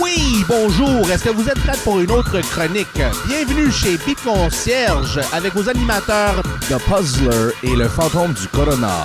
Oui, 0.00 0.44
bonjour. 0.48 1.10
Est-ce 1.10 1.24
que 1.24 1.30
vous 1.30 1.48
êtes 1.48 1.58
prêts 1.60 1.78
pour 1.84 2.00
une 2.00 2.10
autre 2.10 2.40
chronique? 2.40 3.00
Bienvenue 3.26 3.70
chez 3.70 3.96
Beat 3.98 4.22
Concierge 4.22 5.20
avec 5.32 5.54
vos 5.54 5.68
animateurs 5.68 6.42
The 6.68 6.78
Puzzler 6.78 7.52
et 7.62 7.76
le 7.76 7.88
fantôme 7.88 8.32
du 8.32 8.48
Corona. 8.48 9.04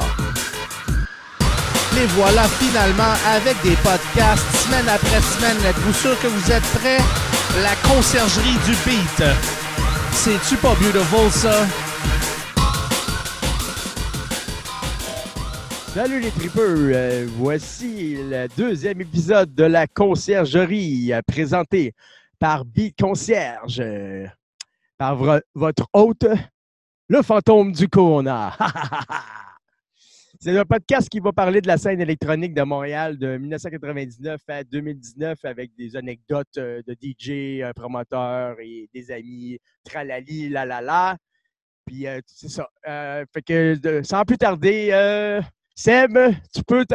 Les 1.96 2.06
voilà 2.16 2.44
finalement 2.60 3.14
avec 3.36 3.56
des 3.62 3.76
podcasts 3.78 4.44
semaine 4.66 4.90
après 4.90 5.22
semaine. 5.22 5.58
Êtes-vous 5.66 5.94
sûr 5.94 6.20
que 6.20 6.28
vous 6.28 6.52
êtes 6.52 6.64
prêts? 6.80 7.02
La 7.62 7.76
conciergerie 7.88 8.58
du 8.66 8.72
beat. 8.86 9.24
C'est-tu 10.12 10.56
pas 10.58 10.74
beautiful, 10.76 11.30
ça? 11.32 11.68
Salut 15.94 16.22
les 16.22 16.32
tripeux, 16.32 16.92
Euh, 16.96 17.28
voici 17.38 18.16
le 18.16 18.48
deuxième 18.58 19.00
épisode 19.02 19.54
de 19.54 19.64
la 19.64 19.86
conciergerie 19.86 21.14
euh, 21.14 21.22
présenté 21.22 21.94
par 22.40 22.66
Beat 22.66 23.00
Concierge, 23.00 23.80
euh, 23.80 24.26
par 24.98 25.16
votre 25.54 25.88
hôte, 25.94 26.26
le 27.10 27.22
fantôme 27.22 27.74
du 27.74 27.88
Corona. 27.88 28.58
C'est 30.40 30.58
un 30.58 30.66
podcast 30.66 31.10
qui 31.10 31.20
va 31.20 31.32
parler 31.32 31.62
de 31.62 31.68
la 31.68 31.78
scène 31.78 32.02
électronique 32.02 32.56
de 32.56 32.64
Montréal 32.64 33.20
de 33.20 33.38
1999 33.38 34.42
à 34.48 34.64
2019 34.64 35.46
avec 35.46 35.76
des 35.76 35.96
anecdotes 35.96 36.58
euh, 36.58 36.82
de 36.88 36.98
DJ, 37.00 37.62
un 37.62 37.74
promoteur 37.74 38.56
et 38.60 38.90
des 38.96 39.12
amis, 39.12 39.60
tralali, 39.84 40.50
la. 40.50 41.18
Puis 41.86 42.08
c'est 42.26 42.50
ça. 42.50 42.68
Fait 43.32 43.42
que 43.46 44.02
sans 44.04 44.24
plus 44.24 44.38
tarder, 44.40 45.42
Seb, 45.76 46.18
tu 46.54 46.64
peux 46.64 46.86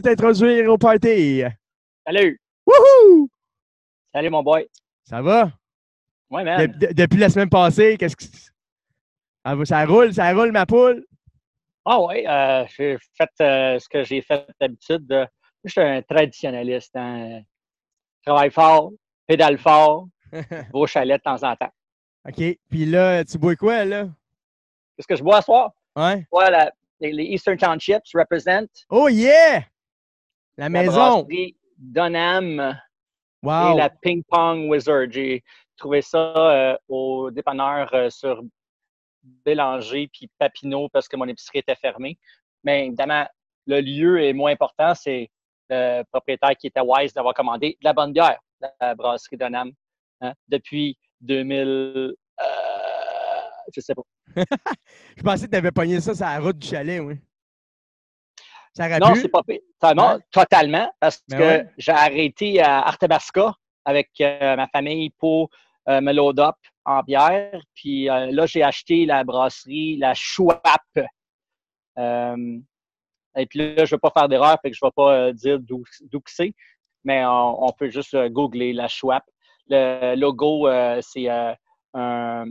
t'introduire 0.00 0.70
au 0.70 0.78
party. 0.78 1.42
Salut! 2.06 2.40
Wouhou! 2.66 3.28
Salut 4.14 4.30
mon 4.30 4.42
boy! 4.42 4.66
Ça 5.04 5.20
va? 5.20 5.52
Ouais, 6.30 6.44
man! 6.44 6.66
de- 6.66 6.92
depuis 6.92 7.18
la 7.18 7.28
semaine 7.28 7.50
passée, 7.50 7.96
qu'est-ce 7.98 8.16
que. 8.16 8.24
Ah, 9.44 9.54
ça 9.64 9.84
roule, 9.84 10.14
ça 10.14 10.32
roule 10.32 10.52
ma 10.52 10.64
poule? 10.66 11.04
Ah 11.84 12.00
ouais, 12.00 12.26
euh, 12.26 12.64
j'ai 12.76 12.96
fait 13.16 13.30
euh, 13.40 13.78
ce 13.78 13.88
que 13.88 14.04
j'ai 14.04 14.22
fait 14.22 14.46
d'habitude. 14.60 15.10
euh, 15.12 15.26
je 15.64 15.70
suis 15.72 15.80
un 15.80 16.00
traditionnaliste. 16.02 16.94
Hein. 16.96 17.40
Travaille 18.24 18.50
fort, 18.52 18.92
pédale 19.26 19.58
fort, 19.58 20.06
va 20.32 20.64
au 20.72 20.86
chalet 20.86 21.18
de 21.18 21.22
temps 21.22 21.42
en 21.42 21.56
temps. 21.56 21.72
OK. 22.26 22.36
Puis 22.70 22.86
là, 22.86 23.24
tu 23.24 23.36
bois 23.36 23.56
quoi, 23.56 23.84
là? 23.84 24.04
Qu'est-ce 24.96 25.08
que 25.08 25.16
je 25.16 25.22
bois 25.24 25.40
ce 25.40 25.46
soir? 25.46 25.72
Ouais? 25.96 26.24
Les, 27.02 27.12
les 27.12 27.24
Eastern 27.24 27.56
Townships 27.56 28.12
représentent 28.14 28.86
Oh 28.88 29.08
yeah! 29.08 29.64
La 30.56 30.64
la 30.64 30.68
maison! 30.68 31.22
brasserie 31.22 31.56
Donham 31.76 32.78
Wow! 33.42 33.74
et 33.74 33.78
la 33.78 33.90
Ping 33.90 34.22
Pong 34.28 34.70
Wizard. 34.70 35.10
J'ai 35.10 35.42
trouvé 35.76 36.00
ça 36.00 36.18
euh, 36.18 36.76
au 36.88 37.30
dépanneur 37.30 37.92
euh, 37.92 38.08
sur 38.08 38.42
Bélanger 39.22 40.08
puis 40.12 40.30
Papineau 40.38 40.88
parce 40.88 41.08
que 41.08 41.16
mon 41.16 41.26
épicerie 41.26 41.58
était 41.58 41.74
fermée. 41.74 42.18
Mais 42.62 42.86
évidemment, 42.86 43.26
le 43.66 43.80
lieu 43.80 44.22
est 44.22 44.32
moins 44.32 44.52
important. 44.52 44.94
C'est 44.94 45.28
le 45.68 46.02
propriétaire 46.12 46.56
qui 46.56 46.68
était 46.68 46.80
wise 46.80 47.12
d'avoir 47.12 47.34
commandé 47.34 47.76
de 47.80 47.84
la 47.84 47.92
bonne 47.92 48.12
bière, 48.12 48.38
la 48.80 48.94
brasserie 48.94 49.36
Donham, 49.36 49.72
hein, 50.20 50.34
depuis 50.48 50.96
2000. 51.20 52.14
Euh, 52.40 52.71
je 53.74 53.80
sais 53.80 53.94
pas. 53.94 54.02
Je 55.16 55.22
pensais 55.22 55.46
que 55.46 55.50
tu 55.50 55.56
avais 55.56 55.72
pogné 55.72 56.00
ça 56.00 56.14
sur 56.14 56.24
la 56.24 56.38
route 56.40 56.58
du 56.58 56.66
chalet, 56.68 57.00
oui. 57.00 57.18
Ça 58.74 58.98
Non, 58.98 59.14
c'est 59.14 59.28
pas 59.28 59.42
pire. 59.42 59.60
Non, 59.94 60.18
totalement, 60.30 60.90
parce 60.98 61.22
Ben 61.28 61.38
que 61.38 61.42
ouais. 61.42 61.68
j'ai 61.76 61.92
arrêté 61.92 62.60
à 62.60 62.80
Arthabasca 62.86 63.54
avec 63.84 64.08
euh, 64.20 64.56
ma 64.56 64.66
famille 64.68 65.10
pour 65.18 65.50
euh, 65.88 66.00
me 66.00 66.12
load 66.12 66.38
up 66.38 66.56
en 66.84 67.02
bière. 67.02 67.60
Puis 67.74 68.08
euh, 68.08 68.30
là, 68.30 68.46
j'ai 68.46 68.62
acheté 68.62 69.04
la 69.04 69.24
brasserie, 69.24 69.96
la. 69.96 70.14
Euh, 71.98 72.58
et 73.36 73.46
puis 73.46 73.58
là, 73.58 73.84
je 73.84 73.94
ne 73.94 73.96
vais 73.96 73.98
pas 73.98 74.12
faire 74.16 74.28
d'erreur, 74.28 74.56
fait 74.62 74.70
que 74.70 74.76
je 74.76 74.80
ne 74.82 74.88
vais 74.88 74.92
pas 74.94 75.32
dire 75.32 75.58
d'où 75.58 75.84
c'est, 76.26 76.54
mais 77.04 77.24
on, 77.26 77.64
on 77.64 77.72
peut 77.72 77.90
juste 77.90 78.16
googler 78.28 78.72
la 78.72 78.88
Schwab. 78.88 79.22
Le 79.68 80.14
logo, 80.16 80.68
c'est 81.00 81.28
un, 81.28 82.46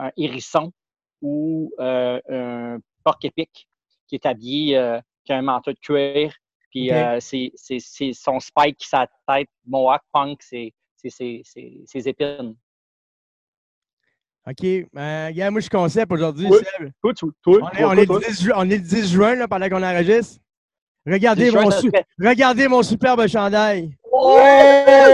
un 0.00 0.10
hérisson 0.16 0.72
ou 1.22 1.72
euh, 1.78 2.20
un 2.28 2.78
porc-épic 3.04 3.68
qui 4.08 4.14
est 4.16 4.26
habillé, 4.26 4.76
euh, 4.76 4.98
qui 5.24 5.32
a 5.32 5.36
un 5.38 5.42
manteau 5.42 5.72
de 5.72 5.78
cuir, 5.78 6.34
puis 6.70 6.90
euh, 6.92 7.18
c'est 7.20 8.12
son 8.12 8.40
spike, 8.40 8.82
sa 8.84 9.06
tête, 9.28 9.48
Mohawk 9.66 10.02
Punk, 10.12 10.42
c'est 10.42 10.72
ses 11.04 12.08
épines. 12.08 12.56
OK. 14.46 14.64
Euh, 14.64 15.26
regarde, 15.26 15.52
moi, 15.52 15.60
je 15.60 15.64
suis 15.64 15.70
concept 15.70 16.10
aujourd'hui, 16.12 16.48
Oui. 16.48 16.58
Toi, 17.02 17.12
toi, 17.42 17.58
On 17.62 17.68
est, 17.78 17.84
on 17.84 17.92
est 17.92 18.06
le 18.06 18.20
10 18.28 18.42
ju- 18.42 18.52
on 18.56 18.68
est 18.70 18.76
le 18.78 18.82
10 18.82 19.12
juin, 19.12 19.34
là, 19.34 19.46
pendant 19.46 19.68
qu'on 19.68 19.82
enregistre. 19.82 20.40
Regardez, 21.06 21.50
mon, 21.50 21.68
regardez 22.18 22.68
mon 22.68 22.82
superbe 22.82 23.26
chandail. 23.26 23.96
Oh, 24.12 24.38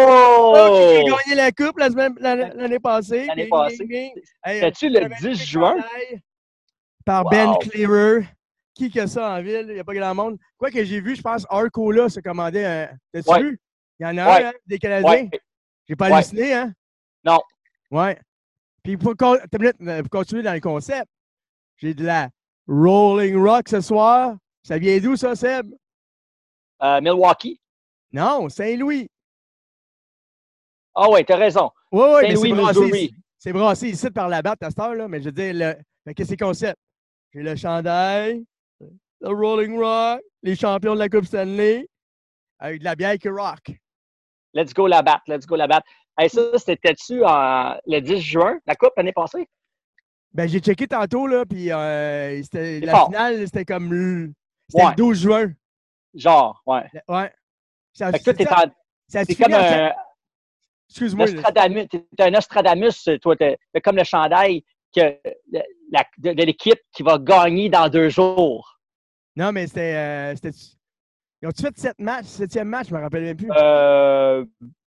Oh! 0.08 1.04
Gagné 1.06 1.34
la 1.34 1.52
coupe 1.52 1.78
la 1.78 1.88
l'année 1.88 2.78
passée. 2.78 3.26
L'année 3.26 3.48
passée. 3.48 4.12
C'était-tu 4.44 4.88
le 4.88 5.04
un 5.04 5.08
10 5.08 5.22
magnifique 5.22 5.46
juin? 5.48 5.76
Par 7.04 7.24
Ben. 7.24 7.54
Clearer. 7.60 8.26
Qui 8.74 8.90
que 8.90 9.06
ça 9.06 9.30
en 9.30 9.42
ville? 9.42 9.66
Il 9.68 9.74
n'y 9.74 9.80
a 9.80 9.84
pas 9.84 9.94
grand 9.94 10.14
monde. 10.14 10.38
Quoi 10.58 10.70
que 10.70 10.84
j'ai 10.84 11.00
vu, 11.00 11.16
je 11.16 11.22
pense, 11.22 11.46
Arcola 11.48 12.08
se 12.08 12.20
commandait 12.20 12.64
un. 12.64 12.88
T'as-tu 13.12 13.30
Ouais. 13.30 13.42
vu? 13.42 13.60
Il 13.98 14.06
y 14.06 14.06
en 14.06 14.18
a 14.18 14.26
Ouais. 14.26 14.44
un, 14.44 14.48
hein, 14.48 14.52
des 14.66 14.78
Canadiens. 14.78 15.10
Ouais. 15.10 15.30
J'ai 15.88 15.96
pas 15.96 16.06
halluciné, 16.06 16.52
hein? 16.52 16.72
Non. 17.24 17.38
Ouais. 17.90 18.18
Puis 18.82 18.96
pour, 18.96 19.12
euh, 19.20 19.38
pour 19.48 20.10
continuer 20.10 20.42
dans 20.42 20.52
le 20.52 20.60
concept, 20.60 21.08
j'ai 21.78 21.94
de 21.94 22.04
la 22.04 22.28
Rolling 22.68 23.36
Rock 23.36 23.68
ce 23.68 23.80
soir. 23.80 24.36
Ça 24.62 24.78
vient 24.78 24.98
d'où, 24.98 25.16
ça, 25.16 25.34
Seb? 25.34 25.72
Euh, 26.82 27.00
Milwaukee. 27.00 27.60
Non, 28.12 28.48
Saint-Louis. 28.48 29.08
Ah 30.94 31.10
ouais, 31.10 31.24
t'as 31.24 31.36
raison. 31.36 31.70
Oui, 31.92 32.02
oui, 32.22 32.22
Saint-Louis, 32.36 32.52
Missouri. 32.52 33.14
c'est 33.38 33.52
brassé 33.52 33.88
ici 33.88 34.10
par 34.10 34.28
la 34.28 34.42
batte 34.42 34.62
à 34.62 34.70
cette 34.70 34.78
heure-là, 34.78 35.08
mais 35.08 35.20
je 35.20 35.26
veux 35.26 35.32
dire, 35.32 35.52
le... 35.54 35.74
fait 36.04 36.14
que 36.14 36.24
c'est 36.24 36.36
concept. 36.36 36.78
J'ai 37.34 37.42
le 37.42 37.54
chandail, 37.56 38.44
le 38.80 39.28
Rolling 39.28 39.78
Rock, 39.78 40.20
les 40.42 40.56
champions 40.56 40.94
de 40.94 41.00
la 41.00 41.08
Coupe 41.08 41.26
Stanley, 41.26 41.86
avec 42.58 42.80
de 42.80 42.84
la 42.84 42.94
bière 42.94 43.18
qui 43.18 43.28
rock. 43.28 43.72
Let's 44.54 44.72
go 44.72 44.86
la 44.86 45.02
batte, 45.02 45.22
let's 45.28 45.46
go 45.46 45.56
la 45.56 45.66
batte. 45.66 45.84
Hey, 46.18 46.30
ça, 46.30 46.40
c'était-tu 46.58 47.18
le 47.18 48.00
10 48.00 48.20
juin, 48.20 48.58
la 48.66 48.74
coupe 48.74 48.92
l'année 48.96 49.12
passée? 49.12 49.46
Ben, 50.32 50.48
j'ai 50.48 50.60
checké 50.60 50.86
tantôt, 50.86 51.26
là, 51.26 51.44
puis 51.44 51.70
euh, 51.70 52.42
la 52.54 52.92
fort. 52.92 53.06
finale, 53.08 53.40
c'était 53.46 53.64
comme 53.66 53.92
le, 53.92 54.32
Ouais. 54.72 54.88
le 54.90 54.94
12 54.96 55.20
juin. 55.20 55.52
Genre, 56.14 56.62
ouais. 56.66 56.84
Ouais. 57.08 57.30
Ça, 57.96 58.12
Fait 58.12 58.18
que 58.18 58.24
toi, 58.24 58.34
t'es 58.34 58.44
ça- 58.44 58.54
en- 58.56 58.70
ça 59.08 59.24
t'es 59.24 59.32
a-tu 59.32 59.42
comme 59.42 59.54
un 59.54 59.92
Excuse-moi. 60.90 61.26
T'es 61.26 62.22
un 62.22 62.30
Nostradamus, 62.30 63.08
toi. 63.22 63.34
T'es 63.36 63.58
comme 63.82 63.96
le 63.96 64.04
chandail 64.04 64.62
que, 64.94 65.00
de, 65.50 65.62
la- 65.90 66.04
de- 66.18 66.32
de 66.34 66.42
l'équipe 66.44 66.78
qui 66.92 67.02
va 67.02 67.18
gagner 67.18 67.70
dans 67.70 67.88
deux 67.88 68.10
jours. 68.10 68.78
Non, 69.34 69.50
mais 69.50 69.66
c'était. 69.66 69.94
euh, 69.96 70.34
Ils 71.42 71.48
ont-tu 71.48 71.62
fait 71.62 71.78
sept 71.78 71.98
matchs? 71.98 72.26
Septième 72.26 72.68
match, 72.68 72.88
je 72.88 72.94
me 72.94 73.00
rappelle 73.00 73.22
même 73.24 73.36
plus. 73.36 73.50
Euh, 73.50 74.44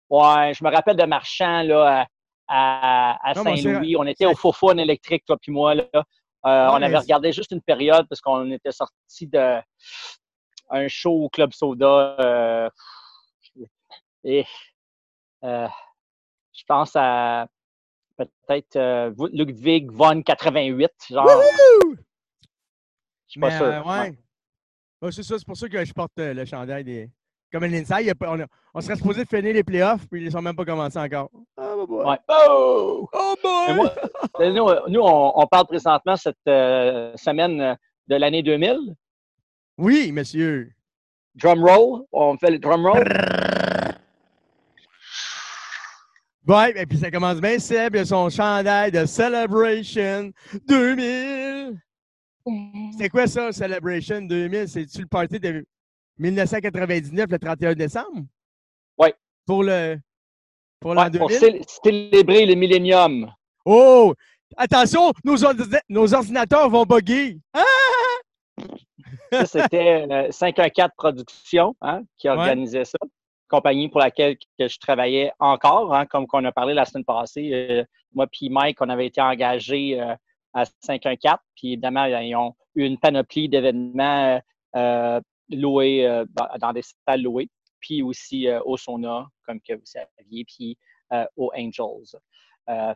ouais, 0.10 0.54
je 0.54 0.64
me 0.64 0.72
rappelle 0.72 0.96
de 0.98 1.06
Marchand, 1.06 1.62
là, 1.62 2.08
à, 2.48 3.18
Saint-Louis. 3.36 3.96
On 3.98 4.06
était 4.08 4.26
au 4.26 4.36
Fofone 4.36 4.80
électrique, 4.80 5.26
toi 5.26 5.38
puis 5.40 5.52
moi, 5.52 5.76
là. 5.76 5.86
Euh, 5.94 6.68
on 6.72 6.82
avait 6.82 6.98
regardé 6.98 7.32
juste 7.32 7.52
une 7.52 7.62
période 7.62 8.08
parce 8.10 8.22
qu'on 8.22 8.52
était 8.52 8.72
sorti 8.72 9.28
de 9.28 9.60
un 10.72 10.88
show 10.88 11.12
au 11.26 11.30
Club 11.30 11.54
Soda. 11.54 12.16
euh, 12.20 12.70
et 14.26 14.46
euh, 15.44 15.68
je 16.54 16.64
pense 16.68 16.92
à 16.96 17.48
peut-être 18.18 18.76
euh, 18.76 19.14
Ludwig 19.32 19.92
von 19.92 20.22
88, 20.22 20.90
genre. 21.10 21.26
Wouhou! 21.26 21.96
Je 23.28 23.32
suis 23.32 23.40
pas 23.40 23.50
Mais, 23.50 23.58
sûr. 23.58 23.66
euh, 23.66 23.84
ouais. 23.84 24.18
Ouais, 25.02 25.12
c'est 25.12 25.24
ça, 25.24 25.38
c'est 25.38 25.46
pour 25.46 25.58
ça 25.58 25.68
que 25.70 25.84
je 25.86 25.94
porte 25.94 26.18
euh, 26.20 26.34
le 26.34 26.46
chandail 26.46 26.84
des. 26.84 27.10
Comme 27.52 27.64
un 27.64 27.74
inside, 27.74 27.98
il 28.02 28.08
y 28.08 28.10
a 28.10 28.16
pas- 28.16 28.32
on, 28.32 28.40
a- 28.42 28.48
on 28.74 28.82
serait 28.82 28.96
supposé 28.96 29.24
finir 29.26 29.54
les 29.54 29.64
playoffs, 29.64 30.08
puis 30.10 30.22
ils 30.22 30.26
ne 30.26 30.30
sont 30.32 30.42
même 30.42 30.56
pas 30.56 30.66
commencés 30.66 31.00
encore. 31.00 31.30
Bah. 31.56 31.76
Ouais. 31.76 32.18
Oh! 32.28 33.08
Oh 33.14 33.36
boy! 33.42 33.76
Moi, 33.76 33.94
nous, 34.40 34.92
nous, 34.92 35.00
on, 35.02 35.32
on 35.40 35.48
parle 35.48 35.68
présentement 35.68 36.16
cette 36.18 36.36
euh, 36.48 37.16
semaine 37.16 37.78
de 38.08 38.16
l'année 38.16 38.42
2000. 38.44 38.96
Oui, 39.78 40.12
monsieur. 40.12 40.72
Drum 41.36 41.64
roll. 41.64 42.06
On 42.12 42.38
fait 42.38 42.52
le 42.52 42.60
drum 42.60 42.86
roll. 42.88 43.04
Ouais, 46.48 46.74
et 46.80 46.86
puis 46.86 46.98
ça 46.98 47.10
commence 47.10 47.42
bien, 47.42 47.58
Seb, 47.58 47.96
il 47.96 48.00
a 48.02 48.06
son 48.06 48.30
chandail 48.30 48.92
de 48.92 49.06
Celebration 49.06 50.32
2000. 50.68 51.80
C'était 52.92 53.10
quoi 53.10 53.26
ça, 53.26 53.52
Celebration 53.52 54.22
2000? 54.22 54.68
C'est-tu 54.68 55.02
le 55.02 55.08
party 55.08 55.40
de 55.40 55.66
1999, 56.20 57.26
le 57.32 57.40
31 57.40 57.74
décembre? 57.74 58.26
Ouais. 58.98 59.14
Pour 59.48 59.64
le. 59.64 59.98
Pour 60.80 60.94
l'an 60.94 61.06
Ouais, 61.10 61.18
pour 61.18 61.30
2000? 61.30 61.40
cé- 61.40 61.80
célébrer 61.84 62.46
le 62.46 62.54
millénium. 62.54 63.32
Oh! 63.66 64.14
Attention, 64.56 65.12
nos, 65.24 65.38
ordi- 65.38 65.80
nos 65.90 66.14
ordinateurs 66.14 66.70
vont 66.70 66.84
bugger. 66.86 67.40
Ah! 67.54 67.64
Ça, 69.32 69.46
c'était 69.48 70.06
euh, 70.10 70.32
514 70.32 70.92
Productions 70.96 71.76
hein, 71.82 72.04
qui 72.18 72.30
Ouais. 72.30 72.36
organisait 72.36 72.86
ça. 72.86 73.00
Compagnie 73.48 73.90
pour 73.90 74.00
laquelle 74.00 74.38
que 74.58 74.68
je 74.68 74.80
travaillais 74.80 75.32
encore, 75.40 75.94
hein, 75.94 76.06
comme 76.06 76.26
qu'on 76.26 76.44
a 76.46 76.52
parlé 76.52 76.74
la 76.74 76.86
semaine 76.86 77.06
passée. 77.06 77.52
Euh, 77.54 77.84
moi 78.16 78.28
puis 78.28 78.50
Mike, 78.50 78.82
on 78.82 78.90
avait 78.90 79.08
été 79.08 79.22
engagés 79.22 80.00
euh, 80.00 80.16
à 80.54 80.66
514. 80.82 81.38
Puis 81.56 81.74
évidemment, 81.74 82.06
ils 82.06 82.36
ont 82.36 82.56
eu 82.76 82.86
une 82.86 82.98
panoplie 82.98 83.50
d'événements 83.50 84.42
euh, 84.76 85.22
loués 85.50 86.08
euh, 86.08 86.26
dans, 86.60 86.74
des 86.74 86.82
salles 86.82 87.22
louées. 87.22 87.50
Puis 87.80 88.02
aussi 88.02 88.48
au 88.66 88.78
Sauna, 88.78 89.28
comme 89.46 89.62
que 89.62 89.74
vous 89.74 89.86
saviez, 89.86 90.44
puis 90.46 90.76
aux 91.36 91.52
Angels. 91.56 92.18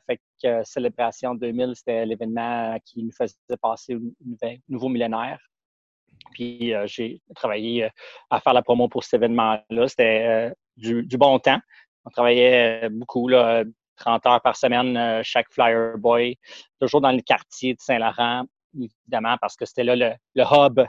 Fait 0.08 0.20
que 0.42 0.64
Célébration 0.64 1.36
2000, 1.36 1.74
c'était 1.76 2.08
l'événement 2.08 2.76
qui 2.84 3.04
nous 3.04 3.12
faisait 3.12 3.36
passer 3.62 3.94
au 3.94 4.00
nouveau 4.68 4.90
millénaire. 4.90 5.40
Puis 6.32 6.74
euh, 6.74 6.86
j'ai 6.88 7.22
travaillé 7.36 7.86
euh, 7.86 7.90
à 8.30 8.40
faire 8.40 8.54
la 8.54 8.62
promo 8.62 8.88
pour 8.88 9.04
cet 9.04 9.16
événement-là. 9.16 9.88
C'était 9.88 10.26
euh, 10.28 10.54
du, 10.78 11.04
du 11.04 11.18
bon 11.18 11.40
temps. 11.40 11.60
On 12.06 12.10
travaillait 12.10 12.90
beaucoup, 12.90 13.28
là, 13.28 13.64
30 13.98 14.26
heures 14.26 14.42
par 14.42 14.56
semaine, 14.56 15.22
chaque 15.24 15.52
Flyer 15.52 15.98
Boy, 15.98 16.38
toujours 16.80 17.02
dans 17.02 17.12
le 17.12 17.22
quartier 17.22 17.74
de 17.74 17.80
Saint-Laurent, 17.82 18.46
évidemment, 18.74 19.36
parce 19.42 19.58
que 19.58 19.66
c'était 19.66 19.84
là 19.84 19.96
le, 19.96 20.12
le 20.36 20.44
hub 20.44 20.80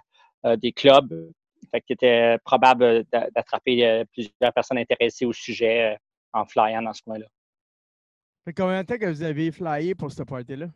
des 0.60 0.72
clubs. 0.72 1.32
Fait 1.72 1.80
qu'il 1.80 1.94
était 1.94 2.38
probable 2.44 3.04
d'a- 3.10 3.28
d'attraper 3.30 4.04
plusieurs 4.12 4.52
personnes 4.54 4.78
intéressées 4.78 5.26
au 5.26 5.32
sujet 5.32 5.98
en 6.32 6.44
flyant 6.46 6.82
dans 6.82 6.92
ce 6.92 7.02
coin-là. 7.02 7.26
Fait 8.44 8.54
combien 8.54 8.82
de 8.82 8.86
temps 8.86 8.98
que 8.98 9.06
vous 9.06 9.22
avez 9.22 9.50
flyé 9.50 9.94
pour 9.94 10.12
ce 10.12 10.22
party-là? 10.22 10.66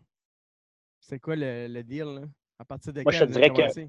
C'est 1.00 1.18
quoi 1.18 1.36
le, 1.36 1.68
le 1.68 1.82
deal, 1.82 2.04
là? 2.04 2.22
À 2.58 2.64
partir 2.64 2.92
de 2.92 3.02
Moi, 3.02 3.12
quand 3.12 3.18
je 3.18 3.24
te 3.24 3.30
dirais 3.30 3.50
que-? 3.50 3.88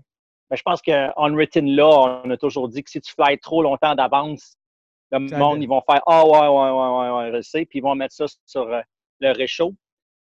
Mais 0.50 0.58
je 0.58 0.62
pense 0.64 0.82
qu'en 0.82 1.34
written 1.36 1.76
law, 1.76 2.22
on 2.24 2.30
a 2.30 2.38
toujours 2.38 2.70
dit 2.70 2.84
que 2.84 2.90
si 2.90 3.02
tu 3.02 3.12
flyes 3.14 3.40
trop 3.40 3.64
longtemps 3.64 3.96
d'avance, 3.96 4.56
le 5.12 5.20
monde, 5.20 5.62
ils 5.64 5.68
vont 5.68 5.82
faire 5.90 6.02
Ah 6.06 6.26
ouais, 6.26 6.32
ouais, 6.32 6.48
ouais, 6.48 7.10
ouais, 7.10 7.18
ouais, 7.32 7.38
je 7.38 7.42
sais, 7.42 7.66
puis 7.66 7.80
ils 7.80 7.82
vont 7.82 7.96
mettre 7.96 8.14
ça 8.14 8.26
sur 8.46 8.62
euh, 8.72 8.82
le 9.20 9.32
réchaud. 9.32 9.74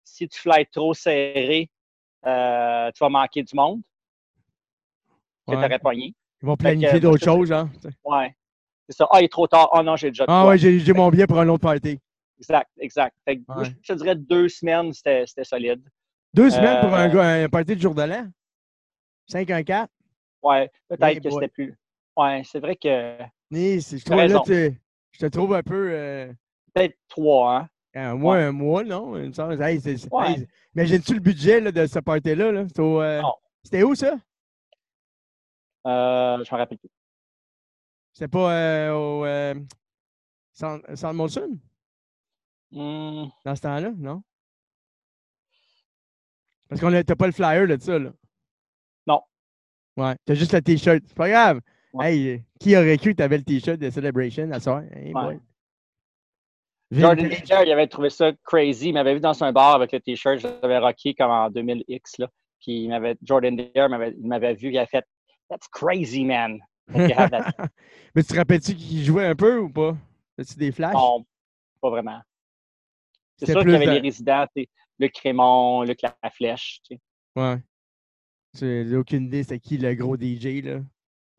Si 0.04 0.28
tu 0.28 0.38
flies 0.38 0.66
trop 0.72 0.92
serré, 0.94 1.70
euh, 2.26 2.90
tu 2.92 2.98
vas 3.02 3.08
manquer 3.08 3.42
du 3.42 3.54
monde 3.54 3.80
Ouais. 5.46 5.56
tu 5.56 5.64
aurais 5.64 5.78
pogné. 5.78 6.14
Ils 6.42 6.46
vont 6.46 6.56
planifier 6.56 7.00
d'autres 7.00 7.24
choses, 7.24 7.50
hein? 7.52 7.70
Ouais. 8.04 8.34
C'est 8.88 8.96
ça. 8.96 9.08
Ah, 9.10 9.20
il 9.20 9.24
est 9.24 9.28
trop 9.32 9.46
tard. 9.46 9.68
Ah 9.72 9.82
non, 9.82 9.96
j'ai 9.96 10.10
déjà 10.10 10.24
Ah 10.28 10.46
ouais, 10.46 10.58
j'ai 10.58 10.92
mon 10.92 11.08
billet 11.10 11.26
pour 11.26 11.38
un 11.40 11.48
autre 11.48 11.62
party. 11.62 11.98
Exact, 12.38 12.70
exact. 12.78 13.16
Fait 13.24 13.38
que 13.38 13.42
Ouais. 13.48 13.64
je 13.82 13.92
te 13.92 13.98
dirais 13.98 14.14
deux 14.16 14.48
semaines, 14.48 14.92
c'était 14.92 15.26
solide. 15.44 15.82
Deux 16.32 16.50
semaines 16.50 16.80
pour 16.80 16.94
un, 16.94 17.08
Euh, 17.14 17.44
un 17.44 17.48
party 17.48 17.74
de 17.76 17.80
jour 17.80 17.94
de 17.94 18.02
l'an? 18.02 18.28
5-1-4? 19.30 19.88
Ouais, 20.42 20.70
peut-être 20.88 21.20
que 21.22 21.30
c'était 21.30 21.48
plus. 21.48 21.78
Ouais, 22.16 22.42
c'est 22.44 22.60
vrai 22.60 22.76
que 22.76 23.18
Ni, 23.50 23.80
c'est- 23.82 23.98
je 23.98 24.04
trouve, 24.04 24.16
là, 24.18 24.26
je 25.12 25.18
te 25.18 25.26
trouve 25.26 25.54
un 25.54 25.62
peu. 25.62 25.90
Euh, 25.92 26.32
peut-être 26.74 26.96
trois, 27.08 27.56
hein. 27.58 27.68
un 27.94 28.14
mois, 28.14 28.36
un 28.36 28.52
mois, 28.52 28.84
non? 28.84 29.16
Une 29.16 29.32
hey, 29.62 29.80
Ouais. 30.10 30.32
hey, 30.32 30.46
Imagines-tu 30.74 31.14
le 31.14 31.20
budget 31.20 31.60
là, 31.60 31.72
de 31.72 31.86
ce 31.86 31.98
party-là? 31.98 32.52
Là? 32.52 32.64
Euh, 32.78 33.20
Non. 33.22 33.34
C'était 33.64 33.82
où 33.82 33.94
ça? 33.94 34.16
Euh, 35.86 36.44
je 36.44 36.54
me 36.54 36.58
rappelle 36.58 36.78
plus. 36.78 36.90
C'était 38.12 38.28
pas 38.28 38.52
euh, 38.54 38.92
au 38.92 39.24
euh, 39.24 39.54
Centre 40.52 41.12
Monsoon? 41.12 41.58
Hmm, 42.70 43.26
Dans 43.44 43.56
ce 43.56 43.60
temps-là, 43.62 43.90
non? 43.96 44.22
Parce 46.68 46.80
qu'on 46.80 46.92
a- 46.92 47.02
t'as 47.02 47.16
pas 47.16 47.26
le 47.26 47.32
flyer 47.32 47.66
de 47.66 47.76
ça, 47.80 47.98
là. 47.98 48.12
Ouais, 50.00 50.14
t'as 50.24 50.34
juste 50.34 50.52
le 50.54 50.62
t-shirt. 50.62 51.02
C'est 51.06 51.16
pas 51.16 51.28
grave. 51.28 51.60
Ouais. 51.92 52.14
Hey, 52.14 52.42
qui 52.58 52.76
aurait 52.76 52.96
cru 52.96 53.10
que 53.10 53.16
t'avais 53.16 53.38
le 53.38 53.44
t-shirt 53.44 53.78
de 53.78 53.90
Celebration 53.90 54.50
à 54.52 54.60
soir? 54.60 54.82
Hey, 54.94 55.12
Ouais. 55.12 55.12
boy. 55.12 55.38
Jordan. 56.92 57.30
Jared, 57.44 57.68
il 57.68 57.72
avait 57.72 57.86
trouvé 57.86 58.10
ça 58.10 58.32
crazy. 58.44 58.88
Il 58.88 58.94
m'avait 58.94 59.14
vu 59.14 59.20
dans 59.20 59.44
un 59.44 59.52
bar 59.52 59.74
avec 59.74 59.92
le 59.92 60.00
t-shirt. 60.00 60.38
Je 60.38 60.48
l'avais 60.62 60.78
rocké 60.78 61.14
comme 61.14 61.30
en 61.30 61.48
2000X. 61.50 62.18
Là. 62.18 62.28
Puis 62.60 62.84
il 62.84 62.88
m'avait, 62.88 63.16
Jordan 63.22 63.54
Dare 63.56 63.88
m'avait, 63.88 64.14
il 64.18 64.26
m'avait 64.26 64.54
vu. 64.54 64.70
Il 64.70 64.78
a 64.78 64.86
fait 64.86 65.04
That's 65.48 65.68
crazy, 65.68 66.24
man. 66.24 66.58
That. 66.92 67.52
Mais 68.14 68.22
tu 68.22 68.32
te 68.32 68.36
rappelles-tu 68.36 68.74
qu'il 68.74 69.04
jouait 69.04 69.26
un 69.26 69.34
peu 69.34 69.58
ou 69.58 69.68
pas? 69.68 69.96
As-tu 70.38 70.54
des 70.58 70.72
flashs? 70.72 70.94
non, 70.94 71.24
pas 71.80 71.90
vraiment. 71.90 72.20
C'est 73.36 73.52
sûr 73.52 73.60
qu'il 73.62 73.70
y 73.72 73.74
avait 73.74 73.86
les 73.86 74.00
résidents, 74.00 74.46
tu 74.54 74.62
sais, 74.62 74.68
Luc 74.98 75.12
Crémont, 75.12 75.82
Luc 75.82 76.00
Laflèche. 76.02 76.80
Tu 76.84 76.94
sais. 76.94 77.00
Ouais. 77.36 77.56
J'ai 78.54 78.96
aucune 78.96 79.26
idée 79.26 79.42
c'était 79.42 79.60
qui 79.60 79.78
le 79.78 79.94
gros 79.94 80.16
DJ, 80.16 80.62
là. 80.64 80.80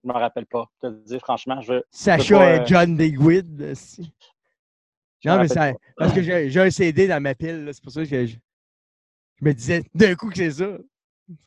Je 0.04 0.10
me 0.10 0.13
rappelle 0.13 0.46
pas. 0.46 0.66
Je 0.81 0.90
te 0.90 0.94
dis 1.06 1.19
franchement, 1.19 1.62
je. 1.62 1.81
Sacha 1.92 2.38
pas, 2.38 2.56
et 2.56 2.60
euh, 2.60 2.66
John 2.66 2.98
Digweed. 2.98 3.60
me 3.60 3.74
Non, 5.25 5.38
mais 5.38 5.48
ça, 5.48 5.74
parce 5.98 6.13
que 6.13 6.22
j'ai 6.22 6.60
un 6.60 6.69
CD 6.72 7.08
dans 7.08 7.22
ma 7.22 7.36
pile, 7.36 7.66
là, 7.66 7.74
c'est 7.74 7.84
pour 7.84 7.92
ça 7.92 8.04
que 8.06 8.25
je, 8.25 8.36
je 9.36 9.46
me 9.46 9.54
disais 9.54 9.84
d'un 9.94 10.16
coup 10.16 10.30
que 10.30 10.38
c'est 10.38 10.52
ça. 10.52 10.78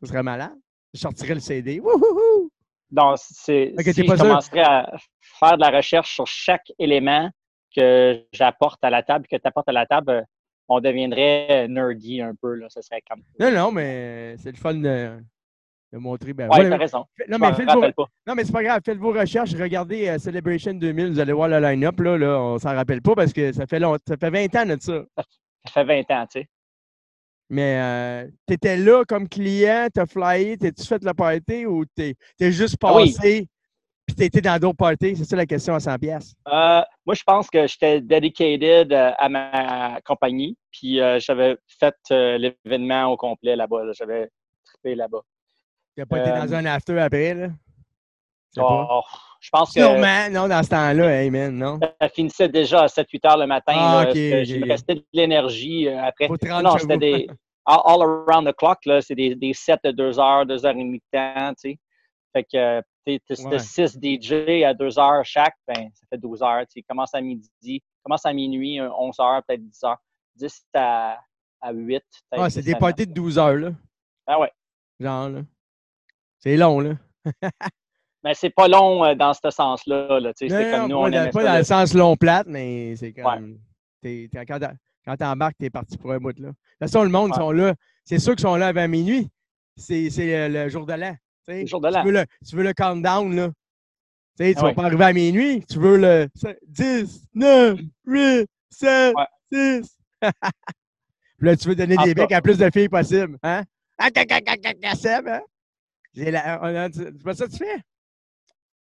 Ça 0.01 0.07
serait 0.07 0.23
malade. 0.23 0.55
Je 0.93 1.01
sortirais 1.01 1.35
le 1.35 1.41
CD. 1.41 1.81
Wouhouhou! 1.81 2.51
Non, 2.93 3.15
c'est 3.17 3.75
si 3.77 3.93
je 3.93 4.17
commencerais 4.17 4.61
à 4.61 4.93
faire 5.41 5.57
de 5.57 5.61
la 5.61 5.71
recherche 5.71 6.15
sur 6.15 6.27
chaque 6.27 6.71
élément 6.79 7.29
que 7.75 8.23
j'apporte 8.33 8.85
à 8.85 8.91
la 8.91 9.03
table, 9.03 9.27
que 9.29 9.37
tu 9.37 9.43
apportes 9.45 9.69
à 9.69 9.73
la 9.73 9.85
table, 9.85 10.11
euh, 10.11 10.23
on 10.69 10.81
deviendrait 10.81 11.67
nerdy 11.67 12.21
un 12.23 12.35
peu. 12.41 12.55
Là. 12.55 12.69
Ce 12.69 12.81
serait 12.83 13.03
comme. 13.09 13.23
Non, 13.41 13.51
non, 13.51 13.73
mais 13.73 14.37
c'est 14.39 14.53
le 14.53 14.57
fun 14.57 14.75
de, 14.75 15.19
de 15.95 15.99
montrer. 15.99 16.33
Ben, 16.33 16.45
Ouais, 16.49 16.57
voilà. 16.57 16.71
t'as 16.71 16.77
raison. 16.77 17.05
Non, 17.29 17.39
mais 17.39 17.51
vos, 17.53 18.07
non, 18.27 18.35
mais 18.35 18.45
c'est 18.45 18.53
pas 18.53 18.63
grave. 18.63 18.81
Faites 18.85 18.99
vos 18.99 19.13
recherches. 19.13 19.55
Regardez 19.55 20.09
euh, 20.09 20.19
Celebration 20.19 20.75
2000. 20.75 21.13
Vous 21.13 21.21
allez 21.21 21.33
voir 21.33 21.49
le 21.49 21.61
line-up. 21.61 21.99
Là, 22.01 22.19
là, 22.19 22.41
on 22.41 22.59
s'en 22.59 22.75
rappelle 22.75 23.01
pas 23.01 23.15
parce 23.15 23.33
que 23.33 23.53
ça 23.53 23.67
fait, 23.67 23.79
long, 23.79 23.97
ça 24.07 24.17
fait 24.17 24.31
20 24.31 24.55
ans 24.57 24.67
de 24.67 24.77
ça. 24.81 25.05
Ça 25.65 25.73
fait 25.73 25.85
20 25.85 26.11
ans, 26.11 26.27
tu 26.27 26.41
sais. 26.41 26.49
Mais 27.51 27.79
euh, 27.81 28.31
t'étais 28.47 28.77
là 28.77 29.05
comme 29.07 29.29
client, 29.29 29.87
t'as 29.93 30.07
flyé, 30.07 30.57
t'as-tu 30.57 30.85
fait 30.85 31.05
le 31.05 31.13
party 31.15 31.67
ou 31.67 31.85
t'es 31.95 32.15
es 32.41 32.51
juste 32.51 32.77
Ah 32.83 32.95
oui. 32.97 33.13
passé 33.15 33.49
puis 34.07 34.17
t'étais 34.17 34.41
dans 34.43 34.59
d'autres 34.59 34.77
parties? 34.77 35.17
C'est 35.17 35.25
ça 35.25 35.37
la 35.37 35.47
question 35.47 35.75
à 35.75 35.81
100 35.81 35.99
pièces. 35.99 36.35
Euh, 36.49 36.83
moi, 37.07 37.15
je 37.15 37.23
pense 37.23 37.49
que 37.49 37.67
j'étais 37.67 38.01
dedicated 38.03 38.93
euh, 38.93 39.13
à 39.17 39.29
ma 39.31 40.01
compagnie, 40.05 40.59
puis 40.73 41.01
euh, 41.01 41.19
j'avais 41.21 41.57
fait 41.81 41.95
l'événement 42.11 43.07
au 43.07 43.17
complet 43.17 43.57
là-bas. 43.57 43.85
là. 43.85 43.93
J'avais 43.97 44.29
trippé 44.65 44.95
là-bas. 44.95 45.23
T'as 45.97 46.07
pas 46.07 46.19
été 46.19 46.31
Euh, 46.31 46.45
dans 46.47 46.55
un 46.55 46.65
after 46.67 46.99
après, 47.01 47.35
là? 47.35 47.49
Oh, 48.57 49.01
je 49.41 49.51
pense 49.51 49.73
que 49.75 49.81
Sûrement, 49.81 50.31
non, 50.31 50.47
dans 50.49 50.63
ce 50.63 50.69
temps-là, 50.71 51.23
hey 51.23 51.31
man, 51.31 51.57
non. 51.57 51.81
ça 52.01 52.09
finissait 52.09 52.49
déjà 52.49 52.83
à 52.83 52.87
7-8 52.87 53.27
heures 53.27 53.37
le 53.39 53.47
matin. 53.47 53.73
Ah, 53.77 54.05
là, 54.05 54.15
me 54.15 54.63
ok. 54.63 54.69
restait 54.69 54.95
de 54.95 55.05
l'énergie 55.13 55.89
euh, 55.89 56.05
après. 56.05 56.29
Faut 56.29 56.37
Non, 56.63 56.79
c'était 56.79 56.99
des 56.99 57.27
all, 57.67 58.03
around 58.03 58.47
the 58.49 58.55
clock, 58.57 58.79
là. 58.87 59.01
C'est 59.03 59.15
des, 59.17 59.35
des 59.35 59.53
sets 59.55 59.79
de 59.85 59.91
2 59.91 60.21
heures, 60.21 60.47
2 60.47 60.65
heures 60.67 60.73
et 60.77 60.85
demie 60.85 60.99
de 61.13 61.19
temps, 61.19 61.53
tu 61.61 61.71
sais. 61.71 61.79
Fait 62.33 62.45
que 62.45 62.57
euh, 62.57 62.81
c'était 63.07 63.45
Ouais. 63.45 63.59
6 63.59 63.99
DJ 64.01 64.63
à 64.65 64.73
2 64.73 64.99
heures 64.99 65.25
chaque, 65.25 65.55
ben, 65.67 65.91
ça 65.95 66.07
fait 66.09 66.19
12 66.19 66.43
heures, 66.43 66.61
tu 66.67 66.75
sais. 66.81 66.83
Commence 66.89 67.13
à 67.15 67.21
midi, 67.21 67.83
commence 68.05 68.25
à 68.25 68.33
minuit, 68.33 68.79
un 68.79 68.91
11 68.97 69.19
heures, 69.21 69.43
peut-être 69.47 69.63
10 69.65 69.85
heures. 69.85 69.99
10 70.37 70.65
à, 70.75 71.19
à 71.61 71.73
8. 71.73 72.03
peut-être 72.31 72.43
Ah, 72.43 72.51
c'est 72.51 72.61
10 72.61 72.67
des 72.67 72.75
à 72.75 72.79
parties 72.79 73.07
de 73.07 73.13
12 73.13 73.39
heures, 73.39 73.55
là. 73.55 73.69
9. 73.71 73.75
Ah 74.29 74.41
ouais. 74.41 74.53
Genre, 75.01 75.29
là. 75.29 75.41
C'est 76.45 76.59
long, 76.59 76.79
là. 76.81 76.93
Mais 78.23 78.35
c'est 78.35 78.51
pas 78.51 78.69
long 78.69 79.03
euh, 79.03 79.15
dans 79.15 79.33
ce 79.33 79.51
sens-là, 79.51 80.21
là, 80.21 80.35
tu 80.35 80.47
C'est 80.51 80.71
comme 80.71 80.91
nous, 80.91 81.01
pas 81.01 81.09
on 81.09 81.11
pas 81.11 81.33
ça, 81.33 81.43
dans 81.53 81.57
le 81.59 81.65
sens 81.65 81.95
long 81.95 82.17
plate, 82.17 82.47
mais 82.49 82.95
c'est 82.97 83.15
comme. 83.15 83.59
t'es- 84.03 84.29
t'es- 84.31 84.45
quand 84.45 84.59
quand 85.07 85.17
t'embarques, 85.17 85.57
t'es 85.59 85.71
parti 85.71 85.97
pour 85.97 86.13
un 86.13 86.19
bout, 86.19 86.39
là. 86.39 86.49
De 86.49 86.53
toute 86.53 86.59
façon, 86.81 87.03
le 87.03 87.09
monde 87.09 87.31
Ouais. 87.31 87.37
sont 87.39 87.51
là. 87.51 87.75
C'est 88.05 88.19
sûr 88.19 88.33
qu'ils 88.35 88.43
sont 88.43 88.57
là 88.57 88.67
avant 88.69 88.87
minuit. 88.89 89.29
C'est 89.79 90.11
c'est 90.11 90.49
le, 90.49 90.65
le 90.65 90.69
jour 90.69 90.85
de 90.85 90.93
l'an. 90.93 91.17
tu. 91.49 91.61
Le 91.63 91.67
jour 91.67 91.81
de 91.81 91.89
Tu 91.89 91.95
l'an. 91.95 92.05
veux 92.05 92.13
le, 92.13 92.25
tu 92.47 92.57
veux 92.57 92.63
le 92.63 92.75
countdown, 92.75 93.35
là. 93.35 93.49
Tu 94.39 94.45
sais, 94.45 94.53
tu 94.53 94.59
Ah 94.59 94.63
vas 94.63 94.69
ouais. 94.69 94.75
pas 94.75 94.85
arriver 94.85 95.05
à 95.05 95.13
minuit. 95.15 95.65
Tu 95.67 95.79
veux 95.79 95.97
le 95.97 96.29
10, 96.69 97.27
9, 97.35 97.79
8, 98.05 98.47
7, 98.69 99.15
Ouais. 99.17 99.81
6. 99.81 99.97
Puis 101.39 101.47
là, 101.49 101.57
tu 101.57 101.69
veux 101.69 101.75
donner 101.75 101.97
En 101.99 102.05
des 102.05 102.15
becs 102.15 102.33
à 102.33 102.43
plus 102.43 102.59
de 102.59 102.69
filles 102.71 102.89
possible. 102.91 103.39
Hein? 103.43 103.63
Ah, 103.99 104.09
hein? 104.15 105.41
J'ai 106.15 106.31
la- 106.31 106.61
on 106.63 106.67
a- 106.75 106.93
C'est 106.93 107.23
pas 107.23 107.35
ça 107.35 107.47
que 107.47 107.53
tu 107.53 107.59
fais? 107.59 107.81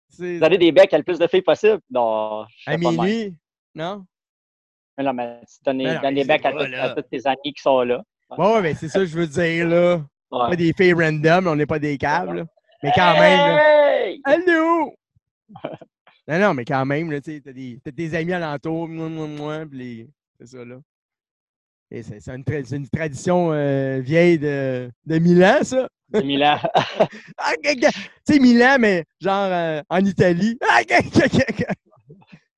C'est 0.09 0.37
Vous 0.37 0.43
avez 0.43 0.57
des 0.57 0.71
becs 0.71 0.93
à 0.93 0.97
le 0.97 1.03
plus 1.03 1.19
de 1.19 1.27
filles 1.27 1.41
possible? 1.41 1.79
Non, 1.89 2.45
je 2.49 2.71
à 2.71 2.77
minuit, 2.77 3.35
non? 3.73 4.05
Mais 4.97 5.03
non, 5.03 5.13
mais 5.13 5.41
tu 5.41 5.57
donnes, 5.65 5.77
Mais 5.77 5.95
non, 5.95 6.01
donnes 6.01 6.13
mais 6.13 6.21
des 6.21 6.27
becs 6.27 6.45
à, 6.45 6.51
pas, 6.51 6.65
tous- 6.65 6.71
là. 6.71 6.83
à 6.83 6.89
tous 6.95 7.01
tes 7.09 7.25
amis 7.27 7.53
qui 7.53 7.61
sont 7.61 7.81
là. 7.81 8.01
Bon, 8.29 8.61
mais 8.61 8.73
c'est 8.73 8.87
ça 8.89 8.99
que 8.99 9.05
je 9.05 9.17
veux 9.17 9.27
dire, 9.27 9.67
là. 9.67 9.95
Ouais. 10.31 10.49
Pas 10.49 10.55
des 10.55 10.73
filles 10.73 10.93
random, 10.93 11.47
on 11.47 11.55
n'est 11.55 11.65
pas 11.65 11.79
des 11.79 11.97
câbles, 11.97 12.37
là. 12.39 12.45
Mais 12.83 12.91
quand 12.95 13.13
même, 13.19 13.55
là. 13.55 14.15
Allô? 14.25 14.93
Non, 16.27 16.39
non, 16.39 16.53
mais 16.53 16.65
quand 16.65 16.85
même, 16.85 17.11
là, 17.11 17.21
tu 17.21 17.33
sais, 17.35 17.41
t'as 17.41 17.53
des, 17.53 17.79
t'as 17.83 17.91
des 17.91 18.15
amis 18.15 18.33
alentour, 18.33 18.87
moi, 18.87 19.09
moi, 19.09 19.27
moi, 19.27 19.65
les- 19.71 20.07
c'est 20.39 20.47
ça, 20.47 20.65
là. 20.65 20.77
C'est 21.91 22.27
une, 22.27 22.43
tra- 22.43 22.65
c'est 22.65 22.77
une 22.77 22.89
tradition 22.89 23.51
euh, 23.53 23.99
vieille 23.99 24.39
de, 24.39 24.89
de 25.05 25.19
Milan, 25.19 25.59
ça. 25.63 25.87
De 26.09 26.21
Milan. 26.21 26.57
Ah, 27.37 27.53
Tu 27.63 27.79
sais, 28.27 28.39
Milan, 28.39 28.77
mais 28.79 29.05
genre 29.21 29.47
euh, 29.51 29.81
en 29.89 30.03
Italie. 30.03 30.57
Ah. 30.67 30.81
Tu 30.83 30.99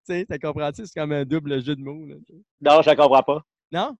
sais, 0.03 0.25
compris? 0.41 0.63
C'est 0.73 0.93
comme 0.95 1.11
un 1.11 1.25
double 1.25 1.61
jeu 1.63 1.75
de 1.75 1.81
mots, 1.81 2.05
là. 2.07 2.15
non, 2.61 2.81
je 2.81 2.89
ne 2.89 2.95
comprends 2.95 3.23
pas. 3.23 3.41
Non? 3.71 3.95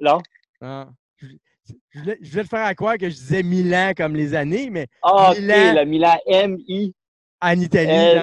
Non? 0.00 0.18
Ah. 0.60 0.88
Je, 1.16 1.26
je 1.90 1.98
voulais, 2.00 2.18
je 2.20 2.30
voulais 2.30 2.42
te 2.42 2.48
faire 2.48 2.64
à 2.66 2.74
croire 2.74 2.98
que 2.98 3.08
je 3.08 3.14
disais 3.14 3.42
Milan 3.44 3.92
comme 3.96 4.16
les 4.16 4.34
années, 4.34 4.70
mais 4.70 4.88
Ah, 5.02 5.32
Milan. 5.38 5.74
le 5.76 5.84
Milan 5.84 6.18
M-I. 6.26 6.92
en 7.40 7.60
Italie. 7.60 8.22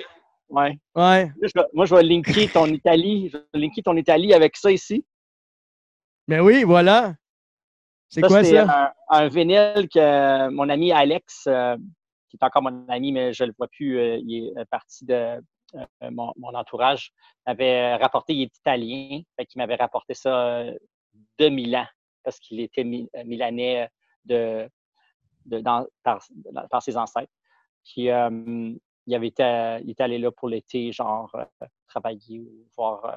Ouais. 0.50 0.78
Ouais. 0.96 1.26
Là, 1.26 1.32
je 1.44 1.62
Moi, 1.74 1.86
je 1.86 1.96
vais 1.96 2.04
linker 2.04 2.52
ton 2.52 2.66
Italie. 2.68 3.30
Je 3.32 3.38
vais 3.38 3.44
linker 3.54 3.84
ton 3.84 3.96
Italie 3.96 4.34
avec 4.34 4.58
ça 4.58 4.70
ici. 4.72 5.06
Mais 6.28 6.40
oui, 6.40 6.64
voilà. 6.64 7.16
C'est 8.10 8.22
quoi 8.28 8.44
ça? 8.66 8.94
Un, 9.10 9.24
un 9.24 9.28
vinyle 9.28 9.88
que 9.94 10.50
mon 10.50 10.70
ami 10.70 10.92
Alex, 10.92 11.46
euh, 11.48 11.78
qui 12.30 12.38
est 12.38 12.44
encore 12.44 12.62
mon 12.62 12.86
ami, 12.90 13.12
mais 13.12 13.34
je 13.34 13.44
ne 13.44 13.50
le 13.50 13.56
vois 13.58 13.68
plus, 13.68 13.98
euh, 13.98 14.18
il 14.18 14.54
est 14.58 14.66
parti 14.66 15.06
de 15.06 15.42
euh, 15.76 16.12
mon, 16.12 16.32
mon 16.38 16.54
entourage, 16.54 17.12
m'avait 17.46 17.96
rapporté, 17.96 18.34
il 18.34 18.44
est 18.44 18.58
italien, 18.58 19.22
qu'il 19.48 19.60
m'avait 19.60 19.76
rapporté 19.76 20.14
ça 20.14 20.48
euh, 20.60 20.74
de 21.38 21.50
Milan, 21.50 21.86
parce 22.24 22.40
qu'il 22.40 22.60
était 22.62 22.84
mi- 22.84 23.10
euh, 23.16 23.24
milanais 23.26 23.90
de, 24.26 24.70
de- 25.46 25.60
dans- 25.60 25.86
par, 26.04 26.24
dans- 26.52 26.68
par 26.68 26.82
ses 26.82 26.96
ancêtres. 26.98 27.32
Puis, 27.86 28.10
euh, 28.10 28.74
il, 29.06 29.16
avait 29.16 29.28
été, 29.28 29.80
il 29.84 29.90
était 29.92 30.04
allé 30.04 30.18
là 30.18 30.32
pour 30.32 30.48
l'été, 30.50 30.92
genre 30.94 31.30
euh, 31.36 31.66
travailler 31.88 32.40
ou 32.40 32.68
voir 32.76 33.06
euh, 33.06 33.16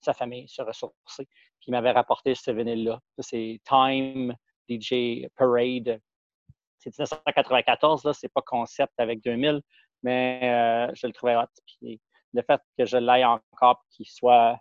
sa 0.00 0.14
famille, 0.14 0.48
se 0.48 0.62
ressourcer. 0.62 1.26
Puis 1.26 1.68
il 1.68 1.70
m'avait 1.72 1.90
rapporté 1.92 2.34
ce 2.34 2.50
vinyle-là. 2.50 3.00
C'est 3.18 3.60
Time 3.64 4.34
DJ 4.68 5.26
Parade. 5.36 6.00
C'est 6.78 6.90
1994, 6.98 8.04
là. 8.04 8.12
C'est 8.12 8.32
pas 8.32 8.42
concept 8.42 8.92
avec 8.98 9.22
2000, 9.22 9.60
mais 10.02 10.40
euh, 10.42 10.92
je 10.94 11.06
le 11.06 11.12
trouvais 11.12 11.36
hot. 11.36 11.44
Puis 11.66 12.00
le 12.32 12.42
fait 12.42 12.60
que 12.78 12.86
je 12.86 12.96
l'aille 12.96 13.24
encore, 13.24 13.84
qu'il 13.90 14.06
soit 14.06 14.58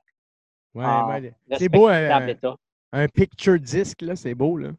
Ouais, 0.76 0.86
en 0.86 1.10
ouais. 1.10 1.34
C'est 1.58 1.70
beau, 1.70 1.88
un, 1.88 2.28
état. 2.28 2.56
un 2.92 3.08
picture 3.08 3.60
disc, 3.60 4.02
là, 4.02 4.16
c'est 4.16 4.36
beau, 4.36 4.58
là. 4.58 4.70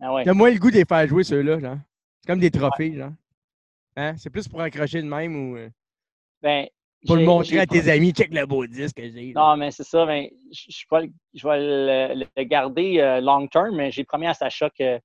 Ah 0.00 0.12
ouais. 0.14 0.24
T'as 0.24 0.32
moins 0.32 0.50
le 0.50 0.58
goût 0.58 0.70
de 0.70 0.76
les 0.76 0.84
faire 0.84 1.06
jouer, 1.06 1.22
ceux-là, 1.22 1.58
genre. 1.58 1.78
C'est 2.20 2.28
comme 2.28 2.40
des 2.40 2.50
trophées, 2.50 2.94
genre. 2.94 3.12
Hein? 3.96 4.16
C'est 4.16 4.30
plus 4.30 4.48
pour 4.48 4.60
accrocher 4.60 5.02
de 5.02 5.06
même 5.06 5.36
ou 5.36 5.56
euh, 5.56 5.68
Ben, 6.42 6.66
pour 7.06 7.16
le 7.16 7.24
montrer 7.24 7.58
à 7.60 7.66
tes 7.66 7.88
amis. 7.90 8.12
Check 8.12 8.32
le 8.32 8.46
beau 8.46 8.66
disque 8.66 8.96
que 8.96 9.08
j'ai. 9.10 9.32
Non, 9.34 9.56
mais 9.56 9.70
c'est 9.70 9.84
ça. 9.84 10.06
Ben, 10.06 10.28
je, 10.52 10.84
vais, 10.90 11.02
le- 11.06 11.12
je 11.34 11.48
vais 11.48 11.58
le, 12.16 12.24
le 12.36 12.44
garder 12.44 13.00
euh, 13.00 13.20
long 13.20 13.46
term, 13.46 13.74
mais 13.76 13.90
j'ai 13.90 14.04
promis 14.04 14.26
à 14.26 14.34
Sacha 14.34 14.70
que 14.70 14.98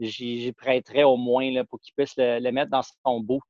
j'y 0.00 0.52
prêterais 0.52 1.02
au 1.04 1.16
moins 1.16 1.50
là, 1.50 1.64
pour 1.64 1.80
qu'il 1.80 1.92
puisse 1.94 2.14
le, 2.16 2.38
le 2.40 2.52
mettre 2.52 2.70
dans 2.70 2.82
son 3.04 3.20
boot 3.20 3.42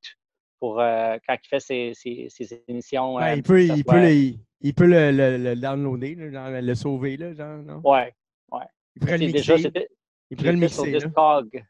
pour 0.59 0.79
euh, 0.79 1.17
quand 1.27 1.35
il 1.43 1.47
fait 1.47 1.59
ses, 1.59 1.91
ses- 1.93 2.27
ses 2.29 2.63
émissions. 2.67 3.15
Ouais, 3.15 3.31
euh, 3.31 3.35
il 3.35 3.43
peut, 3.43 3.63
il 3.63 3.83
peut, 3.83 3.99
le, 4.01 4.13
il, 4.61 4.73
peut 4.73 4.85
le, 4.87 5.11
le, 5.11 5.37
le 5.37 5.55
downloader, 5.55 6.15
là, 6.15 6.61
le 6.61 6.75
sauver, 6.75 7.17
là, 7.17 7.33
genre, 7.33 7.57
non? 7.63 7.81
Ouais. 7.83 8.13
Il 8.95 8.99
pourrait 9.01 9.17
le 9.19 9.25
mixer. 9.27 9.53
déjà, 9.53 9.55
il 10.31 10.37
pourrait 10.37 10.51
le 10.53 10.67
sur 10.67 10.83
mixer, 10.83 10.91
là. 10.91 11.05
Discog. 11.07 11.65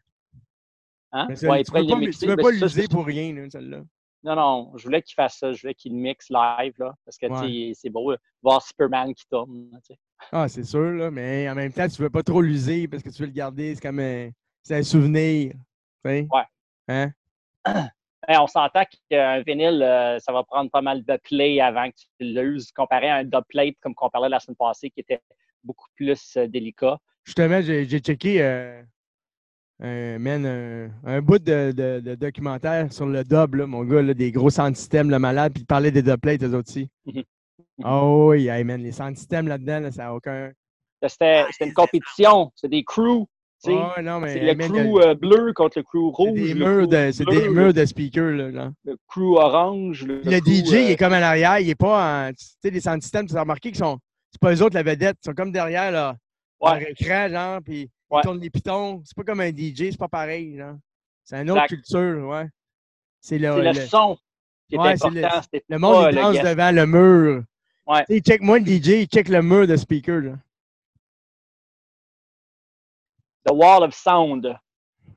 Hein? 1.11 1.25
Mais 1.29 1.35
ça, 1.35 1.49
Ouais, 1.49 1.63
tu 1.63 1.71
pourrait 1.71 1.81
peux 1.81 1.87
le 1.87 2.35
pas, 2.37 2.49
peux 2.49 2.67
c'est- 2.69 2.87
pour 2.91 3.05
rien, 3.05 3.33
là, 3.33 3.49
celle-là. 3.49 3.81
Non, 4.23 4.35
non, 4.35 4.71
je 4.77 4.83
voulais 4.83 5.01
qu'il 5.01 5.13
fasse 5.15 5.37
ça. 5.37 5.51
Je 5.53 5.61
voulais 5.61 5.73
qu'il 5.73 5.95
mixe 5.95 6.29
live, 6.29 6.73
là, 6.77 6.93
parce 7.05 7.17
que 7.17 7.27
Ouais. 7.27 7.71
c'est 7.73 7.89
beau, 7.89 8.11
là, 8.11 8.17
voir 8.41 8.61
Superman 8.61 9.13
qui 9.13 9.25
tourne. 9.29 9.69
sais. 9.83 9.97
Ah, 10.31 10.47
c'est 10.49 10.63
sûr, 10.63 10.91
là, 10.91 11.09
mais 11.09 11.49
en 11.49 11.55
même 11.55 11.71
temps, 11.71 11.87
tu 11.87 12.01
veux 12.01 12.09
pas 12.09 12.23
trop 12.23 12.41
l'user 12.41 12.87
parce 12.87 13.01
que 13.01 13.09
tu 13.09 13.21
veux 13.21 13.27
le 13.27 13.33
garder. 13.33 13.73
C'est 13.75 13.81
comme 13.81 13.99
un, 13.99 14.29
c'est 14.63 14.75
un 14.75 14.83
souvenir. 14.83 15.53
tu 15.53 16.09
sais. 16.11 16.27
Ouais. 16.31 16.43
Hein? 16.87 17.11
Hey, 18.27 18.37
on 18.37 18.45
s'entend 18.45 18.83
qu'un 19.09 19.41
vinyle, 19.41 19.81
euh, 19.81 20.19
ça 20.19 20.31
va 20.31 20.43
prendre 20.43 20.69
pas 20.69 20.81
mal 20.81 21.03
de 21.03 21.17
play 21.23 21.59
avant 21.61 21.89
que 21.89 21.95
tu 21.95 22.05
l'uses, 22.19 22.71
comparé 22.71 23.09
à 23.09 23.15
un 23.15 23.23
dubplate, 23.23 23.75
comme 23.81 23.95
qu'on 23.95 24.09
parlait 24.09 24.29
la 24.29 24.39
semaine 24.39 24.57
passée, 24.57 24.91
qui 24.91 24.99
était 24.99 25.21
beaucoup 25.63 25.87
plus 25.95 26.37
euh, 26.37 26.45
délicat. 26.45 26.99
Justement, 27.23 27.59
j'ai 27.61 27.85
j'ai 27.87 27.99
checké 27.99 28.43
euh, 28.43 28.83
un, 29.81 30.19
man, 30.19 30.45
un, 30.45 30.89
un 31.05 31.21
bout 31.21 31.39
de, 31.39 31.71
de- 31.71 31.99
de 32.01 32.15
documentaire 32.15 32.91
sur 32.91 33.05
le 33.05 33.23
dub, 33.23 33.55
là, 33.55 33.65
mon 33.65 33.83
gars, 33.83 34.01
là, 34.01 34.13
des 34.13 34.31
gros 34.31 34.49
sound 34.49 34.75
systems, 34.75 35.09
le 35.09 35.19
malade, 35.19 35.53
puis 35.53 35.63
il 35.63 35.65
parlait 35.65 35.91
des 35.91 36.01
dubplates, 36.01 36.43
eux 36.43 36.53
autres 36.55 36.69
aussi. 36.69 36.89
Oh 37.83 38.27
oui, 38.31 38.47
hey, 38.49 38.63
man, 38.63 38.81
les 38.81 38.91
sound 38.91 39.15
systems 39.15 39.47
là-dedans, 39.47 39.79
là, 39.79 39.91
ça 39.91 40.03
n'a 40.03 40.13
aucun. 40.13 40.51
C'était 41.07 41.45
une 41.61 41.73
compétition, 41.73 42.51
c'est 42.55 42.67
des 42.67 42.83
crews. 42.83 43.25
Oh, 43.67 43.91
c'est 44.25 44.39
le 44.39 44.55
man, 44.55 44.69
crew 44.71 45.01
euh, 45.01 45.15
bleu 45.15 45.51
contre 45.53 45.79
le 45.79 45.83
crew 45.83 46.11
c'est 46.15 46.23
rouge. 46.23 46.33
des 46.33 46.53
le 46.53 46.65
murs 46.65 46.87
de, 46.87 47.11
c'est 47.11 47.25
des 47.25 47.49
murs 47.49 47.73
de 47.73 47.85
speakers, 47.85 48.31
là, 48.31 48.51
genre. 48.51 48.71
Le 48.85 48.95
crew 49.07 49.35
orange. 49.37 50.05
Le, 50.05 50.21
le 50.21 50.39
crew, 50.39 50.47
DJ, 50.47 50.71
il 50.71 50.75
euh, 50.75 50.89
est 50.91 50.95
comme 50.95 51.11
en 51.11 51.15
arrière, 51.17 51.59
il 51.59 51.69
est 51.69 51.75
pas 51.75 52.27
en. 52.27 52.29
Tu 52.29 52.45
sais, 52.61 52.69
les 52.69 52.79
sound 52.79 53.01
systems, 53.01 53.27
tu 53.27 53.35
as 53.35 53.41
remarqué 53.41 53.69
qu'ils 53.69 53.79
sont. 53.79 53.97
C'est 54.31 54.39
pas 54.39 54.53
eux 54.53 54.61
autres 54.63 54.75
la 54.75 54.83
vedette, 54.83 55.17
ils 55.21 55.25
sont 55.25 55.33
comme 55.33 55.51
derrière, 55.51 55.91
là. 55.91 56.15
Ouais. 56.61 56.91
écran, 56.91 57.27
genre, 57.29 57.59
puis 57.63 57.89
Ouais. 58.09 58.19
ils 58.21 58.23
tournent 58.23 58.39
les 58.41 58.49
pitons. 58.49 59.01
C'est 59.05 59.15
pas 59.15 59.23
comme 59.23 59.39
un 59.41 59.49
DJ, 59.51 59.91
c'est 59.91 59.97
pas 59.97 60.07
pareil. 60.07 60.61
C'est 61.23 61.41
une 61.41 61.51
autre 61.51 61.63
Exact. 61.63 61.75
culture, 61.75 62.27
ouais. 62.27 62.47
C'est 63.21 63.37
le, 63.37 63.51
C'est 63.53 63.61
le, 63.61 63.71
le- 63.81 63.85
son 63.87 64.17
qui 64.67 64.75
est 64.75 64.79
Ouais, 64.79 64.97
c'est 64.97 65.09
le- 65.09 65.23
important. 65.23 65.41
c'était 65.43 65.65
le 65.69 65.77
monde, 65.79 66.05
il 66.09 66.15
le 66.15 66.21
danse 66.21 66.35
devant 66.39 66.75
le 66.75 66.85
mur. 66.85 67.43
Ouais. 67.85 68.05
Sais, 68.07 68.19
check 68.21 68.41
moi 68.41 68.59
le 68.59 68.65
DJ, 68.65 68.87
il 69.01 69.07
check 69.07 69.27
le 69.29 69.41
mur 69.41 69.67
de 69.67 69.75
speaker, 69.75 70.21
là. 70.21 70.31
The 73.45 73.53
wall 73.53 73.83
of 73.83 73.93
sound, 73.93 74.45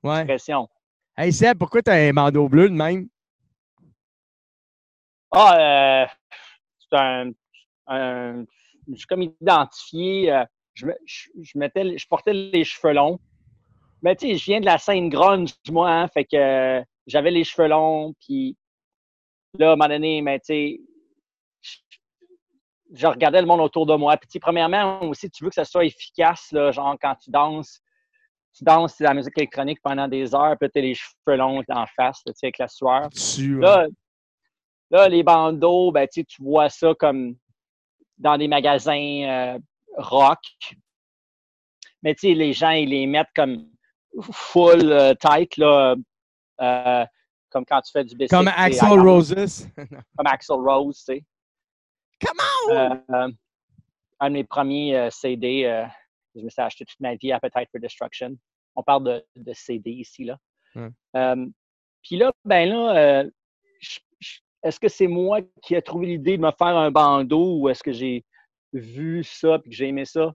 Ouais. 0.03 0.19
expression. 0.21 0.69
Hey 1.17 1.33
Seb, 1.33 1.59
pourquoi 1.59 1.83
t'as 1.83 1.95
un 2.09 2.13
bandeau 2.13 2.49
bleu 2.49 2.69
de 2.69 2.75
même? 2.75 3.09
Ah, 5.31 5.57
euh, 5.59 6.07
c'est 6.79 6.97
un, 6.97 7.31
un- 7.87 8.45
Je 8.89 8.97
suis 8.97 9.07
comme 9.07 9.23
identifié. 9.23 10.33
euh, 10.33 10.45
je, 10.75 10.87
je, 11.05 11.29
je 11.41 11.59
mettais, 11.59 11.97
je 11.97 12.07
portais 12.07 12.33
les 12.33 12.65
cheveux 12.65 12.93
longs. 12.93 13.19
Mais 14.03 14.17
tu 14.17 14.29
sais, 14.29 14.37
je 14.37 14.45
viens 14.45 14.61
de 14.61 14.67
la 14.67 14.79
scène 14.79 15.09
grunge, 15.09 15.51
moi, 15.71 15.91
hein, 15.91 16.09
fait 16.09 16.25
que 16.25 16.37
euh, 16.37 16.83
j'avais 17.07 17.31
les 17.31 17.45
cheveux 17.45 17.69
longs, 17.69 18.15
puis 18.21 18.57
là, 19.59 19.71
à 19.71 19.73
un 19.73 19.77
moment 19.77 19.89
donné, 19.89 20.23
mais 20.23 20.41
tu 20.41 20.47
sais, 20.47 20.81
je, 21.61 21.77
je 22.95 23.07
regardais 23.07 23.41
le 23.41 23.47
monde 23.47 23.61
autour 23.61 23.87
de 23.87 23.95
moi. 23.95 24.17
Puis 24.17 24.27
tu 24.27 24.33
sais, 24.33 24.41
premièrement, 24.41 25.03
aussi, 25.03 25.31
tu 25.31 25.45
veux 25.45 25.51
que 25.51 25.55
ça 25.55 25.65
soit 25.65 25.85
efficace, 25.85 26.51
là, 26.53 26.73
genre 26.73 26.97
quand 27.01 27.15
tu 27.15 27.31
danses, 27.31 27.81
tu 28.55 28.65
danses 28.65 28.99
de 28.99 29.05
la 29.05 29.15
musique 29.15 29.39
électronique 29.39 29.79
pendant 29.83 30.09
des 30.09 30.35
heures, 30.35 30.57
puis 30.59 30.69
tu 30.69 30.79
as 30.79 30.83
les 30.83 30.95
cheveux 30.95 31.37
longs 31.37 31.63
en 31.69 31.87
face, 31.87 32.21
là, 32.27 32.33
tu 32.33 32.39
sais, 32.39 32.47
avec 32.47 32.59
la 32.59 32.69
sueur. 32.69 33.09
Là, 33.61 33.87
là, 34.91 35.09
les 35.09 35.23
bandeaux, 35.23 35.93
ben, 35.93 36.07
tu 36.07 36.21
sais, 36.21 36.25
tu 36.25 36.43
vois 36.43 36.69
ça 36.69 36.93
comme 36.99 37.37
dans 38.19 38.37
des 38.37 38.49
magasins 38.49 39.23
euh, 39.55 39.59
rock. 39.97 40.41
Mais 42.03 42.15
tu 42.15 42.29
sais, 42.29 42.35
les 42.35 42.53
gens, 42.53 42.71
ils 42.71 42.89
les 42.89 43.07
mettent 43.07 43.33
comme 43.35 43.69
full 44.33 44.93
euh, 44.93 45.15
tight, 45.15 45.57
là, 45.57 45.95
euh, 46.61 47.07
comme 47.51 47.65
quand 47.65 47.81
tu 47.83 47.93
fais 47.93 48.05
du 48.05 48.17
basic. 48.17 48.31
Comme 48.31 48.49
Axel 48.49 49.01
Roses. 49.01 49.69
Comme 50.17 50.27
Axel 50.27 50.57
Rose, 50.57 50.99
tu 50.99 51.05
sais. 51.05 51.25
Come 52.21 52.39
Euh, 52.71 52.97
euh, 53.11 53.29
un 54.21 54.29
de 54.29 54.35
mes 54.35 54.45
premiers 54.45 55.09
CD, 55.11 55.63
je 56.35 56.41
me 56.41 56.49
suis 56.49 56.63
acheté 56.63 56.85
toute 56.85 57.01
ma 57.01 57.17
vie, 57.17 57.33
Appetite 57.33 57.69
for 57.71 57.81
Destruction. 57.81 58.37
On 58.77 58.83
parle 58.83 59.05
de, 59.05 59.27
de 59.37 59.53
CD 59.53 59.91
ici, 59.91 60.25
là. 60.25 60.39
Puis 62.03 62.17
là, 62.17 62.33
ben 62.45 62.69
là, 62.69 63.25
est-ce 64.63 64.79
que 64.79 64.89
c'est 64.89 65.09
moi 65.09 65.41
qui 65.63 65.75
ai 65.75 65.83
trouvé 65.83 66.07
l'idée 66.07 66.37
de 66.37 66.43
me 66.43 66.53
faire 66.53 66.77
un 66.77 66.91
bandeau 66.91 67.59
ou 67.59 67.69
est-ce 67.69 67.83
que 67.83 67.93
j'ai 67.93 68.25
vu 68.73 69.25
ça 69.25 69.57
et 69.57 69.69
que 69.69 69.75
j'ai 69.75 69.89
aimé 69.89 70.05
ça? 70.05 70.33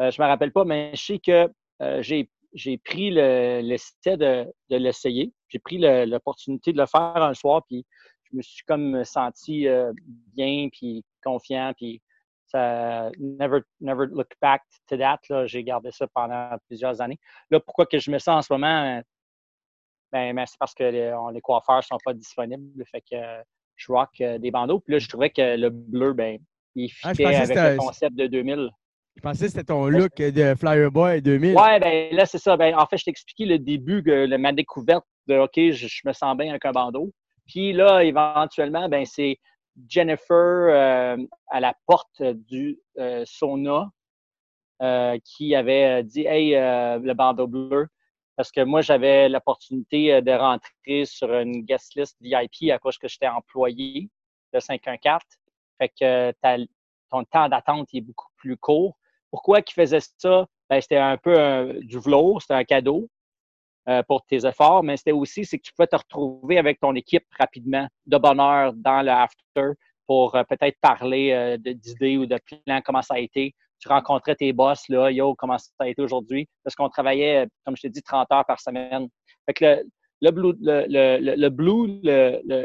Euh, 0.00 0.10
je 0.10 0.20
me 0.20 0.26
rappelle 0.26 0.52
pas, 0.52 0.64
mais 0.64 0.90
je 0.94 1.02
sais 1.02 1.18
que 1.18 1.50
euh, 1.82 2.02
j'ai 2.02 2.78
pris 2.78 3.10
le, 3.10 3.60
l'essai 3.60 4.16
de, 4.16 4.46
de 4.70 4.76
l'essayer. 4.76 5.32
J'ai 5.48 5.58
pris 5.58 5.78
l'opportunité 5.78 6.72
de 6.72 6.78
le 6.78 6.86
faire 6.86 7.16
un 7.16 7.34
soir, 7.34 7.62
puis 7.68 7.84
je 8.30 8.36
me 8.36 8.42
suis 8.42 8.64
comme 8.64 9.04
senti 9.04 9.68
euh, 9.68 9.92
bien, 10.34 10.68
puis 10.70 11.04
confiant, 11.22 11.72
puis 11.76 12.00
ça 12.46 13.10
never, 13.18 13.60
never 13.80 14.06
look 14.06 14.28
back 14.40 14.62
to 14.88 14.96
that. 14.96 15.20
J'ai 15.46 15.64
gardé 15.64 15.90
ça 15.90 16.06
pendant 16.14 16.56
plusieurs 16.66 17.00
années. 17.00 17.18
Là, 17.50 17.60
pourquoi 17.60 17.86
que 17.86 17.98
je 17.98 18.10
me 18.10 18.18
sens 18.18 18.38
en 18.38 18.42
ce 18.42 18.52
moment? 18.52 19.02
Ben, 20.12 20.44
c'est 20.46 20.58
parce 20.58 20.74
que 20.74 20.84
les, 20.84 21.40
coiffeurs 21.40 21.78
ne 21.78 21.82
sont 21.82 21.98
pas 22.04 22.12
disponibles. 22.12 22.84
Fait 22.86 23.00
que 23.00 23.16
je 23.76 23.92
rock 23.92 24.10
euh, 24.20 24.38
des 24.38 24.50
bandeaux. 24.50 24.80
Puis 24.80 24.92
là, 24.92 24.98
je 24.98 25.08
trouvais 25.08 25.30
que 25.30 25.56
le 25.56 25.70
bleu, 25.70 26.12
ben, 26.12 26.38
il 26.74 26.90
Ah, 27.02 27.10
fitait 27.10 27.26
avec 27.26 27.46
c'était- 27.46 27.72
le 27.72 27.76
concept 27.78 28.16
de 28.16 28.26
2000. 28.26 28.70
Je 29.16 29.20
pensais 29.20 29.44
que 29.44 29.50
c'était 29.50 29.64
ton 29.64 29.86
look 29.88 30.14
de 30.16 30.54
Flyerboy 30.54 31.20
2000. 31.20 31.54
Ouais, 31.56 31.78
ben 31.80 32.14
là, 32.16 32.24
c'est 32.24 32.38
ça. 32.38 32.56
Ben, 32.56 32.74
en 32.74 32.86
fait, 32.86 32.96
je 32.96 33.04
t'ai 33.04 33.10
expliqué 33.10 33.44
le 33.44 33.58
début, 33.58 34.02
le- 34.06 34.38
ma 34.38 34.52
découverte 34.52 35.04
de 35.28 35.36
OK, 35.38 35.52
je, 35.56 35.86
je 35.86 36.00
me 36.06 36.12
sens 36.14 36.34
bien 36.36 36.48
avec 36.50 36.64
un 36.64 36.72
bandeau. 36.72 37.12
Puis 37.46 37.72
là, 37.74 38.02
éventuellement, 38.04 38.88
ben, 38.88 39.04
c'est 39.04 39.36
Jennifer 39.88 40.26
euh, 40.36 41.16
à 41.50 41.60
la 41.60 41.74
porte 41.86 42.22
du 42.22 42.78
euh, 42.98 43.22
sauna 43.26 43.90
euh, 44.82 45.18
qui 45.24 45.54
avait 45.54 46.02
dit 46.02 46.24
Hey, 46.26 46.52
le 46.52 47.12
bandeau 47.12 47.46
bleu, 47.46 47.88
parce 48.36 48.50
que 48.50 48.62
moi, 48.62 48.80
j'avais 48.80 49.28
l'opportunité 49.28 50.22
de 50.22 50.32
rentrer 50.32 51.04
sur 51.04 51.32
une 51.34 51.62
guest 51.64 51.94
list 51.96 52.16
VIP 52.20 52.70
à 52.72 52.78
cause 52.78 52.96
que 52.96 53.08
j'étais 53.08 53.28
employé 53.28 54.08
de 54.54 54.58
514. 54.60 55.20
Fait 55.82 55.92
que 56.00 56.32
ton 57.10 57.24
temps 57.24 57.48
d'attente 57.48 57.88
est 57.92 58.00
beaucoup 58.00 58.28
plus 58.36 58.56
court. 58.56 58.96
Pourquoi 59.30 59.62
qu'ils 59.62 59.74
faisaient 59.74 60.00
ça? 60.18 60.46
Ben, 60.70 60.80
c'était 60.80 60.96
un 60.96 61.16
peu 61.16 61.74
du 61.82 61.98
velours, 61.98 62.40
c'était 62.40 62.54
un 62.54 62.64
cadeau. 62.64 63.08
pour 64.06 64.24
tes 64.26 64.46
efforts, 64.46 64.84
mais 64.84 64.96
c'était 64.96 65.12
aussi 65.12 65.44
c'est 65.44 65.58
que 65.58 65.64
tu 65.64 65.72
pouvais 65.72 65.88
te 65.88 65.96
retrouver 65.96 66.58
avec 66.58 66.78
ton 66.78 66.94
équipe 66.94 67.26
rapidement, 67.38 67.88
de 68.06 68.16
bonne 68.16 68.40
heure 68.40 68.72
dans 68.74 69.02
le 69.02 69.10
after 69.10 69.72
pour 70.06 70.34
euh, 70.34 70.42
peut-être 70.44 70.78
parler 70.80 71.32
euh, 71.32 71.56
d'idées 71.56 72.16
ou 72.16 72.26
de 72.26 72.38
plans, 72.46 72.80
comment 72.84 73.02
ça 73.02 73.14
a 73.14 73.18
été. 73.18 73.54
Tu 73.80 73.88
rencontrais 73.88 74.34
tes 74.36 74.52
boss, 74.52 74.88
là, 74.88 75.10
yo, 75.10 75.34
comment 75.34 75.58
ça 75.58 75.70
a 75.80 75.88
été 75.88 76.02
aujourd'hui? 76.02 76.48
Parce 76.62 76.76
qu'on 76.76 76.88
travaillait, 76.88 77.48
comme 77.64 77.76
je 77.76 77.82
t'ai 77.82 77.90
dit, 77.90 78.02
30 78.02 78.30
heures 78.32 78.44
par 78.44 78.60
semaine. 78.60 79.08
Fait 79.46 79.54
que 79.54 79.82
le, 80.20 80.30
blue, 80.30 80.52
le, 80.60 80.86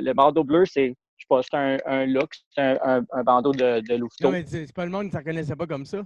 le, 0.01 0.43
bleu, 0.43 0.65
c'est, 0.65 0.93
je 1.17 1.23
sais 1.23 1.27
pas, 1.29 1.41
c'est 1.43 1.57
un, 1.57 1.77
un, 1.85 2.05
look, 2.05 2.31
c'est 2.49 2.61
un, 2.61 3.03
un, 3.11 3.23
bandeau 3.23 3.51
de, 3.51 3.81
de 3.81 3.95
Louveteau. 3.95 4.25
Non, 4.25 4.31
mais 4.31 4.45
c'est 4.45 4.73
pas 4.73 4.85
le 4.85 4.91
monde 4.91 5.09
qui 5.09 5.15
ne 5.15 5.19
reconnaissait 5.19 5.55
pas 5.55 5.67
comme 5.67 5.85
ça. 5.85 6.03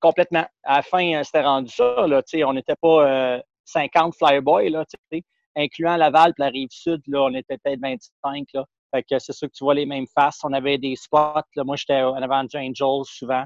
Complètement. 0.00 0.46
À 0.64 0.76
la 0.76 0.82
fin, 0.82 1.14
euh, 1.14 1.22
c'était 1.22 1.42
rendu 1.42 1.70
ça, 1.70 2.06
là, 2.06 2.22
tu 2.22 2.38
sais, 2.38 2.44
on 2.44 2.54
n'était 2.54 2.76
pas 2.80 3.40
50 3.64 4.14
flyboys, 4.16 4.70
là, 4.70 4.84
tu 4.86 4.96
sais, 5.12 5.22
incluant 5.56 5.96
Laval 5.96 6.30
et 6.30 6.34
la 6.38 6.48
Rive-Sud, 6.48 7.02
là, 7.06 7.22
on 7.22 7.34
était 7.34 7.58
peut-être 7.58 7.80
25, 7.80 8.46
là. 8.54 8.64
Fait 8.92 9.04
que 9.04 9.18
c'est 9.18 9.32
sûr 9.32 9.48
que 9.48 9.52
tu 9.52 9.64
vois 9.64 9.74
les 9.74 9.86
mêmes 9.86 10.06
faces. 10.06 10.40
On 10.42 10.52
avait 10.52 10.78
des 10.78 10.96
spots. 10.96 11.42
Là. 11.54 11.64
Moi, 11.64 11.76
j'étais 11.76 12.02
en 12.02 12.16
avant 12.16 12.44
Angels 12.54 13.04
souvent 13.04 13.44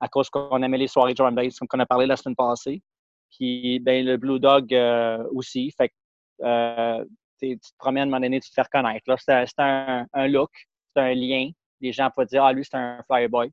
à 0.00 0.08
cause 0.08 0.28
qu'on 0.30 0.62
aimait 0.62 0.78
les 0.78 0.88
soirées 0.88 1.14
drum 1.14 1.34
bass, 1.34 1.58
comme 1.58 1.80
on 1.80 1.80
a 1.80 1.86
parlé 1.86 2.06
la 2.06 2.16
semaine 2.16 2.36
passée. 2.36 2.82
Puis, 3.30 3.78
ben, 3.80 4.04
le 4.04 4.16
Blue 4.16 4.40
Dog 4.40 4.72
euh, 4.74 5.22
aussi. 5.32 5.70
Fait 5.76 5.88
que 5.88 5.94
euh, 6.42 7.04
tu 7.40 7.58
te 7.58 7.76
promènes 7.78 8.02
à 8.02 8.04
un 8.04 8.06
moment 8.06 8.20
donné, 8.20 8.40
tu 8.40 8.48
te 8.48 8.54
fais 8.54 8.62
reconnaître. 8.62 9.04
C'est 9.18 9.58
un, 9.58 10.06
un, 10.12 10.28
look, 10.28 10.50
c'est 10.94 11.02
un 11.02 11.14
lien. 11.14 11.50
Les 11.80 11.92
gens 11.92 12.10
peuvent 12.14 12.26
dire 12.26 12.44
Ah, 12.44 12.52
lui, 12.52 12.64
c'est 12.64 12.76
un 12.76 13.02
Flyboy. 13.10 13.50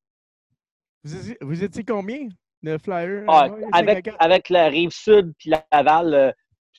Vous, 1.03 1.33
vous 1.41 1.63
étiez 1.63 1.83
combien 1.83 2.29
de 2.61 2.77
flyers? 2.77 3.25
Ah, 3.27 3.49
avec, 3.73 4.09
avec 4.19 4.49
la 4.49 4.67
rive 4.67 4.91
sud 4.91 5.33
puis 5.37 5.51
Laval, 5.71 6.13
euh, 6.13 6.31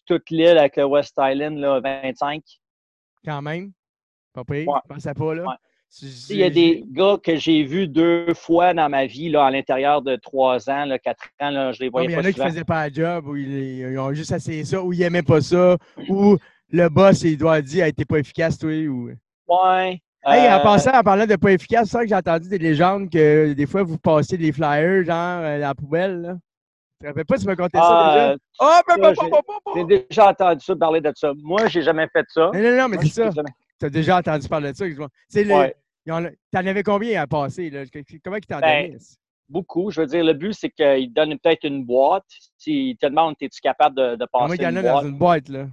toute 0.07 0.31
l'île 0.31 0.59
avec 0.59 0.77
le 0.77 0.85
West 0.85 1.15
Island, 1.19 1.59
là, 1.59 1.81
25. 1.81 2.43
Quand 3.25 3.43
même. 3.43 3.73
Pas 4.33 4.45
pire, 4.45 4.69
ouais. 4.69 4.81
pensais 4.89 5.15
pas, 5.15 5.35
là. 5.35 5.45
Il 6.03 6.37
y 6.37 6.43
a 6.43 6.51
des 6.51 6.85
gars 6.91 7.19
que 7.23 7.37
j'ai 7.37 7.63
vus 7.63 7.87
deux 7.87 8.35
fois 8.35 8.75
dans 8.75 8.89
ma 8.89 9.07
vie, 9.07 9.29
là, 9.29 9.47
à 9.47 9.51
l'intérieur 9.51 10.03
de 10.03 10.17
trois 10.17 10.69
ans, 10.69 10.85
là, 10.87 10.99
quatre 10.99 11.29
ans, 11.41 11.51
là, 11.51 11.71
je 11.71 11.81
les 11.81 11.89
voyais 11.89 12.09
non, 12.09 12.15
pas 12.15 12.21
Il 12.21 12.25
y 12.25 12.27
en 12.27 12.31
a 12.31 12.33
qui 12.33 12.41
ne 12.41 12.45
faisaient 12.47 12.65
pas 12.65 12.89
le 12.89 12.95
job, 12.95 13.27
ou 13.29 13.37
ils, 13.37 13.97
ont 13.99 14.13
juste 14.13 14.33
essayé 14.33 14.65
ça, 14.65 14.83
ou 14.83 14.93
ils 14.93 14.99
n'aimaient 14.99 15.23
pas 15.23 15.41
ça, 15.41 15.79
ou 16.09 16.37
le 16.71 16.89
boss, 16.89 17.23
il 17.23 17.39
doit 17.39 17.61
dire, 17.63 17.85
hey, 17.85 17.93
t'es 17.93 18.05
pas 18.05 18.19
efficace, 18.19 18.59
toi, 18.59 18.71
ou... 18.87 19.11
Ouais. 19.47 20.01
Hey, 20.27 20.49
en 20.49 20.59
euh, 20.59 20.63
passant, 20.63 20.93
en 20.93 21.03
parlant 21.03 21.27
de 21.27 21.37
pas 21.37 21.53
efficace, 21.53 21.89
c'est 21.89 21.97
vrai 21.99 22.05
que 22.07 22.09
j'ai 22.09 22.17
entendu 22.17 22.49
des 22.49 22.59
légendes 22.59 23.11
que 23.11 23.53
des 23.53 23.67
fois, 23.67 23.83
vous 23.83 23.99
passez 23.99 24.39
des 24.39 24.53
flyers, 24.53 25.05
genre, 25.05 25.41
euh, 25.43 25.61
dans 25.61 25.69
la 25.69 25.75
poubelle, 25.75 26.21
là. 26.23 26.35
Tu 27.01 27.07
ne 27.07 27.09
rappelles 27.09 27.27
pas 27.27 27.37
si 27.37 27.43
tu 27.43 27.49
m'as 27.49 27.57
conté 27.57 27.79
ça 27.79 28.13
déjà? 28.15 28.31
Euh, 28.31 28.37
oh, 28.61 28.81
ben, 28.89 29.15
J'ai 29.75 29.85
déjà 29.85 30.31
entendu 30.31 30.65
ça 30.65 30.77
parler 30.77 31.01
de 31.03 31.13
ça. 31.15 31.33
Moi, 31.43 31.67
j'ai 31.67 31.83
jamais 31.83 32.09
fait 32.11 32.25
ça. 32.29 32.51
Non, 32.55 32.63
non, 32.63 32.77
non, 32.79 32.89
mais 32.89 32.97
c'est 33.03 33.09
ça. 33.09 33.31
Tu 33.79 33.87
as 33.87 33.91
déjà 33.91 34.19
entendu 34.19 34.49
parler 34.49 34.73
de 34.73 34.77
ça. 34.77 34.87
Tu 34.87 35.53
ouais. 35.53 35.75
en 36.07 36.25
avais 36.55 36.83
combien 36.83 37.21
à 37.21 37.27
passer? 37.27 37.69
Là? 37.69 37.83
Comment 38.25 38.37
ils 38.37 38.47
t'en 38.47 38.61
ben, 38.61 38.87
donnaient? 38.87 38.99
Beaucoup. 39.49 39.91
Je 39.91 40.01
veux 40.01 40.07
dire, 40.07 40.25
le 40.25 40.33
but, 40.33 40.55
c'est 40.55 40.71
qu'il 40.71 41.13
donne 41.13 41.39
peut-être 41.39 41.65
une 41.65 41.85
boîte. 41.85 42.25
S'il 42.57 42.97
te 42.97 43.07
demande, 43.07 43.35
es-tu 43.41 43.61
capable 43.61 43.97
de, 43.97 44.17
de 44.17 44.25
passer 44.25 44.57
Combien 44.57 44.57
il 44.57 44.63
y 44.63 44.67
en 44.67 44.77
a 44.77 44.83
dans 44.83 45.03
une 45.03 45.19
boîte? 45.19 45.49
là? 45.51 45.67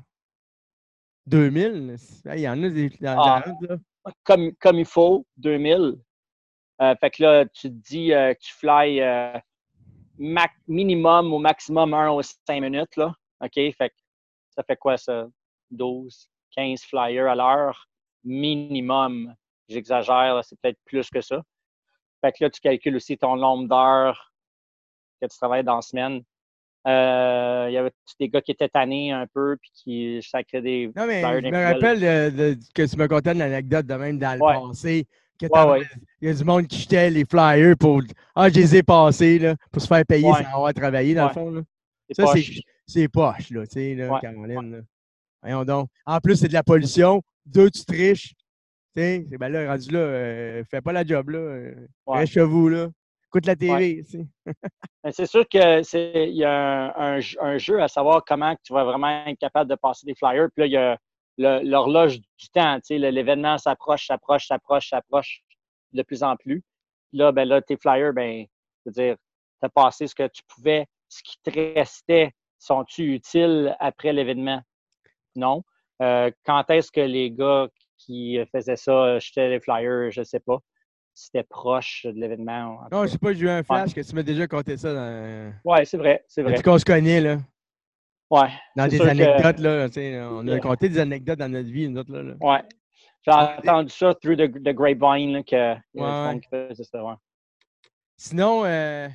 2000? 1.32 1.96
Il 2.26 2.40
y 2.40 2.48
en 2.48 2.62
a 2.64 2.70
des 2.70 2.92
ah, 3.06 3.44
là. 3.62 3.78
Comme, 4.24 4.54
comme 4.56 4.80
il 4.80 4.86
faut, 4.86 5.26
2000. 5.38 5.96
Euh, 6.82 6.96
fait 7.00 7.12
que 7.12 7.24
là, 7.24 7.46
tu 7.46 7.70
te 7.70 7.90
dis 7.90 8.14
euh, 8.14 8.34
que 8.34 8.40
tu 8.40 8.54
fly 8.54 9.02
euh, 9.02 9.38
minimum 10.68 11.34
au 11.34 11.40
maximum 11.40 11.94
1 11.94 12.12
ou 12.12 12.22
5 12.22 12.62
minutes. 12.62 12.96
Là. 12.98 13.14
OK? 13.42 13.54
Fait 13.54 13.90
que 13.90 13.96
ça 14.50 14.64
fait 14.64 14.76
quoi 14.76 14.98
ça? 14.98 15.28
12, 15.70 16.28
15 16.56 16.82
flyers 16.84 17.30
à 17.30 17.36
l'heure 17.36 17.88
minimum. 18.24 19.34
J'exagère, 19.70 20.42
c'est 20.44 20.60
peut-être 20.60 20.80
plus 20.86 21.10
que 21.10 21.22
ça. 21.22 21.42
Fait 22.22 22.32
que 22.34 22.44
là, 22.44 22.50
tu 22.50 22.60
calcules 22.60 22.96
aussi 22.96 23.18
ton 23.18 23.36
nombre 23.36 23.68
d'heures 23.68 24.34
que 25.22 25.28
tu 25.28 25.38
travailles 25.38 25.64
dans 25.64 25.76
la 25.76 25.82
semaine. 25.82 26.24
Euh, 26.88 27.68
il 27.70 27.74
y 27.74 27.78
avait 27.78 27.92
des 28.20 28.30
gars 28.30 28.42
qui 28.42 28.52
étaient 28.52 28.70
tannés 28.70 29.12
un 29.12 29.28
peu 29.28 29.56
puis 29.62 29.72
qui 29.74 30.28
sacraient 30.28 30.62
des. 30.62 30.92
Non, 30.96 31.06
mais 31.06 31.22
je 31.22 31.48
me 31.48 31.74
rappelle 31.74 32.58
que 32.74 32.88
tu 32.88 32.98
me 32.98 33.08
contais 33.08 33.34
une 33.34 33.42
anecdote 33.42 33.86
de 33.86 33.94
même 33.94 34.18
dans 34.18 34.34
le 34.34 34.40
passé. 34.40 35.06
Que 35.40 35.48
Il 36.22 36.28
y 36.28 36.32
a 36.32 36.34
du 36.36 36.44
monde 36.44 36.68
qui 36.68 36.80
jetait 36.80 37.10
les 37.10 37.26
flyers 37.26 37.76
pour. 37.78 38.02
Ah, 38.36 38.50
je 38.50 38.56
les 38.56 38.76
ai 38.78 38.84
passés 38.84 39.40
là, 39.40 39.56
pour 39.72 39.82
se 39.82 39.88
faire 39.88 40.06
payer 40.06 40.32
sans 40.32 40.56
avoir 40.56 40.74
travaillé, 40.74 41.16
dans 41.16 41.28
le 41.28 41.34
fond. 41.34 41.52
Là. 41.52 41.62
Ça, 42.12 42.26
c'est 42.86 43.08
poche, 43.08 43.52
là, 43.52 43.66
tu 43.66 43.74
sais, 43.74 43.96
là, 43.96 44.20
Caroline. 44.22 44.72
Là. 44.72 44.78
Voyons 45.42 45.64
donc. 45.64 45.90
En 46.06 46.20
plus, 46.20 46.36
c'est 46.36 46.48
de 46.48 46.54
la 46.54 46.64
pollution. 46.64 47.22
Deux, 47.46 47.70
tu 47.72 47.86
triches. 47.86 48.34
Tu 48.94 49.02
sais, 49.02 49.26
ben 49.40 49.48
là, 49.48 49.72
rendu 49.72 49.90
là, 49.92 50.00
euh, 50.00 50.64
fais 50.70 50.82
pas 50.82 50.92
la 50.92 51.06
job, 51.06 51.30
là. 51.30 51.40
Euh, 51.40 51.88
reste 52.08 52.34
chez 52.34 52.42
vous, 52.42 52.68
là. 52.68 52.90
Écoute 53.34 53.46
la 53.46 53.56
TV, 53.56 54.04
c'est 55.12 55.26
sûr 55.26 55.48
qu'il 55.48 55.62
y 55.62 56.44
a 56.44 57.00
un, 57.00 57.20
un, 57.40 57.58
jeu 57.58 57.82
à 57.82 57.88
savoir 57.88 58.26
comment 58.28 58.54
tu 58.62 58.74
vas 58.74 58.84
vraiment 58.84 59.26
être 59.26 59.40
capable 59.40 59.70
de 59.70 59.76
passer 59.76 60.06
des 60.06 60.16
flyers. 60.16 60.50
Puis 60.54 60.64
là, 60.64 60.66
il 60.66 60.72
y 60.74 60.76
a 60.76 60.98
l'horloge 61.64 62.20
du 62.20 62.50
temps. 62.54 62.78
L'événement 62.90 63.58
s'approche, 63.58 64.08
s'approche, 64.08 64.48
s'approche, 64.48 64.90
s'approche 64.90 65.44
de 65.94 66.04
plus 66.04 66.24
en 66.24 66.36
plus. 66.36 66.62
Là, 67.14 67.32
ben 67.32 67.48
là, 67.48 67.62
tes 67.62 67.78
flyers, 67.78 68.12
ben, 68.12 68.46
dire, 68.86 69.16
tu 69.16 69.66
as 69.66 69.70
passé 69.70 70.08
ce 70.08 70.16
que 70.16 70.28
tu 70.28 70.42
pouvais, 70.50 70.86
ce 71.08 71.24
qui 71.24 71.38
te 71.42 71.52
restait, 71.52 72.34
sont-ils 72.60 73.14
utiles 73.14 73.78
après 73.80 74.12
l'événement? 74.12 74.62
Non. 75.38 75.64
Euh, 76.02 76.32
quand 76.46 76.70
est-ce 76.70 76.92
que 76.92 77.00
les 77.00 77.32
gars 77.32 77.70
qui 77.98 78.40
faisaient 78.52 78.76
ça 78.76 79.20
jetaient 79.20 79.48
les 79.48 79.62
flyers? 79.62 80.12
Je 80.12 80.20
ne 80.20 80.26
sais 80.26 80.42
pas. 80.42 80.60
C'était 81.24 81.44
proche 81.44 82.08
de 82.08 82.20
l'événement. 82.20 82.80
Non, 82.92 83.04
je 83.04 83.10
sais 83.10 83.20
pas, 83.20 83.32
j'ai 83.32 83.42
eu 83.42 83.50
un 83.50 83.62
flash 83.62 83.94
que 83.94 84.02
tu 84.02 84.16
m'as 84.16 84.24
déjà 84.24 84.48
compté 84.48 84.76
ça 84.76 84.92
dans. 84.92 85.54
Oui, 85.64 85.86
c'est 85.86 85.98
vrai, 85.98 86.26
c'est 86.28 86.42
vrai. 86.42 86.60
qu'on 86.64 86.80
se 86.80 86.86
connaît, 86.86 87.22
là? 87.22 87.38
Ouais. 88.32 88.50
Dans 88.76 88.88
des 88.88 89.00
anecdotes, 89.00 89.60
là. 89.60 89.88
On 90.32 90.48
a 90.48 90.60
compté 90.60 90.90
des 90.90 91.00
anecdotes 91.00 91.38
dans 91.38 91.52
notre 91.52 91.70
vie, 91.70 91.88
nous 91.88 92.04
là. 92.08 92.24
là. 92.24 92.34
Ouais. 92.42 92.64
J'ai 93.24 93.32
entendu 93.32 93.92
ça 93.92 94.16
through 94.16 94.36
the, 94.36 94.52
the 94.52 94.74
grapevine, 94.74 95.34
là, 95.34 95.44
que 95.44 95.76
ouais. 95.94 96.40
qui 96.40 96.50
faisait 96.50 96.84
ça, 96.84 97.04
ouais. 97.04 97.14
Sinon, 98.18 98.66
euh... 98.66 99.08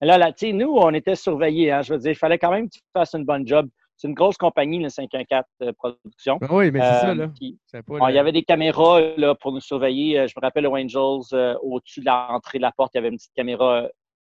là, 0.00 0.16
là 0.16 0.32
tu 0.32 0.46
sais, 0.46 0.52
nous, 0.54 0.72
on 0.74 0.94
était 0.94 1.16
surveillés. 1.16 1.70
Hein, 1.70 1.82
je 1.82 1.92
veux 1.92 1.98
dire, 1.98 2.12
il 2.12 2.16
fallait 2.16 2.38
quand 2.38 2.50
même 2.50 2.70
que 2.70 2.76
tu 2.76 2.80
fasses 2.94 3.14
une 3.14 3.26
bonne 3.26 3.46
job 3.46 3.68
c'est 4.00 4.08
une 4.08 4.14
grosse 4.14 4.38
compagnie, 4.38 4.78
le 4.78 4.88
514 4.88 5.44
euh, 5.60 5.72
Production. 5.74 6.38
Ben 6.40 6.48
oui, 6.50 6.70
mais 6.70 6.80
c'est 6.80 7.00
ça, 7.00 7.14
là. 7.14 7.30
Il 7.38 8.14
y 8.14 8.18
avait 8.18 8.32
des 8.32 8.44
caméras 8.44 9.02
là, 9.18 9.34
pour 9.34 9.52
nous 9.52 9.60
surveiller. 9.60 10.20
Euh, 10.20 10.26
je 10.26 10.32
me 10.38 10.40
rappelle 10.40 10.66
au 10.66 10.74
Angels, 10.74 11.34
euh, 11.34 11.54
au-dessus 11.60 12.00
de 12.00 12.06
l'entrée 12.06 12.56
de 12.56 12.62
la 12.62 12.72
porte, 12.72 12.94
il 12.94 12.96
y 12.96 13.00
avait 13.00 13.10
une 13.10 13.18
petite 13.18 13.34
caméra 13.34 13.88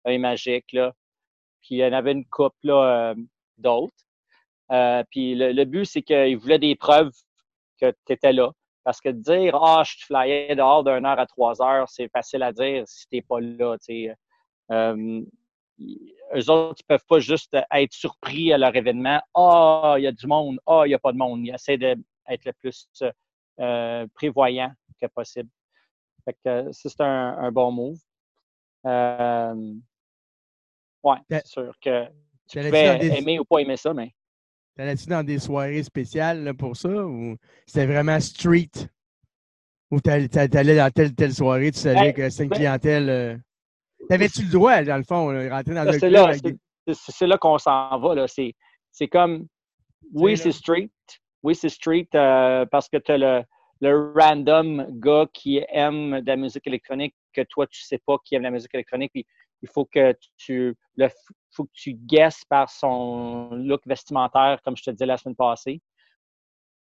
euh, 0.08 0.18
magique. 0.18 0.72
Là. 0.72 0.92
Puis 1.62 1.76
il 1.76 1.78
y 1.78 1.84
en 1.84 1.92
avait 1.92 2.10
une 2.10 2.24
couple 2.24 2.66
d'autres. 3.58 3.94
puis 5.12 5.36
le, 5.36 5.64
but, 5.64 5.84
c'est 5.84 6.02
qu'ils 6.02 6.36
voulaient 6.36 6.58
des 6.58 6.74
preuves 6.74 7.12
que 7.80 7.92
tu 8.06 8.12
étais 8.12 8.32
là. 8.32 8.50
Parce 8.82 9.00
que 9.00 9.10
dire 9.10 9.54
Ah, 9.54 9.84
je 9.86 10.04
flyais 10.04 10.56
dehors 10.56 10.82
d'une 10.82 11.06
heure 11.06 11.20
à 11.20 11.26
trois 11.26 11.62
heures, 11.62 11.88
c'est 11.88 12.08
facile 12.08 12.42
à 12.42 12.52
dire 12.52 12.82
si 12.88 13.06
tu 13.06 13.16
n'es 13.16 13.22
pas 13.22 13.38
là 13.38 13.76
eux 16.34 16.50
autres, 16.50 16.80
ils 16.80 16.92
ne 16.92 16.96
peuvent 16.96 17.06
pas 17.08 17.18
juste 17.18 17.56
être 17.72 17.92
surpris 17.92 18.52
à 18.52 18.58
leur 18.58 18.74
événement. 18.74 19.20
Ah, 19.34 19.94
il 19.98 20.04
y 20.04 20.06
a 20.06 20.12
du 20.12 20.26
monde. 20.26 20.58
Ah, 20.66 20.82
il 20.84 20.88
n'y 20.88 20.94
a 20.94 20.98
pas 20.98 21.12
de 21.12 21.18
monde. 21.18 21.44
Ils 21.44 21.54
essaient 21.54 21.78
d'être 21.78 22.00
le 22.44 22.52
plus 22.52 22.88
euh, 23.60 24.06
prévoyant 24.14 24.72
que 25.00 25.06
possible. 25.06 25.48
Fait 26.24 26.36
que 26.44 26.70
c'est 26.72 27.00
un, 27.00 27.50
bon 27.50 27.72
move. 27.72 27.98
Euh, 28.86 29.74
ouais, 31.02 31.18
c'est 31.30 31.46
sûr 31.46 31.74
que 31.80 32.06
tu 32.48 32.58
peux 32.58 32.74
aimer 32.74 33.38
ou 33.38 33.44
pas 33.44 33.58
aimer 33.58 33.76
ça, 33.76 33.92
mais. 33.94 34.12
T'allais-tu 34.76 35.06
dans 35.06 35.24
des 35.24 35.38
soirées 35.38 35.82
spéciales 35.82 36.54
pour 36.54 36.76
ça 36.76 36.88
ou 36.88 37.36
c'était 37.66 37.86
vraiment 37.86 38.18
street? 38.20 38.70
Ou 39.90 40.00
t'allais 40.00 40.28
dans 40.28 40.90
telle 40.90 41.14
telle 41.14 41.34
soirée, 41.34 41.72
tu 41.72 41.80
savais 41.80 42.12
ben, 42.12 42.14
que 42.14 42.30
c'est 42.30 42.44
une 42.44 42.50
ben 42.50 42.56
clientèle. 42.56 43.10
Euh, 43.10 43.36
T'avais-tu 44.08 44.42
le 44.42 44.50
droit, 44.50 44.82
dans 44.82 44.96
le 44.96 45.04
fond, 45.04 45.26
rentrer 45.26 45.74
dans 45.74 45.84
le 45.84 45.92
C'est 45.92 46.10
là, 46.10 46.32
là 47.20 47.38
qu'on 47.38 47.58
s'en 47.58 47.98
va. 47.98 48.26
C'est 48.26 49.08
comme, 49.08 49.46
oui, 50.12 50.36
c'est 50.36 50.52
street. 50.52 50.90
Oui, 51.42 51.54
c'est 51.54 51.68
street 51.68 52.08
euh, 52.14 52.66
parce 52.66 52.88
que 52.88 52.98
tu 52.98 53.12
as 53.12 53.44
le 53.80 54.12
random 54.14 54.86
gars 54.98 55.26
qui 55.32 55.62
aime 55.68 56.20
de 56.20 56.26
la 56.26 56.36
musique 56.36 56.66
électronique 56.66 57.14
que 57.32 57.42
toi, 57.42 57.66
tu 57.66 57.82
sais 57.82 57.98
pas 58.06 58.16
qui 58.24 58.34
aime 58.34 58.42
la 58.42 58.50
musique 58.50 58.74
électronique. 58.74 59.12
Puis 59.12 59.26
il 59.62 59.68
faut 59.68 59.84
que 59.84 60.14
tu 60.36 60.76
le 60.96 61.08
faut 61.52 61.64
que 61.64 61.70
tu 61.72 61.94
guesses 61.94 62.44
par 62.44 62.70
son 62.70 63.50
look 63.54 63.82
vestimentaire, 63.86 64.60
comme 64.64 64.76
je 64.76 64.82
te 64.82 64.90
disais 64.90 65.06
la 65.06 65.16
semaine 65.16 65.36
passée. 65.36 65.80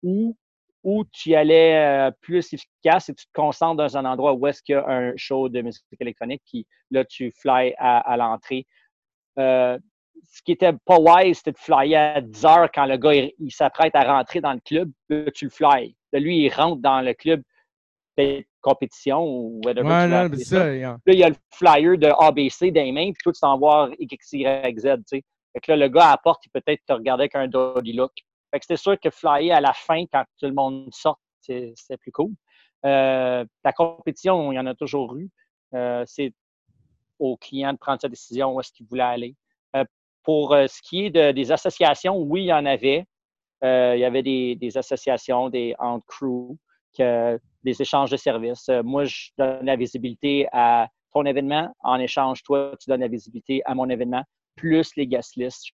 Ou, 0.02 0.36
ou 0.84 1.04
tu 1.10 1.34
allais 1.34 1.76
euh, 1.76 2.10
plus 2.20 2.52
efficace 2.52 3.08
et 3.08 3.14
tu 3.14 3.24
te 3.24 3.32
concentres 3.32 3.76
dans 3.76 3.96
un 3.96 4.04
endroit 4.04 4.34
où 4.34 4.46
est-ce 4.46 4.62
qu'il 4.62 4.74
y 4.74 4.78
a 4.78 4.86
un 4.86 5.12
show 5.16 5.48
de 5.48 5.62
musique 5.62 5.84
électronique 5.98 6.42
qui, 6.44 6.66
là, 6.90 7.04
tu 7.04 7.32
fly 7.32 7.74
à, 7.78 8.16
l'entrée. 8.18 8.66
Euh, 9.38 9.78
ce 10.30 10.42
qui 10.42 10.52
était 10.52 10.72
pas 10.84 10.98
wise, 10.98 11.38
c'était 11.38 11.52
de 11.52 11.58
flyer 11.58 12.16
à 12.16 12.20
10 12.20 12.44
heures 12.44 12.70
quand 12.72 12.84
le 12.84 12.98
gars 12.98 13.14
il, 13.14 13.50
s'apprête 13.50 13.94
à 13.96 14.04
rentrer 14.04 14.40
dans 14.40 14.52
le 14.52 14.60
club. 14.60 14.90
Là, 15.08 15.30
tu 15.34 15.46
le 15.46 15.50
fly. 15.50 15.96
lui, 16.12 16.44
il 16.44 16.50
rentre 16.50 16.82
dans 16.82 17.00
le 17.00 17.14
club 17.14 17.42
de 18.18 18.44
compétition 18.60 19.24
ou 19.24 19.60
whatever. 19.64 19.88
Ouais, 19.88 20.06
non, 20.06 20.36
ça, 20.36 20.66
Là, 20.70 20.98
il 21.06 21.18
y 21.18 21.24
a 21.24 21.30
le 21.30 21.36
flyer 21.52 21.98
de 21.98 22.08
ABC 22.22 22.70
les 22.70 22.92
mains, 22.92 23.10
puis 23.12 23.22
toi, 23.22 23.32
tu 23.32 23.40
t'en 23.40 23.58
voir 23.58 23.90
X, 23.98 24.32
Y, 24.32 24.78
Z. 24.78 24.96
Fait 25.10 25.60
que 25.60 25.72
là, 25.72 25.76
le 25.76 25.88
gars 25.88 26.08
à 26.08 26.10
la 26.12 26.18
porte, 26.18 26.44
il 26.46 26.50
peut 26.50 26.60
peut-être 26.60 26.84
te 26.86 26.92
regarder 26.92 27.22
avec 27.22 27.34
un 27.34 27.48
doggy 27.48 27.92
look. 27.94 28.12
Fait 28.54 28.60
que 28.60 28.66
c'était 28.66 28.80
sûr 28.80 29.00
que 29.00 29.10
flyer 29.10 29.56
à 29.56 29.60
la 29.60 29.72
fin, 29.72 30.04
quand 30.12 30.22
tout 30.38 30.46
le 30.46 30.52
monde 30.52 30.88
sort, 30.92 31.18
c'est 31.40 31.74
plus 31.98 32.12
cool. 32.12 32.30
Euh, 32.86 33.44
la 33.64 33.72
compétition, 33.72 34.52
il 34.52 34.54
y 34.54 34.58
en 34.60 34.66
a 34.66 34.76
toujours 34.76 35.16
eu. 35.16 35.28
Euh, 35.74 36.04
c'est 36.06 36.32
au 37.18 37.36
client 37.36 37.72
de 37.72 37.78
prendre 37.78 38.00
sa 38.00 38.08
décision 38.08 38.54
où 38.54 38.60
est-ce 38.60 38.70
qu'il 38.70 38.86
voulait 38.86 39.02
aller. 39.02 39.34
Euh, 39.74 39.82
pour 40.22 40.50
ce 40.52 40.82
qui 40.82 41.06
est 41.06 41.10
de, 41.10 41.32
des 41.32 41.50
associations, 41.50 42.16
oui, 42.16 42.42
il 42.42 42.46
y 42.46 42.52
en 42.52 42.64
avait. 42.64 43.04
il 43.62 43.98
y 43.98 44.04
avait 44.04 44.22
des, 44.22 44.78
associations, 44.78 45.50
des 45.50 45.74
entre 45.80 46.06
crew, 46.06 46.56
des 46.96 47.82
échanges 47.82 48.12
de 48.12 48.16
services. 48.16 48.70
moi, 48.84 49.04
je 49.04 49.30
donne 49.36 49.66
la 49.66 49.74
visibilité 49.74 50.46
à 50.52 50.86
ton 51.12 51.24
événement. 51.24 51.74
En 51.80 51.98
échange, 51.98 52.44
toi, 52.44 52.76
tu 52.78 52.88
donnes 52.88 53.00
la 53.00 53.08
visibilité 53.08 53.62
à 53.64 53.74
mon 53.74 53.90
événement, 53.90 54.22
plus 54.54 54.94
les 54.94 55.08
guest 55.08 55.34
lists. 55.34 55.72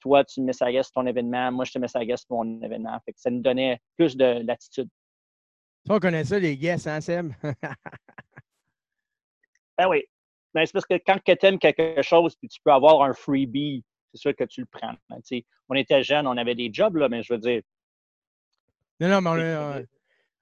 Toi, 0.00 0.24
tu 0.24 0.40
mets 0.40 0.52
ça 0.52 0.70
guest 0.70 0.92
ton 0.94 1.06
événement, 1.06 1.52
moi, 1.52 1.64
je 1.64 1.72
te 1.72 1.78
mets 1.78 1.88
ça 1.88 2.04
guest 2.04 2.28
mon 2.30 2.60
événement. 2.62 2.98
Fait 3.04 3.12
que 3.12 3.20
ça 3.20 3.30
nous 3.30 3.40
donnait 3.40 3.80
plus 3.96 4.16
de 4.16 4.42
latitude. 4.46 4.88
Toi, 5.86 5.96
on 5.96 6.00
connaît 6.00 6.24
ça, 6.24 6.38
les 6.38 6.56
guests, 6.56 6.86
hein, 6.86 7.00
Sam? 7.00 7.34
ben 9.78 9.88
oui. 9.88 10.04
Ben, 10.52 10.66
c'est 10.66 10.72
parce 10.72 10.86
que 10.86 10.98
quand 11.06 11.18
tu 11.24 11.46
aimes 11.46 11.58
quelque 11.58 12.02
chose, 12.02 12.34
puis 12.36 12.48
tu 12.48 12.60
peux 12.64 12.72
avoir 12.72 13.02
un 13.02 13.14
freebie, 13.14 13.84
c'est 14.12 14.20
sûr 14.20 14.34
que 14.36 14.44
tu 14.44 14.60
le 14.62 14.66
prends. 14.66 14.94
Ben, 15.08 15.20
on 15.68 15.74
était 15.74 16.02
jeunes, 16.02 16.26
on 16.26 16.36
avait 16.36 16.56
des 16.56 16.70
jobs, 16.72 16.96
là, 16.96 17.08
mais 17.08 17.22
je 17.22 17.32
veux 17.32 17.38
dire. 17.38 17.62
Non, 18.98 19.08
non, 19.08 19.20
mais 19.20 19.56
on 19.56 19.84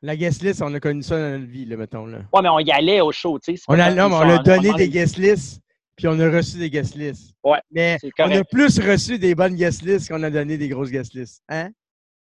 la 0.02 0.16
guest 0.16 0.42
list, 0.42 0.62
on 0.62 0.72
a 0.74 0.80
connu 0.80 1.02
ça 1.02 1.18
dans 1.18 1.38
notre 1.38 1.50
vie, 1.50 1.64
là, 1.64 1.76
mettons. 1.76 2.06
Là. 2.06 2.18
Ouais, 2.32 2.42
mais 2.42 2.48
on 2.48 2.60
y 2.60 2.70
allait 2.70 3.00
au 3.00 3.10
show, 3.10 3.38
tu 3.38 3.56
sais. 3.56 3.62
On 3.68 3.78
a, 3.78 3.92
non, 3.92 4.08
mais 4.08 4.14
on 4.14 4.36
a 4.36 4.38
donné 4.38 4.72
des 4.74 4.88
guest 4.88 5.16
lists, 5.16 5.60
puis 5.98 6.06
on 6.06 6.18
a 6.20 6.30
reçu 6.30 6.58
des 6.58 6.70
guest 6.70 6.94
lists. 6.94 7.34
Ouais. 7.42 7.58
Mais 7.72 7.98
on 8.20 8.30
a 8.30 8.44
plus 8.44 8.78
reçu 8.78 9.18
des 9.18 9.34
bonnes 9.34 9.56
guest 9.56 9.82
lists 9.82 10.08
qu'on 10.08 10.22
a 10.22 10.30
donné 10.30 10.56
des 10.56 10.68
grosses 10.68 10.92
guest 10.92 11.12
lists. 11.12 11.42
Hein? 11.48 11.70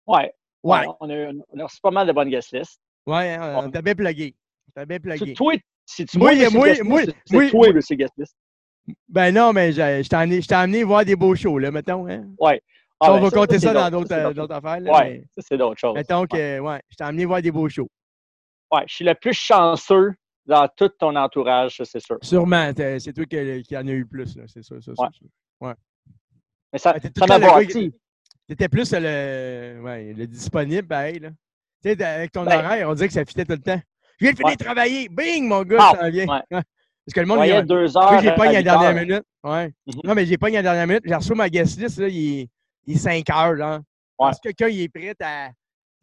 Ouais. 0.07 0.33
Ouais. 0.63 0.87
On, 1.01 1.11
a, 1.11 1.31
on, 1.51 1.59
a, 1.61 1.65
reçu 1.65 1.79
pas 1.83 1.91
mal 1.91 2.07
de 2.07 2.13
bonnes 2.13 2.31
guest 2.31 2.53
lists. 2.53 2.81
Ouais, 3.07 3.35
hein, 3.35 3.61
on 3.63 3.71
t'a 3.71 3.83
bien 3.83 3.95
plugué. 3.95 4.35
On 4.69 4.81
t'a 4.81 4.87
bien 4.87 4.99
plugué. 4.99 5.35
Toi, 5.35 5.53
si 5.85 6.07
tu 6.07 6.19
moi, 6.19 6.33
moi, 6.51 6.69
moi, 6.83 7.03
c'est 7.27 7.51
toi 7.51 7.69
le 7.69 7.97
guest 7.97 8.15
list. 8.17 8.35
Ben 9.09 9.33
non, 9.33 9.53
mais 9.53 9.73
je 9.73 10.47
t'ai 10.47 10.55
amené 10.55 10.83
voir 10.83 11.05
des 11.05 11.15
beaux 11.15 11.35
shows, 11.35 11.59
là, 11.59 11.71
mettons. 11.71 12.09
Hein? 12.09 12.25
Ouais. 12.39 12.63
Ah, 12.99 13.13
on 13.13 13.17
ben 13.17 13.25
va 13.25 13.31
compter 13.31 13.59
ça, 13.59 13.75
dans 13.75 13.91
d'autres 13.91 14.53
affaires. 14.53 14.81
Là, 14.81 14.93
ouais, 14.93 15.25
ça, 15.35 15.43
c'est 15.47 15.59
d'autres 15.59 15.79
choses. 15.79 15.95
Mettons 15.95 16.27
que, 16.27 16.59
ouais, 16.61 16.81
je 16.89 16.97
t'ai 16.97 17.05
amené 17.05 17.27
voir 17.27 17.43
des 17.43 17.51
beaux 17.51 17.69
shows. 17.69 17.89
Ouais, 18.73 18.85
je 18.87 18.95
suis 18.95 19.05
le 19.05 19.15
plus 19.15 19.35
chanceux 19.35 20.15
dans 20.47 20.69
tout 20.69 20.89
ton 20.89 21.15
entourage, 21.17 21.81
c'est 21.85 22.01
sûr. 22.01 22.19
Sûrement. 22.23 22.71
C'est 22.77 23.13
toi 23.13 23.25
qui, 23.25 23.63
qui, 23.63 23.77
en 23.77 23.87
a 23.87 23.91
eu 23.91 24.07
plus, 24.07 24.39
c'est 24.47 24.63
ça. 24.63 24.81
ça, 24.81 24.93
ouais. 24.93 25.09
ouais. 25.61 25.75
Mais 26.73 26.79
ça, 26.79 26.95
ça 27.17 27.27
m'a 27.27 27.39
bâti. 27.39 27.93
Tu 28.47 28.55
étais 28.55 28.69
plus 28.69 28.93
le, 28.93 29.81
ouais, 29.83 30.13
le 30.13 30.27
disponible, 30.27 30.87
pareil. 30.87 31.21
Là. 31.21 31.31
Tu 31.83 31.91
sais, 31.91 32.05
avec 32.05 32.33
ton 32.33 32.45
ben, 32.45 32.59
horaire, 32.59 32.89
on 32.89 32.95
dirait 32.95 33.09
que 33.09 33.15
ça 33.15 33.25
fitait 33.25 33.45
tout 33.45 33.53
le 33.53 33.59
temps. 33.59 33.81
Je 34.19 34.25
viens 34.27 34.33
de 34.33 34.39
finir 34.39 34.57
de 34.57 34.65
travailler. 34.65 35.09
Bing, 35.09 35.47
mon 35.47 35.63
gars, 35.63 35.79
ah, 35.81 35.97
ça 35.99 36.11
vient. 36.11 36.27
Ouais. 36.27 36.43
Parce 36.51 37.15
que 37.15 37.21
le 37.21 37.27
monde. 37.27 37.41
il 37.45 37.49
y 37.49 37.53
a 37.53 37.63
deux 37.63 37.97
heures. 37.97 38.13
Oui, 38.13 38.19
j'ai 38.23 38.35
pas 38.35 38.53
la 38.53 38.63
dernière 38.63 38.95
minute. 38.95 39.23
Ouais. 39.43 39.73
Mm-hmm. 39.87 40.01
Non, 40.05 40.15
mais 40.15 40.27
j'ai 40.27 40.37
pas 40.37 40.51
la 40.51 40.63
dernière 40.63 40.87
minute. 40.87 41.03
J'ai 41.05 41.15
reçu 41.15 41.35
ma 41.35 41.49
guest 41.49 41.81
list, 41.81 41.99
là, 41.99 42.09
il, 42.09 42.41
est, 42.41 42.49
il 42.87 42.97
est 42.97 42.99
5 42.99 43.31
heures. 43.31 43.55
Là. 43.55 43.77
Ouais. 43.77 43.83
Parce 44.19 44.39
que 44.39 44.51
quelqu'un 44.51 44.69
il 44.69 44.83
est 44.83 44.89
prêt 44.89 45.15
à, 45.21 45.49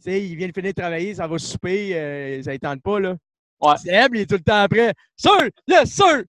tu 0.03 0.11
sais, 0.11 0.25
il 0.25 0.35
vient 0.35 0.47
de 0.47 0.53
finir 0.53 0.71
de 0.73 0.81
travailler, 0.81 1.13
ça 1.15 1.27
va 1.27 1.37
souper, 1.37 1.95
euh, 1.95 2.41
ça 2.41 2.53
ne 2.53 2.57
tente 2.57 2.81
pas, 2.81 2.99
là. 2.99 3.15
Ouais. 3.61 3.77
Seb, 3.77 4.15
il 4.15 4.21
est 4.21 4.29
tout 4.29 4.35
le 4.35 4.41
temps 4.41 4.61
après. 4.61 4.93
Sûr! 5.15 5.49
Le 5.67 5.85
sûr! 5.85 6.23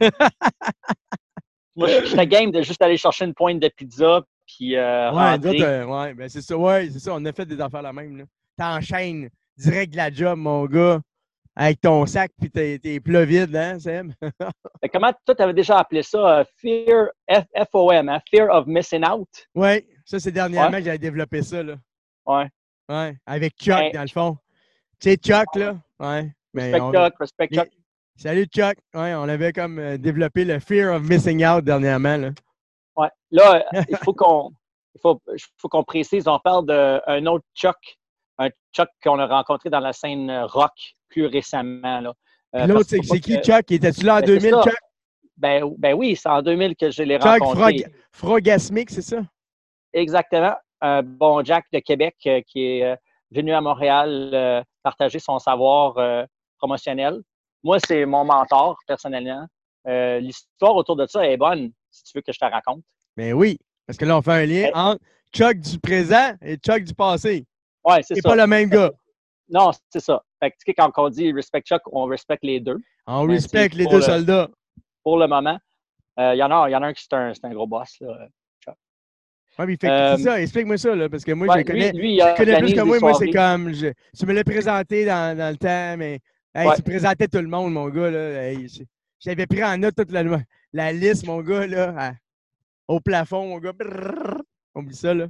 Moi, 1.76 1.88
j'étais 2.04 2.26
game 2.26 2.50
de 2.50 2.62
juste 2.62 2.82
aller 2.82 2.96
chercher 2.96 3.24
une 3.24 3.34
pointe 3.34 3.60
de 3.60 3.68
pizza, 3.68 4.22
puis 4.46 4.76
euh, 4.76 5.10
Ouais, 5.12 5.62
euh, 5.62 5.86
ouais, 5.86 6.14
ben 6.14 6.28
c'est 6.28 6.42
ça, 6.42 6.56
ouais, 6.56 6.90
c'est 6.90 6.98
ça, 6.98 7.12
on 7.14 7.24
a 7.24 7.32
fait 7.32 7.46
des 7.46 7.60
affaires 7.60 7.82
la 7.82 7.92
même. 7.92 8.26
T'enchaînes 8.58 9.30
direct 9.56 9.92
de 9.92 9.96
la 9.96 10.10
job, 10.10 10.38
mon 10.38 10.66
gars, 10.66 11.00
avec 11.56 11.80
ton 11.80 12.04
sac, 12.04 12.30
puis 12.38 12.50
tes, 12.50 12.78
tes 12.78 13.00
plats 13.00 13.24
vides, 13.24 13.56
hein, 13.56 13.78
Seb? 13.78 14.12
comment 14.92 15.12
toi, 15.24 15.34
tu 15.34 15.42
avais 15.42 15.54
déjà 15.54 15.78
appelé 15.78 16.02
ça 16.02 16.40
euh, 16.40 16.44
Fear, 16.58 17.08
F-O-M, 17.30 18.08
hein? 18.08 18.20
Fear 18.30 18.50
of 18.50 18.66
Missing 18.66 19.06
Out? 19.06 19.28
Oui, 19.54 19.86
ça, 20.04 20.18
c'est 20.20 20.32
dernièrement 20.32 20.78
que 20.78 20.84
j'avais 20.84 20.98
développé 20.98 21.42
ça, 21.42 21.62
là. 21.62 21.76
Ouais. 22.26 22.48
Ouais, 22.88 23.16
avec 23.24 23.54
Chuck, 23.58 23.92
dans 23.94 24.02
le 24.02 24.08
fond. 24.08 24.36
Tu 25.00 25.10
sais, 25.10 25.16
Chuck, 25.16 25.46
là. 25.56 25.76
Ouais. 25.98 26.30
Respect 26.54 26.78
Chuck, 26.78 27.14
respect 27.18 27.48
Chuck. 27.52 27.68
Salut 28.16 28.46
Chuck. 28.46 28.76
Ouais, 28.94 29.14
on 29.14 29.28
avait 29.28 29.52
comme 29.52 29.78
euh, 29.78 29.96
développé 29.96 30.44
le 30.44 30.58
fear 30.58 30.94
of 30.94 31.02
missing 31.02 31.44
out 31.44 31.64
dernièrement. 31.64 32.16
Là, 32.16 32.30
ouais. 32.96 33.08
là 33.30 33.64
il 33.88 33.96
faut 33.98 34.12
qu'on 34.12 34.50
faut, 35.00 35.20
faut 35.58 35.68
qu'on 35.68 35.84
précise, 35.84 36.28
on 36.28 36.38
parle 36.38 36.66
d'un 36.66 37.26
autre 37.26 37.44
Chuck, 37.54 37.76
un 38.38 38.48
Chuck 38.74 38.88
qu'on 39.02 39.18
a 39.18 39.26
rencontré 39.26 39.70
dans 39.70 39.80
la 39.80 39.92
scène 39.92 40.30
rock 40.44 40.72
plus 41.08 41.26
récemment. 41.26 42.00
Là. 42.00 42.12
Euh, 42.54 42.66
L'autre, 42.66 42.90
c'est 42.90 43.00
qui 43.00 43.36
Chuck? 43.38 43.70
Étais-tu 43.70 44.04
là 44.04 44.16
en 44.16 44.20
2000, 44.20 44.50
ben, 44.50 44.62
Chuck? 44.62 44.76
Ben, 45.38 45.74
ben, 45.78 45.94
oui, 45.94 46.16
c'est 46.16 46.28
en 46.28 46.42
2000 46.42 46.76
que 46.76 46.90
je 46.90 47.02
l'ai 47.02 47.16
rencontré. 47.16 47.78
Chuck 47.78 47.92
Frogasmic, 48.12 48.90
c'est 48.90 49.02
ça? 49.02 49.22
Exactement 49.94 50.54
un 50.82 51.02
bon 51.02 51.42
Jack 51.44 51.64
de 51.72 51.78
Québec 51.78 52.16
euh, 52.26 52.42
qui 52.46 52.66
est 52.66 52.84
euh, 52.84 52.96
venu 53.30 53.54
à 53.54 53.60
Montréal 53.60 54.30
euh, 54.34 54.62
partager 54.82 55.20
son 55.20 55.38
savoir 55.38 55.94
promotionnel. 56.62 57.20
Moi, 57.64 57.78
c'est 57.84 58.06
mon 58.06 58.24
mentor, 58.24 58.78
personnellement. 58.86 59.46
L'histoire 59.84 60.76
autour 60.76 60.96
de 60.96 61.06
ça 61.06 61.26
est 61.26 61.36
bonne, 61.36 61.72
si 61.90 62.04
tu 62.04 62.12
veux 62.14 62.22
que 62.22 62.32
je 62.32 62.38
te 62.38 62.44
raconte. 62.44 62.82
Mais 63.16 63.32
oui, 63.32 63.58
parce 63.86 63.98
que 63.98 64.04
là, 64.04 64.16
on 64.16 64.22
fait 64.22 64.32
un 64.32 64.46
lien 64.46 64.70
entre 64.74 65.02
Chuck 65.34 65.58
du 65.58 65.78
présent 65.78 66.34
et 66.40 66.56
Chuck 66.56 66.84
du 66.84 66.94
passé. 66.94 67.44
Oui, 67.84 67.96
c'est 68.02 68.14
ça. 68.14 68.14
C'est 68.14 68.22
pas 68.22 68.36
le 68.36 68.46
même 68.46 68.68
gars. 68.70 68.90
Non, 69.48 69.70
c'est 69.90 70.00
ça. 70.00 70.22
Fait 70.40 70.50
que, 70.50 70.56
tu 70.56 70.62
sais, 70.68 70.72
quand 70.72 70.90
on 70.96 71.10
dit 71.10 71.30
respect 71.30 71.60
Chuck, 71.60 71.82
on 71.92 72.04
respecte 72.04 72.42
les 72.42 72.58
deux. 72.58 72.78
On 73.06 73.26
respecte 73.26 73.74
les 73.74 73.84
deux 73.84 74.00
soldats. 74.00 74.48
Pour 75.02 75.18
le 75.18 75.26
moment. 75.26 75.58
Il 76.16 76.36
y, 76.36 76.42
en 76.42 76.50
a, 76.50 76.70
y 76.70 76.76
en 76.76 76.82
a 76.82 76.86
un 76.86 76.92
qui 76.94 77.06
est 77.10 77.14
un, 77.14 77.32
un 77.42 77.50
gros 77.50 77.66
boss. 77.66 77.98
Là. 78.00 78.28
Oui, 79.58 79.66
mais 79.66 79.76
fait 79.78 79.90
euh, 79.90 80.16
ça, 80.16 80.40
explique-moi 80.40 80.78
ça, 80.78 80.94
là, 80.94 81.10
parce 81.10 81.24
que 81.24 81.32
moi, 81.32 81.58
je 81.58 81.62
connais, 81.64 81.92
lui, 81.92 82.18
je 82.18 82.36
connais 82.36 82.58
plus 82.60 82.74
que 82.74 82.80
moi. 82.80 82.98
Moi, 83.00 83.14
c'est 83.14 83.30
comme, 83.30 83.74
je, 83.74 83.88
tu 84.18 84.24
me 84.24 84.32
l'as 84.32 84.44
présenté 84.44 85.04
dans, 85.04 85.36
dans, 85.36 85.50
le 85.50 85.58
temps, 85.58 85.96
mais 85.98 86.20
hey, 86.54 86.70
tu 86.76 86.82
présentais 86.82 87.28
tout 87.28 87.38
le 87.38 87.48
monde, 87.48 87.72
mon 87.72 87.88
gars. 87.88 88.10
Là, 88.10 88.52
J'avais 89.20 89.46
pris 89.46 89.62
en 89.62 89.78
note 89.78 89.94
toute 89.96 90.10
la, 90.10 90.24
la 90.72 90.92
liste, 90.92 91.26
mon 91.26 91.40
gars, 91.40 91.66
là, 91.66 92.14
au 92.88 93.00
plafond, 93.00 93.48
mon 93.48 93.58
gars. 93.58 93.72
On 94.74 94.80
oublie 94.80 94.96
ça, 94.96 95.14
là. 95.14 95.26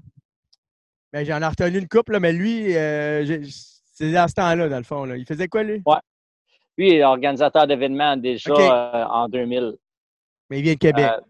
Ben, 1.13 1.25
J'en 1.27 1.43
ai 1.43 1.47
retenu 1.47 1.79
une 1.79 1.89
couple, 1.89 2.13
là, 2.13 2.21
mais 2.21 2.33
lui, 2.33 2.77
euh, 2.77 3.45
c'est 3.93 4.13
dans 4.13 4.29
ce 4.29 4.35
temps-là, 4.35 4.69
dans 4.69 4.79
le 4.79 4.85
fond. 4.85 5.05
Là. 5.05 5.17
Il 5.17 5.27
faisait 5.27 5.49
quoi, 5.49 5.63
lui? 5.63 5.83
Ouais. 5.85 5.97
Lui, 6.79 6.89
il 6.89 6.95
est 6.97 7.05
organisateur 7.05 7.67
d'événements 7.67 8.17
déjà 8.17 8.53
euh, 8.53 9.05
en 9.05 9.29
2000. 9.29 9.77
Mais 10.49 10.61
il 10.61 10.63
vient 10.63 10.75
de 10.75 10.79
Québec. 10.79 11.11
Euh, 11.11 11.21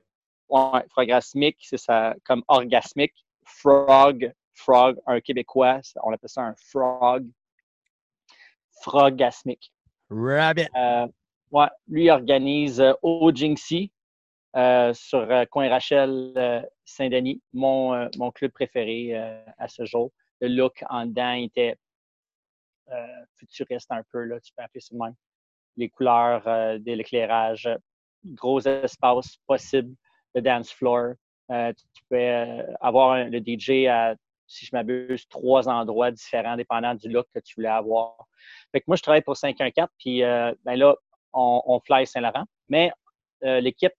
Ouais, 0.53 0.85
frogasmique, 0.91 1.57
c'est 1.63 1.79
ça, 1.79 2.15
comme 2.25 2.43
orgasmique. 2.47 3.15
Frog, 3.47 4.31
frog, 4.53 4.99
un 5.07 5.19
Québécois, 5.21 5.81
on 6.05 6.13
appelle 6.13 6.29
ça 6.29 6.43
un 6.43 6.55
frog. 6.55 7.27
Frogasmique. 8.83 9.73
Rabbit. 10.13 10.69
Euh, 10.77 11.07
ouais, 11.51 11.67
lui 11.89 12.11
organise 12.11 12.81
euh, 12.81 12.93
au 13.03 13.31
Jinxie 13.35 13.91
euh, 14.57 14.93
sur 14.95 15.27
Coin 15.51 15.69
Rachel 15.69 16.69
Saint-Denis, 16.85 17.41
mon, 17.53 18.09
mon 18.17 18.31
club 18.31 18.53
préféré 18.53 19.15
à 19.59 19.69
ce 19.69 19.85
jour. 19.85 20.13
Le 20.41 20.49
look 20.49 20.85
en 20.91 21.07
dedans 21.07 21.33
était 21.33 21.77
futuriste 23.37 23.91
un 23.91 24.03
peu, 24.13 24.25
là, 24.25 24.39
tu 24.41 24.53
peux 24.55 24.63
appeler 24.63 24.81
ça 24.81 24.95
même. 24.95 25.15
Les 25.79 25.89
couleurs 25.89 26.45
de 26.45 26.93
l'éclairage, 26.93 27.67
gros 28.25 28.61
espace 28.61 29.39
possible 29.47 29.95
le 30.35 30.43
dance 30.43 30.71
floor. 30.73 31.15
Euh, 31.51 31.73
tu 31.73 32.03
peux 32.09 32.17
euh, 32.17 32.63
avoir 32.81 33.25
le 33.25 33.39
DJ 33.39 33.87
à 33.89 34.15
si 34.53 34.67
je 34.67 34.71
m'abuse, 34.73 35.27
trois 35.29 35.69
endroits 35.69 36.11
différents, 36.11 36.57
dépendant 36.57 36.95
du 36.95 37.09
look 37.09 37.27
que 37.35 37.41
tu 37.41 37.55
voulais 37.57 37.69
avoir. 37.69 38.15
Fait 38.73 38.81
que 38.81 38.85
moi, 38.87 38.97
je 38.97 39.03
travaille 39.03 39.23
pour 39.23 39.37
514, 39.37 39.89
puis 39.99 40.23
euh, 40.23 40.53
ben 40.65 40.77
là, 40.77 40.95
on, 41.33 41.81
fly 41.85 42.07
Saint-Laurent. 42.07 42.45
Mais 42.69 42.93
euh, 43.45 43.61
l'équipe 43.61 43.93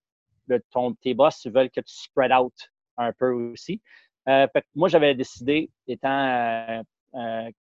de 0.48 0.62
ton, 0.72 0.94
tes 0.96 1.14
boss 1.14 1.48
veulent 1.48 1.72
que 1.72 1.82
tu 1.82 1.94
spread 1.94 2.32
out 2.32 2.54
un 2.98 3.12
peu 3.14 3.32
aussi. 3.32 3.82
fait 4.26 4.50
que 4.54 4.68
moi, 4.76 4.90
j'avais 4.90 5.16
décidé, 5.16 5.72
étant 5.88 6.84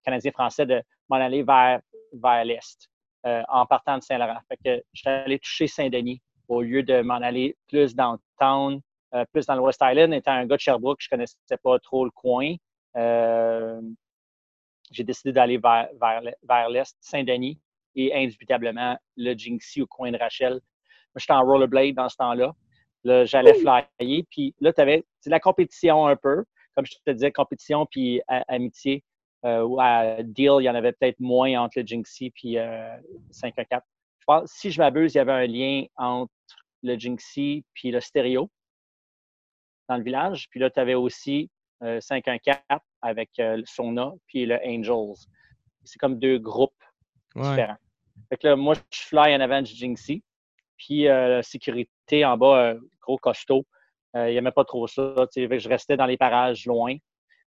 Canadien-Français, 0.03 0.65
de 0.65 0.83
m'en 1.09 1.17
aller 1.17 1.43
vers, 1.43 1.81
vers 2.13 2.45
l'Est 2.45 2.89
en 3.23 3.65
partant 3.65 3.97
de 3.97 4.03
Saint-Laurent. 4.03 4.39
Fait 4.47 4.57
que 4.63 4.83
j'allais 4.93 5.39
toucher 5.39 5.67
Saint-Denis 5.67 6.21
au 6.47 6.61
lieu 6.61 6.83
de 6.83 7.01
m'en 7.01 7.15
aller 7.15 7.57
plus 7.67 7.95
dans 7.95 8.13
le 8.13 8.19
town, 8.39 8.81
euh, 9.13 9.25
plus 9.31 9.45
dans 9.45 9.55
le 9.55 9.61
West 9.61 9.81
Island. 9.81 10.13
Étant 10.13 10.31
un 10.31 10.45
gars 10.45 10.55
de 10.55 10.61
Sherbrooke, 10.61 10.99
je 10.99 11.07
ne 11.07 11.17
connaissais 11.17 11.57
pas 11.63 11.79
trop 11.79 12.05
le 12.05 12.11
coin. 12.11 12.55
Euh, 12.95 13.81
j'ai 14.91 15.03
décidé 15.03 15.31
d'aller 15.31 15.57
vers, 15.57 15.89
vers, 16.43 16.69
l'Est, 16.69 16.95
Saint-Denis 17.01 17.59
et 17.95 18.13
indubitablement 18.15 18.97
le 19.17 19.33
Jinxie 19.33 19.81
au 19.81 19.87
coin 19.87 20.11
de 20.11 20.17
Rachel. 20.17 20.53
Moi, 20.53 21.17
j'étais 21.17 21.33
en 21.33 21.43
rollerblade 21.43 21.95
dans 21.95 22.09
ce 22.09 22.17
temps-là. 22.17 22.53
Là, 23.03 23.25
j'allais 23.25 23.53
flyer. 23.53 24.23
Puis 24.29 24.55
là, 24.59 24.73
tu 24.73 24.81
avais 24.81 25.03
la 25.25 25.39
compétition 25.39 26.07
un 26.07 26.15
peu. 26.15 26.43
Comme 26.75 26.85
je 26.85 26.95
te 27.05 27.11
disais, 27.11 27.31
compétition 27.31 27.85
puis 27.85 28.21
amitié. 28.27 29.03
Euh, 29.45 29.61
ou 29.61 29.79
à 29.79 30.23
Deal, 30.23 30.57
il 30.59 30.63
y 30.63 30.69
en 30.69 30.75
avait 30.75 30.91
peut-être 30.91 31.19
moins 31.19 31.61
entre 31.61 31.79
le 31.79 31.85
Jinxie 31.85 32.31
puis 32.31 32.57
euh, 32.57 32.97
514 33.29 33.83
si 34.45 34.71
je 34.71 34.81
m'abuse, 34.81 35.13
il 35.13 35.17
y 35.17 35.21
avait 35.21 35.31
un 35.31 35.45
lien 35.45 35.85
entre 35.95 36.33
le 36.83 36.97
Jinxie 36.97 37.63
puis 37.73 37.91
le 37.91 37.99
stéréo 37.99 38.49
dans 39.87 39.97
le 39.97 40.03
village. 40.03 40.47
Puis 40.49 40.59
là, 40.59 40.69
tu 40.69 40.79
avais 40.79 40.95
aussi 40.95 41.49
514 41.81 42.57
euh, 42.71 42.77
avec 43.01 43.29
euh, 43.39 43.57
le 43.57 43.63
Sona 43.65 44.11
puis 44.27 44.45
le 44.45 44.57
Angels. 44.65 45.27
C'est 45.83 45.99
comme 45.99 46.17
deux 46.17 46.39
groupes 46.39 46.73
différents. 47.35 47.77
Fait 48.29 48.37
que 48.37 48.47
là, 48.47 48.55
moi, 48.55 48.75
je 48.91 48.99
fly 49.01 49.35
en 49.35 49.41
avant 49.41 49.61
du 49.61 49.71
Jinxie. 49.71 50.23
Puis 50.77 51.07
euh, 51.07 51.37
la 51.37 51.43
sécurité 51.43 52.25
en 52.25 52.37
bas, 52.37 52.73
gros 53.01 53.17
costaud. 53.17 53.65
il 54.15 54.31
n'y 54.31 54.37
avait 54.37 54.51
pas 54.51 54.65
trop 54.65 54.87
ça. 54.87 55.13
je 55.35 55.69
restais 55.69 55.97
dans 55.97 56.05
les 56.05 56.17
parages 56.17 56.65
loin. 56.65 56.95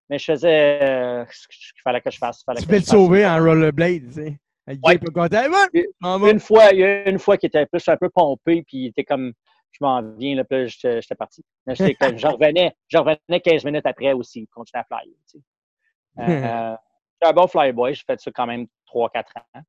Mais 0.09 0.17
je 0.17 0.25
faisais 0.25 1.25
ce 1.29 1.47
qu'il 1.47 1.81
fallait 1.83 2.01
que 2.01 2.09
je 2.09 2.17
fasse. 2.17 2.43
tu 2.59 2.65
peux 2.65 2.79
te 2.79 2.85
sauver 2.85 3.27
en 3.27 3.37
rollerblade, 3.37 4.07
tu 4.07 4.13
sais. 4.13 4.39
Une 6.03 6.39
fois, 6.39 6.71
il 6.71 6.79
y 6.79 6.83
a 6.83 7.09
une 7.09 7.19
fois 7.19 7.37
qu'il 7.37 7.47
était 7.47 7.65
plus 7.65 7.87
un 7.87 7.97
peu 7.97 8.09
pompé, 8.09 8.63
puis 8.67 8.77
il 8.77 8.87
était 8.87 9.03
comme, 9.03 9.33
je 9.71 9.77
m'en 9.81 10.01
viens, 10.01 10.35
là, 10.35 10.43
puis 10.43 10.67
j'étais 10.67 11.15
parti. 11.15 11.43
je 11.67 12.27
revenais, 12.27 12.75
je 12.87 12.97
revenais 12.97 13.39
15 13.43 13.65
minutes 13.65 13.85
après 13.85 14.13
aussi, 14.13 14.47
continuer 14.47 14.81
à 14.81 14.83
flyer. 14.83 15.15
Tu 15.29 15.37
euh, 16.19 16.75
un 17.21 17.33
bon 17.33 17.47
flyboy, 17.47 17.93
j'ai 17.93 18.03
fait 18.05 18.19
ça 18.19 18.31
quand 18.31 18.47
même 18.47 18.67
3-4 18.87 19.23
ans. 19.55 19.61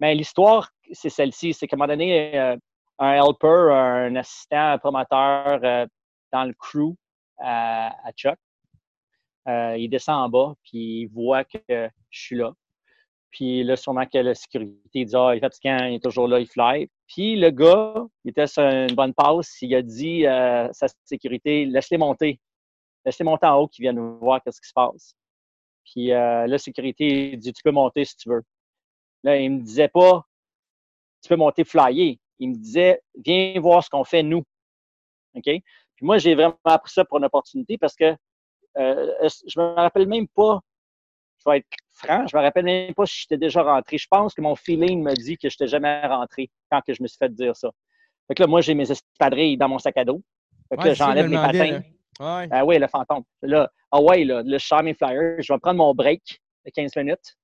Mais 0.00 0.14
l'histoire, 0.14 0.70
c'est 0.92 1.10
celle-ci, 1.10 1.54
c'est 1.54 1.66
qu'à 1.66 1.76
un 1.76 1.78
moment 1.78 1.88
donné, 1.88 2.38
euh, 2.38 2.56
un 2.98 3.12
helper, 3.12 3.72
un 3.72 4.16
assistant, 4.16 4.72
un 4.72 4.78
promoteur 4.78 5.60
euh, 5.62 5.86
dans 6.32 6.44
le 6.44 6.54
crew 6.54 6.94
à, 7.38 7.88
à 8.06 8.12
Chuck, 8.12 8.38
il 9.46 9.88
descend 9.88 10.16
en 10.16 10.28
bas, 10.28 10.54
puis 10.62 11.02
il 11.02 11.06
voit 11.06 11.44
que 11.44 11.58
je 11.68 11.88
suis 12.10 12.36
là. 12.36 12.52
Puis 13.30 13.62
là, 13.62 13.76
sûrement 13.76 14.06
que 14.06 14.18
la 14.18 14.34
sécurité 14.34 15.04
dit 15.04 15.16
Ah, 15.16 15.34
il 15.34 15.38
est 15.38 15.40
fatiguant, 15.40 15.84
il 15.84 15.94
est 15.94 16.02
toujours 16.02 16.28
là, 16.28 16.40
il 16.40 16.46
fly. 16.46 16.88
Puis 17.06 17.36
le 17.36 17.50
gars, 17.50 18.06
il 18.24 18.30
était 18.30 18.46
sur 18.46 18.62
une 18.62 18.94
bonne 18.94 19.14
passe, 19.14 19.56
il 19.62 19.74
a 19.74 19.82
dit 19.82 20.26
à 20.26 20.72
sa 20.72 20.86
sécurité 21.04 21.66
Laisse-les 21.66 21.98
monter. 21.98 22.40
Laisse-les 23.04 23.24
monter 23.24 23.46
en 23.46 23.56
haut 23.56 23.68
qu'ils 23.68 23.82
viennent 23.82 24.18
voir 24.18 24.42
qu'est-ce 24.42 24.60
qui 24.60 24.68
se 24.68 24.74
passe. 24.74 25.14
Puis 25.84 26.12
euh, 26.12 26.46
la 26.46 26.58
sécurité 26.58 27.36
dit 27.36 27.52
Tu 27.52 27.62
peux 27.62 27.70
monter 27.70 28.04
si 28.04 28.16
tu 28.16 28.30
veux. 28.30 28.42
Là, 29.24 29.36
il 29.36 29.50
me 29.50 29.60
disait 29.60 29.88
pas 29.88 30.24
Tu 31.22 31.28
peux 31.28 31.36
monter 31.36 31.64
flyer. 31.64 32.16
Il 32.38 32.50
me 32.50 32.54
disait 32.54 33.02
Viens 33.24 33.60
voir 33.60 33.84
ce 33.84 33.90
qu'on 33.90 34.04
fait 34.04 34.22
nous. 34.22 34.42
OK? 35.34 35.44
Puis 35.44 36.06
moi, 36.06 36.18
j'ai 36.18 36.34
vraiment 36.34 36.56
appris 36.64 36.92
ça 36.92 37.04
pour 37.04 37.18
une 37.18 37.24
opportunité 37.24 37.76
parce 37.76 37.96
que 37.96 38.16
euh, 38.78 39.28
je 39.46 39.60
me 39.60 39.74
rappelle 39.74 40.06
même 40.06 40.28
pas 40.28 40.60
je 41.38 41.50
vais 41.50 41.58
être 41.58 41.66
franc, 41.92 42.26
je 42.26 42.36
me 42.36 42.42
rappelle 42.42 42.64
même 42.64 42.94
pas 42.94 43.06
si 43.06 43.20
j'étais 43.20 43.38
déjà 43.38 43.62
rentré. 43.62 43.98
Je 43.98 44.06
pense 44.10 44.34
que 44.34 44.40
mon 44.40 44.56
feeling 44.56 45.02
me 45.02 45.14
dit 45.14 45.36
que 45.36 45.48
je 45.48 45.54
n'étais 45.54 45.68
jamais 45.68 46.06
rentré 46.06 46.50
quand 46.70 46.80
que 46.86 46.94
je 46.94 47.02
me 47.02 47.08
suis 47.08 47.18
fait 47.18 47.32
dire 47.32 47.56
ça. 47.56 47.70
Fait 48.26 48.34
que 48.34 48.42
là, 48.42 48.46
moi, 48.46 48.60
j'ai 48.60 48.74
mes 48.74 48.90
espadrilles 48.90 49.56
dans 49.56 49.68
mon 49.68 49.78
sac 49.78 49.96
à 49.96 50.04
dos. 50.04 50.22
Fait 50.68 50.76
que 50.76 50.88
là, 50.88 50.94
j'enlève 50.94 51.28
mes 51.28 51.36
patins. 51.36 51.80
Ah 52.20 52.64
oui, 52.64 52.78
le 52.78 52.88
fantôme. 52.88 53.22
Là, 53.42 53.70
ah 53.90 54.00
ouais, 54.00 54.24
là, 54.24 54.42
le 54.44 54.58
je 54.58 54.82
mes 54.82 54.94
flyers, 54.94 55.40
je 55.40 55.52
vais 55.52 55.58
prendre 55.58 55.78
mon 55.78 55.94
break 55.94 56.40
de 56.66 56.70
15 56.70 56.96
minutes. 56.96 57.36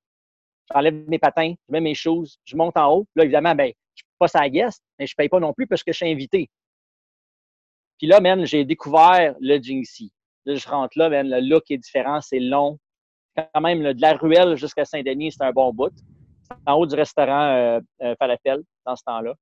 J'enlève 0.72 0.94
mes 1.08 1.18
patins, 1.18 1.54
je 1.68 1.72
mets 1.72 1.80
mes 1.80 1.94
choses, 1.94 2.38
je 2.44 2.56
monte 2.56 2.76
en 2.76 2.92
haut. 2.92 3.06
Là, 3.14 3.24
évidemment, 3.24 3.54
ben, 3.54 3.72
je 3.94 4.02
ne 4.02 4.26
pas 4.26 4.38
à 4.38 4.48
guest, 4.48 4.82
mais 4.98 5.06
je 5.06 5.12
ne 5.12 5.16
paye 5.16 5.28
pas 5.28 5.40
non 5.40 5.52
plus 5.52 5.66
parce 5.66 5.82
que 5.82 5.92
je 5.92 5.98
suis 5.98 6.10
invité. 6.10 6.50
Puis 7.98 8.06
là, 8.06 8.20
même, 8.20 8.44
j'ai 8.44 8.64
découvert 8.64 9.34
le 9.40 9.58
Jinxie. 9.58 10.12
Là, 10.46 10.54
je 10.54 10.68
rentre 10.68 10.98
là, 10.98 11.08
man, 11.08 11.28
le 11.28 11.40
look 11.40 11.70
est 11.70 11.78
différent, 11.78 12.20
c'est 12.20 12.40
long, 12.40 12.78
quand 13.36 13.60
même 13.60 13.92
de 13.92 14.00
la 14.00 14.14
ruelle 14.14 14.56
jusqu'à 14.56 14.84
Saint-Denis, 14.84 15.32
c'est 15.32 15.44
un 15.44 15.52
bon 15.52 15.72
bout. 15.72 15.92
En 16.66 16.74
haut 16.74 16.86
du 16.86 16.94
restaurant 16.94 17.48
euh, 17.48 17.80
euh 18.02 18.14
Falafel, 18.18 18.62
dans 18.84 18.96
ce 18.96 19.02
temps-là. 19.04 19.34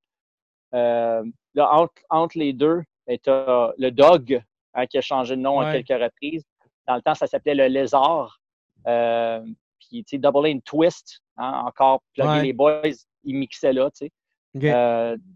Euh, 0.75 1.25
là, 1.55 1.87
entre, 2.11 2.39
les 2.39 2.53
deux, 2.53 2.83
ben, 3.07 3.19
tu 3.23 3.31
as 3.31 3.73
le 3.77 3.91
Dog, 3.91 4.43
hein, 4.75 4.87
qui 4.87 4.99
a 4.99 5.01
changé 5.01 5.37
de 5.37 5.41
nom 5.41 5.61
à 5.61 5.73
quelques 5.73 6.03
reprises. 6.03 6.45
Dans 6.87 6.97
le 6.97 7.03
temps, 7.03 7.15
ça 7.15 7.27
s'appelait 7.27 7.55
le 7.55 7.67
Lézard. 7.67 8.39
Puis, 8.85 10.05
tu 10.05 10.07
sais, 10.07 10.19
Double 10.19 10.47
A 10.47 10.55
Twist, 10.65 11.21
hein, 11.37 11.63
encore 11.67 12.03
les 12.17 12.53
boys, 12.53 12.83
ils 13.25 13.37
mixaient 13.37 13.73
là, 13.73 13.91
tu 13.91 14.07
sais. 14.07 14.13
Okay. 14.55 14.71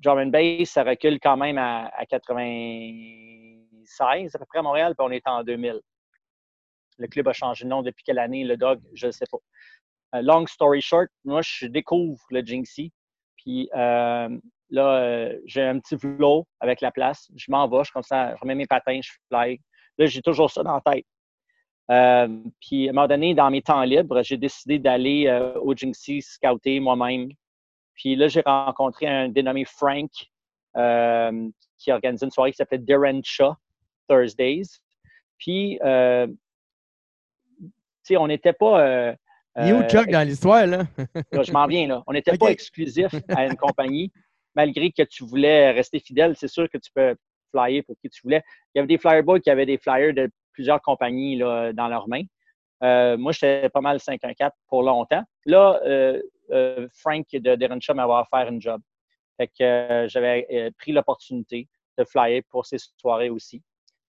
drum 0.03 0.19
and 0.19 0.27
Bass, 0.27 0.69
ça 0.69 0.85
recule 0.85 1.19
quand 1.21 1.39
même 1.39 1.57
à, 1.57 1.91
à 1.97 2.05
96 2.05 4.35
à 4.35 4.39
peu 4.39 4.45
près 4.45 4.59
à 4.59 4.63
Montréal, 4.63 4.95
puis 4.97 5.07
on 5.09 5.11
est 5.11 5.27
en 5.27 5.43
2000. 5.43 5.81
Le 6.99 7.07
club 7.09 7.29
a 7.29 7.33
changé 7.33 7.65
de 7.65 7.71
nom 7.71 7.83
depuis 7.83 8.03
quelle 8.05 8.19
année, 8.19 8.45
le 8.45 8.57
dog, 8.57 8.81
je 8.95 9.07
ne 9.07 9.13
sais 9.13 9.27
pas. 9.31 9.39
Euh, 10.15 10.23
long 10.23 10.47
story 10.47 10.81
short, 10.81 11.09
moi, 11.25 11.41
je 11.43 11.67
découvre 11.67 12.21
le 12.31 12.41
Jinxie. 12.45 12.93
Puis 13.37 13.69
euh, 13.75 14.29
là, 14.71 14.97
euh, 14.97 15.39
j'ai 15.47 15.63
un 15.63 15.79
petit 15.79 15.97
vlog 15.97 16.45
avec 16.61 16.81
la 16.81 16.91
place. 16.91 17.31
Je 17.37 17.51
m'en 17.51 17.69
vais, 17.69 17.85
je, 17.85 17.93
comme 17.93 18.03
ça, 18.03 18.35
je 18.35 18.41
remets 18.41 18.55
mes 18.55 18.67
patins, 18.67 19.01
je 19.03 19.11
fly. 19.29 19.61
Là, 19.99 20.07
j'ai 20.07 20.23
toujours 20.23 20.51
ça 20.51 20.63
dans 20.63 20.75
la 20.75 20.93
tête. 20.93 21.07
puis 22.61 22.89
à 22.89 22.91
un 22.91 22.93
moment 22.93 23.09
donné, 23.09 23.35
dans 23.35 23.51
mes 23.51 23.63
temps 23.63 23.83
libres, 23.83 24.23
j'ai 24.23 24.37
décidé 24.37 24.79
d'aller 24.79 25.31
au 25.61 25.75
Jinxie 25.75 26.23
scouter 26.23 26.81
moi-même. 26.81 27.31
Puis 27.95 28.15
là, 28.15 28.29
j'ai 28.29 28.43
rencontré 28.45 29.07
un 29.07 29.29
dénommé 29.29 29.65
Frank 29.65 30.11
qui 31.79 31.93
organisait 31.93 32.27
une 32.27 32.31
soirée 32.31 32.51
qui 32.51 32.57
s'appelait 32.57 32.79
Derencha 32.79 33.57
Thursdays. 34.09 34.81
Puis 35.39 35.79
on 38.17 38.27
n'était 38.27 38.53
pas. 38.53 38.81
Euh, 38.81 39.15
Il 39.57 39.69
est 39.69 39.73
où 39.73 39.83
Chuck 39.89 40.09
dans 40.09 40.27
l'histoire, 40.27 40.67
là? 40.67 40.85
je 41.33 41.53
m'en 41.53 41.67
viens, 41.67 41.89
là. 41.89 42.03
On 42.07 42.13
n'était 42.13 42.37
pas 42.37 42.51
exclusif 42.51 43.15
à 43.31 43.47
une 43.47 43.57
compagnie, 43.57 44.13
malgré 44.55 44.93
que 44.93 45.03
tu 45.03 45.25
voulais 45.25 45.71
rester 45.73 45.99
fidèle. 45.99 46.35
C'est 46.37 46.49
sûr 46.49 46.69
que 46.69 46.79
tu 46.79 46.91
peux 46.95 47.17
flyer 47.51 47.83
pour 47.83 47.97
qui 48.01 48.11
tu 48.11 48.21
voulais. 48.23 48.43
Il 48.75 48.79
y 48.79 48.81
avait 48.81 48.89
des 48.89 48.99
flyerboys 48.99 49.41
qui 49.41 49.51
avaient 49.51 49.67
des 49.67 49.79
flyers 49.79 50.15
de 50.15 50.31
plusieurs 50.53 50.81
compagnies 50.83 51.37
là, 51.37 51.73
dans 51.73 51.89
leurs 51.89 52.09
mains. 52.09 52.25
Euh, 52.83 53.17
moi, 53.17 53.33
j'étais 53.33 53.71
pas 53.71 53.81
mal 53.81 53.97
5-1-4 53.97 54.51
pour 54.69 54.83
longtemps. 54.83 55.23
Là, 55.47 55.81
euh, 55.85 56.21
Frank 56.93 57.27
de 57.33 57.55
Derenshaw 57.55 57.95
m'avait 57.95 58.13
offert 58.13 58.49
une 58.49 58.61
job. 58.61 58.81
Fait 59.39 59.49
que 59.49 60.07
j'avais 60.09 60.71
pris 60.79 60.93
l'opportunité 60.93 61.69
de 61.99 62.05
flyer 62.05 62.43
pour 62.51 62.67
ces 62.67 62.77
soirées 62.99 63.31
aussi. 63.31 63.63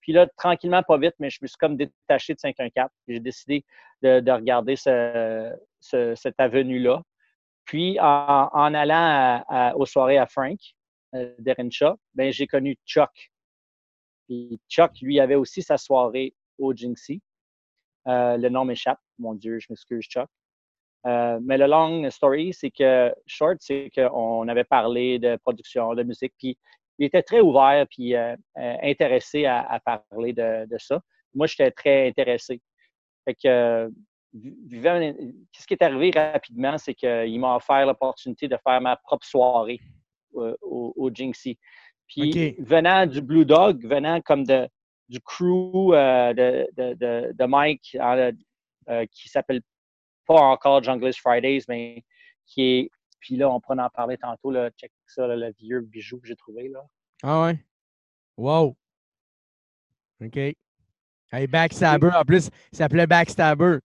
Puis 0.07 0.13
là, 0.13 0.25
tranquillement, 0.37 0.81
pas 0.83 0.97
vite, 0.97 1.15
mais 1.19 1.29
je 1.29 1.39
me 1.41 1.47
suis 1.47 1.57
comme 1.57 1.75
détaché 1.75 2.33
de 2.33 2.39
514. 2.39 2.89
J'ai 3.09 3.19
décidé 3.19 3.65
de, 4.01 4.31
regarder 4.31 4.77
cette 4.77 6.39
avenue-là. 6.39 7.01
Puis, 7.65 7.99
en, 7.99 8.73
allant 8.73 9.43
aux 9.75 9.85
soirées 9.85 10.17
à 10.17 10.25
Frank, 10.25 10.57
euh, 11.13 11.35
ben, 12.15 12.31
j'ai 12.31 12.47
connu 12.47 12.77
Chuck. 12.85 13.11
Puis 14.29 14.57
Chuck, 14.69 14.91
lui, 15.01 15.19
avait 15.19 15.35
aussi 15.35 15.61
sa 15.61 15.77
soirée 15.77 16.33
au 16.57 16.73
Jinxie. 16.73 17.21
Euh, 18.07 18.37
le 18.37 18.47
nom 18.47 18.63
m'échappe. 18.63 19.01
Mon 19.19 19.33
Dieu, 19.33 19.59
je 19.59 19.67
m'excuse, 19.69 20.05
Chuck. 20.05 20.29
Euh, 21.05 21.37
mais 21.43 21.57
le 21.57 21.67
long 21.67 22.09
story, 22.11 22.53
c'est 22.53 22.71
que, 22.71 23.13
short, 23.25 23.57
c'est 23.59 23.91
qu'on 23.93 24.47
avait 24.47 24.63
parlé 24.63 25.19
de 25.19 25.35
production, 25.35 25.95
de 25.95 26.03
musique, 26.03 26.33
puis 26.37 26.57
il 26.97 27.05
était 27.05 27.23
très 27.23 27.39
ouvert 27.39 27.85
puis 27.89 28.15
euh, 28.15 28.35
euh, 28.57 28.75
intéressé 28.83 29.45
à, 29.45 29.79
parler 29.83 30.33
de, 30.33 30.77
ça. 30.77 30.99
Moi, 31.33 31.47
j'étais 31.47 31.71
très 31.71 32.07
intéressé. 32.07 32.61
Fait 33.25 33.35
que, 33.35 33.91
ce 34.33 35.67
qui 35.67 35.73
est 35.73 35.83
arrivé 35.83 36.11
rapidement, 36.15 36.77
c'est 36.77 36.93
qu'il 36.93 37.39
m'a 37.39 37.55
offert 37.55 37.85
l'opportunité 37.85 38.47
de 38.47 38.57
faire 38.63 38.81
ma 38.81 38.95
propre 38.95 39.25
soirée 39.25 39.79
euh, 40.35 40.55
au, 40.61 40.93
au, 40.95 41.09
Jinxie. 41.13 41.57
Puis, 42.07 42.55
venant 42.59 43.05
du 43.05 43.21
Blue 43.21 43.45
Dog, 43.45 43.85
venant 43.85 44.21
comme 44.21 44.45
de, 44.45 44.67
du 45.09 45.19
crew 45.19 45.91
de, 45.91 46.67
de, 47.33 47.45
Mike, 47.45 47.97
euh, 48.89 49.05
qui 49.11 49.27
s'appelle 49.27 49.61
pas 50.25 50.39
encore 50.39 50.81
Junglist 50.81 51.19
Fridays, 51.19 51.63
mais 51.67 52.03
qui 52.45 52.61
est. 52.61 52.89
Puis 53.19 53.35
là, 53.35 53.49
on 53.49 53.59
pourra 53.59 53.85
en 53.85 53.89
parler 53.89 54.17
tantôt. 54.17 54.51
Là, 54.51 54.69
check 54.71 54.91
ça, 55.07 55.27
là, 55.27 55.35
le 55.35 55.53
vieux 55.59 55.81
bijou 55.81 56.19
que 56.19 56.27
j'ai 56.27 56.35
trouvé. 56.35 56.69
Là. 56.69 56.81
Ah 57.23 57.43
ouais? 57.43 57.59
Wow! 58.37 58.75
OK. 60.23 60.37
Hey, 60.37 61.47
Backstabber, 61.47 62.11
en 62.15 62.23
plus, 62.23 62.49
il 62.71 62.77
s'appelait 62.77 63.07
Backstabber. 63.07 63.79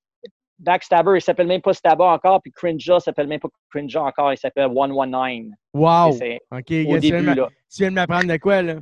Backstabber, 0.59 1.17
il 1.17 1.21
s'appelle 1.21 1.49
même 1.49 1.61
pas 1.61 1.73
Stabber 1.73 2.05
encore, 2.05 2.41
puis 2.41 2.53
Crinja 2.53 3.01
s'appelle 3.01 3.27
même 3.27 3.41
pas 3.41 3.49
Crinja 3.69 4.03
encore, 4.03 4.33
il 4.33 4.39
s'appelle 4.39 4.71
119. 4.73 5.51
Wow! 5.75 6.11
OK, 6.11 6.21
au 6.53 6.99
début, 6.99 7.35
tu 7.35 7.79
viens 7.79 7.91
de 7.91 7.95
m'apprendre 7.95 8.29
de 8.29 8.37
quoi, 8.37 8.63
là? 8.63 8.77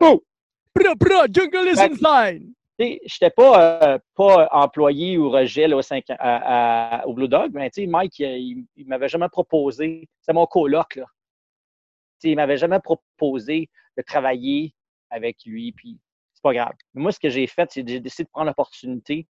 Oh! 0.00 0.22
Bra, 0.74 0.94
bra, 0.94 1.26
Jungle 1.30 1.68
is 1.68 1.78
inside! 1.78 2.42
Je 2.78 2.84
n'étais 2.84 3.30
pas, 3.30 3.82
euh, 3.82 3.98
pas 4.14 4.48
employé 4.52 5.16
ou 5.16 5.30
rejet 5.30 5.66
là, 5.66 5.76
au, 5.76 7.10
au 7.10 7.14
Blue 7.14 7.28
Dog, 7.28 7.52
mais 7.54 7.70
Mike, 7.78 8.18
il, 8.18 8.66
il 8.76 8.86
m'avait 8.86 9.08
jamais 9.08 9.28
proposé, 9.28 10.08
c'est 10.20 10.32
mon 10.32 10.46
coloc, 10.46 10.96
là. 10.96 11.06
Tu 12.20 12.28
sais, 12.28 12.30
il 12.32 12.36
m'avait 12.36 12.56
jamais 12.56 12.80
proposé 12.80 13.70
de 13.96 14.02
travailler 14.02 14.74
avec 15.10 15.44
lui, 15.44 15.72
puis 15.72 15.98
c'est 16.34 16.42
pas 16.42 16.52
grave. 16.54 16.72
Mais 16.94 17.02
moi, 17.02 17.12
ce 17.12 17.20
que 17.20 17.30
j'ai 17.30 17.46
fait, 17.46 17.70
c'est 17.70 17.82
que 17.82 17.90
j'ai 17.90 18.00
décidé 18.00 18.24
de 18.24 18.30
prendre 18.30 18.46
l'opportunité 18.46 19.26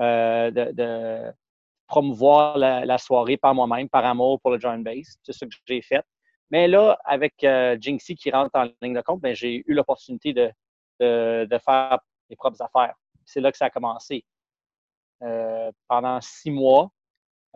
euh, 0.00 0.50
de, 0.50 0.72
de 0.72 1.32
promouvoir 1.86 2.56
la, 2.56 2.84
la 2.84 2.98
soirée 2.98 3.36
par 3.36 3.54
moi-même, 3.54 3.88
par 3.88 4.04
amour 4.04 4.40
pour 4.40 4.50
le 4.50 4.60
John 4.60 4.82
Bass. 4.82 5.16
C'est 5.22 5.32
ce 5.32 5.44
que 5.44 5.50
j'ai 5.66 5.82
fait. 5.82 6.04
Mais 6.50 6.68
là, 6.68 6.98
avec 7.04 7.42
euh, 7.44 7.76
Jinxie 7.80 8.16
qui 8.16 8.30
rentre 8.30 8.50
en 8.54 8.68
ligne 8.82 8.94
de 8.94 9.00
compte, 9.00 9.20
ben, 9.20 9.34
j'ai 9.34 9.62
eu 9.66 9.74
l'opportunité 9.74 10.32
de, 10.32 10.50
de, 11.00 11.46
de 11.50 11.58
faire 11.58 11.98
propres 12.36 12.60
affaires. 12.62 12.94
C'est 13.24 13.40
là 13.40 13.52
que 13.52 13.58
ça 13.58 13.66
a 13.66 13.70
commencé. 13.70 14.24
Euh, 15.22 15.70
pendant 15.88 16.20
six 16.20 16.50
mois, 16.50 16.90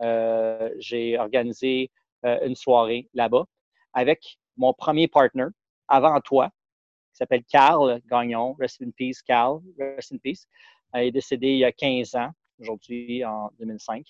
euh, 0.01 0.69
j'ai 0.77 1.17
organisé 1.17 1.91
euh, 2.25 2.45
une 2.45 2.55
soirée 2.55 3.09
là-bas 3.13 3.45
avec 3.93 4.37
mon 4.57 4.73
premier 4.73 5.07
partner, 5.07 5.47
avant 5.87 6.19
toi, 6.21 6.49
qui 6.49 7.17
s'appelle 7.17 7.43
Carl 7.45 8.01
Gagnon. 8.09 8.55
Rest 8.59 8.81
in 8.81 8.91
peace, 8.91 9.21
Carl. 9.21 9.61
Rest 9.79 10.13
in 10.13 10.17
peace. 10.17 10.47
Il 10.93 11.01
est 11.01 11.11
décédé 11.11 11.47
il 11.47 11.59
y 11.59 11.65
a 11.65 11.71
15 11.71 12.15
ans, 12.15 12.31
aujourd'hui, 12.59 13.23
en 13.25 13.49
2005. 13.59 14.05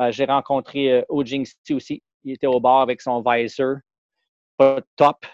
Euh, 0.00 0.12
j'ai 0.12 0.24
rencontré 0.24 1.04
Ojingsi 1.08 1.74
aussi. 1.74 2.02
Il 2.24 2.32
était 2.32 2.46
au 2.46 2.60
bar 2.60 2.80
avec 2.80 3.00
son 3.00 3.22
visor, 3.22 3.76
pas 4.56 4.80
top, 4.96 5.26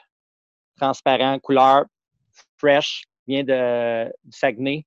transparent, 0.77 1.39
couleur 1.41 1.85
fresh, 2.59 3.05
vient 3.27 3.45
de, 3.45 4.13
Saguenay. 4.31 4.85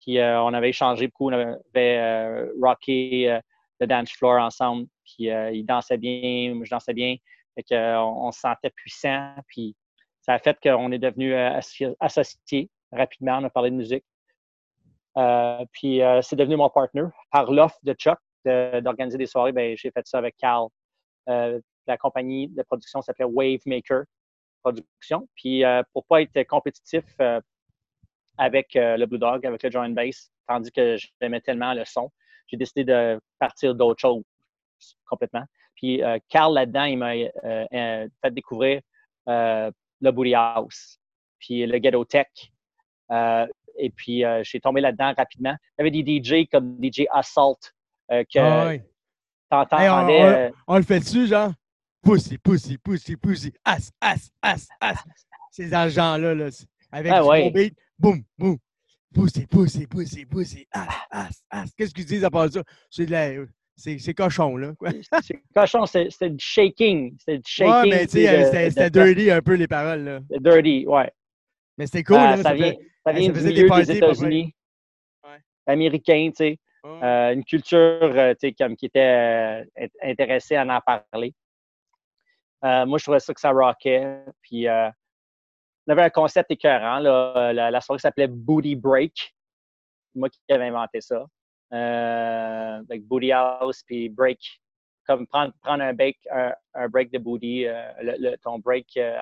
Puis 0.00 0.18
euh, 0.18 0.42
on 0.42 0.54
avait 0.54 0.70
échangé 0.70 1.08
beaucoup, 1.08 1.30
on 1.30 1.32
avait 1.32 1.98
euh, 1.98 2.52
rocké 2.60 3.30
euh, 3.30 3.40
le 3.80 3.86
dance 3.86 4.10
floor 4.12 4.40
ensemble. 4.40 4.86
Puis 5.04 5.28
il 5.28 5.64
dansait 5.64 5.98
bien, 5.98 6.54
moi 6.54 6.64
je 6.64 6.70
dansais 6.70 6.94
bien. 6.94 7.16
Fait 7.54 7.74
euh, 7.74 7.98
on, 7.98 8.30
se 8.32 8.40
sentait 8.40 8.70
puissant. 8.70 9.34
Puis 9.48 9.74
ça 10.20 10.34
a 10.34 10.38
fait 10.38 10.58
qu'on 10.62 10.92
est 10.92 11.02
associ- 11.02 11.94
associés 12.00 12.70
rapidement. 12.92 13.38
On 13.40 13.44
a 13.44 13.50
parlé 13.50 13.70
de 13.70 13.76
musique. 13.76 14.04
Puis 15.72 16.00
c'est 16.22 16.36
devenu 16.36 16.56
mon 16.56 16.70
partner. 16.70 17.04
Par 17.30 17.50
l'offre 17.50 17.78
de 17.82 17.92
Chuck 17.94 18.18
d'organiser 18.44 19.18
des 19.18 19.26
soirées, 19.26 19.52
ben, 19.52 19.76
j'ai 19.76 19.90
fait 19.90 20.06
ça 20.06 20.18
avec. 20.18 20.36
Euh, 21.28 21.60
la 21.86 21.96
compagnie 21.96 22.48
de 22.48 22.62
production 22.62 23.00
s'appelait 23.00 23.24
Wavemaker 23.24 24.04
Production. 24.72 25.28
Puis 25.34 25.64
euh, 25.64 25.82
pour 25.92 26.04
pas 26.06 26.22
être 26.22 26.42
compétitif 26.44 27.04
euh, 27.20 27.40
avec 28.36 28.74
euh, 28.76 28.96
le 28.96 29.06
Blue 29.06 29.18
Dog, 29.18 29.44
avec 29.46 29.62
le 29.62 29.70
Joint 29.70 29.90
Bass, 29.90 30.30
tandis 30.46 30.70
que 30.72 30.96
j'aimais 31.20 31.40
tellement 31.40 31.74
le 31.74 31.84
son, 31.84 32.10
j'ai 32.46 32.56
décidé 32.56 32.84
de 32.84 33.20
partir 33.38 33.74
d'autre 33.74 34.00
chose 34.00 34.22
complètement. 35.06 35.44
Puis 35.74 36.00
Carl 36.28 36.54
là-dedans, 36.54 36.84
il 36.84 36.98
m'a 36.98 37.12
fait 37.12 38.30
découvrir 38.32 38.80
le 39.26 40.10
Booty 40.10 40.34
House, 40.34 40.98
puis 41.38 41.66
le 41.66 41.78
Ghetto 41.78 42.04
Tech. 42.04 42.26
Et 43.80 43.90
puis, 43.90 44.24
euh, 44.24 44.42
j'ai 44.42 44.58
tombé 44.60 44.80
là-dedans 44.80 45.12
rapidement. 45.16 45.54
Il 45.78 45.86
y 45.86 45.88
avait 45.88 46.02
des 46.02 46.20
DJ 46.20 46.48
comme 46.50 46.76
DJ 46.82 47.06
Assault 47.12 47.58
que 48.08 48.38
Ah. 49.50 49.64
Hey, 49.82 49.88
on- 49.88 50.06
On 50.66 50.76
le 50.76 50.82
fait 50.82 50.98
dessus, 51.00 51.26
genre? 51.28 51.52
Pussy, 52.02 52.38
pussy, 52.38 52.78
pussy, 52.78 53.16
pussy. 53.16 53.52
As, 53.64 53.90
as, 54.00 54.30
as, 54.42 54.68
as. 54.80 55.04
C'est 55.50 55.68
dans 55.68 55.88
ce 55.88 55.94
genre-là, 55.94 56.34
là. 56.34 56.48
Avec 56.92 57.12
Ah 57.12 57.24
ouais. 57.24 57.72
Boum, 57.98 58.22
boum. 58.38 58.56
Pussy, 59.14 59.46
pussy, 59.46 59.86
pussy, 59.86 60.24
pussy. 60.26 60.66
As, 60.72 60.88
as, 61.10 61.42
as. 61.50 61.66
Qu'est-ce 61.76 61.92
qu'ils 61.94 62.04
disent 62.06 62.24
à 62.24 62.30
part 62.30 62.50
ça? 62.50 62.62
C'est 62.90 63.06
de 63.06 63.10
la... 63.10 63.30
C'est 63.80 63.96
c'est 63.98 64.12
cochon, 64.14 64.56
là. 64.56 64.72
C'est 65.22 65.40
cochon, 65.54 65.86
c'était 65.86 66.30
du 66.30 66.44
shaking. 66.44 67.14
C'était 67.18 67.38
du 67.38 67.44
shaking. 67.46 67.72
Ouais, 67.72 67.88
mais 67.88 68.06
tu 68.06 68.12
sais, 68.24 68.38
de- 68.64 68.68
c'était 68.70 68.90
dirty 68.90 69.30
un 69.30 69.40
peu, 69.40 69.54
les 69.54 69.68
paroles, 69.68 70.00
là. 70.02 70.20
Dirty, 70.40 70.84
ouais. 70.86 71.10
Mais 71.76 71.86
c'était 71.86 72.02
cool, 72.02 72.16
Ah, 72.18 72.36
là. 72.36 72.42
ça, 72.42 72.54
vient, 72.54 72.72
fait- 72.72 72.78
ça 73.06 73.12
vient 73.12 73.32
ça 73.32 73.38
du 73.40 73.54
des 73.54 73.68
des 73.68 73.90
États-Unis. 73.92 74.52
Ouais. 75.24 75.38
Américain, 75.66 76.28
tu 76.30 76.36
sais. 76.36 76.58
Euh, 76.86 77.32
une 77.34 77.44
culture 77.44 77.78
euh, 78.02 78.32
tu 78.34 78.48
sais, 78.48 78.52
comme 78.58 78.74
qui 78.76 78.86
était 78.86 79.00
euh, 79.00 79.64
int- 79.78 80.10
intéressée 80.10 80.56
à 80.56 80.64
en 80.64 80.80
parler. 80.80 81.32
Euh, 82.64 82.86
moi, 82.86 82.98
je 82.98 83.04
trouvais 83.04 83.20
ça 83.20 83.32
que 83.32 83.40
ça 83.40 83.50
rockait. 83.50 84.24
Puis, 84.42 84.68
euh, 84.68 84.90
on 85.86 85.92
avait 85.92 86.02
un 86.02 86.10
concept 86.10 86.50
écœurant. 86.50 86.98
Là, 86.98 87.52
la, 87.52 87.70
la 87.70 87.80
soirée 87.80 88.00
s'appelait 88.00 88.26
Booty 88.28 88.76
Break. 88.76 89.34
Moi 90.14 90.28
qui 90.28 90.40
avais 90.50 90.66
inventé 90.66 91.00
ça. 91.00 91.26
Euh, 91.72 92.82
avec 92.88 93.04
Booty 93.06 93.32
House, 93.32 93.82
puis 93.84 94.08
Break. 94.08 94.60
Comme 95.06 95.26
prendre, 95.26 95.54
prendre 95.62 95.82
un, 95.82 95.94
break, 95.94 96.18
un, 96.30 96.88
break 96.88 97.10
de 97.10 97.18
booty. 97.18 97.66
euh, 97.66 97.90
le, 98.02 98.36
ton 98.36 98.58
break 98.58 98.94
euh, 98.98 99.18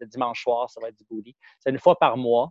de, 0.00 0.06
dimanche 0.06 0.42
soir, 0.42 0.68
ça 0.68 0.80
va 0.80 0.88
être 0.88 0.96
du 0.96 1.04
booty. 1.08 1.36
C'est 1.60 1.70
une 1.70 1.78
fois 1.78 1.96
par 1.96 2.16
mois. 2.16 2.50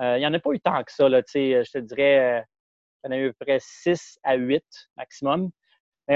Euh, 0.00 0.16
Il 0.16 0.20
n'y 0.20 0.26
en 0.26 0.32
a 0.32 0.38
pas 0.38 0.52
eu 0.52 0.60
tant 0.60 0.82
que 0.84 0.92
ça. 0.92 1.08
Là, 1.08 1.22
je 1.26 1.70
te 1.70 1.78
dirais, 1.78 2.38
euh, 2.38 3.08
en 3.08 3.10
a 3.10 3.16
eu 3.16 3.28
à 3.30 3.32
peu 3.32 3.44
près 3.44 3.58
6 3.60 4.18
à 4.22 4.36
8 4.36 4.64
maximum. 4.96 5.50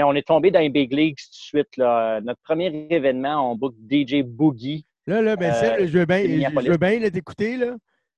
On 0.03 0.13
est 0.15 0.27
tombé 0.27 0.51
dans 0.51 0.59
les 0.59 0.69
big 0.69 0.91
leagues 0.93 1.15
tout 1.17 1.29
de 1.29 1.35
suite. 1.35 1.77
Là. 1.77 2.19
Notre 2.21 2.41
premier 2.41 2.87
événement, 2.89 3.51
on 3.51 3.55
book 3.55 3.75
DJ 3.89 4.23
Boogie. 4.23 4.85
Là, 5.05 5.21
là, 5.21 5.35
ben, 5.35 5.53
Euh, 5.53 5.87
je 5.87 5.97
veux 5.97 6.05
bien, 6.05 6.17
c'est 6.23 6.41
je 6.65 6.71
veux 6.71 6.77
bien 6.77 7.09
t'écouter, 7.09 7.57
là. 7.57 7.75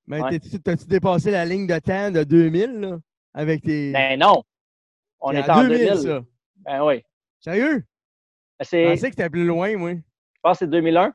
Mais 0.07 0.21
Ouais. 0.21 0.39
t'as-tu 0.39 0.87
dépassé 0.87 1.29
la 1.31 1.45
ligne 1.45 1.67
de 1.67 1.77
temps 1.79 2.09
de 2.09 2.23
2000, 2.23 2.79
là? 2.79 2.97
Avec 3.33 3.61
tes. 3.61 3.91
Ben 3.91 4.19
non! 4.19 4.43
On 5.19 5.31
est 5.31 5.47
en 5.49 5.61
2000. 5.63 5.95
ça. 5.97 6.21
Ben 6.65 6.83
oui. 6.83 7.03
Sérieux? 7.39 7.83
Ben, 8.59 8.65
Je 8.71 8.89
pensais 8.91 9.09
que 9.11 9.15
c'était 9.15 9.29
plus 9.29 9.45
loin, 9.45 9.77
moi. 9.77 9.93
Je 9.93 10.39
pense 10.41 10.53
que 10.59 10.65
c'est 10.65 10.69
2001. 10.71 11.13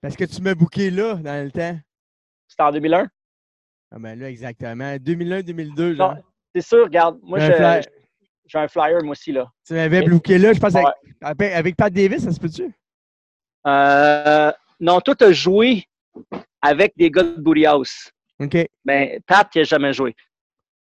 Parce 0.00 0.16
que 0.16 0.24
tu 0.24 0.42
m'as 0.42 0.54
booké 0.54 0.90
là, 0.90 1.14
dans 1.14 1.44
le 1.44 1.50
temps. 1.52 1.78
C'était 2.48 2.62
en 2.64 2.72
2001. 2.72 3.08
Ah 3.92 3.98
ben 4.00 4.18
là, 4.18 4.28
exactement. 4.28 4.96
2001-2002, 4.98 5.94
genre. 5.94 6.14
Non, 6.16 6.22
c'est 6.54 6.62
sûr, 6.62 6.84
regarde. 6.84 7.18
Moi, 7.22 7.38
un 7.40 7.46
je- 7.46 7.52
flyer. 7.52 7.80
J'ai 8.46 8.58
un 8.58 8.68
flyer, 8.68 9.02
moi 9.02 9.12
aussi. 9.12 9.32
là. 9.32 9.46
Tu 9.66 9.74
m'avais 9.74 10.00
Mais- 10.00 10.08
booké 10.08 10.38
là, 10.38 10.52
je 10.52 10.60
pense, 10.60 10.74
avec, 10.74 10.86
Ouais. 10.86 10.92
avec, 11.22 11.52
avec 11.52 11.76
Pat 11.76 11.92
Davis, 11.92 12.24
ça 12.24 12.32
se 12.32 12.40
peut-tu? 12.40 12.72
Euh, 13.66 14.52
non, 14.80 15.00
toi, 15.00 15.14
tu 15.14 15.24
as 15.24 15.32
joué 15.32 15.84
avec 16.60 16.92
des 16.96 17.10
gars 17.10 17.22
de 17.22 17.40
Booty 17.40 17.66
House. 17.66 18.10
OK. 18.40 18.56
Ben, 18.84 19.20
Pat, 19.26 19.48
qui 19.50 19.58
n'a 19.58 19.64
jamais 19.64 19.92
joué. 19.92 20.14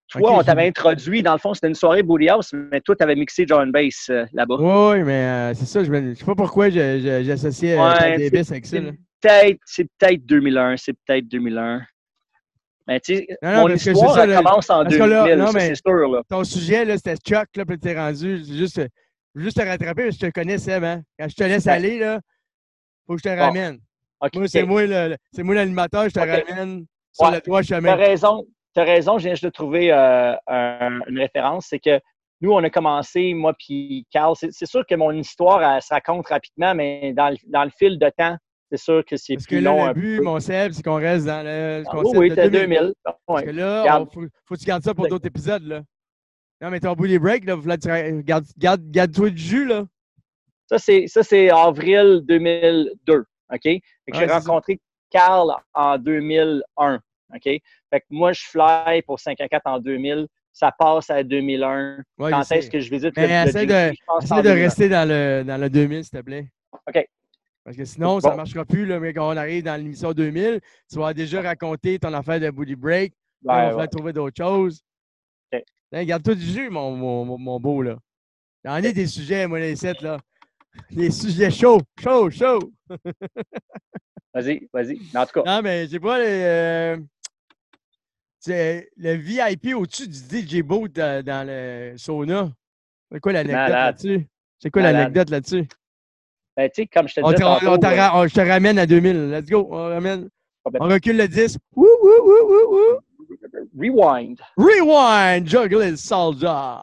Toi, 0.09 0.33
on 0.39 0.43
t'avait 0.43 0.67
introduit. 0.67 1.23
Dans 1.23 1.31
le 1.33 1.37
fond, 1.39 1.53
c'était 1.53 1.67
une 1.69 1.75
soirée 1.75 2.03
Booty 2.03 2.27
House, 2.29 2.51
mais 2.53 2.81
toi, 2.81 2.95
tu 2.95 3.03
avais 3.03 3.15
mixé 3.15 3.45
John 3.47 3.71
Bass 3.71 4.07
euh, 4.09 4.25
là-bas. 4.33 4.55
Oui, 4.59 5.03
mais 5.03 5.13
euh, 5.13 5.53
c'est 5.53 5.65
ça. 5.65 5.83
Je 5.83 5.91
ne 5.91 6.13
sais 6.13 6.25
pas 6.25 6.35
pourquoi 6.35 6.69
j'associais 6.69 7.77
euh, 7.77 7.83
Ouais, 7.83 7.97
Pat 7.97 8.17
Davis 8.19 8.51
avec 8.51 8.65
ça. 8.65 8.77
C'est 8.77 8.81
là. 8.83 8.91
peut-être, 9.21 9.59
c'est 9.65 9.87
peut-être 9.97 10.25
2001. 10.25 10.75
C'est 10.77 10.93
peut-être 11.05 11.27
2001. 11.29 11.81
Mais 12.91 12.99
tu 12.99 13.15
sais, 13.15 13.27
Non, 13.41 13.51
non, 13.53 13.61
mon 13.61 13.67
histoire, 13.69 14.15
ça, 14.15 14.23
elle 14.25 14.35
commence 14.35 14.69
en 14.69 14.83
parce 14.83 14.95
que 14.95 14.99
2000, 14.99 15.09
là, 15.09 15.35
non, 15.37 15.47
ça, 15.47 15.53
mais- 15.53 15.67
c'est 15.67 15.75
sûr. 15.87 16.09
Là. 16.11 16.21
Ton 16.29 16.43
sujet, 16.43 16.83
là, 16.83 16.97
c'était 16.97 17.15
Chuck, 17.15 17.47
là, 17.55 17.65
puis 17.65 17.79
t'es 17.79 17.97
rendu. 17.97 18.43
Juste, 18.43 18.81
juste 19.33 19.57
te 19.57 19.65
rattraper, 19.65 20.03
parce 20.07 20.17
que 20.17 20.25
je 20.25 20.31
te 20.31 20.39
connais, 20.39 20.57
Seb, 20.57 20.83
hein? 20.83 21.01
Quand 21.17 21.29
je 21.29 21.35
te 21.35 21.43
laisse 21.43 21.67
aller, 21.67 21.99
là, 21.99 22.19
faut 23.07 23.13
que 23.15 23.21
je 23.23 23.29
te 23.29 23.33
Bon. 23.35 23.41
ramène. 23.45 23.79
Moi, 24.33 24.47
c'est 24.47 24.63
moi, 24.63 24.81
c'est 25.31 25.43
l'animateur, 25.43 26.03
je 26.09 26.13
te 26.13 26.19
ramène 26.19 26.85
sur 27.13 27.27
Ouais. 27.27 27.41
le 27.45 27.53
as 27.55 27.63
chemin. 27.63 27.95
raison. 27.95 28.45
Tu 28.75 28.81
as 28.81 28.83
raison, 28.83 29.17
je 29.17 29.23
viens 29.23 29.33
juste 29.33 29.45
de 29.45 29.49
trouver 29.49 29.91
euh, 29.93 30.33
un- 30.47 30.99
une 31.07 31.17
référence. 31.19 31.67
C'est 31.69 31.79
que 31.79 31.97
nous, 32.41 32.51
on 32.51 32.61
a 32.63 32.69
commencé, 32.69 33.33
moi 33.33 33.53
puis 33.57 34.05
Carl. 34.11 34.35
C'est 34.37 34.65
sûr 34.65 34.85
que 34.85 34.95
mon 34.95 35.11
histoire, 35.11 35.63
elle 35.63 35.81
se 35.81 35.93
raconte 35.93 36.27
rapidement, 36.27 36.75
mais 36.75 37.13
dans 37.13 37.33
dans 37.47 37.63
le 37.63 37.69
fil 37.69 37.97
de 37.97 38.11
temps, 38.17 38.35
c'est 38.71 38.77
sûr 38.77 39.03
que 39.05 39.17
c'est 39.17 39.33
Parce 39.35 39.45
que 39.45 39.55
plus 39.55 39.61
là, 39.61 39.69
long. 39.71 39.87
le 39.87 39.93
but, 39.93 40.21
mon 40.21 40.39
Seb, 40.39 40.71
c'est 40.71 40.83
qu'on 40.83 40.95
reste 40.95 41.25
dans 41.25 41.43
le 41.43 41.83
Ah, 41.85 41.91
concept 41.91 42.17
oui, 42.17 42.17
oui, 42.19 42.29
de 42.29 42.35
c'était 42.35 42.49
2000. 42.49 42.77
2000. 42.79 42.93
Parce 43.03 43.17
Ouais. 43.27 43.43
que 43.43 43.49
là, 43.51 43.83
Garde. 43.83 44.07
il 44.09 44.13
faut, 44.13 44.21
faut 44.45 44.55
que 44.55 44.59
tu 44.59 44.65
gardes 44.65 44.83
ça 44.83 44.93
pour 44.93 45.07
d'autres 45.07 45.27
épisodes, 45.27 45.63
là. 45.63 45.81
Non, 46.61 46.69
mais 46.69 46.79
ton 46.79 46.93
bully 46.93 47.19
break, 47.19 47.45
là, 47.45 47.57
là, 47.65 47.77
tu 47.77 47.89
ra- 47.89 48.11
garde, 48.21 48.45
garde, 48.57 48.81
garde-toi 48.91 49.29
du 49.31 49.37
jus, 49.41 49.65
là. 49.65 49.83
Ça, 50.69 50.77
c'est 50.79 51.49
avril 51.49 52.21
2002. 52.23 53.25
OK? 53.53 53.61
Fait 53.63 53.81
que 54.07 54.17
Ouais, 54.17 54.25
j'ai 54.27 54.31
rencontré 54.31 54.79
Carl 55.09 55.51
en 55.73 55.97
2001. 55.97 56.99
OK? 57.35 57.43
Fait 57.43 57.61
que 57.99 58.05
moi, 58.09 58.31
je 58.31 58.41
fly 58.45 59.01
pour 59.05 59.19
5 59.19 59.39
à 59.41 59.47
4 59.49 59.67
en 59.67 59.79
2000. 59.79 60.27
ça 60.53 60.69
passe 60.77 61.09
à 61.09 61.23
2001. 61.23 62.03
Ouais, 62.19 62.29
Quand 62.29 62.41
est-ce 62.51 62.69
que 62.69 62.79
je 62.81 62.89
visite 62.91 63.13
Mais 63.15 63.23
le, 63.23 63.29
le 63.29 63.49
essaie 63.49 63.65
de- 63.65 63.71
Essaie 64.21 64.35
de 64.35 64.41
2001. 64.41 64.53
rester 64.63 64.89
dans 64.89 65.07
le, 65.07 65.43
dans 65.47 65.57
le 65.59 65.69
2000, 65.69 66.03
s'il 66.03 66.19
te 66.19 66.23
plaît. 66.25 66.47
OK. 66.87 67.05
Parce 67.63 67.77
que 67.77 67.85
sinon, 67.85 68.19
ça 68.19 68.31
ne 68.31 68.37
marchera 68.37 68.65
plus. 68.65 68.85
Là, 68.85 68.99
mais 68.99 69.13
quand 69.13 69.31
on 69.31 69.37
arrive 69.37 69.63
dans 69.63 69.75
l'émission 69.75 70.13
2000, 70.13 70.59
tu 70.91 70.97
vas 70.97 71.13
déjà 71.13 71.41
raconter 71.41 71.99
ton 71.99 72.13
affaire 72.13 72.39
de 72.39 72.49
booty 72.49 72.75
break. 72.75 73.13
Là, 73.43 73.53
Ouais, 73.67 73.71
il 73.71 73.75
va 73.75 73.87
trouver 73.87 74.13
d'autres 74.13 74.35
choses. 74.37 74.81
OK. 75.53 75.63
Hein, 75.93 76.03
Garde-toi 76.05 76.35
du 76.35 76.41
jus, 76.45 76.69
mon, 76.69 76.95
mon, 76.95 77.25
mon- 77.25 77.37
mon 77.37 77.59
beau. 77.59 77.81
là. 77.81 77.97
J'en 78.65 78.77
ai 78.77 78.93
des 78.93 79.07
sujets, 79.07 79.45
moi, 79.47 79.59
les 79.59 79.75
sept, 79.75 80.01
là. 80.01 80.17
Des 80.89 81.11
sujets 81.11 81.51
chauds, 81.51 81.81
chauds, 82.01 82.29
chauds. 82.29 82.71
Vas-y, 84.33 84.69
vas-y. 84.71 84.97
En 85.13 85.25
tout 85.25 85.41
cas, 85.41 85.43
Non, 85.57 85.61
mais 85.61 85.85
j'ai 85.87 85.99
pas 85.99 86.17
les. 86.17 86.25
euh, 86.43 86.97
le 88.47 89.13
VIP 89.15 89.75
au-dessus 89.75 90.07
du 90.07 90.17
DJ 90.17 90.61
Boat 90.61 90.87
dans, 90.87 91.23
dans 91.25 91.45
le 91.45 91.93
sauna. 91.97 92.51
C'est 93.11 93.19
quoi 93.19 93.33
l'anecdote 93.33 93.57
là-dessus? 93.69 94.27
C'est 94.59 94.69
quoi 94.71 94.81
l'anecdote 94.83 95.29
là-dessus? 95.29 95.67
Ben, 96.57 96.69
tu 96.69 96.81
sais, 96.83 96.87
comme 96.87 97.07
je 97.07 97.15
te 97.15 97.21
disais 97.21 97.43
on 97.43 97.59
tantôt, 97.59 97.77
te 97.77 97.85
euh, 97.87 97.95
ra- 97.95 98.19
on- 98.19 98.27
je 98.27 98.33
te 98.33 98.41
ramène 98.41 98.77
à 98.79 98.85
2000. 98.85 99.29
Let's 99.31 99.49
go. 99.49 99.67
On 99.71 99.89
ramène. 99.89 100.29
On 100.79 100.87
recule 100.87 101.17
le 101.17 101.27
10. 101.27 101.57
Wouh, 101.75 101.85
wouh, 102.03 102.23
wouh, 102.23 102.47
wouh, 102.47 102.75
wouh. 102.75 102.99
rewind. 103.77 104.39
Rewind, 104.57 105.47
Juggling 105.47 105.95
Soldier. 105.95 106.81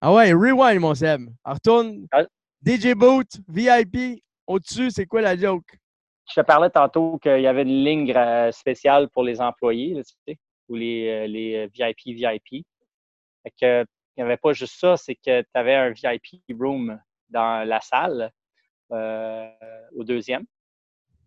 Ah 0.00 0.12
ouais, 0.12 0.32
rewind, 0.32 0.80
mon 0.80 0.94
Seb. 0.94 1.28
On 1.44 1.52
retourne. 1.52 2.06
Ah. 2.12 2.24
DJ 2.64 2.94
Boot, 2.94 3.26
VIP, 3.48 4.22
au-dessus, 4.46 4.90
c'est 4.90 5.06
quoi 5.06 5.20
la 5.20 5.36
joke? 5.36 5.64
Je 6.28 6.40
te 6.40 6.46
parlais 6.46 6.70
tantôt 6.70 7.18
qu'il 7.18 7.40
y 7.40 7.46
avait 7.46 7.62
une 7.62 7.84
ligne 7.84 8.14
spéciale 8.52 9.08
pour 9.10 9.24
les 9.24 9.40
employés, 9.40 9.94
là, 9.94 10.02
tu 10.04 10.14
sais, 10.26 10.38
ou 10.68 10.76
les, 10.76 11.08
euh, 11.08 11.26
les 11.26 11.56
euh, 11.56 11.68
VIP, 11.74 12.16
VIP. 12.16 12.64
Fait 13.42 13.52
que, 13.60 13.84
il 14.16 14.18
n'y 14.18 14.22
avait 14.24 14.36
pas 14.36 14.52
juste 14.52 14.78
ça, 14.78 14.96
c'est 14.96 15.14
que 15.16 15.40
tu 15.42 15.48
avais 15.54 15.74
un 15.74 15.90
VIP 15.90 16.42
room 16.58 16.98
dans 17.28 17.66
la 17.66 17.80
salle, 17.80 18.22
euh, 18.22 18.28
au 18.92 20.04
deuxième, 20.04 20.44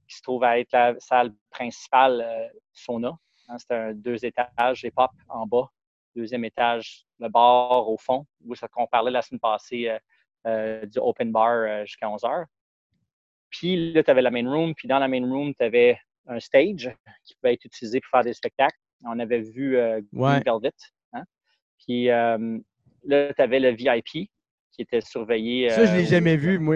qui 0.07 0.15
se 0.17 0.21
trouve 0.21 0.43
à 0.43 0.59
être 0.59 0.71
la 0.71 0.99
salle 0.99 1.33
principale 1.49 2.21
euh, 2.21 2.47
sauna. 2.73 3.17
Hein, 3.47 3.57
C'était 3.57 3.75
un 3.75 3.93
deux 3.93 4.23
étages, 4.25 4.83
les 4.83 4.91
pop 4.91 5.11
en 5.29 5.45
bas, 5.45 5.69
deuxième 6.15 6.45
étage, 6.45 7.05
le 7.19 7.29
bar 7.29 7.89
au 7.89 7.97
fond, 7.97 8.25
où 8.43 8.55
ça 8.55 8.67
qu'on 8.67 8.87
parlait 8.87 9.11
la 9.11 9.21
semaine 9.21 9.39
passée 9.39 9.89
euh, 9.89 9.99
euh, 10.47 10.85
du 10.85 10.99
open 10.99 11.31
bar 11.31 11.49
euh, 11.49 11.85
jusqu'à 11.85 12.09
11 12.09 12.23
heures. 12.23 12.45
Puis 13.49 13.93
là, 13.93 14.03
tu 14.03 14.11
avais 14.11 14.21
la 14.21 14.31
main 14.31 14.47
room, 14.47 14.75
puis 14.75 14.87
dans 14.87 14.99
la 14.99 15.07
main 15.07 15.25
room, 15.25 15.53
tu 15.55 15.63
avais 15.63 15.99
un 16.27 16.39
stage 16.39 16.91
qui 17.23 17.35
pouvait 17.35 17.53
être 17.53 17.65
utilisé 17.65 17.99
pour 17.99 18.09
faire 18.09 18.23
des 18.23 18.33
spectacles. 18.33 18.77
On 19.03 19.19
avait 19.19 19.41
vu 19.41 19.77
euh, 19.77 20.01
Green 20.13 20.23
Ouais. 20.23 20.43
Velvet. 20.43 20.73
Hein? 21.13 21.23
Puis 21.79 22.09
euh, 22.09 22.59
là, 23.03 23.33
tu 23.33 23.41
avais 23.41 23.59
le 23.59 23.69
VIP 23.69 24.29
qui 24.75 24.81
était 24.83 25.01
surveillé. 25.01 25.69
Ça, 25.69 25.85
je 25.85 25.91
euh, 25.91 25.95
l'ai 25.97 26.03
au- 26.03 26.07
jamais 26.07 26.35
vu, 26.37 26.59
moi. 26.59 26.75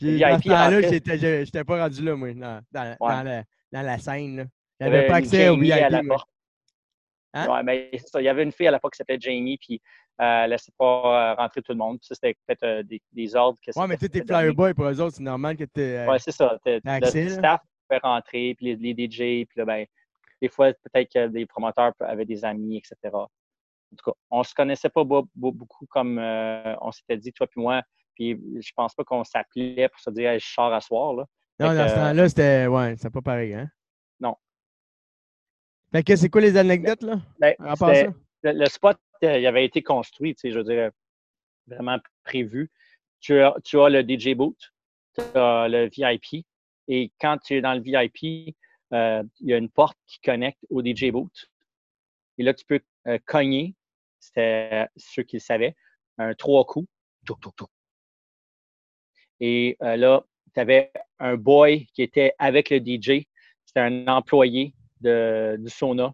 VIP 0.00 0.20
dans 0.20 0.38
ce 0.40 0.48
temps-là, 0.48 0.80
je- 0.82 1.44
j'étais 1.44 1.64
pas 1.64 1.82
rendu 1.82 2.02
là, 2.02 2.16
moi, 2.16 2.32
dans, 2.34 2.60
dans, 2.72 2.96
Ouais. 3.00 3.12
dans 3.12 3.22
la, 3.22 3.42
dans 3.72 3.82
la 3.82 3.98
scène. 3.98 4.48
J'avais 4.80 4.98
avait 4.98 5.06
pas 5.08 5.16
accès 5.16 5.48
au 5.48 5.56
VIP. 5.58 5.72
à 5.72 5.88
la 5.90 6.02
porte. 6.02 6.28
Hein? 7.34 7.46
Ouais, 7.52 7.62
mais 7.62 7.90
ça, 8.06 8.20
il 8.20 8.24
y 8.24 8.28
avait 8.28 8.42
une 8.42 8.52
fille 8.52 8.66
à 8.68 8.70
l'époque 8.72 8.92
qui 8.94 8.96
s'appelait 8.98 9.18
Jamie, 9.20 9.58
puis 9.58 9.80
euh, 10.20 10.46
laissait 10.46 10.72
pas 10.78 11.32
euh, 11.32 11.34
rentrer 11.34 11.60
tout 11.62 11.72
le 11.72 11.78
monde. 11.78 11.98
Ça, 12.00 12.14
c'était 12.14 12.34
peut-être 12.46 12.62
euh, 12.64 12.82
des, 12.82 13.00
des 13.12 13.36
ordres 13.36 13.58
que 13.64 13.78
Ouais, 13.78 13.86
mais 13.86 13.96
tous 13.98 14.08
tes 14.08 14.20
donné. 14.22 14.40
flyerboys, 14.40 14.72
pour 14.74 14.86
eux 14.86 15.00
autres, 15.00 15.16
c'est 15.16 15.22
normal 15.22 15.56
que 15.56 15.64
tu 15.64 15.80
euh, 15.80 16.06
Ouais, 16.06 16.18
c'est 16.18 16.32
ça. 16.32 16.58
Le 16.64 17.28
staff 17.28 17.60
pouvait 17.86 18.00
rentrer, 18.02 18.54
puis 18.56 18.76
les, 18.76 18.94
les 18.94 19.06
DJ, 19.06 19.46
puis 19.46 19.48
là, 19.56 19.64
ben, 19.66 19.84
des 20.40 20.48
fois, 20.48 20.72
peut-être 20.72 21.12
que 21.12 21.26
des 21.28 21.44
promoteurs 21.46 21.92
avaient 22.00 22.24
des 22.24 22.44
amis, 22.44 22.78
etc. 22.78 23.14
En 23.92 23.96
tout 23.96 24.10
cas, 24.10 24.16
on 24.30 24.42
se 24.42 24.54
connaissait 24.54 24.88
pas 24.90 25.04
beau- 25.04 25.28
beau- 25.34 25.52
beaucoup 25.52 25.86
comme 25.86 26.18
euh, 26.18 26.74
on 26.80 26.92
s'était 26.92 27.16
dit, 27.16 27.32
toi 27.32 27.46
puis 27.46 27.60
moi. 27.60 27.82
Puis 28.14 28.38
je 28.60 28.72
pense 28.74 28.94
pas 28.94 29.04
qu'on 29.04 29.24
s'appelait 29.24 29.88
pour 29.88 30.00
se 30.00 30.10
dire, 30.10 30.30
Hey, 30.30 30.40
je 30.40 30.46
sors 30.46 30.72
à 30.72 30.80
soir. 30.80 31.14
Là. 31.14 31.24
Non, 31.60 31.70
Fait 31.70 31.76
dans 31.76 31.84
que, 31.84 31.88
ce 31.90 31.94
temps-là, 31.94 32.28
c'était. 32.28 32.66
Ouais, 32.66 32.96
c'était 32.96 33.10
pas 33.10 33.22
pareil, 33.22 33.54
hein? 33.54 33.70
Non. 34.20 34.36
Fait 35.92 36.02
que 36.02 36.16
c'est 36.16 36.28
quoi 36.28 36.40
les 36.40 36.56
anecdotes, 36.56 37.02
là? 37.02 37.20
Ben, 37.38 37.54
À 37.60 37.76
part 37.76 37.94
ça? 37.96 38.06
le, 38.42 38.52
le 38.52 38.66
spot, 38.66 38.98
euh, 39.24 39.38
il 39.38 39.46
avait 39.46 39.64
été 39.64 39.82
construit, 39.82 40.34
tu 40.34 40.40
sais, 40.42 40.50
je 40.52 40.58
veux 40.58 40.64
dire, 40.64 40.90
vraiment 41.66 41.98
prévu. 42.24 42.70
Tu 43.20 43.40
as, 43.40 43.54
tu 43.64 43.80
as 43.80 43.88
le 43.88 44.02
DJ 44.02 44.34
booth, 44.34 44.60
tu 45.14 45.22
as 45.38 45.66
le 45.68 45.88
VIP, 45.88 46.44
et 46.88 47.10
quand 47.20 47.38
tu 47.38 47.54
es 47.56 47.60
dans 47.60 47.74
le 47.74 47.80
VIP, 47.80 48.54
euh, 48.92 49.22
il 49.40 49.48
y 49.48 49.52
a 49.54 49.56
une 49.56 49.70
porte 49.70 49.98
qui 50.06 50.20
connecte 50.20 50.58
au 50.70 50.82
DJ 50.82 51.10
booth. 51.10 51.46
Et 52.38 52.42
là, 52.44 52.54
tu 52.54 52.64
peux 52.64 52.80
euh, 53.06 53.18
cogner, 53.26 53.74
c'était 54.20 54.86
ceux 54.96 55.22
qui 55.22 55.36
le 55.36 55.40
savaient, 55.40 55.74
un 56.18 56.34
trois 56.34 56.64
coups. 56.64 56.88
Touc, 57.24 57.40
touc, 57.40 57.54
touc. 57.56 57.68
Et 59.40 59.76
euh, 59.82 59.96
là, 59.96 60.24
tu 60.54 60.60
avais 60.60 60.90
un 61.18 61.36
boy 61.36 61.86
qui 61.94 62.02
était 62.02 62.32
avec 62.38 62.70
le 62.70 62.78
DJ. 62.78 63.26
C'était 63.64 63.80
un 63.80 64.06
employé 64.08 64.74
de, 65.00 65.56
du 65.58 65.68
sauna. 65.70 66.12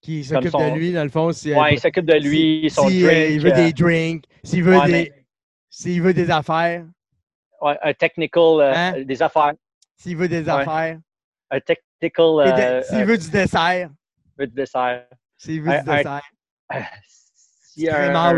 Qui 0.00 0.24
s'occupe 0.24 0.50
son- 0.50 0.70
de 0.72 0.78
lui, 0.78 0.92
dans 0.92 1.04
le 1.04 1.10
fond. 1.10 1.30
Si, 1.32 1.52
Ouais, 1.54 1.74
il 1.74 1.80
s'occupe 1.80 2.06
de 2.06 2.14
lui, 2.14 2.70
son 2.70 2.88
si, 2.88 3.04
euh, 3.06 3.28
il 3.28 3.40
veut 3.40 3.52
euh, 3.52 3.54
des 3.54 3.72
drinks, 3.72 4.24
s'il 4.42 4.64
veut, 4.64 4.78
ouais, 4.78 4.86
des, 4.86 4.92
mais- 4.92 5.24
s'il 5.68 6.00
veut 6.02 6.14
des 6.14 6.30
affaires, 6.30 6.86
ouais, 7.60 7.78
un 7.82 7.92
technical, 7.92 8.60
euh, 8.60 8.72
Hein? 8.74 9.02
des 9.04 9.22
affaires. 9.22 9.52
s'il 9.96 10.16
veut 10.16 10.28
des 10.28 10.48
affaires, 10.48 10.98
Un 11.50 11.60
technical 11.60 12.80
de- 12.80 12.82
s'il 12.84 13.04
veut 13.04 13.18
du 13.18 13.30
dessert, 13.30 13.90
de 14.38 14.44
dessert. 14.46 15.06
s'il 15.36 15.60
veut 15.60 15.70
un- 15.72 15.78
du 15.82 15.84
dessert, 15.84 16.22
S'il 17.72 17.84
y 17.84 17.88
a 17.88 18.32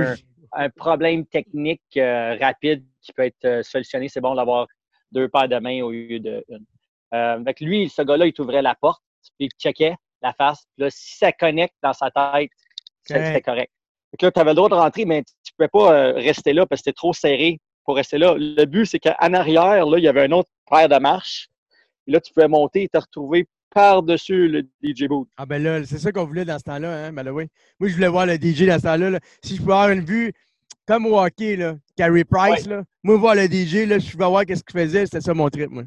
un, 0.54 0.70
problème 0.70 1.24
technique 1.26 1.82
euh, 1.96 2.36
rapide 2.40 2.84
qui 3.00 3.12
peut 3.12 3.24
être 3.24 3.44
euh, 3.44 3.62
solutionné, 3.62 4.08
c'est 4.08 4.20
bon 4.20 4.34
d'avoir 4.34 4.66
deux 5.10 5.28
paires 5.28 5.48
de 5.48 5.58
mains 5.58 5.82
au 5.82 5.90
lieu 5.90 6.18
d'une. 6.18 6.66
Euh, 7.14 7.44
fait 7.44 7.54
que 7.54 7.64
lui, 7.64 7.88
ce 7.88 8.02
gars-là, 8.02 8.26
il 8.26 8.32
t'ouvrait 8.32 8.62
la 8.62 8.74
porte, 8.74 9.02
puis 9.38 9.48
il 9.48 9.50
checkait 9.58 9.96
la 10.22 10.32
face. 10.32 10.64
Puis 10.74 10.84
là, 10.84 10.90
si 10.90 11.16
ça 11.16 11.32
connecte 11.32 11.74
dans 11.82 11.92
sa 11.92 12.10
tête, 12.10 12.50
c'était 13.04 13.40
correct. 13.42 13.72
Fait 14.10 14.16
que 14.18 14.26
là, 14.26 14.32
tu 14.32 14.40
avais 14.40 14.50
le 14.50 14.56
droit 14.56 14.68
de 14.68 14.74
rentrer, 14.74 15.04
mais 15.04 15.22
tu 15.22 15.52
ne 15.52 15.56
pouvais 15.56 15.68
pas 15.68 15.94
euh, 15.94 16.12
rester 16.14 16.52
là 16.52 16.66
parce 16.66 16.80
que 16.80 16.84
c'était 16.84 16.96
trop 16.96 17.12
serré 17.12 17.58
pour 17.84 17.96
rester 17.96 18.18
là. 18.18 18.34
Le 18.36 18.64
but, 18.64 18.86
c'est 18.86 18.98
qu'en 18.98 19.32
arrière, 19.32 19.86
là, 19.86 19.98
il 19.98 20.04
y 20.04 20.08
avait 20.08 20.24
un 20.24 20.32
autre 20.32 20.50
paire 20.70 20.88
de 20.88 20.98
marches. 20.98 21.48
Et 22.06 22.12
là, 22.12 22.20
tu 22.20 22.32
pouvais 22.32 22.48
monter 22.48 22.84
et 22.84 22.88
te 22.88 22.98
retrouver 22.98 23.46
par-dessus 23.74 24.48
le 24.48 24.62
DJ 24.82 25.04
booth. 25.08 25.28
Ah 25.36 25.46
ben 25.46 25.62
là, 25.62 25.84
c'est 25.84 25.98
ça 25.98 26.12
qu'on 26.12 26.24
voulait 26.24 26.44
dans 26.44 26.58
ce 26.58 26.64
temps-là, 26.64 27.06
hein, 27.06 27.12
oui. 27.32 27.46
Moi, 27.80 27.88
je 27.88 27.94
voulais 27.94 28.08
voir 28.08 28.26
le 28.26 28.34
DJ 28.34 28.66
dans 28.66 28.78
ce 28.78 28.82
temps-là. 28.84 29.10
là. 29.10 29.20
Si 29.42 29.56
je 29.56 29.60
pouvais 29.60 29.72
avoir 29.72 29.90
une 29.90 30.04
vue 30.04 30.32
comme 30.86 31.06
au 31.06 31.18
hockey, 31.20 31.56
là, 31.56 31.76
Carey 31.96 32.24
Price, 32.24 32.66
là, 32.66 32.82
moi, 33.02 33.16
voir 33.16 33.34
le 33.34 33.46
DJ, 33.46 33.86
là, 33.88 33.98
je 33.98 34.10
pouvais 34.10 34.26
voir 34.26 34.44
qu'est-ce 34.44 34.64
qu'il 34.64 34.78
faisait, 34.80 35.04
c'était 35.06 35.20
ça 35.20 35.32
mon 35.34 35.48
trip, 35.48 35.70
moi. 35.70 35.84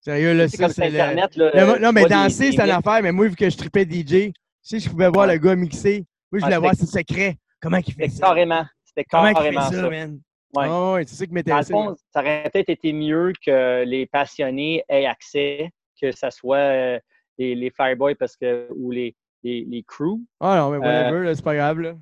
Sérieux, 0.00 0.32
là, 0.34 0.48
C'est 0.48 0.56
ça, 0.56 0.68
c'est 0.70 0.88
le... 0.88 0.94
Internet. 1.00 1.36
Là, 1.36 1.50
Le- 1.52 1.60
euh, 1.74 1.78
non, 1.78 1.92
mais 1.92 2.06
danser, 2.06 2.52
c'est 2.52 2.62
une 2.64 2.70
affaire, 2.70 3.02
mais 3.02 3.12
moi, 3.12 3.28
vu 3.28 3.36
que 3.36 3.50
je 3.50 3.56
tripais 3.56 3.84
DJ, 3.84 4.32
si 4.62 4.80
je 4.80 4.88
pouvais 4.88 5.08
voir 5.08 5.26
Ouais. 5.26 5.34
le 5.34 5.40
gars 5.40 5.56
mixer, 5.56 6.04
moi, 6.32 6.38
je 6.40 6.44
Ah, 6.44 6.46
voulais 6.46 6.58
voir 6.58 6.74
ses 6.74 6.86
secrets. 6.86 7.36
Comment 7.60 7.76
il 7.86 7.92
fait 7.92 8.08
ça? 8.08 8.26
carrément. 8.28 8.64
C'était 8.84 9.04
carrément 9.04 9.60
ça, 9.60 9.70
ça. 9.72 9.90
man? 9.90 10.18
Ouais. 10.54 10.64
Ah 10.68 10.92
ouais, 10.94 11.04
c'est 11.06 11.14
ça 11.16 11.26
qui 11.26 11.32
m'intéressait. 11.32 11.72
ça 12.12 12.20
aurait 12.20 12.50
peut-être 12.52 12.70
été 12.70 12.92
mieux 12.92 13.32
que 13.44 13.84
les 13.84 14.06
passionnés 14.06 14.82
aient 14.88 15.06
accès, 15.06 15.70
que 16.00 16.12
ce 16.12 16.30
soit 16.30 16.56
euh, 16.56 16.98
les, 17.38 17.54
les 17.54 17.70
Fireboys 17.70 18.14
parce 18.14 18.36
que, 18.36 18.68
ou 18.74 18.90
les, 18.90 19.14
les, 19.42 19.64
les 19.68 19.82
crews. 19.82 20.22
Ah 20.40 20.56
non, 20.58 20.70
mais 20.70 20.78
whatever, 20.78 21.24
là, 21.24 21.34
c'est 21.34 21.44
pas 21.44 21.54
grave, 21.54 21.80
là. 21.80 21.94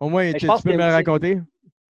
Au 0.00 0.08
moins, 0.08 0.32
tu, 0.32 0.46
peux 0.46 0.72
me 0.72 0.76
le 0.78 0.84
raconter. 0.84 1.38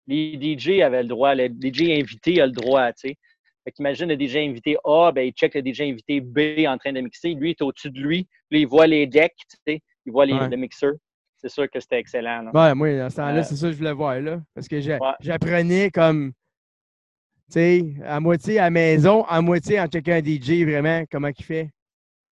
Les 0.06 0.36
DJ 0.58 0.80
avaient 0.80 1.02
le 1.02 1.08
droit, 1.08 1.34
le 1.34 1.46
DJ 1.48 1.90
invité 2.00 2.40
a 2.40 2.46
le 2.46 2.52
droit, 2.52 2.92
tu 2.92 3.08
sais. 3.10 3.16
Fait 3.64 3.72
qu'imagine 3.72 4.08
le 4.08 4.18
DJ 4.18 4.36
invité 4.36 4.76
A, 4.84 5.12
ben, 5.12 5.22
il 5.26 5.32
check 5.32 5.54
le 5.54 5.60
DJ 5.60 5.82
invité 5.82 6.20
B 6.20 6.66
en 6.66 6.78
train 6.78 6.92
de 6.92 7.00
mixer. 7.00 7.34
Lui, 7.34 7.50
il 7.50 7.52
est 7.52 7.62
au-dessus 7.62 7.90
de 7.90 8.00
lui. 8.00 8.26
Puis 8.48 8.62
il 8.62 8.66
voit 8.66 8.86
les 8.86 9.06
decks, 9.06 9.34
tu 9.48 9.56
sais. 9.66 9.80
Il 10.06 10.12
voit 10.12 10.24
les, 10.26 10.32
Ouais. 10.32 10.48
le 10.48 10.56
mixeur. 10.56 10.94
C'est 11.36 11.50
sûr 11.50 11.70
que 11.70 11.78
c'était 11.78 11.98
excellent. 11.98 12.42
là. 12.42 12.50
Ouais, 12.54 12.74
moi, 12.74 12.96
dans 12.98 13.10
ce 13.10 13.16
temps-là, 13.16 13.38
Euh, 13.40 13.42
c'est 13.42 13.56
ça 13.56 13.66
que 13.66 13.72
je 13.72 13.78
voulais 13.78 13.92
voir, 13.92 14.18
là. 14.20 14.40
Parce 14.54 14.66
que 14.66 14.76
Ouais. 14.76 14.98
j'apprenais 15.20 15.90
comme, 15.90 16.32
sais, 17.52 17.94
à 18.04 18.20
moitié 18.20 18.58
à 18.58 18.64
la 18.64 18.70
maison, 18.70 19.24
à 19.24 19.40
moitié 19.40 19.80
en 19.80 19.86
checkant 19.86 20.12
un 20.12 20.22
DJ, 20.22 20.64
vraiment, 20.64 21.04
comment 21.10 21.28
il 21.36 21.44
fait. 21.44 21.70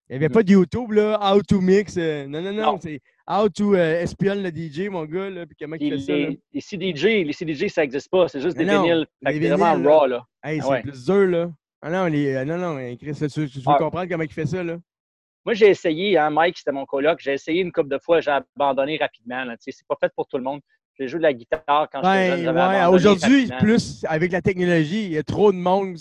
Il 0.09 0.13
n'y 0.18 0.24
avait 0.26 0.30
pas 0.34 0.41
de 0.43 0.51
YouTube, 0.51 0.91
là, 0.93 1.20
how 1.22 1.41
to 1.41 1.59
mix. 1.59 1.95
euh, 1.97 2.26
non, 2.28 2.41
non, 2.41 2.53
non, 2.53 2.63
Non. 2.74 2.80
c'est 2.82 3.01
how 3.30 3.49
to 3.49 3.76
euh, 3.76 4.01
espionne 4.01 4.41
le 4.41 4.49
DJ, 4.49 4.88
mon 4.89 5.03
gars, 5.05 5.30
là, 5.30 5.45
puis 5.45 5.55
comment 5.59 5.76
il 5.80 5.89
fait 5.91 5.99
ça, 5.99 6.11
là. 6.13 6.18
les, 6.30 6.39
les 6.53 6.61
CDJ, 6.61 7.03
les 7.26 7.34
CDJ, 7.34 7.68
ça 7.68 7.82
n'existe 7.82 8.09
pas. 8.09 8.28
C'est 8.30 8.39
juste 8.39 8.55
des 8.57 8.63
non, 8.65 8.84
vinyles. 8.84 9.05
C'est 9.26 9.39
vraiment 9.49 9.76
là. 9.76 9.97
raw, 9.97 10.07
là. 10.07 10.24
Hey, 10.43 10.59
Ah 10.61 10.63
c'est 10.63 10.70
ouais. 10.72 10.82
plus 10.82 11.05
dur, 11.05 11.28
là. 11.28 11.51
Ah 11.82 11.91
non, 11.91 12.05
les, 12.05 12.36
euh, 12.36 12.45
non, 12.45 12.57
non, 12.57 12.76
Chris, 12.95 13.13
tu, 13.15 13.28
tu- 13.28 13.49
tu 13.49 13.59
veux 13.59 13.63
Ah. 13.68 13.78
comprendre 13.78 14.07
comment 14.09 14.24
il 14.24 14.32
fait 14.32 14.45
ça, 14.45 14.63
là? 14.63 14.78
Moi, 15.45 15.53
j'ai 15.53 15.70
essayé, 15.70 16.18
hein, 16.18 16.30
Mike, 16.30 16.57
c'était 16.57 16.72
mon 16.74 16.86
coloc, 16.86 17.20
j'ai 17.22 17.34
essayé 17.34 17.61
une 17.61 17.72
couple 17.72 17.89
de 17.89 17.99
fois, 17.99 18.20
j'ai 18.22 18.32
abandonné 18.32 18.97
rapidement. 18.97 19.43
là. 19.45 19.55
Tu 19.57 19.63
sais, 19.63 19.72
C'est 19.72 19.88
pas 19.88 19.95
fait 19.99 20.11
pour 20.15 20.26
tout 20.28 20.38
le 20.38 20.43
monde. 20.43 20.61
J'ai 21.00 21.08
joué 21.08 21.20
de 21.20 21.24
la 21.24 21.34
guitare 21.34 21.88
quand 21.91 22.00
j'étais 22.00 22.30
Ben, 22.30 22.36
jeune. 22.38 22.43
j'avais 22.56 22.80
ouais, 22.80 22.86
aujourd'hui, 22.86 23.50
plus 23.60 24.06
avec 24.08 24.32
la 24.32 24.41
technologie, 24.41 25.06
il 25.06 25.12
y 25.12 25.18
a 25.18 25.24
trop 25.24 25.52
de 25.52 25.58
monde. 25.58 25.98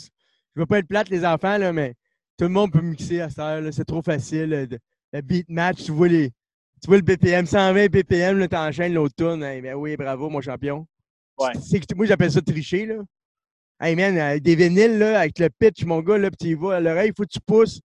Je 0.55 0.61
veux 0.61 0.66
pas 0.66 0.78
être 0.78 0.88
plate, 0.88 1.09
les 1.11 1.24
enfants, 1.24 1.59
là, 1.59 1.72
mais 1.72 1.94
tout 2.38 2.44
le 2.44 2.51
monde 2.51 2.72
peut 2.72 2.80
mixer 2.80 3.20
à 3.20 3.28
ça. 3.28 3.61
là. 3.61 3.72
C'est 3.72 3.84
trop 3.84 4.03
facile. 4.03 4.49
Le, 4.51 4.78
le 5.12 5.20
beat 5.20 5.49
match, 5.51 5.84
tu 5.84 5.92
vois 5.92 6.09
les, 6.09 6.30
Tu 6.82 6.86
vois 6.88 6.97
le 6.97 7.03
BPM, 7.03 7.47
120 7.47 7.88
BPM, 7.88 8.38
là, 8.38 8.49
t'enchaînes 8.49 8.94
l'autre 8.94 9.14
tourne. 9.16 9.42
Hey, 9.42 9.61
ben 9.61 9.74
oui, 9.74 9.97
bravo, 9.97 10.28
mon 10.30 10.40
champion. 10.40 10.86
Ouais. 11.38 11.53
Moi, 11.94 12.07
j'appelle 12.07 12.30
ça 12.30 12.40
tricher, 12.40 12.86
là. 12.86 12.97
Hey, 13.78 13.94
man, 13.94 14.16
euh, 14.16 14.38
des 14.40 14.55
vinyles, 14.57 14.99
là, 14.99 15.20
avec 15.20 15.38
le 15.38 15.51
pitch, 15.51 15.84
mon 15.84 16.01
gars, 16.01 16.16
là, 16.16 16.30
puis 16.30 16.38
tu 16.38 16.47
y 16.49 16.55
vas 16.55 16.76
à 16.76 16.80
l'oreille, 16.80 17.12
faut 17.14 17.24
que 17.24 17.28
tu 17.32 17.40
pousses. 17.44 17.80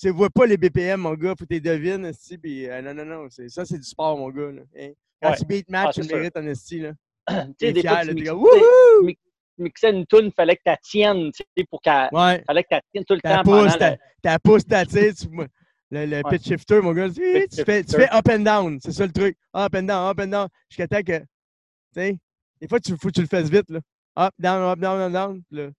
Tu 0.00 0.10
vois 0.10 0.30
pas 0.30 0.46
les 0.46 0.56
BPM, 0.56 1.00
mon 1.00 1.14
gars, 1.14 1.30
faut 1.38 1.44
que 1.44 1.54
tu 1.54 1.54
les 1.54 1.60
devines, 1.60 2.04
esti, 2.04 2.36
puis 2.36 2.68
euh, 2.68 2.82
non, 2.82 2.94
non, 2.94 3.04
non, 3.04 3.28
ça, 3.30 3.64
c'est 3.64 3.78
du 3.78 3.84
sport, 3.84 4.18
mon 4.18 4.28
gars, 4.30 4.50
là. 4.50 4.62
Hein? 4.76 4.90
Quand 5.22 5.30
Ouais. 5.30 5.36
tu 5.36 5.44
beat 5.46 5.70
match, 5.70 5.88
Ah, 5.90 5.92
tu 5.92 6.00
le 6.00 6.06
sûr. 6.06 6.16
mérites 6.16 6.36
en 6.36 6.46
esti, 6.46 6.80
là. 6.80 6.92
Tu 7.28 7.54
T'es 7.58 7.66
sais, 7.66 7.72
des 7.72 7.80
fois, 7.82 7.90
fier, 7.90 8.00
tu 8.00 8.06
là, 8.08 8.14
t'es 8.14 8.24
comme, 8.24 8.38
wouhou! 8.38 9.10
tu 9.56 9.86
une 9.86 10.06
toune, 10.06 10.26
il 10.26 10.32
fallait 10.32 10.56
que 10.56 10.62
tu 10.64 10.70
la 10.70 10.76
tiennes, 10.78 11.30
tu 11.32 11.44
sais, 11.56 11.64
pour 11.70 11.80
qu'elle 11.80 12.08
Ouais, 12.12 12.42
fallait 12.44 12.62
que 12.64 12.68
tu 12.68 12.74
la 12.74 12.82
tiennes 12.92 13.04
tout 13.04 13.14
le 13.14 13.20
temps 13.20 13.42
pendant 13.44 13.62
pousse, 13.62 13.78
ta, 13.78 13.90
le- 13.90 13.96
ta 14.20 14.38
pousse, 14.40 14.66
ta 14.66 14.84
tire, 14.84 15.14
tu- 15.14 15.28
le, 15.90 16.06
le 16.06 16.22
Ouais. 16.22 16.30
pitch 16.30 16.44
shifter, 16.48 16.80
mon 16.80 16.92
gars, 16.92 17.08
tu, 17.08 17.14
tu 17.48 17.64
fais, 17.64 17.84
tu 17.84 17.94
fais 17.94 18.12
up 18.12 18.28
and 18.28 18.40
down, 18.40 18.78
c'est 18.80 18.90
ça 18.92 19.06
le 19.06 19.12
truc. 19.12 19.36
Up 19.56 19.74
and 19.76 19.84
down, 19.84 20.10
up 20.10 20.18
and 20.20 20.26
down, 20.26 20.48
jusqu'à 20.68 20.88
temps 20.88 21.02
que, 21.02 21.18
tu 21.20 21.26
sais, 21.94 22.18
des 22.60 22.68
fois, 22.68 22.78
il 22.84 22.96
faut 22.98 23.08
que 23.08 23.12
tu 23.12 23.20
le 23.20 23.28
fasses 23.28 23.48
vite, 23.48 23.70
là. 23.70 23.78
Up, 24.18 24.34
down, 24.38 24.62
up, 24.62 24.78
down, 24.80 25.00
up, 25.00 25.12
down. 25.12 25.42
là, 25.52 25.70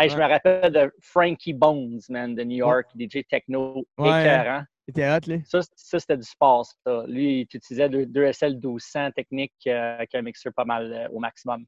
Hey, 0.00 0.08
Je 0.08 0.16
Ouais. 0.16 0.22
me 0.24 0.28
rappelle 0.30 0.72
de 0.72 0.92
Frankie 1.00 1.52
Bones, 1.52 2.00
man, 2.08 2.34
de 2.34 2.42
New 2.42 2.56
York, 2.56 2.86
DJ 2.98 3.22
techno, 3.28 3.86
Ouais. 3.98 4.08
écœurant. 4.22 4.64
C'était 4.88 5.08
hot, 5.10 5.18
là. 5.26 5.36
Ça, 5.44 5.60
ça 5.76 6.00
c'était 6.00 6.16
du 6.16 6.22
sport, 6.26 6.64
ça. 6.64 7.04
Lui, 7.06 7.40
il 7.40 7.42
utilisait 7.42 7.88
deux, 7.88 8.06
deux 8.06 8.24
SL 8.24 8.54
1200 8.54 9.10
techniques 9.12 9.52
euh, 9.66 9.96
avec 9.96 10.14
un 10.14 10.22
mixeur 10.22 10.52
pas 10.54 10.64
mal 10.64 10.90
euh, 10.92 11.08
au 11.10 11.18
maximum. 11.20 11.64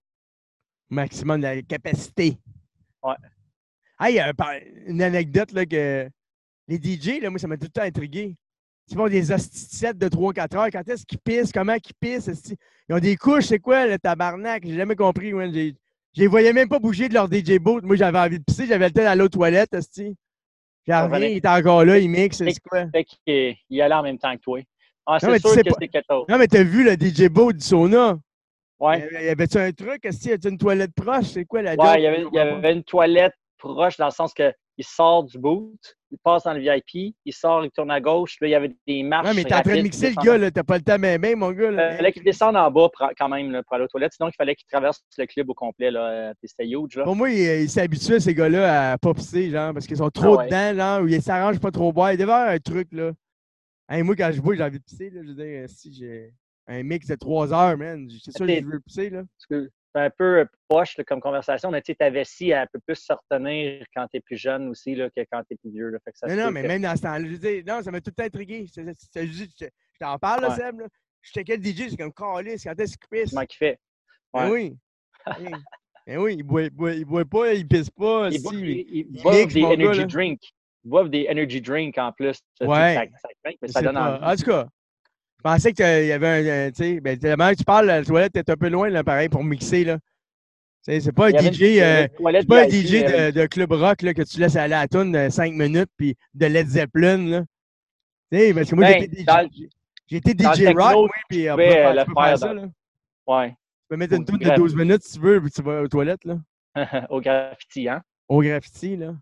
maximum 0.88 1.38
de 1.40 1.46
la 1.46 1.62
capacité. 1.62 2.38
Ouais. 3.02 3.14
Hey, 4.00 4.18
euh, 4.18 4.32
une 4.86 5.02
anecdote, 5.02 5.52
là, 5.52 5.66
que 5.66 6.08
les 6.68 6.76
DJ, 6.78 7.20
là, 7.20 7.28
moi, 7.30 7.38
ça 7.38 7.46
m'a 7.46 7.56
tout 7.56 7.64
le 7.66 7.70
temps 7.70 7.82
intrigué. 7.82 8.34
Ils 8.88 8.96
font 8.96 9.08
des 9.08 9.30
hostissets 9.30 9.94
de 9.94 10.08
3-4 10.08 10.56
heures. 10.56 10.68
Quand 10.72 10.86
est-ce 10.88 11.04
qu'ils 11.06 11.18
pissent? 11.20 11.52
Comment 11.52 11.76
qu'ils 11.78 11.94
pissent? 12.00 12.54
Ils 12.88 12.94
ont 12.94 12.98
des 12.98 13.16
couches, 13.16 13.44
c'est 13.44 13.58
quoi, 13.60 13.86
le 13.86 13.98
tabarnak? 13.98 14.64
J'ai 14.66 14.74
jamais 14.74 14.96
compris. 14.96 15.32
J'ai- 15.52 15.76
Je 16.14 16.20
les 16.20 16.26
voyais 16.26 16.52
même 16.52 16.68
pas 16.68 16.78
bouger 16.78 17.08
de 17.08 17.14
leur 17.14 17.26
DJ 17.26 17.58
boot. 17.58 17.84
Moi, 17.84 17.96
j'avais 17.96 18.18
envie 18.18 18.38
de 18.38 18.44
pisser. 18.44 18.66
J'avais 18.66 18.88
le 18.88 18.92
temps 18.92 19.02
d'aller 19.02 19.22
aux 19.22 19.28
toilettes, 19.28 19.72
esti. 19.74 20.14
J'en 20.86 21.04
reviens, 21.08 21.28
il 21.28 21.36
est 21.36 21.46
encore 21.46 21.84
là, 21.84 21.96
il 21.98 22.10
mixe, 22.10 22.38
c'est 22.38 22.54
quoi? 22.68 22.86
Fait 22.90 23.04
qu'il 23.04 23.54
il 23.70 23.82
allait 23.82 23.94
en 23.94 24.02
même 24.02 24.18
temps 24.18 24.34
que 24.34 24.40
toi. 24.40 24.60
Ah, 25.06 25.18
c'est 25.20 25.38
sûr 25.38 25.54
que 25.54 25.70
c'est 25.78 25.88
quelque 25.88 26.04
chose. 26.10 26.24
Non, 26.28 26.38
mais 26.38 26.48
t'as 26.48 26.64
vu 26.64 26.82
le 26.82 26.94
DJ 26.94 27.28
boot 27.28 27.56
du 27.56 27.64
sauna? 27.64 28.18
Ouais. 28.80 29.08
Y 29.12 29.28
avait-tu 29.28 29.58
un 29.58 29.70
truc? 29.70 30.04
Est-ce 30.04 30.18
qu'il 30.18 30.30
y 30.30 30.34
a 30.34 30.48
une 30.50 30.58
toilette 30.58 30.92
proche? 30.92 31.26
C'est 31.26 31.44
quoi 31.44 31.62
la? 31.62 31.76
Ouais, 31.76 32.00
il 32.00 32.02
y 32.02 32.06
avait, 32.08 32.24
il 32.32 32.38
avait 32.38 32.72
une 32.72 32.82
toilette 32.82 33.34
proche 33.58 33.96
dans 33.96 34.06
le 34.06 34.10
sens 34.10 34.34
que 34.34 34.52
il 34.78 34.84
sort 34.84 35.24
du 35.24 35.38
boot, 35.38 35.78
il 36.10 36.18
passe 36.18 36.44
dans 36.44 36.54
le 36.54 36.60
VIP, 36.60 37.14
il 37.24 37.32
sort, 37.32 37.64
il 37.64 37.70
tourne 37.70 37.90
à 37.90 38.00
gauche. 38.00 38.36
Là, 38.40 38.48
il 38.48 38.50
y 38.50 38.54
avait 38.54 38.74
des 38.86 39.02
marches. 39.02 39.28
Ouais, 39.28 39.34
mais 39.34 39.44
t'es 39.44 39.54
en 39.54 39.60
train 39.62 39.76
de 39.76 39.82
mixer 39.82 40.10
le 40.10 40.22
gars, 40.22 40.38
là. 40.38 40.50
T'as 40.50 40.62
pas 40.62 40.76
le 40.78 40.82
temps, 40.82 40.96
mais 40.98 41.18
même, 41.18 41.38
mon 41.40 41.52
gars. 41.52 41.68
Il 41.70 41.74
Là. 41.76 41.96
fallait 41.96 42.12
qu'il 42.12 42.22
descende 42.24 42.56
en 42.56 42.70
bas 42.70 42.88
pour- 42.92 43.08
quand 43.18 43.28
même 43.28 43.50
là, 43.50 43.62
pour 43.62 43.74
aller 43.74 43.84
aux 43.84 43.88
toilettes. 43.88 44.14
Sinon, 44.14 44.28
il 44.28 44.34
fallait 44.36 44.54
qu'il 44.54 44.66
traverse 44.66 45.02
le 45.18 45.26
club 45.26 45.50
au 45.50 45.54
complet. 45.54 45.90
Là. 45.90 46.30
Euh, 46.30 46.34
C'était 46.42 46.66
huge. 46.66 46.96
Là. 46.96 47.04
Pour 47.04 47.16
moi, 47.16 47.30
il, 47.30 47.62
il 47.62 47.68
s'est 47.70 47.82
habitué, 47.82 48.18
ces 48.18 48.34
gars-là, 48.34 48.92
à 48.92 48.98
pas 48.98 49.12
pisser, 49.14 49.50
genre, 49.50 49.72
parce 49.74 49.86
qu'ils 49.86 49.98
sont 49.98 50.10
trop 50.10 50.34
Ah 50.34 50.36
ouais. 50.38 50.46
dedans, 50.46 50.74
genre, 50.74 51.02
ou 51.02 51.08
ils 51.08 51.22
s'arrangent 51.22 51.60
pas 51.60 51.70
trop 51.70 51.92
boire. 51.92 52.12
Il 52.12 52.18
devait 52.18 52.32
avoir 52.32 52.48
un 52.48 52.58
truc, 52.58 52.88
là. 52.92 53.12
Hey, 53.88 54.02
moi, 54.02 54.16
quand 54.16 54.30
je 54.32 54.40
bois, 54.40 54.54
j'ai 54.54 54.62
envie 54.64 54.78
de 54.78 54.84
pisser, 54.84 55.10
là. 55.10 55.20
Je 55.22 55.28
veux 55.28 55.34
dire, 55.34 55.68
si 55.68 55.92
j'ai 55.92 56.32
un 56.66 56.82
mix 56.82 57.06
de 57.06 57.14
3 57.14 57.52
heures, 57.52 57.76
man, 57.76 58.08
c'est 58.24 58.34
sûr 58.36 58.46
que 58.46 58.54
je 58.54 58.64
veux 58.64 58.80
pisser, 58.80 59.10
là. 59.10 59.22
Un 59.94 60.08
peu 60.10 60.38
euh, 60.40 60.44
poche 60.68 60.96
là, 60.96 61.04
comme 61.04 61.20
conversation, 61.20 61.70
mais 61.70 61.82
tu 61.82 61.92
sais, 61.92 61.96
ta 61.96 62.08
vessie, 62.08 62.48
elle 62.50 62.66
peut 62.72 62.80
plus 62.86 62.96
se 62.96 63.12
retenir 63.12 63.84
quand 63.94 64.06
tu 64.08 64.16
es 64.16 64.20
plus 64.20 64.38
jeune 64.38 64.68
aussi 64.68 64.94
là, 64.94 65.10
que 65.10 65.20
quand 65.30 65.42
tu 65.44 65.52
es 65.52 65.56
plus 65.56 65.70
vieux. 65.70 65.88
Là. 65.90 65.98
Fait 66.04 66.12
que 66.12 66.18
ça 66.18 66.26
Non, 66.28 66.44
non, 66.46 66.50
mais 66.50 66.62
que- 66.62 66.68
même 66.68 66.80
dans 66.82 66.96
ce 66.96 67.02
temps-là, 67.02 67.28
je 67.28 67.36
dire, 67.36 67.62
non, 67.66 67.82
ça 67.82 67.90
m'a 67.90 68.00
tout 68.00 68.10
le 68.10 68.14
temps 68.14 68.24
intrigué. 68.24 68.66
Je, 68.74 68.80
je- 68.82 68.90
je- 69.20 69.26
je- 69.26 69.44
je- 69.44 69.64
je 69.66 69.98
t'en 70.00 70.18
parle, 70.18 70.42
là, 70.42 70.48
Ouais. 70.48 70.56
Seb, 70.56 70.80
là. 70.80 70.86
Je 71.20 71.30
checkais 71.30 71.56
le 71.58 71.62
DJ, 71.62 71.90
c'est 71.90 71.96
comme, 71.98 72.12
calice, 72.12 72.64
quand 72.64 72.80
est-ce 72.80 72.96
qu'il 72.96 73.08
pisse? 73.20 73.30
Comment 73.30 73.42
il 73.48 73.54
fait? 73.54 73.78
Ouais. 74.32 74.50
oui. 74.50 74.76
Hey. 75.26 75.52
Ben 76.06 76.18
oui, 76.18 76.34
il 76.38 76.42
boit, 76.42 76.62
il 76.62 76.70
boit, 76.70 76.92
il 76.94 77.04
boit 77.04 77.24
pas, 77.24 77.52
il 77.52 77.68
pisse 77.68 77.90
pas. 77.90 78.28
Ils 78.32 78.40
si, 78.40 78.48
mais- 78.56 78.60
ils- 78.72 78.86
ils 78.88 79.06
il 79.14 79.22
boivent 79.22 79.36
mixe, 79.36 79.54
des 79.54 79.62
energy 79.62 80.06
drinks. 80.06 80.52
Ils 80.84 80.88
boivent 80.88 81.10
des 81.10 81.28
energy 81.30 81.60
drinks 81.60 81.98
en 81.98 82.10
plus. 82.12 82.40
Ça, 82.58 82.66
Ouais. 82.66 82.94
Ça, 82.94 83.04
ça 83.22 83.28
craque, 83.44 83.56
mais 83.62 83.68
ça 83.68 83.82
donne 83.82 83.94
pas. 83.94 84.16
envie. 84.16 84.24
En 84.24 84.36
tout 84.36 84.50
cas, 84.50 84.68
je 85.44 85.50
pensais 85.50 85.72
qu'il 85.72 86.06
y 86.06 86.12
avait 86.12 86.28
un. 86.28 86.44
euh, 86.46 86.70
Tu 86.70 86.76
sais, 86.84 87.00
ben, 87.00 87.18
tu 87.18 87.64
parles, 87.64 87.86
la 87.86 88.04
toilette 88.04 88.36
est 88.36 88.48
un 88.48 88.56
peu 88.56 88.68
loin, 88.68 88.88
là, 88.88 89.02
pareil, 89.02 89.28
pour 89.28 89.42
mixer, 89.42 89.84
là. 89.84 89.98
Tu 90.84 90.92
sais, 90.92 91.00
c'est 91.00 91.12
pas 91.12 91.26
un 91.26 91.30
une- 91.30 91.52
DJ, 91.52 91.80
euh, 91.80 92.06
une 92.20 92.46
pas 92.46 92.62
un 92.62 92.68
DJ 92.68 93.02
de, 93.04 93.30
de 93.32 93.46
club 93.46 93.72
rock 93.72 94.02
là, 94.02 94.14
que 94.14 94.22
tu 94.22 94.38
laisses 94.40 94.56
aller 94.56 94.74
à 94.74 94.80
la 94.82 94.88
toune 94.88 95.12
de 95.12 95.28
5 95.28 95.52
minutes 95.52 95.90
puis 95.96 96.16
de 96.34 96.46
Led 96.46 96.66
Zeppelin. 96.68 97.18
Là. 97.28 97.40
Tu 98.32 98.38
sais, 98.38 98.54
parce 98.54 98.70
que 98.70 98.74
moi, 98.76 98.84
Ben, 98.86 98.98
j'ai 98.98 99.04
été 99.04 99.24
dans 99.24 99.48
DJ, 99.48 99.68
j'ai 100.08 100.16
été 100.16 100.32
le 100.34 100.38
DJ 100.54 100.66
rock, 100.76 100.94
moi, 100.94 101.08
puis 101.28 101.48
euh, 101.48 101.56
tu 101.56 102.04
peux 102.12 102.20
faire 102.20 102.38
ça. 102.38 102.52
Là. 102.54 102.62
Tu 102.62 102.68
Ouais. 103.26 103.54
peux 103.88 103.96
mettre 103.96 104.14
une 104.14 104.22
Au 104.22 104.24
toune 104.24 104.38
de 104.38 104.44
graph- 104.44 104.56
12 104.56 104.74
minutes 104.76 105.02
si 105.04 105.14
tu 105.18 105.20
veux, 105.24 105.40
puis 105.40 105.50
tu 105.50 105.62
vas 105.62 105.82
aux 105.82 105.88
toilettes, 105.88 106.24
là. 106.24 106.38
au 107.10 107.20
graffiti, 107.20 107.88
hein? 107.88 108.02
Au 108.28 108.40
graffiti, 108.42 108.96
là. 108.96 109.14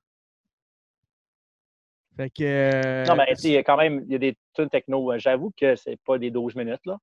Fait 2.21 2.29
que. 2.29 2.43
euh, 2.43 3.05
non, 3.07 3.16
mais 3.16 3.25
tu 3.29 3.37
sais, 3.37 3.49
il 3.49 3.53
y 3.55 3.57
a 3.57 3.62
quand 3.62 3.79
même 3.79 4.03
il 4.07 4.12
y 4.12 4.14
a 4.14 4.18
des 4.18 4.37
tunes 4.53 4.68
techno. 4.68 5.11
euh, 5.11 5.18
J'avoue 5.18 5.53
que 5.59 5.75
c'est 5.75 5.97
pas 6.05 6.18
des 6.18 6.31
12 6.31 6.55
minutes, 6.55 6.85
là. 6.85 6.99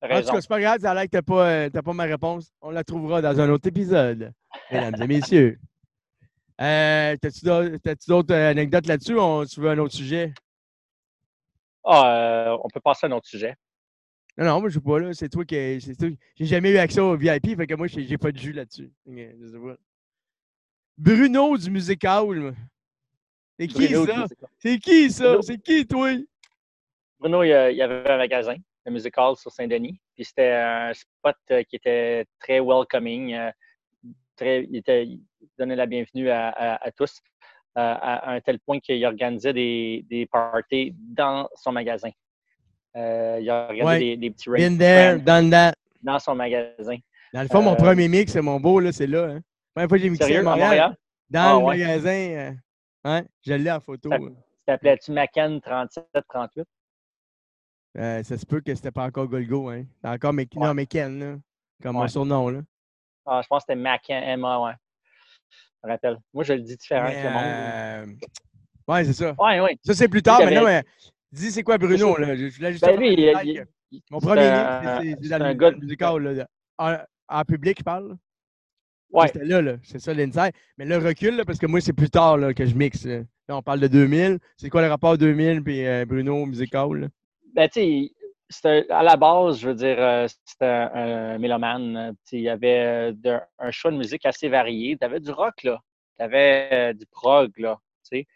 T'as 0.00 0.06
En 0.06 0.10
tout 0.10 0.14
raison. 0.16 0.32
cas, 0.32 0.40
c'est 0.40 0.48
pas 0.48 0.60
grave, 0.60 0.78
que 0.78 1.06
t'as 1.10 1.22
pas, 1.22 1.48
euh, 1.50 1.70
t'as 1.70 1.82
pas 1.82 1.92
ma 1.92 2.04
réponse. 2.04 2.52
On 2.60 2.70
la 2.70 2.84
trouvera 2.84 3.20
dans 3.20 3.40
un 3.40 3.50
autre 3.50 3.66
épisode, 3.66 4.32
mesdames 4.70 4.94
et 5.02 5.06
messieurs. 5.08 5.58
Euh, 6.60 7.16
T'as-tu 7.20 7.44
d'autres 7.44 7.76
t'as-tu 7.78 8.08
d'autres, 8.10 8.32
anecdotes 8.32 8.86
là-dessus? 8.86 9.14
Ou 9.14 9.20
on- 9.20 9.44
tu 9.44 9.60
veux 9.60 9.70
un 9.70 9.78
autre 9.78 9.94
sujet? 9.94 10.32
Ah, 11.82 12.52
euh, 12.52 12.58
on 12.62 12.68
peut 12.68 12.78
passer 12.80 13.06
à 13.06 13.08
un 13.08 13.12
autre 13.12 13.26
sujet. 13.26 13.56
Non, 14.38 14.44
non, 14.44 14.60
moi, 14.60 14.68
je 14.68 14.74
sais 14.74 14.80
pas, 14.84 15.00
là. 15.00 15.12
C'est 15.14 15.28
toi 15.28 15.44
qui. 15.44 15.80
c'est 15.80 15.96
toi- 15.96 16.10
J'ai 16.36 16.46
jamais 16.46 16.70
eu 16.70 16.76
accès 16.76 17.00
au 17.00 17.16
VIP, 17.16 17.56
fait 17.56 17.66
que 17.66 17.74
moi, 17.74 17.88
j'ai 17.88 18.04
j'ai 18.06 18.18
pas 18.18 18.30
de 18.30 18.38
jus 18.38 18.52
là-dessus. 18.52 18.92
Bruno 20.96 21.58
du 21.58 21.70
Musical. 21.72 22.24
moi. 22.36 22.52
C'est 23.58 23.66
qui 23.68 23.88
ça? 23.94 24.26
C'est 24.58 24.78
qui 24.78 25.10
ça? 25.10 25.36
C'est 25.42 25.58
qui, 25.58 25.86
toi? 25.86 26.10
Bruno, 27.20 27.42
il 27.44 27.48
y 27.48 27.52
avait 27.82 28.10
un 28.10 28.16
magasin, 28.16 28.56
le 28.84 28.92
Musical 28.92 29.36
sur 29.36 29.50
Saint-Denis. 29.52 29.98
Puis 30.14 30.24
c'était 30.24 30.50
un 30.52 30.92
spot 30.92 31.36
euh, 31.50 31.62
qui 31.62 31.76
était 31.76 32.26
très 32.40 32.60
welcoming. 32.60 33.34
euh, 33.34 33.50
Très, 34.36 34.64
il, 34.64 34.76
était- 34.76 35.04
il 35.06 35.20
donnait 35.56 35.76
la 35.76 35.86
bienvenue 35.86 36.28
à, 36.28 36.48
à- 36.48 36.84
à 36.88 36.90
tous, 36.90 37.20
euh, 37.78 37.80
à, 37.80 38.32
un 38.32 38.40
tel 38.40 38.58
point 38.58 38.80
qu'il 38.80 39.04
organisait 39.06 39.52
des, 39.52 40.04
des 40.10 40.26
parties 40.26 40.92
dans 40.98 41.48
son 41.54 41.70
magasin. 41.70 42.10
Euh, 42.96 43.38
il 43.40 43.84
Ouais. 43.84 43.98
des, 44.00 44.16
des 44.16 44.30
petits 44.32 44.50
Been 44.50 44.70
raves 44.72 44.78
there, 44.78 45.10
friends 45.12 45.24
done 45.24 45.50
that. 45.50 45.74
dans 46.02 46.18
son 46.18 46.34
magasin. 46.34 46.96
Dans 47.32 47.42
le 47.42 47.48
fond, 47.48 47.62
mon 47.62 47.76
premier 47.76 48.08
mix, 48.08 48.32
c'est 48.32 48.42
mon 48.42 48.58
beau, 48.58 48.80
là, 48.80 48.90
c'est 48.90 49.06
là. 49.06 49.24
Hein. 49.26 49.40
La 49.76 49.86
première 49.86 49.88
fois 49.88 49.98
que 49.98 50.02
j'ai 50.04 50.10
mixé 50.10 50.24
Sérieux, 50.26 50.38
à 50.38 50.40
à 50.40 50.44
Montréal, 50.56 50.66
Montréal? 50.68 50.96
dans 51.30 51.40
Ah, 51.40 51.52
le 51.60 51.64
ouais. 51.64 51.78
magasin. 51.78 52.56
Hein, 53.04 53.24
je 53.42 53.52
l'ai 53.54 53.70
en 53.70 53.80
photo. 53.80 54.10
Ça-. 54.10 54.18
T'appelais-tu 54.66 55.12
Macan 55.12 55.58
37-38? 55.58 56.64
Euh, 57.96 58.22
ça 58.24 58.36
se 58.36 58.44
peut 58.46 58.60
que 58.60 58.74
c'était 58.74 58.90
pas 58.90 59.04
encore 59.04 59.28
Golgo, 59.28 59.68
hein. 59.70 59.84
C'était 59.96 60.08
encore 60.08 60.32
Mc... 60.32 60.50
Ouais. 60.56 60.66
non, 60.66 60.74
McKen, 60.74 61.18
là. 61.20 61.36
Comme 61.82 61.94
mon 61.94 62.02
Ouais. 62.02 62.08
surnom, 62.08 62.48
là. 62.48 62.60
Ah, 63.26 63.40
je 63.42 63.46
pense 63.48 63.62
que 63.62 63.66
c'était 63.72 63.80
Macan, 63.80 64.20
Emma, 64.22 64.58
ouais. 64.60 64.72
Je 65.82 65.86
me 65.88 65.92
rappelle. 65.92 66.18
Moi, 66.32 66.44
je 66.44 66.54
le 66.54 66.60
dis 66.62 66.76
différent 66.76 67.04
Mais, 67.06 67.22
que 67.22 67.26
le 67.28 67.32
monde. 67.32 67.42
euh, 67.44 68.06
Ouais, 68.88 69.04
c'est 69.04 69.12
ça. 69.12 69.34
Ouais, 69.38 69.60
ouais. 69.60 69.78
Ça, 69.84 69.94
c'est 69.94 70.08
plus 70.08 70.22
tard, 70.22 70.40
maintenant, 70.40 70.62
avait- 70.66 70.82
mais 70.82 70.84
dis 71.32 71.50
c'est 71.52 71.62
quoi 71.62 71.78
Bruno, 71.78 72.16
là? 72.16 72.34
Je 72.34 72.48
je 72.48 72.56
voulais 72.56 72.72
juste 72.72 72.84
Ben, 72.84 72.98
lui, 72.98 73.12
il- 73.12 73.64
il- 73.90 74.02
Mon 74.10 74.18
premier 74.18 74.40
mix, 74.50 74.54
c'est- 74.56 75.16
c'est 75.22 75.22
c'est 75.22 75.38
dans 75.38 75.70
le 75.70 75.76
musical, 75.78 76.22
là. 76.22 76.46
En, 76.78 76.96
en 77.38 77.44
public, 77.44 77.78
je 77.78 77.84
parle. 77.84 78.16
Ouais. 79.14 79.26
C'était 79.28 79.44
là, 79.44 79.62
là. 79.62 79.76
C'est 79.82 79.98
ça 80.00 80.12
l'inside. 80.12 80.52
Mais 80.76 80.84
le 80.84 80.98
recul, 80.98 81.36
là, 81.36 81.44
parce 81.44 81.58
que 81.58 81.66
moi, 81.66 81.80
c'est 81.80 81.92
plus 81.92 82.10
tard 82.10 82.36
là, 82.36 82.52
que 82.52 82.66
je 82.66 82.74
mixe. 82.74 83.06
Là. 83.06 83.20
On 83.48 83.62
parle 83.62 83.80
de 83.80 83.86
2000. 83.86 84.38
C'est 84.56 84.68
quoi 84.70 84.82
le 84.82 84.88
rapport 84.88 85.16
2000 85.16 85.62
puis 85.62 85.86
euh, 85.86 86.04
Bruno 86.04 86.44
musical? 86.46 87.08
Ben, 87.54 87.68
tu 87.68 88.10
sais, 88.50 88.86
à 88.90 89.02
la 89.02 89.16
base, 89.16 89.60
je 89.60 89.68
veux 89.68 89.74
dire, 89.74 89.96
euh, 89.98 90.26
c'était 90.44 90.64
un, 90.66 91.34
un 91.34 91.38
mélomane. 91.38 91.96
euh, 91.96 92.12
Il 92.32 92.40
y 92.40 92.48
avait 92.48 92.80
euh, 92.80 93.12
de- 93.14 93.38
un 93.58 93.70
choix 93.70 93.90
de 93.90 93.96
musique 93.96 94.26
assez 94.26 94.48
varié. 94.48 94.96
Tu 94.98 95.04
avais 95.04 95.20
du 95.20 95.30
rock, 95.30 95.62
là. 95.62 95.78
Tu 96.18 96.22
avais 96.24 96.92
du 96.94 97.06
prog, 97.06 97.50
là. 97.58 97.76
Tu 98.10 98.18
sais. 98.18 98.26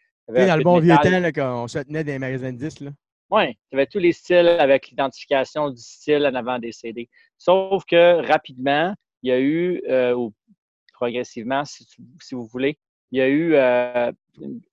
Dans 0.47 0.57
le 0.57 0.62
bon 0.62 0.79
vieux 0.79 0.95
temps, 1.03 1.11
là, 1.20 1.33
quand 1.33 1.64
on 1.64 1.68
se 1.68 1.79
tenait 1.79 2.05
dans 2.05 2.12
les 2.12 2.18
magasins 2.18 2.53
de 2.53 2.59
disques. 2.59 2.81
Là. 2.81 2.91
Oui, 3.31 3.55
tu 3.70 3.76
avais 3.76 3.87
tous 3.87 3.99
les 3.99 4.12
styles 4.12 4.49
avec 4.49 4.89
l'identification 4.89 5.70
du 5.70 5.81
style 5.81 6.26
en 6.26 6.35
avant 6.35 6.59
des 6.59 6.72
CD. 6.72 7.09
Sauf 7.37 7.85
que 7.85 8.26
rapidement, 8.26 8.95
il 9.22 9.31
y 9.31 9.33
a 9.33 9.41
eu, 9.41 9.83
euh, 9.89 10.14
ou 10.14 10.33
progressivement, 10.99 11.65
si, 11.65 11.87
tu- 11.87 12.03
vous 12.35 12.47
voulez, 12.47 12.77
il 13.13 13.19
y 13.19 13.23
a 13.23 13.29
eu 13.29 13.55
euh, 13.55 14.13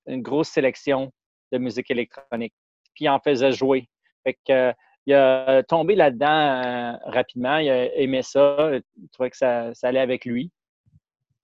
une, 0.07 0.21
grosse 0.21 0.49
sélection 0.49 1.11
de 1.51 1.57
musique 1.57 1.91
électronique. 1.91 2.53
Puis 2.93 3.05
il 3.05 3.09
en 3.09 3.19
faisait 3.19 3.51
jouer. 3.51 3.87
Fait 4.23 4.37
que, 4.45 4.73
il 5.05 5.13
a 5.13 5.61
tombé 5.63 5.93
là-dedans 5.95 6.27
euh, 6.27 6.93
rapidement. 7.05 7.57
Il 7.57 7.69
a 7.69 7.95
aimé 7.95 8.23
ça. 8.23 8.71
Il 8.97 9.09
trouvait 9.09 9.29
que 9.29 9.37
ça, 9.37 9.71
allait 9.83 9.99
avec 9.99 10.25
lui. 10.25 10.51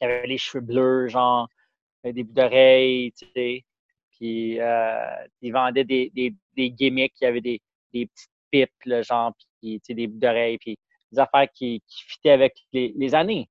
Il 0.01 0.05
avait 0.05 0.25
les 0.27 0.39
cheveux 0.39 0.63
bleus, 0.63 1.07
genre 1.09 1.47
des 2.03 2.23
bouts 2.23 2.33
d'oreilles, 2.33 3.11
tu 3.11 3.27
sais. 3.35 3.63
Puis 4.17 4.59
euh, 4.59 5.25
il 5.41 5.53
vendait 5.53 5.83
des, 5.83 6.33
gimmicks. 6.57 7.13
Il 7.21 7.23
y 7.23 7.27
avait 7.27 7.41
des, 7.41 7.61
petites 7.91 8.31
pipes, 8.49 9.03
genre, 9.03 9.33
puis 9.61 9.79
des 9.87 10.07
boucles 10.07 10.19
d'oreilles, 10.19 10.57
puis 10.57 10.75
des 11.11 11.19
affaires 11.19 11.47
qui, 11.53 11.83
qui 11.85 12.03
fitaient 12.05 12.31
avec 12.31 12.55
les 12.73 13.13
années. 13.13 13.47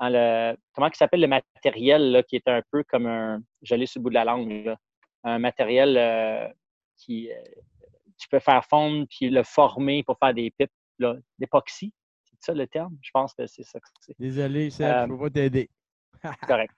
Dans 0.00 0.08
le, 0.08 0.56
comment 0.72 0.88
il 0.88 0.96
s'appelle 0.96 1.20
le 1.20 1.28
matériel 1.28 2.10
là, 2.10 2.22
qui 2.22 2.36
est 2.36 2.48
un 2.48 2.62
peu 2.72 2.82
comme 2.84 3.06
un. 3.06 3.40
Je 3.62 3.74
l'ai 3.74 3.86
sur 3.86 4.00
le 4.00 4.04
bout 4.04 4.08
de 4.08 4.14
la 4.14 4.24
langue. 4.24 4.64
Là, 4.64 4.76
un 5.24 5.38
matériel 5.38 5.96
euh, 5.98 6.48
qui. 6.96 7.30
euh, 7.30 7.36
tu 8.18 8.28
peux 8.28 8.38
faire 8.40 8.64
fondre 8.64 9.06
puis 9.08 9.30
le 9.30 9.42
former 9.42 10.02
pour 10.02 10.18
faire 10.18 10.34
des 10.34 10.50
pipes. 10.50 10.70
D'époxy. 11.38 11.94
C'est 12.26 12.42
ça 12.42 12.52
le 12.52 12.66
terme? 12.66 12.94
Je 13.00 13.08
pense 13.10 13.32
que 13.32 13.46
c'est 13.46 13.62
ça 13.62 13.80
que 13.80 13.86
c'est. 14.00 14.14
Désolé, 14.18 14.68
Seb, 14.68 14.86
Euh, 14.86 15.02
je 15.04 15.08
peux 15.08 15.18
pas 15.18 15.30
t'aider. 15.30 15.70
correct. 16.46 16.74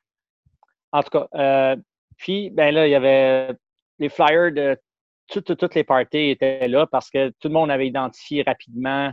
En 0.92 1.02
tout 1.02 1.10
cas, 1.10 1.74
puis, 2.18 2.50
ben 2.50 2.72
là, 2.72 2.86
il 2.86 2.90
y 2.90 2.94
avait 2.94 3.52
les 3.98 4.08
flyers 4.08 4.52
de 4.52 4.78
tout- 5.26 5.40
tout- 5.40 5.56
toutes 5.56 5.74
les 5.74 5.82
parties 5.82 6.30
étaient 6.30 6.68
là 6.68 6.86
parce 6.86 7.10
que 7.10 7.30
tout 7.40 7.48
le 7.48 7.54
monde 7.54 7.72
avait 7.72 7.88
identifié 7.88 8.44
rapidement 8.44 9.12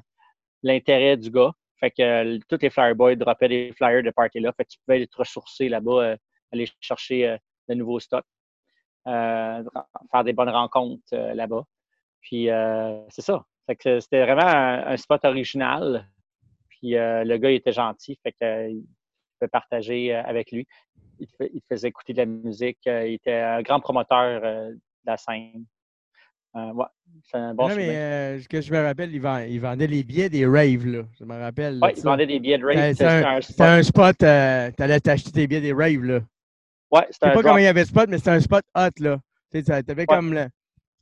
l'intérêt 0.61 1.17
du 1.17 1.31
gars. 1.31 1.53
Fait 1.79 1.91
que 1.91 2.01
euh, 2.01 2.39
tous 2.49 2.59
les 2.61 2.69
flyer 2.69 2.95
boys 2.95 3.15
droppaient 3.15 3.47
des 3.47 3.73
flyers 3.73 4.03
de 4.03 4.11
party 4.11 4.39
là. 4.39 4.51
Fait 4.53 4.65
que 4.65 4.69
tu 4.69 4.79
pouvais 4.85 5.05
te 5.07 5.17
ressourcer 5.17 5.69
là-bas, 5.69 6.03
euh, 6.03 6.17
aller 6.51 6.67
chercher 6.81 7.27
euh, 7.27 7.37
de 7.69 7.75
nouveaux 7.75 7.99
stocks, 7.99 8.25
faire 9.05 10.23
des 10.25 10.33
bonnes 10.33 10.49
rencontres 10.49 11.15
là-bas. 11.15 11.63
Puis, 12.21 12.47
c'est 13.09 13.21
ça. 13.21 13.45
Fait 13.65 13.75
que 13.75 13.99
c'était 13.99 14.23
vraiment 14.23 14.41
un, 14.43 14.97
spot 14.97 15.23
original. 15.25 16.09
Puis, 16.69 16.91
le 16.91 17.37
gars, 17.37 17.51
était 17.51 17.71
gentil. 17.71 18.19
Fait 18.23 18.33
que, 18.33 18.71
peut 19.39 19.47
partager 19.47 20.13
avec 20.13 20.51
lui. 20.51 20.67
Il 21.19 21.61
faisait 21.69 21.87
écouter 21.87 22.13
de 22.13 22.19
la 22.19 22.25
musique. 22.25 22.79
il 22.85 23.13
était 23.13 23.33
un 23.33 23.61
grand 23.61 23.79
promoteur 23.79 24.41
de 24.41 24.79
la 25.05 25.17
scène. 25.17 25.65
Euh, 26.55 26.73
ouais, 26.73 26.85
c'est 27.29 27.37
un 27.37 27.53
bon 27.53 27.69
non, 27.69 27.75
mais 27.75 27.89
euh, 27.95 28.39
ce 28.41 28.47
que 28.47 28.59
je 28.61 28.71
me 28.73 28.81
rappelle, 28.83 29.13
il, 29.13 29.21
vend- 29.21 29.37
il 29.47 29.59
vendait 29.61 29.85
les 29.87 30.03
billets 30.03 30.29
des 30.29 30.45
raves, 30.45 30.85
là. 30.85 31.03
Je 31.19 31.23
me 31.25 31.37
rappelle. 31.39 31.77
là, 31.79 31.85
Ouais, 31.87 31.93
de 31.93 31.97
il 31.97 32.01
ça. 32.01 32.09
vendait 32.09 32.25
des 32.25 32.39
billets 32.39 32.57
de 32.57 32.65
Ouais, 32.65 32.75
rave. 32.75 32.83
c'est 32.85 32.93
C'était 32.93 33.05
un- 33.05 33.35
un 33.37 33.41
C'était 33.41 33.53
spot. 33.53 33.67
un 33.67 33.83
spot, 33.83 34.23
euh, 34.23 34.71
t'allais 34.75 34.99
t'acheter 34.99 35.31
tes 35.31 35.47
billets 35.47 35.61
des 35.61 35.73
raves, 35.73 36.03
là. 36.03 36.19
Ouais, 36.91 37.01
Je 37.09 37.13
c'était 37.13 37.17
sais 37.21 37.25
un 37.25 37.29
pas 37.29 37.33
drop. 37.33 37.43
comment 37.43 37.57
il 37.57 37.63
y 37.63 37.67
avait 37.67 37.83
ce 37.83 37.89
spot, 37.89 38.09
mais 38.09 38.17
c'était 38.17 38.31
un 38.31 38.39
spot 38.39 38.63
hot, 38.75 38.89
là. 38.99 39.19
Tu 39.51 39.63
sais, 39.63 39.71
Ouais. 39.93 40.05
comme 40.07 40.33
le. 40.33 40.45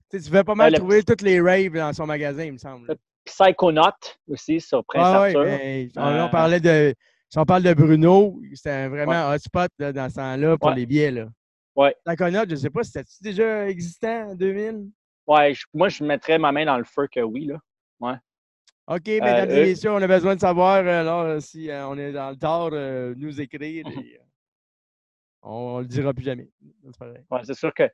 Tu 0.10 0.20
sais, 0.20 0.30
pouvais 0.30 0.44
pas 0.44 0.56
mal 0.56 0.72
le 0.72 0.78
trouver 0.80 1.04
toutes 1.04 1.22
les 1.22 1.40
raves 1.42 1.74
dans 1.74 1.94
son 1.94 2.06
magasin, 2.06 2.44
il 2.44 2.54
me 2.54 2.58
semble. 2.58 2.88
là. 2.88 2.96
Psychonaut 3.26 3.82
aussi 4.30 4.60
sur 4.62 4.84
Prince 4.86 5.04
Ah 5.06 5.22
ouais, 5.22 5.28
Arthur. 5.36 5.44
mais 5.46 5.90
on, 5.98 6.00
là, 6.02 6.24
on 6.24 6.28
Euh, 6.28 6.30
parlait 6.30 6.60
de. 6.62 6.94
Si 7.30 7.38
on 7.38 7.44
parle 7.46 7.64
de 7.64 7.74
Bruno, 7.74 8.40
c'était 8.54 8.88
vraiment 8.88 9.12
un 9.12 9.36
hot 9.36 9.40
spot 9.40 9.70
là, 9.80 9.92
dans 9.92 10.10
ce 10.10 10.16
temps-là 10.16 10.58
pour 10.58 10.72
les 10.72 10.86
billets. 10.86 11.12
Là. 11.12 11.28
Ouais. 11.76 11.94
Psychonaut, 12.06 12.46
je 12.50 12.56
sais 12.56 12.70
pas, 12.70 12.84
c'était-tu 12.84 13.22
déjà 13.22 13.68
existant 13.70 14.30
en 14.32 14.36
2000? 14.36 14.88
Ouais, 15.28 15.54
je- 15.54 15.66
moi, 15.74 15.90
je 15.90 16.04
mettrais 16.04 16.38
ma 16.40 16.52
main 16.52 16.66
dans 16.66 16.78
le 16.78 16.86
feu 16.86 17.08
que 17.12 17.20
oui. 17.20 17.46
Là. 17.46 17.60
OK, 18.90 19.08
Euh, 19.10 19.22
mesdames 19.22 19.52
et 19.52 19.66
messieurs, 19.66 19.92
on 19.92 20.02
a 20.02 20.08
besoin 20.08 20.36
de 20.36 20.40
savoir, 20.40 20.78
euh, 20.78 21.02
alors, 21.02 21.22
euh, 21.24 21.40
si 21.42 21.70
euh, 21.70 21.88
on 21.90 21.98
est 21.98 22.14
dans 22.14 22.30
le 22.30 22.38
tard, 22.38 22.70
euh, 22.72 23.14
nous 23.18 23.42
écrire. 23.42 23.86
et, 24.06 24.18
euh, 24.18 24.24
on, 25.42 25.52
on 25.52 25.80
le 25.80 25.86
dira 25.86 26.14
plus 26.14 26.24
jamais. 26.24 26.48
C'est. 26.98 27.26
Ouais, 27.30 27.54
sûr 27.54 27.74
que 27.74 27.90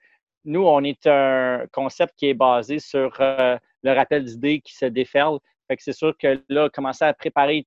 nous, 0.45 0.63
on 0.63 0.83
est 0.83 1.07
un 1.07 1.65
concept 1.71 2.13
qui 2.15 2.27
est 2.27 2.33
basé 2.35 2.77
sur 2.77 3.11
euh, 3.19 3.57
le 3.81 3.91
rappel 3.93 4.25
d'idées 4.25 4.61
qui 4.61 4.75
se 4.75 4.85
déferle. 4.85 5.39
Fait 5.67 5.77
que 5.77 5.83
c'est 5.83 5.93
sûr 5.93 6.15
que 6.17 6.43
là, 6.49 6.69
commencer 6.69 7.05
à 7.05 7.13
préparer 7.13 7.65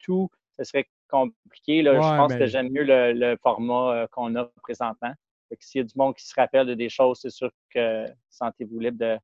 tout, 0.00 0.28
ce 0.58 0.64
serait 0.64 0.86
compliqué. 1.08 1.80
Là. 1.82 1.92
Ouais, 1.94 2.02
je 2.02 2.16
pense 2.16 2.32
que 2.34 2.46
j'aime 2.46 2.68
mieux 2.70 2.82
le, 2.84 3.12
le 3.12 3.36
format 3.42 3.92
euh, 4.02 4.06
qu'on 4.08 4.34
a 4.36 4.44
présentement. 4.62 5.14
S'il 5.60 5.80
y 5.80 5.82
a 5.82 5.84
du 5.86 5.94
monde 5.96 6.14
qui 6.16 6.26
se 6.26 6.34
rappelle 6.34 6.66
de 6.66 6.74
des 6.74 6.88
choses, 6.88 7.18
c'est 7.20 7.30
sûr 7.30 7.50
que 7.72 8.04
sentez-vous 8.28 8.78
libre 8.80 8.98
de, 8.98 9.18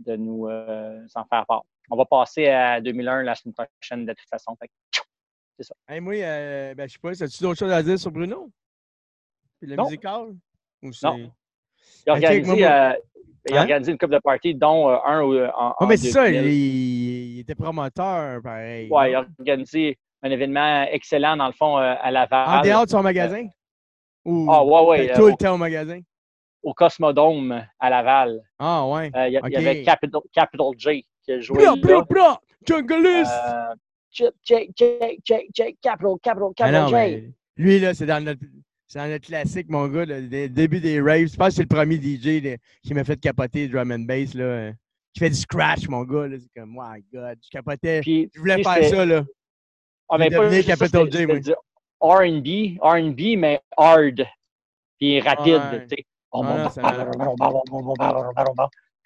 de 0.00 0.16
nous 0.16 0.46
euh, 0.48 1.00
en 1.14 1.24
faire 1.24 1.46
part. 1.46 1.62
On 1.90 1.96
va 1.96 2.04
passer 2.04 2.48
à 2.48 2.80
2001 2.80 3.22
la 3.22 3.34
semaine 3.34 3.54
prochaine 3.54 4.04
de 4.06 4.12
toute 4.12 4.28
façon. 4.28 4.54
Fait 4.60 4.68
que, 4.68 4.72
Hey, 5.88 6.00
moi, 6.00 6.14
euh, 6.14 6.74
ben, 6.74 6.88
je 6.88 6.94
sais 6.94 6.98
pas, 7.00 7.10
as-tu 7.10 7.42
d'autres 7.42 7.58
choses 7.58 7.70
à 7.72 7.82
dire 7.82 7.98
sur 7.98 8.10
Bruno? 8.10 8.50
Puis 9.60 9.70
le 9.70 9.76
Non. 9.76 9.84
musical? 9.84 10.34
Ou 10.82 10.92
c'est- 10.92 11.06
Non. 11.06 11.30
il 12.06 12.10
a 12.10 12.12
organisé, 12.14 12.42
moi- 12.42 12.56
euh, 12.70 12.94
il 13.48 13.54
a 13.54 13.58
Hein? 13.58 13.62
organisé 13.62 13.92
une 13.92 13.98
couple 13.98 14.14
de 14.14 14.18
parties, 14.18 14.54
dont 14.54 14.88
euh, 14.88 14.96
un 15.04 15.20
en, 15.22 15.74
en 15.78 15.86
mais 15.86 15.96
c'est 15.96 16.10
ça, 16.10 16.28
il, 16.28 16.34
2000. 16.34 16.52
il 16.52 17.38
était 17.40 17.54
promoteur, 17.54 18.42
pareil. 18.42 18.88
Ouais, 18.90 19.12
il 19.12 19.14
a 19.14 19.24
organisé 19.38 19.98
un 20.22 20.30
événement 20.30 20.82
excellent, 20.84 21.36
dans 21.36 21.46
le 21.46 21.52
fond, 21.52 21.76
à 21.76 22.10
Laval. 22.10 22.60
En 22.60 22.62
dehors 22.62 22.84
de 22.86 22.90
son 22.90 23.02
magasin? 23.02 23.46
Ou 24.24 24.46
Ah, 24.50 24.64
ouais, 24.64 24.86
ouais, 24.86 25.10
euh, 25.10 25.14
tout 25.16 25.26
le 25.26 25.32
au- 25.32 25.36
temps 25.36 25.54
au 25.54 25.58
magasin? 25.58 26.00
au 26.62 26.72
Cosmodome 26.74 27.66
à 27.80 27.90
Laval. 27.90 28.40
Ah, 28.58 28.86
ouais. 28.86 29.10
Euh, 29.16 29.26
il, 29.28 29.32
y 29.32 29.36
a- 29.36 29.40
il 29.48 29.52
y 29.52 29.56
avait 29.56 29.82
Capital, 29.82 30.20
Capital 30.32 30.66
J 30.78 31.04
qui 31.24 31.40
joué 31.42 31.58
Blah, 31.58 31.74
blah, 31.76 32.02
blah! 32.08 32.40
Jungleist! 32.64 33.32
Euh, 33.32 33.74
J, 34.12 34.24
J, 34.44 34.70
J, 34.76 35.48
J, 35.52 35.76
Capital, 35.82 36.14
Capital, 36.22 36.48
Ah 36.50 36.54
Capital 36.56 36.86
J. 36.88 36.92
mais 36.94 37.24
lui, 37.56 37.80
là, 37.80 37.94
c'est 37.94 38.06
dans 38.06 38.22
notre. 38.24 38.40
C'est 38.86 38.98
dans 38.98 39.08
notre 39.08 39.26
classique, 39.26 39.70
mon 39.70 39.88
gars, 39.88 40.04
le 40.04 40.48
début 40.48 40.78
des 40.78 41.00
raves. 41.00 41.26
Je 41.28 41.36
pense 41.36 41.48
que 41.48 41.54
c'est 41.54 41.62
le 41.62 41.68
premier 41.68 41.96
DJ 41.96 42.42
là, 42.44 42.56
qui 42.84 42.92
m'a 42.92 43.04
fait 43.04 43.18
capoter 43.18 43.66
drum 43.66 43.90
and 43.90 44.00
bass, 44.00 44.34
là, 44.34 44.44
euh, 44.44 44.72
qui 45.14 45.20
fait 45.20 45.30
du 45.30 45.36
scratch, 45.36 45.88
mon 45.88 46.04
gars. 46.04 46.28
là. 46.28 46.36
C'est 46.38 46.60
comme, 46.60 46.72
my 46.78 47.02
God, 47.12 47.38
je 47.42 47.48
capotais. 47.50 48.00
Puis, 48.02 48.30
Je 48.34 48.38
voulais 48.38 48.56
puis 48.56 48.64
faire 48.64 48.84
ça, 48.84 49.06
là. 49.06 49.24
ah, 50.10 50.18
mais 50.18 50.28
pas 50.30 50.62
Capital 50.62 51.10
J, 51.10 51.26
moi. 51.26 51.36
R&B, 52.02 52.78
R&B, 52.82 53.38
mais 53.38 53.60
hard. 53.76 54.26
Puis 54.98 55.20
rapide, 55.20 55.54
Ouais. 55.72 55.86
tu 55.88 55.96
sais. 55.96 56.04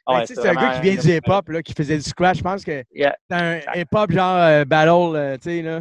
Ouais, 0.08 0.24
c'est 0.26 0.48
un 0.48 0.54
gars 0.54 0.74
qui 0.76 0.80
vient 0.82 0.94
du 1.02 1.16
hip-hop, 1.16 1.48
là, 1.48 1.62
qui 1.62 1.72
faisait 1.72 1.96
du 1.96 2.02
scratch. 2.02 2.38
Je 2.38 2.42
pense 2.42 2.64
que 2.64 2.84
Yeah. 2.94 3.16
c'est 3.28 3.36
un 3.36 3.58
hip-hop 3.74 4.12
genre 4.12 4.36
euh, 4.36 4.64
battle, 4.64 5.16
euh, 5.16 5.34
tu 5.36 5.42
sais, 5.50 5.62
là. 5.62 5.80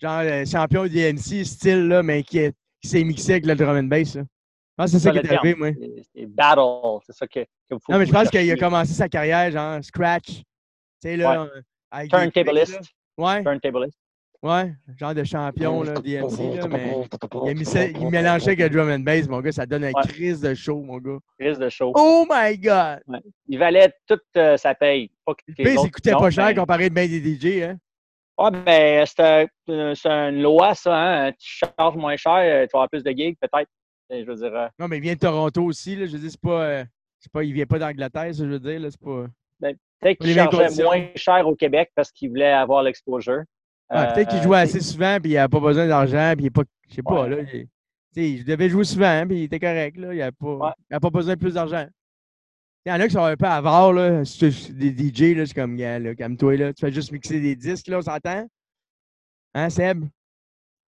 Genre 0.00 0.20
euh, 0.20 0.44
champion 0.46 0.84
DMC 0.86 1.44
style, 1.44 1.86
là, 1.88 2.02
mais 2.02 2.22
qui, 2.22 2.38
est- 2.38 2.54
qui 2.80 2.88
s'est 2.88 3.04
mixé 3.04 3.32
avec 3.32 3.46
le 3.46 3.54
drum 3.54 3.76
and 3.76 3.82
bass, 3.84 4.14
là. 4.14 4.22
Je 4.22 4.74
pense 4.76 4.90
que 4.92 4.98
c'est 4.98 5.04
ça 5.04 5.10
qui 5.12 5.18
est 5.18 5.32
arrivé, 5.36 5.54
moi. 5.54 5.68
C'est- 6.14 6.26
battle, 6.26 7.00
c'est 7.06 7.12
ça 7.14 7.26
que, 7.26 7.40
que 7.40 7.46
vous 7.74 7.78
Non, 7.90 7.98
mais 7.98 8.06
je 8.06 8.12
pense 8.12 8.30
qu'il 8.30 8.50
a 8.50 8.56
commencé 8.56 8.94
sa 8.94 9.08
carrière, 9.08 9.50
genre 9.50 9.84
scratch. 9.84 10.28
Tu 10.28 10.42
sais, 11.02 11.16
là, 11.18 11.42
euh, 11.42 12.00
des 12.02 12.08
tricks, 12.08 12.32
Turntablist. 12.32 12.80
Ouais, 13.18 13.42
Turntablist. 13.44 13.98
Ouais, 14.42 14.72
genre 14.98 15.14
de 15.14 15.24
champion, 15.24 15.82
là, 15.82 15.94
DMC, 15.94 16.56
là, 16.56 16.68
mais 16.68 16.94
il, 17.46 17.96
il 18.00 18.08
mélangeait 18.10 18.48
avec 18.52 18.58
le 18.60 18.68
drum 18.70 18.90
and 18.90 19.00
bass, 19.00 19.28
mon 19.28 19.40
gars, 19.40 19.52
ça 19.52 19.66
donne 19.66 19.84
un 19.84 19.88
Ouais. 19.92 20.02
crise 20.08 20.40
de 20.40 20.54
show, 20.54 20.80
mon 20.82 20.98
gars. 20.98 21.18
Chris 21.38 21.56
de 21.58 21.68
show. 21.68 21.92
Oh 21.94 22.26
my 22.30 22.58
God! 22.58 23.00
Il 23.48 23.58
valait 23.58 23.92
toute 24.06 24.22
euh, 24.36 24.56
sa 24.56 24.74
paye. 24.74 25.10
Pas 25.24 25.34
que 25.34 25.42
Le 25.62 25.70
autres 25.72 25.82
ça 25.84 25.88
coûtait 25.90 26.12
pas 26.12 26.30
cher 26.30 26.46
mais- 26.46 26.54
comparé 26.54 26.88
de 26.90 26.94
bien 26.94 27.06
des 27.06 27.20
DJ, 27.20 27.62
hein? 27.62 27.76
Ah, 28.38 28.50
ben, 28.50 29.04
c'est 29.06 29.20
un- 29.20 29.46
euh, 29.68 29.94
c'est 29.94 30.08
une 30.08 30.42
loi, 30.42 30.74
ça. 30.74 30.96
Hein? 31.26 31.32
Tu 31.32 31.60
charges 31.78 31.96
moins 31.96 32.16
cher, 32.16 32.32
euh, 32.38 32.62
tu 32.66 32.70
vas 32.72 32.78
avoir 32.80 32.88
plus 32.88 33.04
de 33.04 33.10
gigs, 33.10 33.36
peut-être. 33.40 33.68
Je 34.10 34.24
veux 34.24 34.34
dire, 34.34 34.54
euh, 34.54 34.66
Non, 34.78 34.88
mais 34.88 34.96
il 34.98 35.02
vient 35.02 35.14
de 35.14 35.18
Toronto 35.18 35.62
aussi, 35.64 35.96
là. 35.96 36.06
Je 36.06 36.12
veux 36.12 36.18
dire, 36.18 36.30
c'est 36.30 36.40
pas. 36.40 36.62
euh, 36.64 36.84
c'est 37.20 37.30
pas 37.30 37.44
il 37.44 37.52
vient 37.52 37.66
pas 37.66 37.78
d'Angleterre, 37.78 38.34
ça, 38.34 38.44
je 38.44 38.48
veux 38.48 38.58
dire, 38.58 38.80
là. 38.80 38.88
C'est 38.90 39.00
pas. 39.00 39.26
peut-être 39.60 39.78
les 40.02 40.16
qu'il 40.16 40.34
chargeait 40.34 40.82
moins 40.82 41.06
cher 41.14 41.46
au 41.46 41.54
Québec 41.54 41.90
parce 41.94 42.10
qu'il 42.10 42.30
voulait 42.30 42.50
avoir 42.52 42.82
l'exposure. 42.82 43.42
Ah, 43.94 44.12
peut-être 44.12 44.30
qu'il 44.30 44.38
Euh, 44.38 44.42
jouait 44.42 44.58
assez 44.58 44.80
souvent, 44.80 45.18
puis 45.20 45.32
il 45.32 45.34
n'a 45.34 45.48
pas 45.48 45.60
besoin 45.60 45.86
d'argent, 45.86 46.32
puis 46.36 46.46
il 46.46 46.50
pas. 46.52 46.62
Je 46.88 46.94
sais 46.96 47.02
pas, 47.02 47.22
Ouais. 47.24 47.28
là. 47.28 47.36
il- 47.52 47.66
Tu 48.14 48.20
sais, 48.20 48.36
je 48.38 48.44
devais 48.44 48.68
jouer 48.68 48.84
souvent, 48.84 49.24
puis 49.26 49.38
il 49.38 49.42
était 49.44 49.58
correct, 49.58 49.96
là. 49.96 50.12
Il 50.12 50.18
n'a 50.18 50.30
pas, 50.32 50.54
Ouais. 50.56 50.70
il 50.90 51.00
pas 51.00 51.08
besoin 51.10 51.34
de 51.34 51.38
plus 51.40 51.54
d'argent. 51.54 51.86
Il 52.84 52.90
y 52.90 52.92
en 52.92 53.00
a 53.00 53.06
qui 53.06 53.12
sont 53.12 53.24
un 53.24 53.36
peu 53.36 53.46
avares, 53.46 53.92
là. 53.94 54.20
Des 54.20 54.90
DJ, 54.92 55.34
là, 55.34 55.46
c'est 55.46 55.54
comme, 55.54 55.76
gars, 55.76 55.98
là, 55.98 56.14
calme-toi, 56.14 56.56
là. 56.56 56.72
Tu 56.74 56.84
fais 56.84 56.92
juste 56.92 57.10
mixer 57.12 57.40
des 57.40 57.56
disques, 57.56 57.86
là, 57.88 57.98
on 57.98 58.02
s'entend? 58.02 58.46
Hein, 59.54 59.70
Seb? 59.70 60.04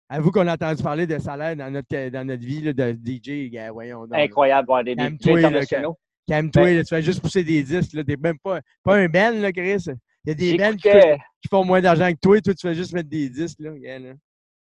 Avoue 0.09 0.31
qu'on 0.31 0.47
a 0.47 0.53
entendu 0.53 0.81
parler 0.83 1.05
de 1.07 1.17
salaire 1.19 1.55
dans 1.55 1.69
notre, 1.71 2.09
dans 2.09 2.25
notre 2.27 2.43
vie, 2.43 2.61
là, 2.61 2.73
de 2.73 2.91
DJ, 2.91 3.49
gars, 3.51 3.71
voyons. 3.71 4.07
donc, 4.07 4.17
incroyable 4.17 4.65
voir 4.67 4.83
des, 4.83 4.93
DJ 4.93 5.27
internationaux. 5.29 5.97
Calme-toi, 6.27 6.63
Ben- 6.63 6.77
là, 6.77 6.83
tu 6.83 6.89
fais 6.89 7.01
juste 7.01 7.21
pousser 7.21 7.43
des 7.43 7.61
disques, 7.63 7.93
là. 7.93 8.03
T'es 8.03 8.17
même 8.17 8.37
pas, 8.39 8.61
pas 8.83 8.95
un 8.97 9.07
band, 9.07 9.31
là, 9.39 9.51
Chris. 9.51 9.85
Il 10.25 10.29
y 10.29 10.31
a 10.31 10.33
des 10.35 10.57
bands 10.57 10.75
qui, 10.75 11.47
font 11.49 11.65
moins 11.65 11.81
d'argent 11.81 12.11
que 12.11 12.19
toi, 12.21 12.37
et 12.37 12.41
toi, 12.41 12.53
tu 12.53 12.67
fais 12.67 12.75
juste 12.75 12.93
mettre 12.93 13.09
des 13.09 13.29
disques, 13.29 13.59
là. 13.59 13.71
gars, 13.71 13.99
là. 13.99 14.13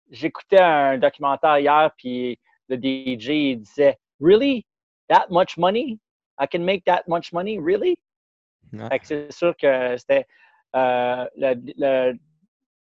j'écoutais 0.10 0.62
un 0.62 0.97
documentaire 0.97 1.60
hier, 1.60 1.91
puis 1.97 2.39
le 2.70 2.78
DJ 2.78 3.30
il 3.30 3.62
disait 3.62 3.97
Really? 4.22 4.66
That 5.10 5.28
much 5.30 5.57
money? 5.57 5.99
I 6.39 6.47
can 6.49 6.64
make 6.64 6.86
that 6.86 7.03
much 7.07 7.34
money? 7.34 7.60
Really? 7.60 7.97
Ouais. 8.72 8.88
Fait 8.89 8.99
que 8.99 9.05
c'est 9.07 9.32
sûr 9.32 9.55
que 9.57 9.97
c'était 9.97 10.26
euh, 10.76 11.26
le, 11.36 11.55
le 11.78 12.20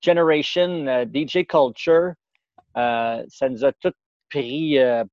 Generation 0.00 1.04
DJ 1.06 1.44
Culture, 1.46 2.12
euh, 2.76 3.24
ça 3.28 3.48
nous 3.48 3.64
a 3.64 3.72
tout 3.72 3.92
pris, 4.30 4.78
euh, 4.78 5.04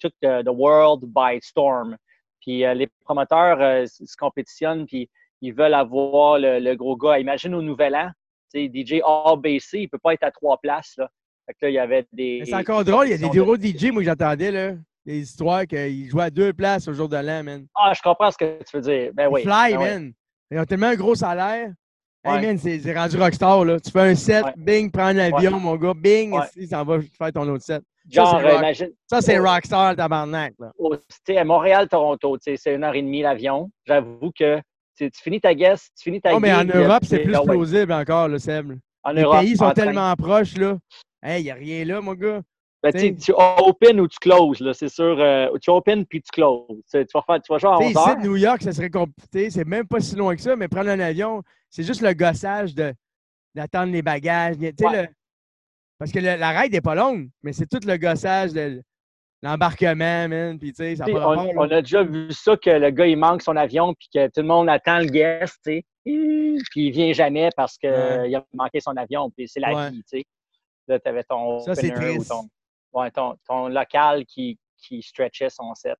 tout 0.00 0.12
euh, 0.24 0.42
the 0.42 0.50
world 0.50 1.04
by 1.04 1.40
storm. 1.40 1.96
Puis 2.40 2.64
les 2.74 2.88
promoteurs 3.04 3.86
se 3.86 4.16
compétitionnent, 4.16 4.84
puis 4.84 5.08
ils 5.42 5.52
veulent 5.52 5.74
avoir 5.74 6.38
le, 6.38 6.58
le 6.58 6.74
gros 6.76 6.96
gars. 6.96 7.18
Imagine 7.18 7.54
au 7.54 7.60
Nouvel 7.62 7.94
An, 7.94 8.10
DJ 8.54 9.00
ABC, 9.04 9.80
il 9.80 9.88
peut 9.88 9.98
pas 10.02 10.14
être 10.14 10.22
à 10.24 10.30
trois 10.30 10.58
places. 10.58 10.94
Là. 10.96 11.08
Fait 11.46 11.52
que 11.54 11.58
là, 11.66 11.70
il 11.70 11.74
y 11.74 11.78
avait 11.78 12.06
des. 12.12 12.42
C'est 12.46 12.54
encore 12.54 12.84
drôle, 12.84 13.08
il 13.08 13.10
y 13.10 13.14
a 13.14 13.16
des 13.18 13.24
compétitions 13.24 13.44
de- 13.52 13.56
gros 13.72 13.88
DJ, 13.88 13.90
moi, 13.92 14.02
que 14.02 14.08
j'entendais, 14.08 14.50
là. 14.50 14.72
Des 15.04 15.18
histoires 15.18 15.66
qu'ils 15.66 16.08
jouaient 16.08 16.24
à 16.24 16.30
deux 16.30 16.52
places 16.52 16.86
au 16.86 16.92
jour 16.92 17.08
de 17.08 17.16
l'an, 17.16 17.42
man. 17.42 17.66
Ah, 17.74 17.92
je 17.94 18.00
comprends 18.00 18.30
ce 18.30 18.38
que 18.38 18.58
tu 18.62 18.76
veux 18.76 18.82
dire. 18.82 19.10
Ben 19.14 19.28
oui. 19.30 19.42
Fly, 19.42 19.72
ben 19.72 19.78
oui. 19.78 19.84
man. 19.84 20.12
Ils 20.52 20.58
ont 20.60 20.64
tellement 20.64 20.86
un 20.88 20.94
gros 20.94 21.14
salaire. 21.16 21.72
Hey 22.24 22.40
man, 22.46 22.56
c'est 22.56 22.96
rendu 22.96 23.16
rockstar, 23.18 23.64
là. 23.64 23.80
Tu 23.80 23.90
fais 23.90 24.00
un 24.00 24.14
set, 24.14 24.44
Ouais. 24.44 24.52
bing, 24.56 24.92
prends 24.92 25.06
un 25.06 25.18
avion, 25.18 25.58
mon 25.58 25.74
gars, 25.74 25.92
bing, 25.94 26.38
ici, 26.56 26.68
ça 26.68 26.84
va 26.84 27.00
faire 27.00 27.32
ton 27.32 27.48
autre 27.48 27.64
set. 27.64 27.82
Genre, 28.08 28.28
c'est 28.40 28.46
rock. 28.48 28.58
imagine, 28.58 28.90
Ça, 29.10 29.20
c'est 29.20 29.38
rockstar, 29.38 29.96
tabarnak, 29.96 30.54
là. 30.60 30.70
au- 30.78 30.94
tu 30.94 31.02
sais, 31.26 31.36
à 31.38 31.44
Montréal-Toronto, 31.44 32.36
tu 32.38 32.42
sais, 32.52 32.56
c'est 32.56 32.74
une 32.76 32.84
heure 32.84 32.94
et 32.94 33.02
demie 33.02 33.22
l'avion. 33.22 33.70
J'avoue 33.86 34.30
que 34.38 34.60
tu, 34.96 35.10
finis 35.14 35.40
ta 35.40 35.54
guest, 35.54 35.90
tu 35.96 36.04
finis 36.04 36.20
ta 36.20 36.34
Oh, 36.34 36.40
mais 36.40 36.52
en 36.52 36.68
euh, 36.68 36.84
Europe, 36.84 37.04
c'est 37.04 37.20
plus 37.20 37.36
ouais, 37.36 37.44
plausible 37.44 37.92
encore, 37.92 38.28
le 38.28 38.38
Seb. 38.38 38.72
En 39.02 39.10
Les 39.12 39.22
Europe, 39.22 39.40
pays 39.40 39.56
sont 39.56 39.70
tellement 39.72 40.14
proches, 40.14 40.56
là. 40.56 40.78
Hey, 41.22 41.40
il 41.40 41.44
n'y 41.44 41.50
a 41.50 41.54
rien 41.54 41.84
là, 41.84 42.00
mon 42.00 42.14
gars. 42.14 42.40
Ben, 42.82 42.92
tu 43.16 43.32
open 43.36 44.00
ou 44.00 44.08
tu 44.08 44.18
closes, 44.18 44.58
là, 44.60 44.74
c'est 44.74 44.88
sûr. 44.88 45.16
euh, 45.20 45.48
tu 45.60 45.70
open 45.70 46.04
puis 46.04 46.20
tu 46.20 46.30
closes. 46.32 46.66
Tu 46.90 46.98
vas, 47.14 47.22
faire, 47.22 47.40
tu 47.40 47.52
vas 47.52 47.58
jouer 47.58 47.70
à 47.70 47.76
Tu 47.78 47.84
11 47.84 47.92
sais, 47.92 48.00
ici, 48.00 48.10
heures. 48.10 48.16
de 48.16 48.22
New 48.22 48.36
York, 48.36 48.62
ça 48.62 48.72
serait 48.72 48.90
compliqué. 48.90 49.50
C'est 49.50 49.64
même 49.64 49.86
pas 49.86 50.00
si 50.00 50.16
loin 50.16 50.34
que 50.34 50.42
ça, 50.42 50.56
mais 50.56 50.66
prendre 50.66 50.90
un 50.90 50.98
avion, 50.98 51.42
c'est 51.70 51.84
juste 51.84 52.00
le 52.02 52.12
gossage 52.12 52.74
de- 52.74 52.92
d'attendre 53.54 53.92
les 53.92 54.02
bagages. 54.02 54.56
Ouais. 54.56 54.72
le- 54.80 55.06
Parce 55.98 56.10
que 56.10 56.18
le- 56.18 56.36
la 56.36 56.50
ride 56.50 56.72
n'est 56.72 56.80
pas 56.80 56.96
longue, 56.96 57.28
mais 57.44 57.52
c'est 57.52 57.66
tout 57.66 57.78
le 57.86 57.96
gossage 57.96 58.52
de 58.52 58.82
l'embarquement, 59.42 60.28
man. 60.28 60.58
Puis, 60.58 60.70
tu 60.72 60.76
sais, 60.76 60.96
ça 60.96 61.04
pas 61.04 61.28
on, 61.28 61.70
a 61.70 61.82
déjà 61.82 62.02
vu 62.02 62.32
ça 62.32 62.56
que 62.56 62.70
le 62.70 62.90
gars 62.90 63.06
il 63.06 63.16
manque 63.16 63.42
son 63.42 63.56
avion 63.56 63.94
puis 63.94 64.08
que 64.14 64.26
tout 64.26 64.40
le 64.40 64.46
monde 64.46 64.68
attend 64.68 64.98
le 64.98 65.06
guest, 65.06 65.58
tu 65.64 65.72
sais. 65.72 65.84
Puis 66.04 66.86
il 66.86 66.90
vient 66.92 67.12
jamais 67.12 67.50
parce 67.56 67.76
qu'il 67.78 67.90
Ouais. 67.90 68.34
a 68.34 68.44
manqué 68.54 68.80
son 68.80 68.96
avion. 68.96 69.30
Puis 69.30 69.48
c'est 69.48 69.60
la 69.60 69.74
Ouais. 69.74 69.90
vie, 69.90 70.02
tu 70.04 70.18
sais. 70.18 70.24
Là, 70.88 70.98
tu 70.98 71.08
avais 71.08 71.24
ton 71.24 71.60
Ça, 71.60 71.72
ou 71.72 72.24
ton, 72.24 72.48
ouais, 72.92 73.10
ton, 73.10 73.36
ton 73.46 73.68
local 73.68 74.24
qui, 74.26 74.58
qui 74.78 75.02
stretchait 75.02 75.50
son 75.50 75.74
set. 75.74 75.96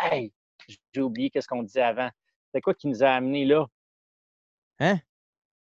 Hey, 0.00 0.32
j'ai 0.92 1.00
oublié 1.00 1.30
qu'est-ce 1.30 1.46
qu'on 1.48 1.62
disait 1.62 1.82
avant. 1.82 2.10
C'est 2.52 2.60
quoi 2.60 2.74
qui 2.74 2.88
nous 2.88 3.02
a 3.02 3.08
amenés 3.10 3.44
là? 3.44 3.66
Hein? 4.80 4.98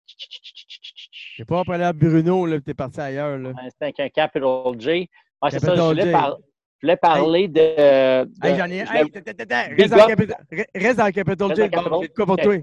Je 0.06 1.36
sais 1.38 1.44
pas, 1.44 1.60
après 1.60 1.78
là, 1.78 1.92
Bruno, 1.92 2.46
là, 2.46 2.60
t'es 2.60 2.74
parti 2.74 3.00
ailleurs, 3.00 3.38
là. 3.38 3.52
C'était 3.70 3.84
avec 3.84 4.00
un 4.00 4.08
Capital 4.08 4.78
J. 4.80 5.08
Ouais, 5.42 5.50
c'est 5.50 5.58
ça, 5.60 5.74
je 5.74 5.80
voulais, 5.80 6.12
par- 6.12 6.38
je 6.82 6.86
voulais 6.86 6.96
parler 6.96 7.48
de. 7.48 7.60
Hey, 7.60 8.26
reste, 8.42 9.90
dans 9.90 9.96
le 9.96 10.02
up. 10.02 10.08
Capital, 10.08 10.46
re- 10.50 10.66
reste 10.74 10.98
dans 10.98 11.06
le 11.06 11.12
Capital 11.12 11.48
Reste 11.48 11.62
J. 11.62 11.68
dans 11.70 11.82
le 11.82 11.90
Bon, 11.90 12.06
quoi 12.14 12.26
pour 12.26 12.36
toi? 12.36 12.56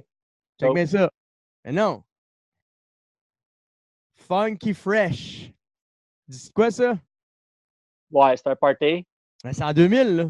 Check 0.60 0.74
bien 0.74 0.86
ça. 0.86 1.10
Mais 1.64 1.72
non. 1.72 2.04
Funky 4.18 4.74
Fresh. 4.74 5.52
C'est 6.30 6.54
quoi 6.54 6.70
ça? 6.70 6.98
Ouais, 8.12 8.36
c'est 8.38 8.48
un 8.48 8.56
party. 8.56 9.06
Ben, 9.44 9.54
C'est 9.54 9.64
en 9.64 9.74
2000, 9.74 10.16
là. 10.16 10.26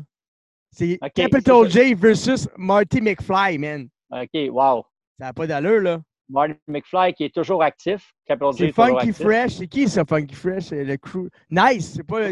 C'est 0.72 1.00
Ok, 1.02 1.12
Capital 1.14 1.72
c'est 1.72 1.88
J 1.88 1.94
versus 1.96 2.48
Marty 2.56 3.02
McFly, 3.02 3.58
man. 3.58 3.90
OK, 4.12 4.30
wow. 4.52 4.86
Ça 5.20 5.26
n'a 5.26 5.34
pas 5.34 5.48
d'allure, 5.48 5.82
là. 5.82 6.02
Marty 6.30 6.54
McFly 6.68 7.14
qui 7.16 7.24
est 7.26 7.34
toujours 7.34 7.64
actif. 7.64 8.14
Capital 8.26 8.52
J 8.54 8.58
C'est 8.60 8.66
est 8.66 8.70
toujours 8.72 8.86
Funky 8.86 9.10
actif. 9.10 9.26
Fresh. 9.26 9.52
C'est 9.56 9.68
qui 9.68 9.90
ça, 9.90 10.06
Funky 10.06 10.36
Fresh? 10.36 10.66
C'est 10.66 10.84
le 10.84 10.96
crew. 10.98 11.28
Nice. 11.50 11.94
C'est 11.96 12.04
pas. 12.04 12.32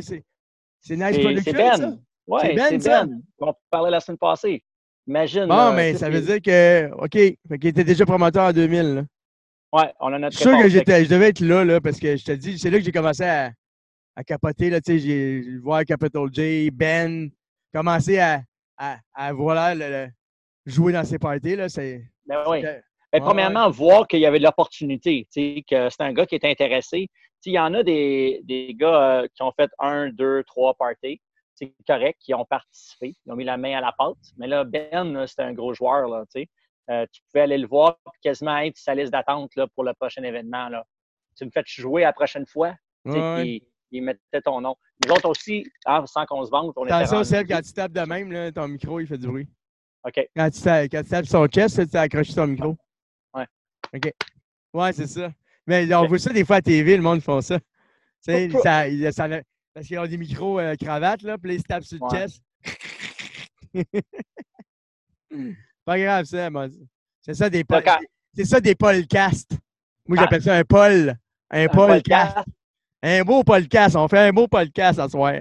C'est 0.87 0.95
Nice 0.95 1.17
Production. 1.23 1.43
C'est 1.43 1.53
Ben. 1.53 1.99
C'est 2.41 2.53
Ben, 2.55 2.65
c'est 2.69 2.79
ça? 2.81 3.05
Ben. 3.05 3.21
On 3.39 3.53
parlait 3.69 3.91
la 3.91 3.99
semaine 3.99 4.17
passée. 4.17 4.63
Imagine. 5.07 5.45
Bon, 5.47 5.55
là, 5.55 5.73
mais 5.73 5.93
ça 5.95 6.09
veut 6.09 6.21
dire 6.21 6.41
que. 6.41 6.89
OK. 6.93 7.11
Fait 7.13 7.59
qu'il 7.59 7.69
était 7.69 7.83
déjà 7.83 8.05
promoteur 8.05 8.45
en 8.47 8.51
2000, 8.53 8.81
là. 8.95 9.03
Ouais, 9.73 9.93
on 9.99 10.13
a 10.13 10.19
notre 10.19 10.33
Je 10.33 10.39
suis 10.41 10.49
sûr 10.49 10.57
que 10.61 10.69
j'étais, 10.69 11.03
je 11.03 11.09
devais 11.09 11.27
être 11.29 11.41
là, 11.41 11.65
là, 11.65 11.81
parce 11.81 11.99
que 11.99 12.15
je 12.15 12.23
te 12.23 12.31
dis, 12.31 12.57
c'est 12.57 12.69
là 12.69 12.77
que 12.79 12.85
j'ai 12.85 12.91
commencé 12.93 13.23
à, 13.23 13.51
à 14.15 14.23
capoter, 14.23 14.69
là, 14.69 14.79
tu 14.79 14.93
sais, 14.93 14.99
j'ai 14.99 15.57
voir 15.61 15.83
Capital 15.83 16.23
J, 16.31 16.71
Ben, 16.71 17.29
commencer 17.73 18.17
à, 18.17 18.41
à, 18.77 18.97
à 19.13 19.33
voilà, 19.33 19.75
le- 19.75 19.89
le- 19.89 20.07
jouer 20.65 20.93
dans 20.93 21.03
ces 21.03 21.19
parties, 21.19 21.57
là, 21.57 21.67
c'est... 21.67 22.01
Ben 22.25 22.43
oui. 22.47 22.61
Ben, 22.61 22.81
Ouais, 23.13 23.19
premièrement, 23.21 23.69
voir 23.69 24.07
qu'il 24.07 24.19
y 24.19 24.25
avait 24.25 24.39
de 24.39 24.43
l'opportunité, 24.45 25.27
tu 25.33 25.55
sais, 25.55 25.63
que 25.69 25.89
c'est 25.89 26.01
un 26.01 26.13
gars 26.13 26.25
qui 26.25 26.35
est 26.35 26.45
intéressé. 26.45 27.07
Tu 27.47 27.51
sais, 27.51 27.53
Il 27.53 27.53
y 27.55 27.59
en 27.59 27.73
a 27.73 27.83
des, 27.83 28.41
des 28.43 28.73
gars 28.73 29.21
euh, 29.21 29.27
qui 29.33 29.41
ont 29.41 29.53
fait 29.53 29.71
un, 29.79 30.09
deux, 30.09 30.43
trois 30.43 30.73
parties. 30.73 31.21
C'est 31.55 31.73
correct, 31.87 32.19
qui 32.19 32.33
ont 32.35 32.45
participé, 32.45 33.15
ils 33.25 33.31
ont 33.31 33.35
mis 33.35 33.43
la 33.45 33.57
main 33.57 33.77
à 33.77 33.81
la 33.81 33.91
pâte. 33.97 34.17
Mais 34.37 34.47
là, 34.47 34.63
Ben, 34.63 35.25
c'était 35.25 35.43
un 35.43 35.53
gros 35.53 35.73
joueur, 35.73 36.07
là, 36.07 36.23
tu 36.31 36.41
sais. 36.41 36.49
Euh, 36.89 37.05
tu 37.11 37.21
pouvais 37.23 37.41
aller 37.41 37.57
le 37.57 37.67
voir 37.67 37.97
quasiment 38.21 38.57
être 38.59 38.77
sa 38.77 38.93
liste 38.95 39.11
d'attente 39.11 39.51
pour 39.75 39.83
le 39.83 39.93
prochain 39.93 40.23
événement. 40.23 40.69
Là. 40.69 40.85
Tu 41.35 41.45
me 41.45 41.49
fais 41.51 41.63
jouer 41.65 42.03
la 42.03 42.13
prochaine 42.13 42.45
fois, 42.45 42.75
tu 43.05 43.11
sais, 43.11 43.17
Ouais. 43.19 43.41
puis 43.41 43.63
il 43.91 44.03
mettait 44.03 44.41
ton 44.43 44.61
nom. 44.61 44.75
Nous 45.05 45.11
autres 45.13 45.29
aussi, 45.29 45.65
hein, 45.85 46.05
sans 46.05 46.25
qu'on 46.25 46.45
se 46.45 46.51
vante, 46.51 46.73
on 46.77 46.85
était 46.85 46.93
Attention, 46.93 47.23
Seb, 47.23 47.47
quand 47.47 47.61
tu 47.61 47.73
tapes 47.73 47.91
de 47.91 48.01
même, 48.01 48.31
là, 48.31 48.51
ton 48.51 48.67
micro, 48.67 48.99
il 48.99 49.07
fait 49.07 49.17
du 49.17 49.27
bruit. 49.27 49.49
OK. 50.05 50.29
Quand 50.35 50.49
tu, 50.49 50.61
tapes, 50.61 50.89
quand 50.91 51.03
tu 51.03 51.09
tapes 51.09 51.25
son 51.25 51.47
chest, 51.47 51.89
tu 51.89 51.97
as 51.97 52.01
accroché 52.01 52.33
ton 52.33 52.47
micro? 52.47 52.77
Ouais. 53.33 53.47
OK. 53.95 54.13
Ouais, 54.73 54.93
c'est 54.93 55.07
ça. 55.07 55.31
Mais 55.67 55.93
on 55.93 56.01
Ok. 56.03 56.09
voit 56.09 56.19
ça 56.19 56.33
des 56.33 56.45
fois 56.45 56.57
à 56.57 56.61
TV, 56.61 56.95
le 56.95 57.03
monde 57.03 57.21
font 57.21 57.41
ça. 57.41 57.59
Tu 57.59 57.65
sais, 58.21 58.49
parce 59.73 59.87
qu'ils 59.87 59.99
ont 59.99 60.07
des 60.07 60.17
micros 60.17 60.59
euh, 60.59 60.75
là, 60.81 61.37
puis 61.37 61.53
ils 61.53 61.59
se 61.59 61.63
tapent 61.65 61.83
sur 61.83 61.99
le 62.01 62.09
chest. 62.09 62.41
Pas 65.85 65.99
grave, 65.99 66.25
ça. 66.25 66.49
moi. 66.49 66.67
C'est 67.21 67.35
ça 67.35 67.49
des 67.49 67.63
C'est 68.33 68.45
ça 68.45 68.59
des 68.59 68.73
podcasts. 68.73 69.51
Moi, 70.07 70.17
j'appelle 70.17 70.41
ça 70.41 70.55
un 70.55 70.63
pol. 70.63 71.15
Un 71.51 71.63
un 71.63 71.67
podcast. 71.67 72.33
podcast, 72.35 72.47
Un 73.03 73.23
beau 73.23 73.43
podcast. 73.43 73.95
On 73.95 74.07
fait 74.07 74.19
un 74.19 74.31
beau 74.31 74.47
podcast 74.47 74.99
ce 75.01 75.07
soir. 75.09 75.33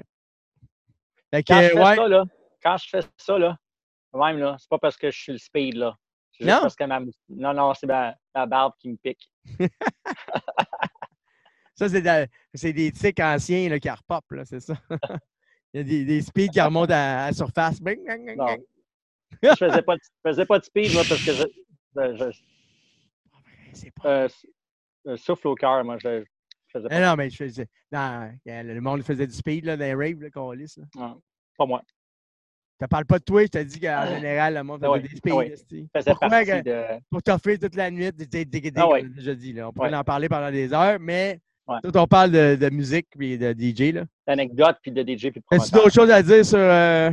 Fait 1.30 1.42
que, 1.42 1.52
Quand 1.52 1.62
je 1.62 1.68
fais 1.68 1.82
ouais. 1.82 1.96
ça, 1.96 2.08
là, 2.08 2.24
quand 2.62 2.76
je 2.76 2.88
fais 2.88 3.00
ça, 3.16 3.38
là, 3.38 3.56
même, 4.12 4.38
là, 4.38 4.56
c'est 4.58 4.68
pas 4.68 4.78
parce 4.78 4.96
que 4.96 5.10
je 5.10 5.18
suis 5.18 5.32
le 5.32 5.38
speed, 5.38 5.76
là. 5.76 5.96
Non? 6.44 6.60
parce 6.62 6.76
que 6.76 6.84
ma 6.84 7.00
Non, 7.28 7.54
non, 7.54 7.72
c'est 7.74 7.86
ma, 7.86 8.14
ma 8.34 8.46
barbe 8.46 8.74
qui 8.78 8.88
me 8.90 8.96
pique. 8.96 9.30
Ça, 11.74 11.88
c'est 11.90 12.00
de- 12.00 12.26
c'est 12.54 12.72
des 12.72 12.90
tics 12.90 13.20
anciens 13.20 13.68
là, 13.68 13.78
qui 13.78 13.90
repopent, 13.90 14.30
là, 14.32 14.44
c'est 14.46 14.60
ça. 14.60 14.74
Il 15.74 15.78
y 15.78 15.80
a 15.80 15.84
des, 15.84 16.04
des 16.06 16.22
speeds 16.22 16.48
qui 16.48 16.60
remontent 16.60 16.92
à, 16.94 17.26
la 17.26 17.32
surface. 17.34 17.80
Bing, 17.82 18.02
bing, 18.06 18.24
bing, 18.26 18.36
Non. 18.38 18.56
Je 19.42 19.48
faisais 19.56 19.82
pas, 19.82 19.96
de- 19.96 20.00
je 20.02 20.30
faisais 20.30 20.46
pas 20.46 20.58
de 20.58 20.64
speed, 20.64 20.94
moi, 20.94 21.02
parce 21.06 21.22
que 21.22 21.32
je, 21.32 21.44
je- 21.96 22.16
je- 22.32 22.40
C'est 23.74 23.90
pas. 23.90 24.08
euh, 24.08 24.28
euh, 25.08 25.16
souffle 25.18 25.48
au 25.48 25.54
cœur, 25.54 25.84
moi. 25.84 25.98
Je, 25.98 26.24
faisais 26.72 26.86
Eh 26.86 26.94
pas, 26.94 27.00
non, 27.10 27.16
mais 27.16 27.28
je 27.28 27.36
faisais. 27.36 27.66
Non, 27.92 28.30
le 28.46 28.80
monde 28.80 29.02
faisait 29.02 29.26
du 29.26 29.34
speed 29.34 29.66
là, 29.66 29.76
dans 29.76 29.84
les 29.84 29.94
raves 29.94 30.30
qu'on 30.30 30.52
lisse. 30.52 30.80
Pas 30.94 31.66
moi. 31.66 31.82
Je 32.78 32.84
te 32.84 32.90
parle 32.90 33.06
pas 33.06 33.18
de 33.18 33.24
toi, 33.24 33.42
je 33.42 33.46
te 33.46 33.62
dis 33.62 33.80
qu'en 33.80 34.06
général, 34.06 34.54
le 34.54 34.62
monde 34.62 34.80
Ah 34.82 34.88
faisait 34.88 35.32
ouais, 35.32 35.48
des 35.48 35.54
ah. 35.54 35.70
Je 35.70 35.98
faisais 35.98 36.10
Pourquoi. 36.10 37.00
Pour 37.10 37.22
t'offrir 37.22 37.58
toute 37.58 37.74
la 37.74 37.90
nuit, 37.90 38.12
des 38.12 38.72
Ah 38.76 38.82
a 38.82 39.02
déjà 39.02 39.34
dit. 39.34 39.54
Là. 39.54 39.68
On 39.68 39.72
pourrait 39.72 39.94
en 39.94 40.04
parler 40.04 40.28
pendant 40.28 40.50
des 40.50 40.74
heures, 40.74 40.98
mais 41.00 41.40
tout 41.82 41.96
on 41.96 42.06
parle 42.06 42.32
de, 42.32 42.70
musique 42.70 43.06
et 43.18 43.38
de 43.38 43.54
DJ. 43.58 43.94
D'anecdotes 44.26 44.76
puis 44.82 44.92
de 44.92 45.00
DJ 45.00 45.30
puis 45.30 45.40
de 45.40 45.56
As-tu 45.56 45.70
d'autres 45.72 45.92
choses 45.92 46.10
à 46.10 46.22
dire 46.22 46.44
sur 46.44 46.58
euh, 46.58 47.10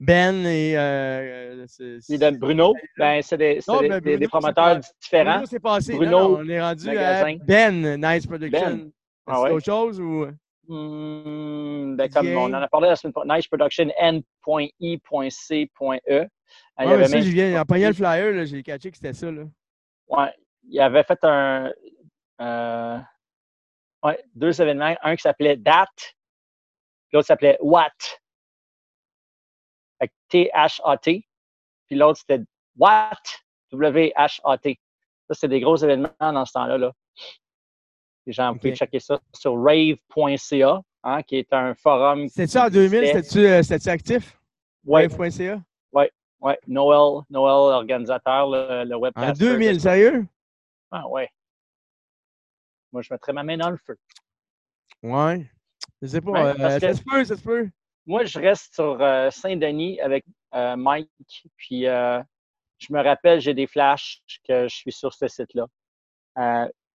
Ben 0.00 0.44
et. 0.44 0.76
euh, 0.76 1.64
Puis 2.08 2.18
Bruno, 2.32 2.74
ben, 2.98 3.22
c'est 3.22 3.38
des, 3.38 3.60
c'est 3.60 3.70
Non, 3.70 3.80
des, 3.80 4.00
ben, 4.00 4.28
promoteurs 4.28 4.80
différents. 5.00 5.32
Bruno, 5.34 5.46
c'est 5.48 5.60
passé. 5.60 5.94
Bruno, 5.94 6.38
on 6.38 6.48
est 6.48 6.60
rendu 6.60 6.88
à 6.98 7.24
Ben, 7.46 7.96
Nice 7.96 8.26
Production. 8.26 8.70
Ben. 8.70 8.90
Ah 9.28 9.48
d'autres 9.48 9.64
choses 9.64 10.00
ou. 10.00 10.26
Hmm, 10.68 11.96
ben, 11.96 12.10
comme 12.10 12.28
on 12.28 12.46
en 12.52 12.54
a 12.54 12.68
parlé 12.68 12.88
la 12.88 12.96
semaine 12.96 13.12
passée, 13.12 13.28
Nice 13.28 13.46
Production 13.48 13.88
N.I.C.E. 13.98 15.68
Euh, 16.10 16.26
il 16.78 16.86
Ouais, 16.86 17.06
ça, 17.06 17.20
je 17.20 17.28
viens, 17.30 17.60
en 17.60 17.64
pognant 17.64 17.88
le 17.88 17.94
flyer, 17.94 18.46
j'ai 18.46 18.62
catché 18.62 18.90
que 18.90 18.96
c'était 18.96 19.12
ça. 19.12 19.30
Là. 19.30 19.44
Ouais, 20.08 20.32
il 20.68 20.80
avait 20.80 21.04
fait 21.04 21.18
un. 21.24 21.72
euh, 22.40 22.98
ouais, 24.02 24.24
deux 24.34 24.60
événements. 24.60 24.94
Un 25.02 25.16
qui 25.16 25.22
s'appelait 25.22 25.56
DAT, 25.56 25.86
puis 25.96 27.14
l'autre 27.14 27.26
s'appelait 27.26 27.58
What. 27.60 27.90
Fait 30.00 30.08
que 30.08 30.12
T-H-A-T. 30.28 31.26
Puis 31.86 31.96
l'autre, 31.96 32.18
c'était 32.18 32.42
What? 32.76 33.20
W-H-A-T. 33.72 34.80
Ça, 35.28 35.34
c'est 35.34 35.48
des 35.48 35.60
gros 35.60 35.76
événements 35.76 36.10
dans 36.20 36.44
ce 36.44 36.52
temps-là. 36.52 36.78
Là. 36.78 36.92
Les 38.26 38.32
gens, 38.32 38.52
vous 38.52 38.58
pouvez 38.58 38.72
Ok. 38.72 38.76
checker 38.78 38.98
ça 39.00 39.20
sur 39.34 39.54
rave.ca, 39.62 40.80
hein, 41.04 41.22
qui 41.22 41.36
est 41.36 41.52
un 41.52 41.74
forum. 41.74 42.28
C'était-tu 42.28 42.58
en 42.58 42.68
2000? 42.68 43.06
C'était-tu 43.06 43.38
euh, 43.46 43.62
c'était-tu 43.62 43.88
actif? 43.88 44.38
Ouais, 44.84 45.08
Wave.ca? 45.08 45.60
ouais. 45.92 46.10
Noël, 46.66 47.22
Noël, 47.30 47.74
organisateur, 47.74 48.48
le, 48.50 48.84
le 48.84 48.94
En 48.96 49.00
webcaster. 49.00 49.32
2000, 49.44 49.80
sérieux? 49.80 50.26
Ah, 50.90 51.08
ouais. 51.08 51.28
Moi, 52.92 53.02
je 53.02 53.12
mettrais 53.12 53.32
ma 53.32 53.42
main 53.42 53.56
dans 53.56 53.70
le 53.70 53.76
feu. 53.78 53.96
Ouais. 55.02 55.48
Je 56.02 56.06
sais 56.08 56.20
pas. 56.20 56.30
Ouais, 56.30 56.60
euh, 56.60 56.78
ça 56.80 56.88
que- 56.88 56.94
se 56.94 57.02
peut, 57.02 57.24
ça 57.24 57.36
se 57.36 57.42
peut. 57.42 57.68
Moi, 58.06 58.24
je 58.24 58.38
reste 58.38 58.74
sur 58.74 59.00
euh, 59.00 59.30
Saint-Denis 59.30 60.00
avec 60.00 60.24
euh, 60.54 60.76
Mike. 60.76 61.10
Puis, 61.56 61.82
je 61.82 62.92
me 62.92 63.02
rappelle, 63.02 63.40
j'ai 63.40 63.54
des 63.54 63.66
flashs 63.66 64.20
que 64.46 64.68
je 64.68 64.74
suis 64.74 64.92
sur 64.92 65.12
ce 65.14 65.26
site-là. 65.28 65.66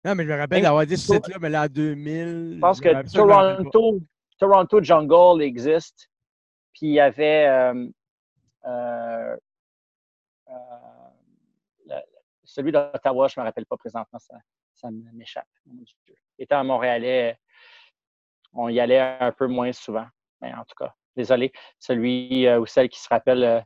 Non, 0.04 0.16
mais 0.16 0.24
je 0.24 0.30
me 0.30 0.38
rappelle 0.38 0.64
d'avoir 0.64 0.86
dit 0.86 0.98
ce 0.98 1.14
site-là, 1.14 1.38
mais 1.40 1.50
là, 1.50 1.64
en 1.64 1.68
2000. 1.68 2.54
je 2.56 2.60
pense 2.60 2.82
que. 2.82 3.12
Toronto, 3.14 4.00
Toronto 4.40 4.82
Jungle 4.82 5.44
existe. 5.44 6.10
Puis, 6.74 6.88
il 6.88 6.94
y 6.94 7.00
avait 7.00 7.48
euh, 7.48 7.88
euh, 8.66 9.38
euh, 10.50 12.00
celui 12.44 12.72
d'Ottawa, 12.72 13.28
je 13.28 13.40
ne 13.40 13.44
me 13.44 13.48
rappelle 13.48 13.68
pas 13.68 13.78
présentement, 13.78 14.18
ça, 14.18 14.36
ça 14.74 14.90
m'échappe. 15.14 15.48
Étant 16.40 16.60
à 16.60 16.64
Montréalais, 16.64 17.38
on 18.54 18.70
y 18.70 18.80
allait 18.80 19.00
un 19.00 19.32
peu 19.32 19.46
moins 19.46 19.72
souvent. 19.72 20.08
Mais 20.42 20.52
en 20.54 20.66
tout 20.66 20.76
cas, 20.76 20.94
désolé, 21.16 21.52
celui 21.78 22.50
ou 22.50 22.66
celle 22.66 22.90
qui 22.90 23.00
se 23.00 23.08
rappelle 23.08 23.64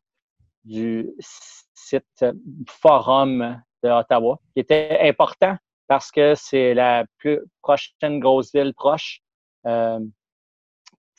du 0.65 1.09
site 1.19 2.25
forum 2.67 3.61
de 3.81 3.89
Ottawa, 3.89 4.37
qui 4.53 4.59
était 4.59 4.99
important 5.01 5.57
parce 5.87 6.11
que 6.11 6.35
c'est 6.35 6.73
la 6.73 7.05
plus 7.17 7.39
prochaine 7.61 8.19
grosse 8.19 8.53
ville 8.53 8.73
proche. 8.75 9.21
Euh, 9.65 9.99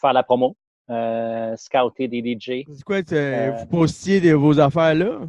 faire 0.00 0.12
la 0.12 0.22
promo, 0.22 0.56
euh, 0.90 1.56
scouter 1.56 2.06
des 2.06 2.20
DJ. 2.20 2.64
C'est 2.72 2.84
quoi, 2.84 3.00
euh, 3.12 3.50
vous 3.52 3.66
postiez 3.66 4.20
de 4.20 4.32
vos 4.34 4.60
affaires 4.60 4.94
là? 4.94 5.20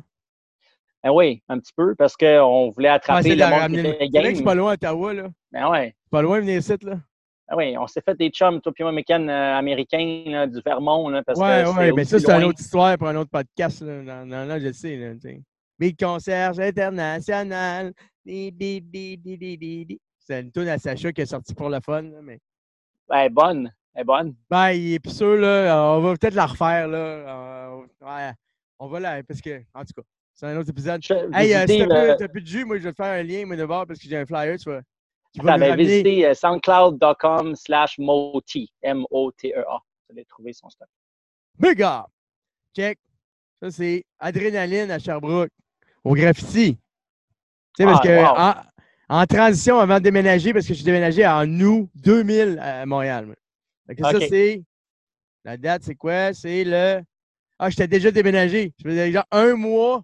Ben 1.03 1.11
oui, 1.11 1.41
un 1.47 1.57
petit 1.59 1.71
peu, 1.75 1.95
parce 1.95 2.17
qu'on 2.17 2.71
voulait 2.71 2.89
attraper 2.89 3.35
le 3.35 3.45
monde 3.45 3.71
qui 3.71 3.87
était 3.87 4.09
game. 4.09 4.35
C'est 4.35 4.43
pas 4.43 4.55
loin 4.55 4.73
Ottawa, 4.73 5.13
là. 5.13 5.29
Ben 5.51 5.69
ouais. 5.69 5.95
Pas 6.11 6.21
loin 6.21 6.39
venir 6.39 6.59
ici, 6.59 6.73
là. 6.81 6.99
Ben 7.49 7.55
oui, 7.55 7.77
on 7.77 7.87
s'est 7.87 8.01
fait 8.01 8.15
des 8.15 8.29
chums, 8.29 8.59
toi 8.59 8.73
puis 8.73 8.83
moi, 8.83 8.91
américains 8.91 10.47
du 10.47 10.61
Vermont. 10.65 11.07
Là, 11.07 11.23
parce 11.23 11.39
ouais, 11.39 11.63
que 11.63 11.79
ouais, 11.79 11.91
mais 11.93 12.03
ça, 12.03 12.19
c'est 12.19 12.31
une 12.31 12.43
autre 12.43 12.59
histoire 12.59 12.97
pour 12.97 13.07
un 13.07 13.15
autre 13.15 13.31
podcast. 13.31 13.81
Là. 13.81 14.01
Non, 14.01 14.25
non, 14.25 14.45
non, 14.45 14.59
je 14.59 14.67
le 14.67 14.73
sais. 14.73 14.97
Là, 14.97 15.13
Big 15.79 15.97
Concierge 15.97 16.59
International. 16.59 17.93
C'est 18.25 18.53
une 20.41 20.51
tune 20.51 20.67
à 20.67 20.77
Sacha 20.77 21.11
qui 21.11 21.21
est 21.21 21.25
sortie 21.25 21.53
pour 21.53 21.69
le 21.69 21.79
fun. 21.79 22.01
Là, 22.01 22.21
mais... 22.21 22.39
Ben, 23.07 23.17
elle 23.17 23.25
est 23.27 23.29
bonne. 23.29 23.71
Elle 23.93 24.01
est 24.01 24.05
bonne. 24.05 24.35
Ben, 24.49 24.71
il 24.71 24.95
est 24.95 25.09
sûr, 25.09 25.35
là. 25.35 25.95
On 25.95 26.01
va 26.01 26.17
peut-être 26.17 26.35
la 26.35 26.45
refaire, 26.45 26.87
là. 26.87 26.97
Euh, 26.97 27.85
ouais, 28.01 28.33
on 28.79 28.87
va 28.87 28.99
la. 28.99 29.23
Parce 29.23 29.41
que, 29.41 29.63
en 29.73 29.81
tout 29.85 29.93
cas, 29.95 30.03
c'est 30.33 30.45
un 30.45 30.57
autre 30.57 30.69
épisode. 30.69 31.01
Je, 31.01 31.13
hey, 31.33 31.53
euh, 31.55 31.65
si 31.67 31.87
t'as 31.87 32.27
plus, 32.27 32.41
de 32.41 32.47
jus, 32.47 32.65
moi, 32.65 32.77
je 32.77 32.83
vais 32.83 32.91
te 32.91 32.95
faire 32.95 33.19
un 33.19 33.23
lien, 33.23 33.45
moi, 33.45 33.55
de 33.55 33.65
bord, 33.65 33.87
parce 33.87 33.99
que 33.99 34.07
j'ai 34.07 34.17
un 34.17 34.25
flyer, 34.25 34.57
tu 34.57 34.69
vois. 34.69 34.81
Tu 35.33 35.41
vas 35.41 35.57
ben, 35.57 35.75
visiter 35.75 36.27
euh, 36.27 36.33
soundcloud.com 36.33 37.55
slash 37.55 37.97
moti. 37.97 38.71
M-O-T-E-A. 38.81 39.79
Vous 40.09 40.13
allez 40.15 40.25
trouver 40.25 40.53
son 40.53 40.69
stock. 40.69 40.87
Up! 41.63 42.05
Check. 42.75 42.99
Ça, 43.61 43.71
c'est 43.71 44.05
Adrénaline 44.19 44.91
à 44.91 44.99
Sherbrooke, 44.99 45.51
au 46.07 46.15
graffiti. 46.15 46.77
Tu 47.75 47.83
sais, 47.83 47.85
parce 47.85 47.99
ah, 48.07 48.63
que 48.63 49.13
en, 49.13 49.25
transition 49.25 49.79
avant 49.79 49.95
de 49.95 50.03
déménager, 50.03 50.53
parce 50.53 50.65
que 50.65 50.73
je 50.73 50.79
suis 50.79 50.85
déménagé 50.85 51.25
en 51.27 51.47
août 51.59 51.89
2000 51.95 52.59
à 52.61 52.85
Montréal. 52.85 53.35
Ça, 53.99 54.19
c'est. 54.19 54.63
La 55.43 55.57
date, 55.57 55.83
c'est 55.83 55.95
quoi? 55.95 56.33
C'est 56.33 56.63
le. 56.63 57.01
Ah, 57.59 57.69
j'étais 57.69 57.87
déjà 57.87 58.11
déménagé. 58.11 58.73
Je 58.77 58.89
faisais 58.89 59.07
déjà 59.07 59.25
un 59.31 59.55
mois 59.55 60.03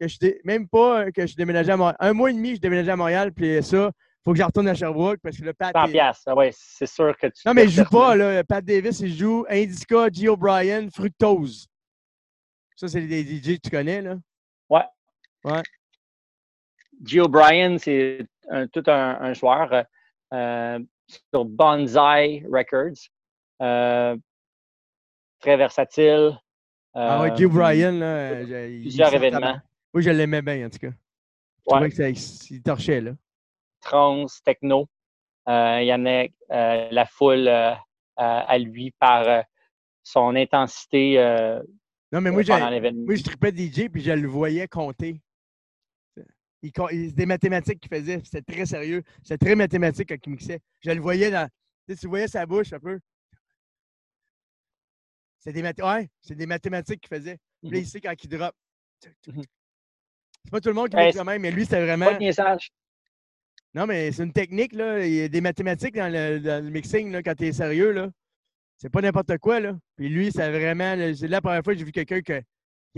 que 0.00 0.08
je 0.08 0.16
même 0.44 0.68
pas 0.68 1.10
que 1.10 1.26
je 1.26 1.34
déménageais 1.34 1.72
à 1.72 1.76
Montréal. 1.76 1.96
Un 2.00 2.12
mois 2.12 2.30
et 2.30 2.34
demi, 2.34 2.56
je 2.56 2.60
déménageais 2.60 2.92
à 2.92 2.96
Montréal, 2.96 3.32
puis 3.32 3.62
ça, 3.62 3.90
faut 4.24 4.32
que 4.32 4.38
je 4.38 4.44
retourne 4.44 4.68
à 4.68 4.74
Sherbrooke 4.74 5.18
parce 5.22 5.36
que 5.36 5.44
le 5.44 5.52
Pat. 5.52 5.72
100 5.72 5.90
piastres, 5.90 6.24
ah 6.26 6.34
ouais, 6.34 6.50
c'est 6.52 6.86
sûr 6.86 7.16
que 7.16 7.26
tu. 7.28 7.42
Non, 7.46 7.54
mais 7.54 7.68
je 7.68 7.82
joue 7.82 7.90
pas, 7.90 8.14
là. 8.14 8.44
Pat 8.44 8.64
Davis, 8.64 9.00
il 9.00 9.14
joue 9.14 9.44
Indica, 9.48 10.08
G. 10.12 10.28
O'Brien, 10.28 10.88
Fructose. 10.90 11.66
Ça, 12.76 12.86
c'est 12.86 13.00
des 13.00 13.24
DJ 13.24 13.56
que 13.56 13.62
tu 13.64 13.70
connais, 13.70 14.02
là? 14.02 14.16
Ouais. 15.44 15.52
Ouais. 15.52 15.62
G. 17.04 17.20
O'Brien, 17.20 17.78
c'est 17.78 18.26
tout 18.72 18.82
un, 18.86 19.20
un 19.20 19.32
joueur 19.32 19.84
euh, 20.34 20.78
sur 21.32 21.44
Bonsai 21.44 22.44
Records. 22.50 23.08
Euh, 23.62 24.16
très 25.40 25.56
versatile. 25.56 26.38
ah 26.94 27.22
ouais, 27.22 27.36
G. 27.36 27.44
Euh, 27.44 27.46
O'Brien, 27.46 27.92
là. 27.92 28.34
Plusieurs 28.44 29.14
événements. 29.14 29.60
Oui, 29.94 30.02
je 30.02 30.10
l'aimais 30.10 30.42
bien, 30.42 30.66
en 30.66 30.70
tout 30.70 30.78
cas. 30.78 30.90
Je 30.90 31.74
ouais. 31.74 31.88
trouvais 31.90 32.12
qu'il 32.12 32.62
torchait, 32.62 33.00
là 33.00 33.12
trance, 33.80 34.42
techno. 34.42 34.88
Il 35.46 35.84
y 35.84 35.94
en 35.94 36.04
a 36.04 36.26
la 36.90 37.06
foule 37.06 37.48
à 38.16 38.58
lui 38.58 38.92
par 38.98 39.44
son 40.02 40.34
intensité 40.34 41.16
non, 42.10 42.22
mais 42.22 42.30
moi, 42.30 42.42
moi, 42.42 43.14
je 43.14 43.22
tripais 43.22 43.50
DJ 43.50 43.88
puis 43.90 44.00
je 44.00 44.12
le 44.12 44.28
voyais 44.28 44.66
compter. 44.66 45.20
Il, 46.62 46.72
il, 46.92 47.14
des 47.14 47.26
mathématiques 47.26 47.80
qu'il 47.80 47.88
faisait, 47.88 48.20
c'était 48.24 48.52
très 48.52 48.66
sérieux. 48.66 49.02
C'était 49.22 49.46
très 49.46 49.54
mathématique 49.54 50.08
quand 50.08 50.26
il 50.26 50.30
mixait. 50.30 50.60
Je 50.80 50.90
le 50.90 51.00
voyais 51.00 51.30
dans. 51.30 51.48
Tu, 51.86 51.94
sais, 51.94 52.00
tu 52.00 52.08
voyais 52.08 52.28
sa 52.28 52.46
bouche 52.46 52.72
un 52.72 52.80
peu. 52.80 52.98
C'est 55.38 55.52
des, 55.52 55.62
ouais, 55.62 56.08
des 56.30 56.46
mathématiques 56.46 57.00
qu'il 57.00 57.16
faisait. 57.16 57.38
Puis 57.60 57.70
là, 57.70 57.78
mm-hmm. 57.78 57.82
ici, 57.82 58.00
quand 58.00 58.14
il 58.22 58.28
drop. 58.28 58.54
Mm-hmm. 59.04 59.44
C'est 60.44 60.50
pas 60.50 60.60
tout 60.60 60.68
le 60.68 60.74
monde 60.74 60.88
qui 60.88 60.96
mixe 60.96 61.16
quand 61.16 61.24
même, 61.24 61.42
mais 61.42 61.50
lui, 61.50 61.64
c'était 61.64 61.82
vraiment. 61.82 62.06
Pas 62.06 62.14
de 62.14 62.18
message. 62.18 62.70
Non, 63.74 63.86
mais 63.86 64.10
c'est 64.12 64.24
une 64.24 64.32
technique, 64.32 64.72
là. 64.72 65.06
Il 65.06 65.12
y 65.12 65.22
a 65.22 65.28
des 65.28 65.40
mathématiques 65.40 65.94
dans 65.94 66.12
le, 66.12 66.60
mixing, 66.70 67.12
là, 67.12 67.22
quand 67.22 67.34
tu 67.34 67.46
es 67.46 67.52
sérieux, 67.52 67.92
là. 67.92 68.08
C'est 68.76 68.90
pas 68.90 69.00
n'importe 69.00 69.38
quoi, 69.38 69.60
là. 69.60 69.76
Puis 69.96 70.08
lui, 70.08 70.32
c'est 70.32 70.50
vraiment. 70.50 70.96
C'est 71.14 71.28
la 71.28 71.40
première 71.40 71.62
fois 71.62 71.74
que 71.74 71.78
j'ai 71.78 71.84
vu 71.84 71.92
quelqu'un 71.92 72.20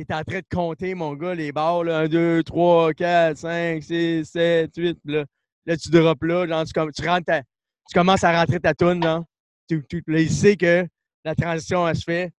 qui 0.05 0.13
est 0.13 0.17
en 0.17 0.25
train 0.25 0.39
de 0.39 0.47
compter, 0.51 0.95
mon 0.95 1.15
gars, 1.15 1.35
les 1.35 1.53
barres, 1.53 1.85
là. 1.85 2.01
1, 2.01 2.09
2, 2.09 2.43
3, 2.43 2.95
4, 2.95 3.37
5, 3.37 3.83
6, 3.83 4.25
7, 4.25 4.71
8. 4.75 4.99
Là, 5.05 5.25
là 5.67 5.77
tu 5.77 5.91
drops 5.91 6.23
là. 6.23 6.47
Genre, 6.47 6.65
tu, 6.65 6.73
tu, 7.03 7.09
rentres 7.09 7.25
tu 7.27 7.95
commences 7.95 8.25
à 8.25 8.39
rentrer 8.39 8.61
ta 8.61 8.75
toune, 8.75 9.01
là. 9.01 9.23
Tu, 9.69 9.85
là, 10.07 10.21
il 10.21 10.31
sait 10.31 10.57
que 10.57 10.87
la 11.25 11.35
transition, 11.35 11.87
elle 11.87 11.97
se 11.97 12.05
fait. 12.05 12.33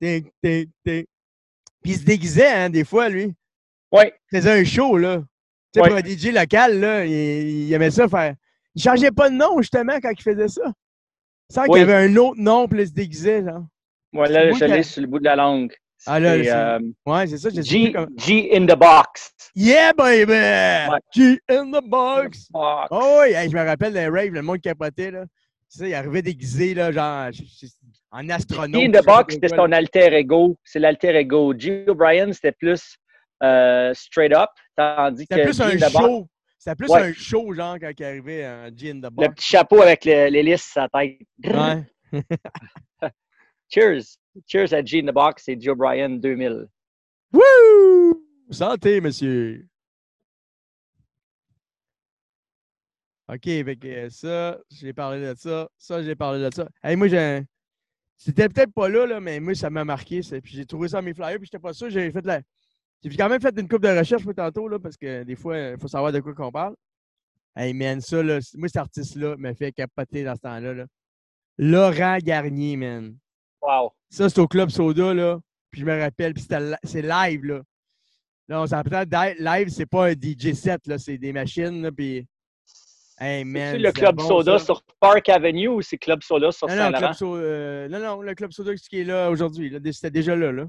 Puis 0.00 0.24
il 1.84 1.96
se 1.96 2.04
déguisait, 2.04 2.50
hein, 2.50 2.70
des 2.70 2.84
fois, 2.84 3.08
lui. 3.08 3.34
Oui. 3.92 4.04
Il 4.32 4.38
faisait 4.38 4.60
un 4.60 4.64
show, 4.64 4.96
là. 4.96 5.22
Tu 5.72 5.80
sais, 5.80 5.88
pour 5.88 5.96
un 5.96 6.02
DJ 6.02 6.32
local, 6.32 6.80
là, 6.80 7.04
il, 7.04 7.72
aimait 7.72 7.90
ça 7.90 8.08
faire. 8.08 8.34
Il 8.74 8.82
changeait 8.82 9.10
pas 9.10 9.28
de 9.28 9.34
nom, 9.34 9.60
justement, 9.60 9.98
quand 10.00 10.10
il 10.10 10.22
faisait 10.22 10.48
ça. 10.48 10.72
Sans 11.52 11.64
qu'il 11.64 11.78
y 11.78 11.82
avait 11.82 11.94
un 11.94 12.16
autre 12.16 12.40
nom, 12.40 12.66
puis 12.66 12.80
il 12.80 12.88
se 12.88 12.92
déguisait, 12.92 13.44
genre. 13.44 13.66
Voilà, 14.12 14.50
je 14.52 14.64
l'ai 14.64 14.82
sur 14.82 15.02
le 15.02 15.08
bout 15.08 15.18
de 15.18 15.24
la 15.24 15.36
langue. 15.36 15.72
Ah 16.06 16.18
là, 16.18 16.32
euh, 16.32 16.78
ouais, 17.06 17.26
c'est 17.26 17.38
ça. 17.38 17.50
G, 17.50 17.92
comme... 17.92 18.08
G 18.16 18.50
in 18.56 18.66
the 18.66 18.78
box. 18.78 19.32
Yeah, 19.54 19.92
baby! 19.92 20.32
G 21.12 21.38
in 21.48 21.70
the 21.70 21.82
box. 21.84 22.48
Oh, 22.54 23.20
oui, 23.20 23.32
je 23.32 23.54
me 23.54 23.64
rappelle 23.64 23.92
des 23.92 24.08
raves, 24.08 24.32
le 24.32 24.42
monde 24.42 24.60
capotait, 24.60 25.10
là. 25.10 25.24
Tu 25.70 25.78
sais, 25.78 25.90
il 25.90 25.94
arrivait 25.94 26.22
déguisé, 26.22 26.74
là, 26.74 26.90
genre, 26.90 27.30
en 28.10 28.28
astronaute. 28.30 28.80
G 28.80 28.86
in 28.86 28.90
the 28.90 29.04
box, 29.04 29.34
c'était 29.34 29.48
son 29.48 29.70
alter 29.72 30.14
ego. 30.14 30.58
C'est 30.64 30.78
l'alter 30.78 31.14
ego. 31.16 31.54
G. 31.56 31.84
O'Brien, 31.86 32.32
c'était 32.32 32.52
plus 32.52 32.96
euh, 33.42 33.92
straight 33.94 34.32
up. 34.32 34.50
Tandis 34.76 35.26
C'était 35.30 35.44
plus 35.44 35.60
un 35.60 35.78
show. 35.78 36.28
C'était 36.58 36.76
plus 36.76 36.92
un 36.92 37.12
show, 37.12 37.52
genre, 37.52 37.76
quand 37.80 37.92
il 37.98 38.04
arrivait 38.04 38.46
en 38.46 38.68
G 38.74 38.90
in 38.90 38.98
the 38.98 39.12
box. 39.12 39.28
Le 39.28 39.34
petit 39.34 39.48
chapeau 39.48 39.82
avec 39.82 40.04
l'hélice 40.04 40.76
à 40.76 40.88
sa 40.92 41.00
tête. 41.00 41.18
Ouais. 41.44 41.84
Cheers. 43.70 44.18
Cheers 44.46 44.74
à 44.74 44.84
G 44.84 45.00
in 45.00 45.06
the 45.06 45.14
box 45.14 45.48
et 45.48 45.58
Joe 45.60 45.76
Bryan 45.76 46.20
2000. 46.20 46.66
Woo! 47.32 48.26
Santé, 48.50 49.00
monsieur. 49.00 49.66
OK, 53.28 53.46
avec 53.46 53.86
ça, 54.10 54.58
j'ai 54.70 54.92
parlé 54.92 55.20
de 55.20 55.34
ça. 55.38 55.68
Ça, 55.78 56.02
j'ai 56.02 56.16
parlé 56.16 56.48
de 56.48 56.52
ça. 56.52 56.68
Hey, 56.82 56.96
moi, 56.96 57.06
j'ai. 57.06 57.44
C'était 58.16 58.48
peut-être 58.48 58.72
pas 58.72 58.88
là, 58.88 59.06
là, 59.06 59.20
mais 59.20 59.38
moi, 59.38 59.54
ça 59.54 59.70
m'a 59.70 59.84
marqué. 59.84 60.20
Puis 60.20 60.56
j'ai 60.56 60.66
trouvé 60.66 60.88
ça 60.88 60.98
dans 60.98 61.04
mes 61.04 61.14
flyers, 61.14 61.38
puis 61.38 61.46
j'étais 61.46 61.60
pas 61.60 61.72
sûr. 61.72 61.88
J'ai 61.90 62.10
fait 62.10 62.26
la. 62.26 62.42
J'ai 63.04 63.16
quand 63.16 63.28
même 63.28 63.40
fait 63.40 63.56
une 63.58 63.68
coupe 63.68 63.82
de 63.82 63.96
recherche 63.96 64.24
pour 64.24 64.34
tantôt, 64.34 64.66
là, 64.66 64.80
parce 64.80 64.96
que 64.96 65.22
des 65.22 65.36
fois, 65.36 65.56
il 65.56 65.78
faut 65.78 65.88
savoir 65.88 66.10
de 66.10 66.18
quoi 66.18 66.34
qu'on 66.34 66.50
parle. 66.50 66.74
Hey 67.54 67.72
man, 67.72 68.00
ça, 68.00 68.20
là, 68.20 68.40
moi, 68.54 68.68
cet 68.68 68.76
artiste-là 68.78 69.36
me 69.36 69.54
fait 69.54 69.72
capoter 69.72 70.24
dans 70.24 70.34
ce 70.34 70.40
temps-là. 70.40 70.74
Là. 70.74 70.86
Laurent 71.56 72.18
Garnier, 72.18 72.76
man. 72.76 73.16
Wow. 73.62 73.92
Ça, 74.08 74.28
c'est 74.28 74.40
au 74.40 74.48
Club 74.48 74.70
Soda, 74.70 75.14
là. 75.14 75.38
Puis 75.70 75.80
je 75.80 75.86
me 75.86 76.00
rappelle, 76.00 76.34
puis 76.34 76.44
c'est 76.84 77.02
live, 77.02 77.44
là. 77.44 77.60
Là, 78.48 78.62
on 78.62 78.66
s'entend 78.66 79.04
live, 79.38 79.68
c'est 79.68 79.86
pas 79.86 80.08
un 80.08 80.12
DJ 80.12 80.54
set, 80.54 80.86
là, 80.86 80.98
c'est 80.98 81.18
des 81.18 81.32
machines, 81.32 81.82
là, 81.82 81.92
puis... 81.92 82.26
Hey, 83.22 83.44
man, 83.44 83.72
c'est 83.72 83.78
le 83.78 83.92
Club 83.92 84.18
Soda 84.18 84.58
sur 84.58 84.82
Park 84.98 85.28
Avenue 85.28 85.68
ou 85.68 85.82
c'est 85.82 85.98
Club 85.98 86.22
Soda 86.22 86.50
sur 86.50 86.68
Saint-Laurent? 86.70 87.12
Euh, 87.22 87.86
non, 87.88 88.00
non, 88.00 88.22
le 88.22 88.34
Club 88.34 88.50
Soda 88.50 88.74
qui 88.74 89.00
est 89.00 89.04
là 89.04 89.30
aujourd'hui, 89.30 89.70
c'était 89.92 90.10
déjà 90.10 90.34
là, 90.34 90.50
là. 90.50 90.66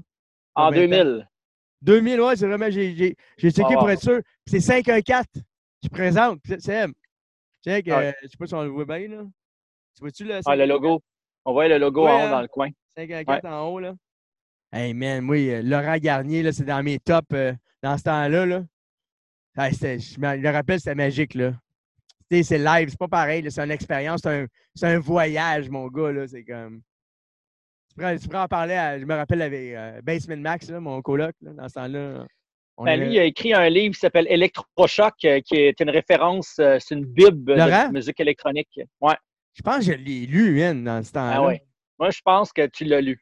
En 0.54 0.70
2000. 0.70 1.26
2000, 1.80 2.20
ouais, 2.20 2.36
c'est 2.36 2.46
vraiment, 2.46 2.70
j'ai 2.70 3.16
checké 3.38 3.74
pour 3.74 3.90
être 3.90 4.02
sûr. 4.02 4.20
C'est 4.46 4.60
514 4.60 5.24
qui 5.80 5.88
présente. 5.88 6.40
C'est 6.58 6.72
M. 6.72 6.92
Check, 7.64 7.88
euh, 7.88 8.12
je 8.22 8.28
sais 8.28 8.36
pas 8.36 8.46
si 8.46 8.54
on 8.54 8.62
le 8.62 8.68
voit 8.68 8.84
bien, 8.84 9.08
là. 9.08 9.24
Tu 9.96 10.00
vois-tu 10.00 10.24
le. 10.24 10.40
Ah, 10.44 10.56
le 10.56 10.66
logo. 10.66 11.00
On 11.44 11.52
voit 11.52 11.68
le 11.68 11.78
logo 11.78 12.06
en 12.06 12.06
haut 12.06 12.20
hein? 12.20 12.30
dans 12.30 12.40
le 12.40 12.48
coin. 12.48 12.68
514 12.96 13.40
en 13.44 13.68
haut, 13.68 13.80
là. 13.80 13.94
Hey, 14.72 14.94
man, 14.94 15.28
oui, 15.28 15.50
euh, 15.50 15.62
Laurent 15.62 15.96
Garnier, 15.98 16.42
là, 16.42 16.52
c'est 16.52 16.64
dans 16.64 16.82
mes 16.82 16.98
tops 16.98 17.26
euh, 17.34 17.52
dans 17.82 17.98
ce 17.98 18.04
temps-là, 18.04 18.46
là. 18.46 18.62
je 19.56 20.18
me 20.20 20.52
rappelle, 20.52 20.78
c'était 20.78 20.94
magique, 20.94 21.34
là. 21.34 21.52
C'est 22.30 22.56
live, 22.56 22.88
c'est 22.88 22.98
pas 22.98 23.08
pareil, 23.08 23.44
c'est 23.50 23.62
une 23.62 23.70
expérience, 23.70 24.22
c'est 24.24 24.48
un, 24.84 24.94
un, 24.94 24.98
voyage, 24.98 25.68
mon 25.68 25.88
gars, 25.88 26.12
là. 26.12 26.26
C'est 26.26 26.44
comme. 26.44 26.80
Tu 27.90 28.26
pourrais, 28.28 28.38
en 28.38 28.48
parler, 28.48 28.96
je 28.98 29.04
me 29.04 29.14
rappelle 29.14 29.42
avec 29.42 29.74
euh, 29.74 30.00
Basement 30.00 30.38
Max, 30.38 30.70
mon 30.70 31.02
coloc, 31.02 31.34
dans 31.42 31.68
ce 31.68 31.74
temps-là. 31.74 32.24
Ben, 32.78 32.92
est- 32.92 33.04
lui, 33.04 33.14
il 33.14 33.18
a 33.18 33.24
écrit 33.24 33.52
un 33.52 33.68
livre 33.68 33.94
qui 33.94 34.00
s'appelle 34.00 34.26
Electrochoc, 34.30 35.12
euh, 35.24 35.40
qui 35.40 35.56
est 35.56 35.78
une 35.80 35.90
référence, 35.90 36.56
euh, 36.58 36.78
c'est 36.80 36.94
une 36.94 37.04
bible 37.04 37.54
Laurent? 37.54 37.88
de 37.88 37.92
musique 37.92 38.18
électronique. 38.18 38.80
Ouais. 39.00 39.16
Je 39.52 39.62
pense 39.62 39.80
que 39.80 39.92
je 39.92 39.92
l'ai 39.92 40.24
lu, 40.26 40.58
man, 40.58 40.82
dans 40.82 41.02
ce 41.02 41.12
temps-là. 41.12 41.34
Ah 41.36 41.42
ouais. 41.42 41.62
Moi, 42.02 42.10
je 42.10 42.20
pense 42.24 42.52
que 42.52 42.66
tu 42.66 42.82
l'as 42.82 43.00
lu. 43.00 43.16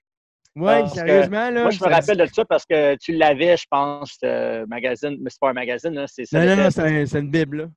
Que 0.57 0.89
sérieusement, 0.95 1.51
là. 1.51 1.61
Moi, 1.65 1.71
je 1.71 1.85
me 1.85 1.91
rappelle 1.91 2.17
de 2.17 2.25
ça 2.25 2.47
parce 2.47 2.65
que 2.65 2.97
tu 2.97 3.13
l'avais, 3.13 3.55
je 3.59 3.67
pense, 3.71 4.17
euh, 4.25 4.65
magazine, 4.69 5.19
mais 5.21 5.29
c'est 5.29 5.39
pas 5.39 5.51
un 5.51 5.53
magazine, 5.53 5.93
là, 5.93 6.07
c'est. 6.07 6.25
Non, 6.33 6.47
non, 6.47 6.57
non, 6.57 6.71
c'est 6.71 6.81
un- 6.81 7.05
c'est 7.05 7.19
une 7.21 7.31
Bible, 7.31 7.57
là. 7.59 7.69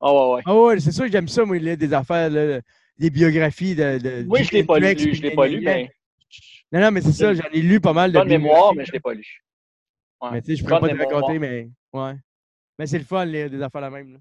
Ah 0.00 0.14
ouais, 0.14 0.34
ouais. 0.36 0.42
Ah 0.46 0.54
ouais, 0.54 0.78
c'est 0.78 0.92
sûr 0.92 1.06
que 1.06 1.10
j'aime 1.10 1.26
ça, 1.26 1.44
moi, 1.44 1.58
des 1.58 1.92
affaires, 1.92 2.30
là, 2.30 2.60
des 2.96 3.10
biographies 3.10 3.74
de. 3.74 3.98
de 3.98 4.22
Moi, 4.28 4.42
je 4.44 4.52
l'ai 4.52 4.62
pas 4.62 4.78
lu, 4.78 5.12
je 5.12 5.22
l'ai 5.22 5.34
pas 5.34 5.48
lu, 5.48 5.60
mais 5.60 5.90
Non, 6.70 6.80
non, 6.82 6.90
mais 6.92 7.00
c'est 7.00 7.12
ça, 7.14 7.34
j'en 7.34 7.48
ai 7.52 7.60
lu 7.60 7.80
pas 7.80 7.92
mal 7.92 8.12
de. 8.12 8.18
bonne 8.18 8.28
mémoire, 8.28 8.72
mais 8.76 8.84
je 8.84 8.92
l'ai 8.92 9.00
pas 9.00 9.14
lu. 9.14 9.26
Ouais. 10.20 10.30
Mais 10.30 10.40
tu 10.42 10.46
sais, 10.52 10.56
je 10.56 10.62
pourrais 10.62 10.78
pas 10.78 10.88
te 10.88 10.96
raconter, 10.98 11.38
mais. 11.40 11.68
Ouais. 11.92 12.14
Mais 12.78 12.86
c'est 12.86 12.98
le 12.98 13.04
fun, 13.04 13.24
lire 13.24 13.50
des 13.50 13.60
affaires 13.60 13.80
la 13.80 13.90
même, 13.90 14.12
là. 14.12 14.18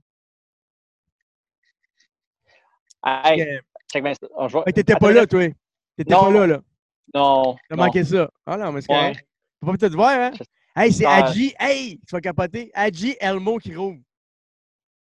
Hey, 3.23 3.39
Euh, 3.43 3.59
check 3.93 4.01
bien 4.03 4.15
ça. 4.15 4.27
T'étais 4.73 4.95
pas 4.95 5.11
là, 5.11 5.27
toi. 5.27 5.47
T'étais 5.97 6.13
pas 6.13 6.31
là, 6.31 6.47
là. 6.47 6.61
Non. 7.13 7.55
T'as 7.69 7.75
manqué 7.75 8.03
ça. 8.03 8.29
Ah 8.45 8.57
non, 8.57 8.71
mais 8.71 8.81
c'est 8.81 8.87
correct. 8.87 9.25
Faut 9.59 9.71
pas 9.71 9.77
peut-être 9.77 9.95
voir, 9.95 10.19
hein? 10.19 10.31
Hey, 10.75 10.93
c'est. 10.93 11.05
Adji. 11.05 11.53
Hey, 11.59 11.99
tu 12.07 12.13
vas 12.15 12.21
capoter. 12.21 12.69
Adji 12.73 13.15
Elmo 13.19 13.57
qui 13.57 13.75
roule. 13.75 13.97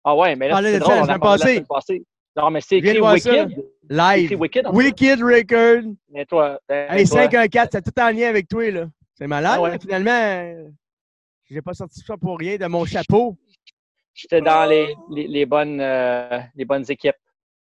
Ah 0.04 0.16
ouais, 0.16 0.36
mais 0.36 0.48
là, 0.48 0.62
c'est 0.62 0.80
drôle, 0.80 0.94
on 1.02 1.20
parlait 1.20 1.56
la 1.56 1.62
passée. 1.66 2.06
Non, 2.38 2.50
mais 2.52 2.62
c'est 2.62 2.78
écrit. 2.78 3.00
Wicked. 3.00 3.66
Live. 3.90 4.40
Wicked. 4.40 4.68
en 4.68 4.72
fait. 4.72 4.78
Wicked 4.78 5.22
Record. 5.22 5.94
Mais 6.10 6.26
toi, 6.26 6.60
ben, 6.68 6.92
Hey, 6.92 7.08
toi, 7.08 7.24
514, 7.24 7.70
c'est 7.72 7.82
tout 7.82 8.02
en 8.02 8.10
lien 8.12 8.30
avec 8.30 8.48
toi, 8.48 8.70
là. 8.72 8.88
C'est 9.16 9.28
malade, 9.28 9.60
Ah 9.64 9.80
finalement. 9.80 10.72
J'ai 11.50 11.62
pas 11.62 11.74
sorti 11.74 12.02
ça 12.02 12.18
pour 12.18 12.38
rien 12.38 12.58
de 12.58 12.66
mon 12.68 12.86
chapeau. 12.86 13.38
J'étais 14.14 14.42
dans 14.42 14.66
les, 14.70 14.96
les, 15.12 15.28
les 15.28 15.46
bonnes, 15.46 15.80
euh, 15.80 16.40
les 16.56 16.66
bonnes 16.66 16.86
équipes. 16.90 17.16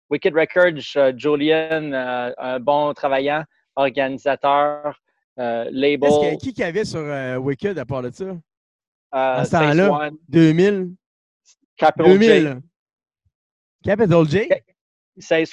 Wicked 0.09 0.33
Records, 0.35 0.95
euh, 0.97 1.13
Julian, 1.17 1.91
euh, 1.93 2.31
un 2.37 2.59
bon 2.59 2.93
travaillant, 2.93 3.43
organisateur, 3.75 4.99
euh, 5.39 5.67
label, 5.71 6.09
que- 6.09 6.37
qui 6.39 6.53
qu'il 6.53 6.63
y 6.63 6.67
avait 6.67 6.85
sur 6.85 7.01
Wicked 7.41 7.77
à 7.77 7.85
part 7.85 8.01
de 8.03 8.09
ça? 8.11 8.25
à 9.11 9.45
ce 9.45 9.51
temps-là? 9.51 9.91
One, 9.91 10.17
2000? 10.29 10.91
Capital 11.77 12.07
2000? 12.19 12.43
J, 12.47 12.59
Capital 13.83 14.25
J? 14.27 14.49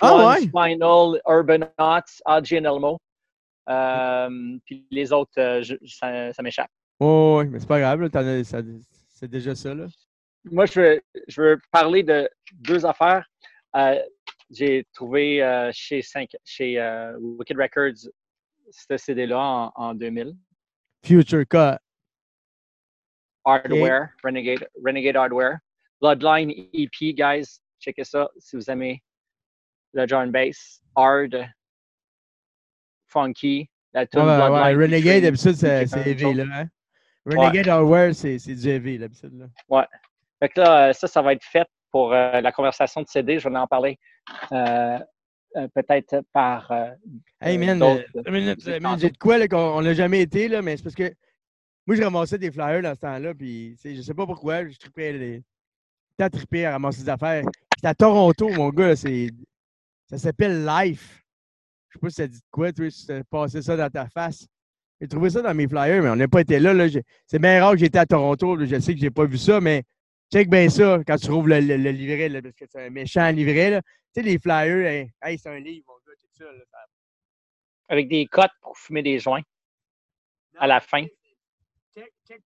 Ah 0.00 0.14
One, 0.16 0.26
ouais? 0.28 0.40
Spinal, 0.40 1.20
Urbanots, 1.26 2.20
Adji 2.24 2.58
and 2.58 2.64
Elmo. 2.64 2.98
Euh, 3.68 4.58
puis 4.64 4.84
les 4.90 5.12
autres, 5.12 5.38
euh, 5.38 5.62
je- 5.62 5.76
ça, 5.86 6.32
ça 6.32 6.42
m'échappe. 6.42 6.70
Oh, 6.98 7.38
oui, 7.40 7.48
mais 7.48 7.60
c'est 7.60 7.68
pas 7.68 7.78
grave, 7.80 8.08
c'est 9.08 9.28
déjà 9.30 9.54
ça, 9.54 9.72
là. 9.74 9.86
Moi, 10.44 10.66
je 10.66 10.80
veux, 10.80 11.02
je 11.28 11.40
veux 11.42 11.60
parler 11.70 12.02
de 12.02 12.28
deux 12.52 12.84
affaires. 12.84 13.24
Euh, 13.76 14.00
J'ai 14.52 14.86
trouvé 14.92 15.42
euh, 15.42 15.70
chez, 15.72 16.02
euh, 16.78 17.16
Wicked 17.18 17.56
Records 17.56 18.10
ce 18.70 18.96
CD-là 18.96 19.38
en, 19.38 19.72
en 19.74 19.94
2000. 19.94 20.34
Future 21.04 21.44
Cut. 21.48 21.78
Hardware, 23.44 24.10
Renegade, 24.22 24.68
Renegade 24.84 25.16
Hardware. 25.16 25.58
Bloodline 26.00 26.50
EP, 26.72 27.14
guys. 27.14 27.60
Checkez 27.80 28.04
ça 28.04 28.28
si 28.38 28.56
vous 28.56 28.70
aimez 28.70 29.02
le 29.94 30.06
and 30.14 30.28
bass. 30.28 30.80
Hard, 30.96 31.48
funky. 33.08 33.68
La 33.94 34.02
Ouais, 34.02 34.06
tune 34.06 34.20
ouais, 34.22 34.48
ouais. 34.48 34.74
Renegade, 34.74 35.22
d'habitude, 35.22 35.54
c'est 35.54 36.06
heavy, 36.06 36.34
là. 36.34 36.44
Hein? 36.52 36.68
Renegade 37.26 37.68
Hardware, 37.68 38.14
c'est 38.14 38.36
du 38.36 38.68
heavy, 38.68 38.98
d'habitude, 38.98 39.32
là. 39.38 39.88
Fait 40.40 40.48
que 40.48 40.60
là, 40.60 40.88
euh, 40.88 40.92
ça, 40.92 41.06
ça 41.06 41.22
va 41.22 41.34
être 41.34 41.44
fait 41.44 41.68
pour 41.90 42.12
euh, 42.12 42.40
la 42.40 42.50
conversation 42.52 43.02
de 43.02 43.06
CD. 43.06 43.38
Je 43.38 43.48
vais 43.48 43.56
en 43.56 43.66
parler 43.66 43.98
peut-être 45.74 46.22
par. 46.32 46.70
euh, 46.70 46.90
Hey, 47.40 47.56
euh, 47.56 47.60
man, 47.60 47.78
d'autres, 47.78 48.04
euh, 48.16 48.30
minute, 48.30 48.66
une 48.66 48.82
minute, 48.82 49.00
j'ai 49.00 49.10
de 49.10 49.18
quoi, 49.18 49.46
qu'on 49.48 49.58
on 49.78 49.82
n'a 49.82 49.94
jamais 49.94 50.22
été, 50.22 50.48
là, 50.48 50.62
mais 50.62 50.76
c'est 50.76 50.82
parce 50.82 50.94
que 50.94 51.12
moi, 51.86 51.96
je 51.96 52.02
ramassais 52.02 52.38
des 52.38 52.50
flyers 52.50 52.82
dans 52.82 52.94
ce 52.94 53.00
temps-là, 53.00 53.34
puis, 53.34 53.76
tu 53.80 53.94
je 53.94 54.02
sais 54.02 54.14
pas 54.14 54.26
pourquoi, 54.26 54.68
je 54.68 54.76
tripais 54.78 55.12
les. 55.12 55.42
T'as 56.16 56.30
trippé 56.30 56.66
à 56.66 56.72
ramasser 56.72 57.02
des 57.02 57.08
affaires. 57.08 57.42
C'était 57.76 57.88
à 57.88 57.94
Toronto, 57.94 58.48
mon 58.50 58.68
gars, 58.70 58.94
c'est. 58.94 59.28
Ça 60.08 60.18
s'appelle 60.18 60.64
Life. 60.64 61.22
Je 61.88 61.94
sais 61.94 62.00
pas 62.00 62.08
si 62.10 62.14
ça 62.16 62.26
dit 62.26 62.38
de 62.38 62.44
quoi, 62.50 62.72
toi, 62.72 62.90
si 62.90 63.06
t'as 63.06 63.22
passé 63.24 63.62
ça 63.62 63.76
dans 63.76 63.90
ta 63.90 64.06
face. 64.08 64.46
J'ai 65.00 65.08
trouvé 65.08 65.30
ça 65.30 65.42
dans 65.42 65.54
mes 65.54 65.66
flyers, 65.66 66.02
mais 66.02 66.10
on 66.10 66.16
n'a 66.16 66.28
pas 66.28 66.42
été 66.42 66.60
là. 66.60 66.72
là. 66.72 66.86
C'est 67.26 67.38
bien 67.40 67.60
rare 67.62 67.72
que 67.72 67.78
j'étais 67.78 67.98
à 67.98 68.06
Toronto. 68.06 68.54
là. 68.56 68.64
Je 68.66 68.78
sais 68.78 68.94
que 68.94 69.00
j'ai 69.00 69.10
pas 69.10 69.24
vu 69.24 69.36
ça, 69.36 69.60
mais 69.60 69.82
check 70.32 70.48
bien 70.48 70.68
ça 70.68 70.98
quand 71.06 71.16
tu 71.16 71.26
trouves 71.26 71.48
le, 71.48 71.60
le- 71.60 71.76
le 71.76 71.90
livret, 71.90 72.28
là, 72.28 72.40
parce 72.42 72.54
que 72.54 72.64
c'est 72.66 72.86
un 72.86 72.90
méchant 72.90 73.28
livret. 73.30 73.70
là. 73.70 73.82
Tu 73.82 74.20
sais, 74.20 74.22
les 74.22 74.38
flyers, 74.38 74.86
hey, 74.86 75.10
hey, 75.22 75.38
c'est 75.38 75.48
un 75.50 75.58
livre, 75.60 75.84
mon 75.88 75.94
gars, 76.06 76.16
check 76.20 76.30
ça. 76.32 76.44
là, 76.44 76.64
ça 76.70 76.78
avec 77.88 78.08
des 78.08 78.26
cotes 78.26 78.50
pour 78.62 78.78
fumer 78.78 79.02
des 79.02 79.18
joints 79.18 79.42
à 80.58 80.66
la 80.66 80.80
fin. 80.80 81.04
Check, 81.94 82.10
check, 82.26 82.40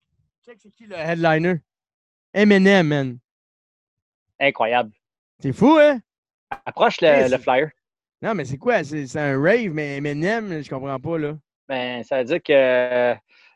check, 0.45 0.59
c'est 0.61 0.71
qui 0.73 0.87
le 0.87 0.97
headliner? 0.97 1.61
Eminem, 2.35 2.87
man. 2.89 3.19
Incroyable. 4.41 4.91
C'est 5.41 5.53
fou, 5.53 5.79
hein? 5.79 6.01
Approche 6.65 7.01
le, 7.01 7.39
flyer. 7.39 7.71
Non, 8.21 8.35
mais 8.35 8.45
c'est 8.45 8.57
quoi? 8.59 8.83
C'est 8.83 9.17
un 9.17 9.41
rave, 9.41 9.71
mais 9.73 9.97
Eminem, 9.99 10.63
je 10.63 10.69
comprends 10.69 10.99
pas, 10.99 11.19
là. 11.19 11.37
Ben, 11.69 12.03
ça 12.03 12.19
veut 12.19 12.25
dire 12.25 12.43
que 12.43 12.53
euh, 12.53 13.15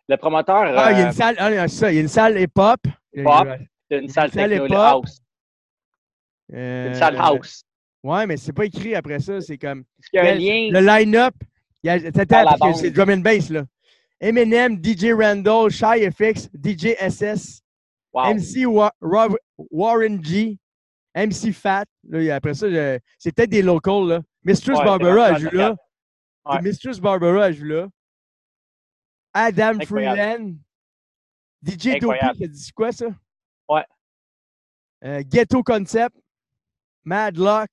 le 0.08 0.16
promoteur 0.16 0.62
Ah, 0.78 0.92
il 0.92 0.98
y 0.98 1.00
a 1.00 1.04
euh, 1.04 1.06
une 1.06 1.12
salle, 1.12 1.36
ah, 1.38 1.50
il 1.50 1.54
y 1.54 1.58
a 1.58 1.68
ça, 1.68 1.90
il 1.90 1.94
y 1.96 1.98
a 1.98 2.02
une 2.02 2.08
salle 2.08 2.40
hip-hop. 2.40 2.80
Hip-hop. 3.14 3.48
C'est 3.90 3.98
une 3.98 4.04
une 4.04 4.08
salle 4.08 4.30
techno, 4.30 4.66
le 4.66 4.74
house. 4.76 5.20
Euh, 6.52 6.88
Une 6.88 6.94
salle 6.94 7.16
house. 7.16 7.64
Ouais, 8.02 8.26
mais 8.26 8.36
c'est 8.36 8.52
pas 8.52 8.64
écrit 8.64 8.94
après 8.94 9.20
ça, 9.20 9.40
c'est 9.40 9.58
comme... 9.58 9.84
Qu'il 10.10 10.18
y 10.22 10.26
a 10.26 10.30
un 10.32 10.34
Le- 10.34 10.40
lien? 10.40 10.68
Le 10.80 10.86
line-up, 10.86 11.34
il 11.82 12.74
c'est 12.76 12.90
drum 12.90 13.10
and 13.10 13.18
bass, 13.18 13.50
là. 13.50 13.64
Eminem, 14.20 14.82
DJ 14.82 15.12
Randall, 15.12 15.70
Shy 15.70 16.10
FX, 16.10 16.48
DJ 16.54 16.94
SS, 16.98 17.62
Wow. 18.12 18.34
MC 18.34 18.66
Wa- 18.66 18.92
Wa- 19.00 19.28
Warren 19.70 20.22
G, 20.24 20.58
MC 21.14 21.52
Fat. 21.52 21.84
Là, 22.08 22.34
après 22.34 22.54
ça, 22.54 22.66
c'est 23.18 23.32
peut-être 23.32 23.50
des 23.50 23.62
locals. 23.62 24.08
Là. 24.08 24.20
Mistress 24.42 24.78
Ouais, 24.78 24.84
Barbara, 24.84 25.38
joue 25.38 25.50
là. 25.52 25.76
Ouais. 26.44 26.60
Mistress 26.62 26.98
Barbara, 26.98 27.52
joue 27.52 27.64
là. 27.66 27.88
Adam. 29.32 29.78
Freeland. 29.86 30.54
DJ 31.62 31.76
Dopey, 31.76 31.96
Incroyable. 31.96 32.38
ça 32.40 32.46
dit 32.48 32.72
quoi 32.72 32.90
ça? 32.92 33.06
Ouais. 33.70 33.84
Euh, 35.04 35.22
Ghetto 35.26 35.62
Concept. 35.62 36.14
Madlock. 37.04 37.70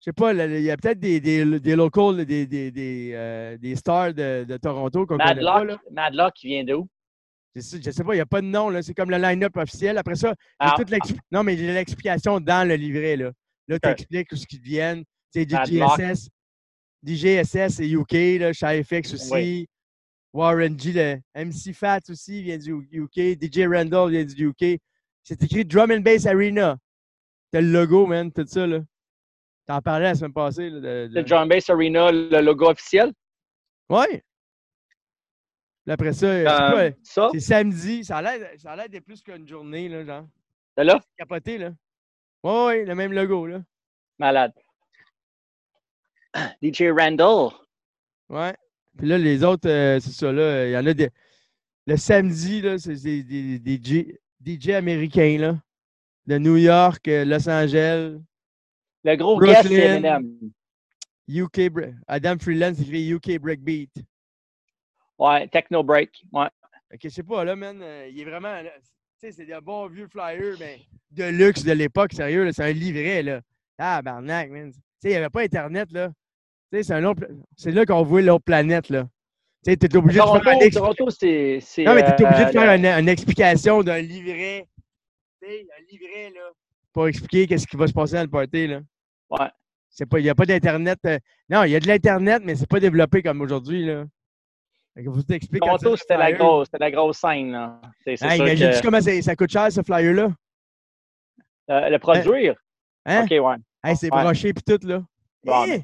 Je 0.00 0.04
sais 0.04 0.12
pas, 0.12 0.32
il 0.32 0.62
y 0.62 0.70
a 0.70 0.76
peut-être 0.76 0.98
des, 0.98 1.20
des, 1.20 1.60
des 1.60 1.76
locals, 1.76 2.24
des, 2.24 2.46
des, 2.46 2.70
des, 2.70 3.10
euh, 3.14 3.58
des 3.58 3.76
stars 3.76 4.14
de, 4.14 4.44
de 4.44 4.56
Toronto 4.56 5.04
qu'on 5.06 5.18
connaît 5.18 5.34
pas. 5.34 5.42
Là. 5.42 5.54
Madlock, 5.58 5.80
Madlock, 5.90 6.34
qui 6.34 6.46
vient 6.48 6.64
d'où? 6.64 6.88
Je 7.54 7.60
sais, 7.60 7.80
je 7.82 7.90
sais 7.90 8.04
pas, 8.04 8.14
il 8.14 8.18
n'y 8.18 8.22
a 8.22 8.26
pas 8.26 8.40
de 8.40 8.46
nom, 8.46 8.70
là. 8.70 8.80
C'est 8.82 8.94
comme 8.94 9.10
le 9.10 9.18
line-up 9.18 9.56
officiel. 9.56 9.98
Après 9.98 10.14
ça, 10.14 10.28
j'ai 10.30 10.34
Ah, 10.58 10.74
toute 10.76 10.88
l'expli- 10.90 11.18
Non, 11.30 11.42
mais 11.42 11.56
j'ai 11.56 11.72
l'explication 11.72 12.40
dans 12.40 12.66
le 12.66 12.74
livret, 12.76 13.16
là. 13.16 13.32
Là, 13.68 13.78
tu 13.78 13.88
expliques 13.88 14.34
ce 14.36 14.46
qu'ils 14.46 14.60
deviennent. 14.60 15.04
C'est. 15.32 15.48
DJSS. 15.48 16.28
DJSS, 17.02 17.74
c'est 17.74 17.88
UK, 17.88 18.38
là. 18.40 18.52
Shy 18.52 18.82
FX 18.84 19.14
aussi. 19.14 19.32
Oui. 19.32 19.68
Warren 20.32 20.78
G, 20.78 20.92
le 20.92 21.20
MC 21.34 21.72
Fat 21.74 22.00
aussi 22.08 22.42
vient 22.42 22.58
du 22.58 22.72
UK. 22.92 23.36
DJ 23.40 23.66
Randall 23.66 24.10
vient 24.10 24.24
du 24.24 24.48
UK. 24.48 24.80
C'est 25.24 25.42
écrit 25.42 25.64
Drum 25.64 25.90
and 25.90 26.00
Bass 26.00 26.26
Arena. 26.26 26.76
T'as 27.50 27.60
le 27.60 27.72
logo, 27.72 28.06
man, 28.06 28.30
tout 28.32 28.46
ça, 28.46 28.66
là. 28.66 28.80
T'en 29.66 29.80
parlais 29.82 30.04
la 30.06 30.14
semaine 30.14 30.32
passée, 30.32 30.70
là. 30.70 30.76
de- 30.80 31.08
de- 31.08 31.14
Le 31.14 31.22
Drum 31.24 31.48
Bass 31.48 31.68
Arena, 31.68 32.10
le 32.12 32.40
logo 32.40 32.68
officiel? 32.70 33.12
Ouais. 33.88 34.22
Puis 35.84 35.92
après 35.92 36.12
ça, 36.12 36.26
c'est 36.28 36.46
Euh, 36.46 36.90
C'est 37.32 37.40
samedi. 37.40 38.04
Ça 38.04 38.18
a 38.18 38.22
l'air 38.22 38.88
d'être 38.88 39.04
plus 39.04 39.20
qu'une 39.22 39.48
journée, 39.48 39.88
là, 39.88 40.04
genre. 40.04 40.28
c'est 40.76 40.84
là, 40.84 41.00
Capoté, 41.16 41.58
là. 41.58 41.70
Ouais, 42.44 42.84
le 42.84 42.94
même 42.94 43.12
logo, 43.12 43.46
là. 43.46 43.62
malade. 44.18 44.52
DJ 46.62 46.90
Randall. 46.96 47.50
Ouais. 48.28 48.54
Puis 48.96 49.06
là, 49.06 49.18
les 49.18 49.44
autres, 49.44 49.68
euh, 49.68 49.98
c'est 50.00 50.12
ça, 50.12 50.32
là. 50.32 50.66
Il 50.66 50.72
y 50.72 50.76
en 50.76 50.86
a 50.86 50.94
des. 50.94 51.08
Le 51.86 51.96
samedi, 51.96 52.60
là, 52.60 52.78
c'est 52.78 52.94
des, 53.02 53.22
des, 53.22 53.58
des 53.58 53.76
DJ, 53.76 54.06
DJ 54.44 54.70
américains, 54.70 55.38
là. 55.38 55.58
De 56.26 56.38
New 56.38 56.56
York, 56.56 57.06
euh, 57.08 57.24
Los 57.24 57.48
Angeles, 57.48 58.18
Le 59.04 59.16
gros 59.16 59.40
guest, 59.40 59.62
c'est 59.62 59.68
Brooklyn. 59.68 59.94
Eminem. 59.94 60.50
UK. 61.28 61.72
Adam 62.06 62.36
Freeland, 62.38 62.74
écrit 62.74 63.08
UK 63.10 63.38
Breakbeat. 63.40 63.90
Ouais, 65.18 65.48
Techno 65.48 65.82
Break. 65.82 66.24
Ouais. 66.32 66.48
Ok, 66.92 67.00
je 67.04 67.08
sais 67.08 67.22
pas, 67.22 67.44
là, 67.44 67.54
man. 67.56 67.80
euh, 67.82 68.08
il 68.10 68.20
est 68.20 68.24
vraiment. 68.24 68.62
Tu 68.62 69.30
sais, 69.30 69.32
c'est 69.32 69.52
un 69.52 69.60
bon 69.60 69.86
vieux 69.88 70.08
flyer, 70.08 70.56
mais 70.58 70.80
de 71.10 71.24
luxe 71.24 71.62
de 71.62 71.72
l'époque, 71.72 72.12
sérieux, 72.12 72.44
là, 72.44 72.52
c'est 72.52 72.64
un 72.64 72.72
livret, 72.72 73.22
là. 73.22 73.40
Ah, 73.78 74.02
barnac, 74.02 74.50
man. 74.50 74.70
Tu 74.72 74.78
sais, 75.00 75.08
il 75.08 75.10
n'y 75.10 75.16
avait 75.16 75.30
pas 75.30 75.42
Internet, 75.42 75.90
là. 75.92 76.10
C'est 76.72 77.04
autre. 77.04 77.22
là 77.70 77.84
qu'on 77.86 78.02
voit 78.02 78.22
l'autre 78.22 78.44
planète, 78.44 78.88
là. 78.88 79.06
Tu 79.66 79.76
t'es 79.76 79.94
obligé 79.96 80.20
de 80.20 80.24
faire 80.24 80.48
un 80.48 80.58
ex- 80.60 80.76
Toronto, 80.76 81.10
c'est. 81.10 81.58
c'est, 81.60 81.84
Non, 81.84 81.94
mais 81.94 82.02
obligé 82.24 82.44
de 82.44 82.48
euh, 82.48 82.52
faire 82.52 82.72
une, 82.74 82.86
une 82.86 83.08
explication 83.08 83.82
d'un 83.82 84.00
livret. 84.00 84.66
Un 85.42 85.46
livret, 85.90 86.30
là, 86.34 86.50
pour 86.92 87.08
expliquer 87.08 87.46
qu'est-ce 87.46 87.66
qui 87.66 87.76
va 87.76 87.86
se 87.86 87.92
passer 87.92 88.14
dans 88.16 88.22
le 88.22 88.28
party, 88.28 88.66
là. 88.68 88.80
Ouais. 89.30 89.48
Il 90.18 90.22
n'y 90.22 90.30
a 90.30 90.34
pas 90.34 90.46
d'Internet. 90.46 90.98
euh, 91.06 91.18
non, 91.48 91.64
il 91.64 91.70
y 91.72 91.76
a 91.76 91.80
de 91.80 91.86
l'Internet, 91.86 92.42
mais 92.44 92.54
c'est 92.54 92.68
pas 92.68 92.80
développé 92.80 93.22
comme 93.22 93.40
aujourd'hui, 93.40 93.84
là. 93.84 94.04
Toronto, 95.60 95.96
c'était 95.96 96.16
la 96.16 96.32
grosse, 96.32 96.66
c'était 96.66 96.78
la 96.84 96.90
grosse 96.90 97.18
scène. 97.18 97.52
là. 97.52 97.80
Hein, 98.06 98.36
sûr 98.36 98.44
que, 98.44 98.82
comment 98.82 99.00
ça, 99.00 99.22
ça 99.22 99.36
coûte 99.36 99.50
cher, 99.50 99.70
ce 99.72 99.82
flyer-là? 99.82 100.30
euh, 101.70 101.88
le 101.88 101.98
produire? 101.98 102.54
Hein? 103.06 103.24
OK, 103.24 103.30
ouais. 103.30 103.56
Hey, 103.84 103.96
c'est 103.96 104.12
Ouais. 104.12 104.22
broché 104.22 104.52
puis 104.52 104.62
tout, 104.64 104.86
là. 104.86 105.02
Bon, 105.44 105.62
Hein? 105.62 105.78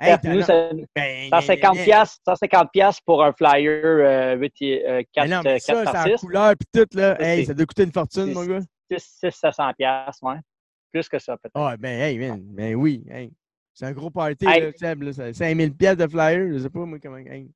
Mais 0.00 0.18
tu 0.18 0.22
sais, 0.22 0.28
Hey, 0.28 0.36
bref, 0.36 0.46
t'as- 0.46 0.72
nous, 0.72 0.84
c'est 0.84 0.86
ben, 0.94 1.28
150 1.30 1.76
ben, 1.76 1.84
piastres, 1.84 2.20
150 2.26 2.70
piastres 2.72 3.02
pour 3.04 3.22
un 3.24 3.32
flyer 3.32 3.82
euh, 3.84 4.34
8 4.36 4.52
et, 4.60 4.84
euh, 4.88 4.96
ben 4.98 5.04
4, 5.12 5.28
non, 5.30 5.40
mais 5.44 5.60
4 5.60 5.62
ça, 5.62 5.84
par 5.84 5.92
c'est 6.04 6.12
en 6.12 6.16
6. 6.16 6.20
couleur 6.20 6.54
puis 6.58 6.68
tout, 6.82 6.96
là. 6.98 7.16
Ça, 7.18 7.24
Hey, 7.24 7.40
c'est- 7.40 7.44
ça 7.46 7.54
doit 7.54 7.66
coûter 7.66 7.82
une 7.84 7.92
fortune, 7.92 8.32
mon 8.32 8.44
gars. 8.46 8.60
6, 8.90 9.18
6 9.20 9.30
700 9.32 9.72
piastres, 9.76 10.22
ouais. 10.24 10.36
Plus 10.92 11.08
que 11.08 11.18
ça, 11.18 11.36
peut-être. 11.36 11.52
Ah, 11.54 11.76
ben, 11.78 12.00
hey, 12.00 12.18
man. 12.18 12.40
Ben 12.44 12.74
oui. 12.74 13.02
Hey. 13.10 13.32
C'est 13.74 13.86
un 13.86 13.92
gros 13.92 14.10
party, 14.10 14.44
Hey. 14.46 14.60
là, 14.60 14.70
Seb, 14.76 15.02
là. 15.02 15.12
c'est 15.12 15.32
5000 15.32 15.74
pièces 15.74 15.96
de 15.96 16.06
flyer. 16.06 16.52
Je 16.52 16.58
sais 16.58 16.68
pas, 16.70 16.80
moi, 16.80 16.98
comment. 17.02 17.16
hey. 17.16 17.50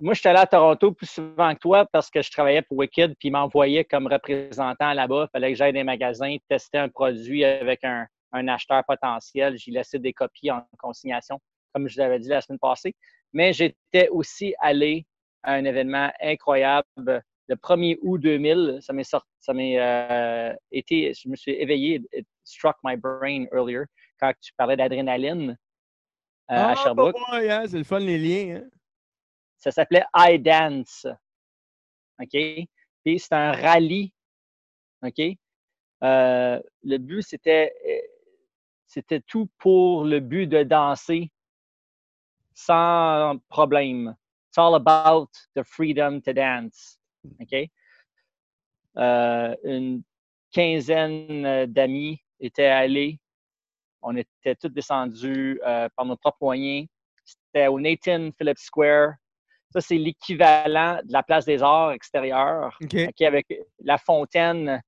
Moi, 0.00 0.12
je 0.12 0.20
suis 0.20 0.28
allé 0.28 0.38
à 0.38 0.46
Toronto 0.46 0.92
plus 0.92 1.06
souvent 1.10 1.54
que 1.54 1.58
toi 1.58 1.86
parce 1.90 2.10
que 2.10 2.20
je 2.20 2.30
travaillais 2.30 2.60
pour 2.62 2.76
Wicked 2.76 3.14
puis 3.18 3.28
ils 3.28 3.30
m'envoyaient 3.32 3.84
comme 3.84 4.06
représentant 4.06 4.92
là-bas. 4.92 5.26
Il 5.28 5.30
fallait 5.32 5.50
que 5.52 5.56
j'aille 5.58 5.72
dans 5.72 5.78
les 5.78 5.84
magasins, 5.84 6.36
tester 6.48 6.76
un 6.78 6.88
produit 6.90 7.44
avec 7.44 7.82
un, 7.82 8.06
un 8.32 8.46
acheteur 8.46 8.84
potentiel. 8.86 9.56
J'y 9.56 9.70
laissais 9.70 9.98
des 9.98 10.12
copies 10.12 10.50
en 10.50 10.62
consignation, 10.78 11.40
comme 11.76 11.88
je 11.88 11.96
vous 11.96 12.00
avais 12.00 12.18
dit 12.18 12.28
la 12.30 12.40
semaine 12.40 12.58
passée. 12.58 12.94
Mais 13.34 13.52
j'étais 13.52 14.08
aussi 14.08 14.54
allé 14.60 15.04
à 15.42 15.52
un 15.52 15.64
événement 15.66 16.10
incroyable. 16.22 16.86
Le 16.96 17.54
1er 17.54 17.98
août 18.00 18.16
2000, 18.18 18.78
ça 18.80 18.94
m'est 18.94 19.04
sorti, 19.04 19.28
ça 19.40 19.52
m'est 19.52 19.78
euh, 19.78 20.54
été, 20.72 21.12
je 21.12 21.28
me 21.28 21.36
suis 21.36 21.52
éveillé, 21.52 22.00
it 22.14 22.26
struck 22.44 22.76
my 22.82 22.96
brain 22.96 23.44
earlier 23.52 23.84
quand 24.18 24.32
tu 24.40 24.52
parlais 24.56 24.74
d'adrénaline 24.76 25.50
euh, 25.50 26.54
à 26.54 26.70
Ah, 26.70 26.74
Sherbrooke. 26.76 27.14
bah, 27.30 27.38
ouais, 27.38 27.50
hein, 27.50 27.64
c'est 27.68 27.76
le 27.76 27.84
fun, 27.84 27.98
les 27.98 28.18
liens. 28.18 28.56
Hein? 28.56 28.68
Ça 29.58 29.70
s'appelait 29.70 30.04
iDance. 30.16 31.06
OK? 32.22 32.40
Puis 33.04 33.18
c'est 33.18 33.34
un 33.34 33.52
rallye. 33.52 34.14
OK? 35.02 35.20
Euh, 36.02 36.58
le 36.82 36.96
but, 36.96 37.22
c'était, 37.22 37.74
c'était 38.86 39.20
tout 39.20 39.50
pour 39.58 40.04
le 40.04 40.20
but 40.20 40.46
de 40.46 40.62
danser 40.62 41.30
sans 42.56 43.38
problème. 43.50 44.16
It's 44.48 44.58
all 44.58 44.74
about 44.74 45.28
the 45.54 45.62
freedom 45.62 46.20
to 46.22 46.32
dance. 46.32 46.98
OK? 47.40 47.68
Euh, 48.96 49.54
une 49.64 50.02
quinzaine 50.52 51.44
euh, 51.44 51.66
d'amis 51.66 52.18
étaient 52.40 52.66
allés. 52.66 53.20
On 54.00 54.16
était 54.16 54.54
tous 54.54 54.70
descendus 54.70 55.60
euh, 55.66 55.88
par 55.94 56.06
nos 56.06 56.16
propres 56.16 56.38
moyens. 56.40 56.88
C'était 57.24 57.66
au 57.66 57.78
Nathan 57.78 58.30
Phillips 58.38 58.58
Square. 58.58 59.14
Ça, 59.70 59.80
c'est 59.82 59.98
l'équivalent 59.98 61.00
de 61.04 61.12
la 61.12 61.22
place 61.22 61.44
des 61.44 61.62
arts 61.62 61.92
extérieure. 61.92 62.74
OK. 62.82 62.96
OK, 63.08 63.20
avec 63.20 63.46
la 63.80 63.98
fontaine, 63.98 64.80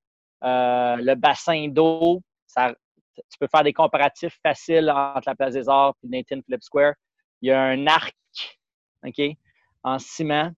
euh, 0.43 0.97
le 0.97 1.15
bassin 1.17 1.69
d'eau. 1.69 2.23
Ça, 2.47 2.75
tu 3.15 3.39
peux 3.39 3.49
faire 3.51 3.65
des 3.65 3.75
comparatifs 3.75 4.39
faciles 4.43 4.91
entre 4.91 5.29
la 5.29 5.35
place 5.35 5.53
des 5.53 5.69
arts 5.69 5.97
et 6.05 6.09
Nathan 6.09 6.41
Phillips 6.47 6.63
Square. 6.63 6.95
Il 7.43 7.49
y 7.49 7.53
a 7.53 7.61
un 7.61 7.87
arc, 7.87 8.17
OK, 9.07 9.21
en 9.83 9.99
ciment. 9.99 10.51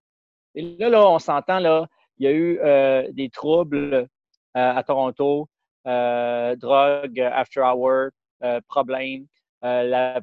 Et 0.55 0.62
là, 0.78 0.89
là, 0.89 1.09
on 1.09 1.18
s'entend, 1.18 1.59
là, 1.59 1.87
il 2.18 2.24
y 2.24 2.26
a 2.26 2.33
eu 2.33 2.59
euh, 2.59 3.09
des 3.12 3.31
troubles 3.31 3.95
euh, 3.95 4.07
à 4.55 4.83
Toronto, 4.83 5.49
euh, 5.87 6.57
drogue, 6.57 7.20
after 7.20 7.61
hour, 7.61 8.11
problèmes. 8.68 9.26
Euh, 9.62 9.83
la 9.83 10.20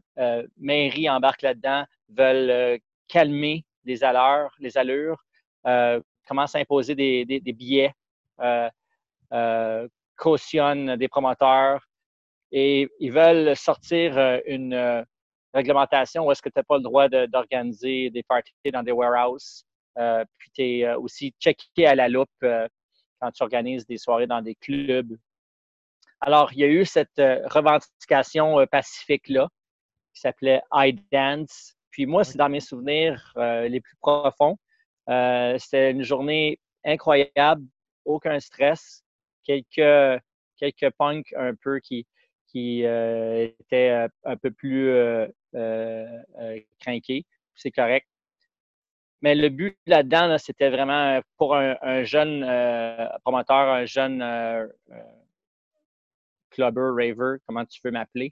mairie 0.57 1.09
embarque 1.09 1.43
là-dedans, 1.43 1.85
veulent 2.09 2.79
calmer 3.07 3.65
les 3.85 4.03
allures, 4.03 4.51
les 4.59 4.77
allures, 4.77 5.17
commencent 6.27 6.55
à 6.55 6.59
imposer 6.59 6.95
des, 6.95 7.25
des, 7.25 7.39
des 7.39 7.53
billets, 7.53 7.93
cautionnent 10.15 10.95
des 10.95 11.07
promoteurs 11.07 11.87
et 12.51 12.89
ils 12.99 13.11
veulent 13.11 13.55
sortir 13.55 14.41
une 14.45 15.05
réglementation 15.53 16.25
où 16.25 16.31
est-ce 16.31 16.41
que 16.41 16.49
tu 16.49 16.57
n'as 16.57 16.63
pas 16.63 16.77
le 16.77 16.83
droit 16.83 17.07
d'organiser 17.09 18.09
des 18.09 18.23
parties 18.23 18.53
dans 18.71 18.83
des 18.83 18.91
warehouses. 18.91 19.63
Euh, 19.97 20.23
puis 20.37 20.51
tu 20.53 20.61
es 20.61 20.93
aussi 20.93 21.33
checké 21.39 21.87
à 21.87 21.95
la 21.95 22.07
loupe 22.07 22.29
euh, 22.43 22.67
quand 23.19 23.31
tu 23.31 23.43
organises 23.43 23.85
des 23.87 23.97
soirées 23.97 24.27
dans 24.27 24.41
des 24.41 24.55
clubs. 24.55 25.17
Alors, 26.21 26.51
il 26.53 26.59
y 26.59 26.63
a 26.63 26.67
eu 26.67 26.85
cette 26.85 27.19
euh, 27.19 27.47
revendication 27.47 28.59
euh, 28.59 28.65
pacifique-là 28.65 29.47
qui 30.13 30.21
s'appelait 30.21 30.61
iDance. 30.73 31.73
Puis 31.91 32.05
moi, 32.05 32.23
c'est 32.23 32.37
dans 32.37 32.49
mes 32.49 32.59
souvenirs 32.59 33.33
euh, 33.37 33.67
les 33.67 33.81
plus 33.81 33.95
profonds. 33.97 34.57
Euh, 35.09 35.57
C'était 35.59 35.91
une 35.91 36.03
journée 36.03 36.59
incroyable, 36.85 37.65
aucun 38.05 38.39
stress, 38.39 39.03
quelques, 39.43 40.21
quelques 40.57 40.91
punks 40.97 41.33
un 41.35 41.53
peu 41.55 41.79
qui, 41.79 42.05
euh, 42.85 43.47
étaient 43.59 43.89
euh, 43.91 44.07
un 44.23 44.37
peu 44.37 44.51
plus 44.51 44.89
euh, 44.89 45.27
crinqués. 46.79 47.25
C'est 47.55 47.71
correct. 47.71 48.07
Mais 49.21 49.33
le 49.33 49.49
but 49.49 49.77
là-dedans, 49.87 50.27
là, 50.27 50.37
c'était 50.37 50.69
vraiment 50.69 51.19
pour 51.37 51.55
un, 51.55 51.75
un 51.81 52.03
jeune 52.03 52.41
promoteur, 53.23 53.73
un 53.73 53.85
jeune 53.85 54.19
clubber, 56.51 56.91
raver, 56.95 57.37
comment 57.47 57.65
tu 57.65 57.79
veux 57.83 57.91
m'appeler. 57.91 58.31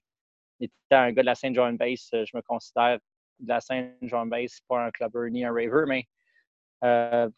Étant 0.60 0.74
un 0.92 1.12
gars 1.12 1.24
de 1.24 1.26
la 1.26 1.36
Saint 1.36 1.54
John 1.54 1.76
Base, 1.76 2.10
je 2.12 2.38
me 2.38 2.42
considère 2.42 3.00
de 3.40 3.48
la 3.48 3.62
Saint 3.62 3.90
John 4.04 4.30
Base, 4.30 4.60
pas 4.68 4.86
un 4.86 4.92
clubber 4.92 5.32
ni 5.32 5.44
un 5.44 5.52
raver, 5.52 5.86
mais 5.88 6.06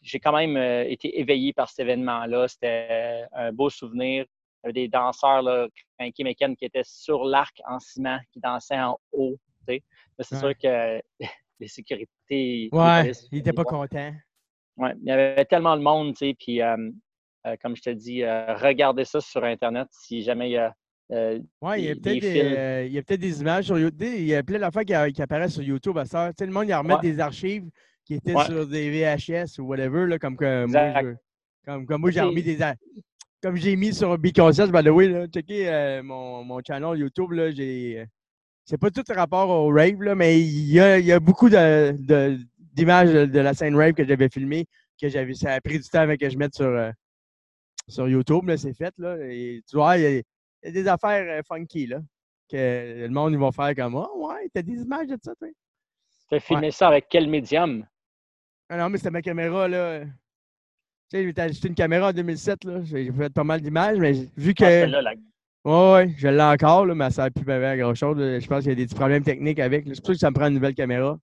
j'ai 0.02 0.20
quand 0.20 0.36
même 0.36 0.58
été 0.86 1.18
éveillé 1.18 1.54
par 1.54 1.70
cet 1.70 1.80
événement-là. 1.80 2.48
C'était 2.48 3.24
un 3.32 3.50
beau 3.50 3.70
souvenir. 3.70 4.26
Il 4.64 4.66
y 4.66 4.70
avait 4.70 4.72
des 4.72 4.88
danseurs, 4.88 5.42
là, 5.42 5.68
mécanes, 6.00 6.56
qui 6.56 6.64
étaient 6.64 6.82
sur 6.84 7.24
l'arc 7.24 7.60
en 7.66 7.78
ciment, 7.78 8.18
qui 8.32 8.40
dansaient 8.40 8.78
en 8.80 8.98
haut. 9.12 9.36
C'est 9.66 9.82
Ouais. 10.34 10.38
sûr 10.38 10.52
que 10.58 11.00
les 11.60 11.68
sécurités. 11.68 12.68
Ouais, 12.72 13.02
polices, 13.02 13.28
il 13.30 13.38
était 13.38 13.52
pas 13.52 13.62
les- 13.62 13.66
content. 13.68 14.12
Ouais, 14.76 14.94
il 15.00 15.06
y 15.08 15.10
avait 15.10 15.44
tellement 15.44 15.76
de 15.76 15.82
monde, 15.82 16.14
tu 16.14 16.26
sais, 16.28 16.34
puis 16.38 16.60
euh, 16.62 16.76
euh, 17.46 17.56
comme 17.62 17.76
je 17.76 17.82
te 17.82 17.90
dis, 17.90 18.22
euh, 18.22 18.54
regardez 18.56 19.04
ça 19.04 19.20
sur 19.20 19.44
Internet 19.44 19.88
si 19.92 20.22
jamais 20.22 20.48
il 20.50 20.52
y 20.52 20.56
a. 20.56 20.74
Ouais, 21.60 21.80
il 21.80 21.84
y 21.86 21.90
a 21.90 21.94
peut-être 21.94 22.04
des 22.04 22.20
des, 22.20 22.32
fils. 22.32 22.86
il 22.86 22.92
y 22.92 22.98
a 22.98 23.02
peut-être 23.02 23.20
des 23.20 23.40
images 23.40 23.64
sur 23.66 23.78
YouTube. 23.78 24.02
Il 24.02 24.24
y 24.26 24.34
a 24.34 24.42
plein 24.42 24.58
d'affaires 24.58 24.84
qui, 25.06 25.12
qui 25.12 25.22
apparaissent 25.22 25.54
sur 25.54 25.62
YouTube 25.62 25.96
à 25.98 26.04
ça. 26.04 26.28
Tu 26.32 26.36
sais, 26.38 26.46
le 26.46 26.52
monde, 26.52 26.66
il 26.68 26.74
remet 26.74 26.94
Ouais. 26.94 27.00
des 27.00 27.18
archives 27.20 27.68
qui 28.04 28.14
étaient 28.14 28.34
Ouais. 28.34 28.44
sur 28.44 28.66
des 28.66 28.90
VHS 28.90 29.58
ou 29.58 29.64
whatever, 29.66 30.06
là, 30.06 30.18
comme 30.18 30.36
que 30.36 30.64
moi, 30.66 31.00
je- 31.02 31.14
comme, 31.64 31.86
comme 31.86 32.00
moi, 32.00 32.10
j'ai 32.10 32.20
remis 32.20 32.42
des. 32.42 32.58
Comme 33.42 33.56
j'ai 33.56 33.76
mis 33.76 33.94
sur 33.94 34.18
Biconscience, 34.18 34.70
by 34.70 34.82
the 34.82 34.88
way, 34.88 35.08
là, 35.08 35.26
checkez 35.28 35.68
euh, 35.68 36.02
mon, 36.02 36.42
mon 36.44 36.60
channel 36.66 36.98
YouTube, 36.98 37.32
là, 37.32 37.50
j'ai. 37.52 38.00
euh, 38.00 38.04
C'est 38.64 38.78
pas 38.78 38.90
tout 38.90 39.04
rapport 39.14 39.48
au 39.48 39.68
rave, 39.72 40.02
là, 40.02 40.14
mais 40.14 40.40
il 40.40 40.70
y 40.72 40.80
a, 40.80 40.98
il 40.98 41.06
y 41.06 41.12
a 41.12 41.20
beaucoup 41.20 41.48
de- 41.48 41.92
de- 41.98 42.38
d'images 42.74 43.12
de, 43.12 43.38
la 43.40 43.54
scène 43.54 43.76
rave 43.76 43.92
que 43.94 44.04
j'avais 44.04 44.28
filmée, 44.28 44.66
que 45.00 45.08
j'avais. 45.08 45.34
Ça 45.34 45.52
a 45.54 45.60
pris 45.60 45.78
du 45.78 45.88
temps 45.88 46.00
avant 46.00 46.16
que 46.16 46.28
je 46.28 46.36
mette 46.36 46.54
sur, 46.54 46.66
euh, 46.66 46.90
sur 47.88 48.08
YouTube, 48.08 48.46
là, 48.48 48.56
c'est 48.56 48.74
fait, 48.74 48.92
là. 48.98 49.16
Et 49.20 49.62
tu 49.68 49.76
vois, 49.76 49.96
il 49.98 50.02
y 50.02 50.06
a, 50.06 50.10
il 50.10 50.24
y 50.64 50.68
a 50.68 50.70
des 50.72 50.88
affaires 50.88 51.42
funky, 51.46 51.86
là. 51.86 52.00
Que 52.50 53.02
le 53.06 53.08
monde, 53.10 53.32
ils 53.32 53.38
vont 53.38 53.52
faire 53.52 53.74
comme 53.76 53.94
Oh, 53.94 54.28
ouais, 54.28 54.48
t'as 54.52 54.62
des 54.62 54.80
images 54.82 55.06
de 55.06 55.16
ça, 55.22 55.34
toi? 55.36 55.48
Tu 56.28 56.34
as 56.34 56.40
filmé 56.40 56.70
ça 56.70 56.88
avec 56.88 57.06
quel 57.08 57.28
médium? 57.28 57.86
Ah 58.68 58.76
non, 58.78 58.90
mais 58.90 58.98
c'était 58.98 59.10
ma 59.10 59.22
caméra, 59.22 59.68
là. 59.68 60.04
Tu 61.10 61.16
sais, 61.16 61.32
j'ai 61.34 61.40
acheté 61.42 61.68
une 61.68 61.74
caméra 61.74 62.08
en 62.08 62.12
2007, 62.12 62.64
là. 62.64 62.80
J'ai 62.84 63.10
fait 63.10 63.32
pas 63.32 63.44
mal 63.44 63.60
d'images, 63.60 63.98
mais 63.98 64.12
vu 64.36 64.52
que. 64.54 64.64
Ah. 64.64 65.12
Ouais, 65.64 65.92
ouais, 65.92 66.14
je 66.16 66.28
l'ai 66.28 66.42
encore, 66.42 66.86
là, 66.86 66.94
mais 66.94 67.10
ça 67.10 67.24
sert 67.24 67.32
plus 67.32 67.50
à 67.52 67.76
grand 67.76 67.94
chose. 67.94 68.16
Je 68.18 68.46
pense 68.46 68.60
qu'il 68.60 68.68
y 68.70 68.72
a 68.72 68.74
des 68.74 68.84
petits 68.86 68.94
problèmes 68.94 69.22
techniques 69.22 69.58
avec. 69.58 69.84
C'est 69.86 69.96
pour 69.96 70.06
ça 70.08 70.12
que 70.12 70.18
ça 70.18 70.30
me 70.30 70.34
prend 70.34 70.46
une 70.48 70.54
nouvelle 70.54 70.74
caméra. 70.74 71.18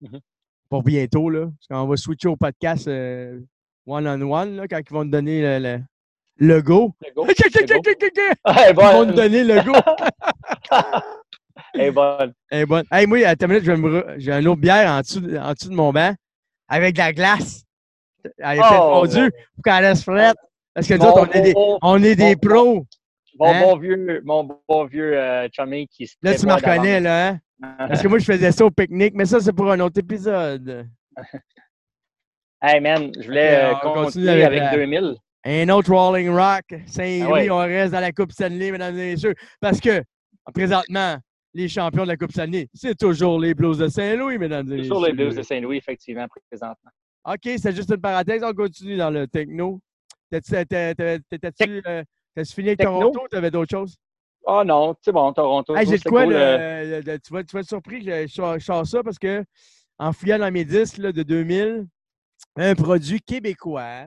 Mhm. 0.00 0.20
Pour 0.68 0.82
bientôt, 0.82 1.30
là. 1.30 1.46
Parce 1.46 1.66
qu'on 1.82 1.86
va 1.88 1.96
switcher 1.96 2.28
au 2.28 2.36
podcast 2.36 2.88
euh, 2.88 3.40
one-on-one, 3.86 4.56
là, 4.56 4.68
quand 4.68 4.78
ils 4.78 4.92
vont 4.92 5.04
te 5.04 5.10
donner 5.10 5.40
le, 5.42 5.78
le, 6.38 6.46
le 6.46 6.62
go. 6.62 6.94
Le 7.06 7.14
go. 7.14 7.26
Ils. 7.28 8.34
Ah, 8.44 8.72
vont 8.72 9.06
te 9.06 9.12
donner 9.12 9.44
le 9.44 9.62
go. 9.62 9.72
Elle 11.74 11.80
est 11.82 11.90
bonne. 11.92 12.32
Elle 12.50 12.60
est 12.62 12.66
bonne. 12.66 12.84
Hey, 12.90 13.06
moi, 13.06 13.18
attends 13.26 13.46
une 13.46 13.52
minute, 13.60 13.66
re- 13.68 14.14
j'ai 14.18 14.32
une 14.32 14.48
autre 14.48 14.60
bière 14.60 14.90
en 14.90 15.00
dessous, 15.00 15.20
de- 15.20 15.36
en 15.36 15.52
dessous 15.52 15.68
de 15.68 15.74
mon 15.74 15.92
banc 15.92 16.14
avec 16.68 16.94
de 16.94 16.98
la 16.98 17.12
glace. 17.12 17.64
Elle 18.38 18.58
est 18.58 18.62
Oh, 18.62 19.04
fondue 19.06 19.30
pour 19.54 19.62
qu'elle 19.64 19.84
reste 19.84 20.02
frette. 20.04 20.36
Parce 20.74 20.86
que 20.86 20.94
nous 20.94 21.04
autres, 21.04 21.28
on 21.28 21.32
est 21.32 21.42
des, 21.42 21.54
on 21.82 22.02
est 22.02 22.14
des 22.16 22.36
pros. 22.36 22.86
Mon 23.38 23.46
Hein? 23.46 23.60
bon 23.62 23.76
vieux, 23.78 24.20
mon 24.24 24.44
bon 24.68 24.84
vieux 24.86 25.16
euh, 25.16 25.48
chummy 25.52 25.86
qui 25.88 26.06
se 26.06 26.16
Là, 26.22 26.34
tu 26.36 26.44
me 26.46 26.52
reconnais, 26.52 27.00
là, 27.00 27.28
hein? 27.28 27.40
Parce 27.78 28.02
que 28.02 28.08
moi, 28.08 28.18
je 28.18 28.24
faisais 28.24 28.50
ça 28.52 28.64
au 28.64 28.70
pique-nique, 28.70 29.14
mais 29.14 29.24
ça, 29.26 29.40
c'est 29.40 29.52
pour 29.52 29.70
un 29.70 29.80
autre 29.80 29.98
épisode. 29.98 30.88
Hey 32.60 32.80
man, 32.80 33.12
je 33.16 33.26
voulais 33.26 33.54
euh, 33.66 33.74
on 33.84 33.92
continue 33.92 34.04
continuer 34.04 34.30
avec 34.30 34.46
avec, 34.46 34.60
la- 34.60 34.76
2000. 34.76 35.14
Un 35.44 35.68
autre 35.68 35.92
Rolling 35.94 36.28
Rock, 36.30 36.64
Saint-Louis, 36.86 37.22
Ah 37.24 37.30
ouais. 37.30 37.50
on 37.50 37.58
reste 37.58 37.92
dans 37.92 38.00
la 38.00 38.10
Coupe 38.10 38.32
Stanley, 38.32 38.72
mesdames 38.72 38.98
et 38.98 39.12
messieurs. 39.12 39.34
Parce 39.60 39.80
que, 39.80 40.02
présentement, 40.52 41.16
les 41.54 41.68
champions 41.68 42.02
de 42.02 42.08
la 42.08 42.16
Coupe 42.16 42.32
Stanley, 42.32 42.68
c'est 42.74 42.98
toujours 42.98 43.38
les 43.38 43.54
Blues 43.54 43.78
de 43.78 43.86
Saint-Louis, 43.86 44.38
mesdames 44.38 44.66
et 44.72 44.76
messieurs. 44.78 44.92
Sur 44.92 45.04
les 45.06 45.12
Blues 45.12 45.36
de 45.36 45.42
Saint-Louis, 45.42 45.76
effectivement, 45.76 46.26
présentement. 46.50 46.90
OK, 47.32 47.50
c'est 47.58 47.74
juste 47.74 47.90
une 47.90 48.00
parenthèse. 48.00 48.42
On 48.42 48.52
continue 48.54 48.96
dans 48.96 49.10
le 49.10 49.26
techno. 49.26 49.80
T'as-tu 50.30 50.50
t'as- 50.50 50.64
t'as- 50.66 50.94
t'as- 50.94 51.38
T'as-tu 51.38 51.82
euh, 51.86 52.02
t'as-tu 52.34 52.52
fini 52.54 52.68
avec 52.68 52.78
Techno? 52.78 52.98
Toronto 53.00 53.20
ou 53.24 53.28
t'avais 53.28 53.50
d'autres 53.50 53.70
choses? 53.70 53.96
Oh 54.44 54.62
non, 54.64 54.94
c'est 55.02 55.12
bon, 55.12 55.32
Toronto. 55.32 55.76
Hey, 55.76 55.86
j'ai 55.86 55.92
de 55.96 56.02
c'est 56.02 56.08
quoi, 56.08 56.24
cool, 56.24 56.32
là, 56.34 56.38
euh, 56.58 57.00
le- 57.02 57.12
le- 57.12 57.18
tu, 57.18 57.32
vas, 57.32 57.44
tu 57.44 57.52
vas 57.54 57.60
être 57.60 57.68
surpris 57.68 58.04
que 58.04 58.26
je, 58.26 58.58
sors 58.60 58.86
ça 58.86 59.02
parce 59.02 59.18
que 59.18 59.44
en 59.98 60.12
fouillant 60.12 60.38
dans 60.38 60.50
mes 60.52 60.64
disques 60.64 60.98
là, 60.98 61.12
de 61.12 61.22
2000, 61.22 61.86
un 62.56 62.74
produit 62.74 63.20
québécois, 63.20 64.06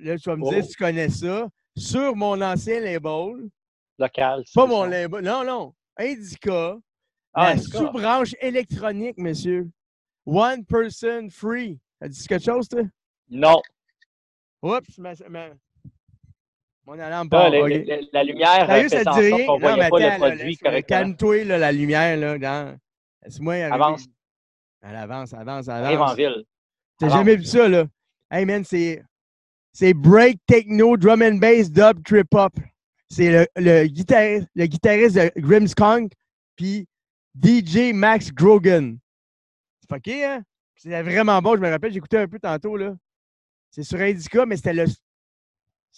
là, 0.00 0.18
tu 0.18 0.28
vas 0.28 0.36
me 0.36 0.48
dire 0.48 0.58
Oh. 0.58 0.62
si 0.62 0.68
tu 0.70 0.76
connais 0.82 1.08
ça, 1.08 1.48
sur 1.76 2.16
mon 2.16 2.40
ancien 2.40 2.80
label, 2.80 3.48
local. 3.98 4.42
pas 4.54 4.62
ça. 4.62 4.66
mon 4.66 4.84
label, 4.84 5.22
non, 5.22 5.44
non, 5.44 5.74
Indica, 5.98 6.76
Ah, 7.34 7.44
la 7.44 7.50
Indica. 7.52 7.78
sous-branche 7.78 8.34
électronique, 8.40 9.18
monsieur. 9.18 9.68
One 10.26 10.64
person 10.64 11.28
free. 11.30 11.78
Ça 12.02 12.08
dit 12.08 12.26
quelque 12.26 12.44
chose, 12.44 12.68
toi? 12.68 12.82
Non. 13.30 13.60
Oups, 14.62 14.98
ma, 14.98 15.12
ma- 15.28 15.50
mon 16.84 16.98
alarme 16.98 17.28
Ça, 17.30 17.36
part. 17.36 17.50
les- 17.50 17.60
ok. 17.62 17.68
les- 17.68 17.84
les- 17.84 18.08
la 18.12 18.24
lumière 18.24 18.66
Sérieux, 18.66 18.84
euh, 18.86 18.88
ça 18.88 19.04
te 19.04 19.08
en 19.08 19.14
dit 19.14 19.20
rien? 19.20 19.46
Non, 19.46 19.58
mais 19.58 19.60
pas 19.60 19.74
attends, 19.76 19.96
le 19.96 20.00
là, 20.00 20.18
produit 20.18 20.56
correctement. 20.56 20.98
calme-toi, 20.98 21.44
là, 21.44 21.58
la 21.58 21.72
lumière, 21.72 22.16
là. 22.16 22.38
Dans... 22.38 22.78
Laisse-moi. 23.24 23.54
Avance, 23.64 24.04
Elle 24.82 24.96
avance, 24.96 25.32
avance, 25.34 25.68
arrive 25.68 25.98
en 26.00 26.04
avance. 26.04 26.16
ville. 26.16 26.44
T'as 26.98 27.06
avance. 27.06 27.18
jamais 27.18 27.36
vu 27.36 27.44
ça, 27.44 27.68
là? 27.68 27.84
Hey, 28.30 28.44
man, 28.44 28.64
c'est... 28.64 29.02
C'est 29.72 29.92
break 29.92 30.38
techno, 30.46 30.96
drum 30.96 31.20
and 31.22 31.34
bass, 31.36 31.70
dub, 31.70 32.02
trip 32.02 32.32
hop. 32.34 32.54
C'est 33.10 33.30
le, 33.30 33.46
le, 33.56 33.86
guitariste, 33.88 34.48
le 34.54 34.66
guitariste 34.66 35.16
de 35.16 35.30
Grimmskunk, 35.36 36.12
puis 36.56 36.86
DJ 37.38 37.92
Max 37.92 38.32
Grogan. 38.32 38.98
C'est 39.88 39.94
fucké, 39.94 40.24
hein? 40.24 40.42
C'est 40.74 41.02
vraiment 41.02 41.40
bon. 41.40 41.56
Je 41.56 41.60
me 41.60 41.70
rappelle, 41.70 41.92
j'écoutais 41.92 42.18
un 42.18 42.28
peu 42.28 42.38
tantôt, 42.38 42.76
là. 42.76 42.94
C'est 43.70 43.82
sur 43.82 44.00
Indica, 44.00 44.44
mais 44.46 44.56
c'était 44.56 44.72
le... 44.72 44.84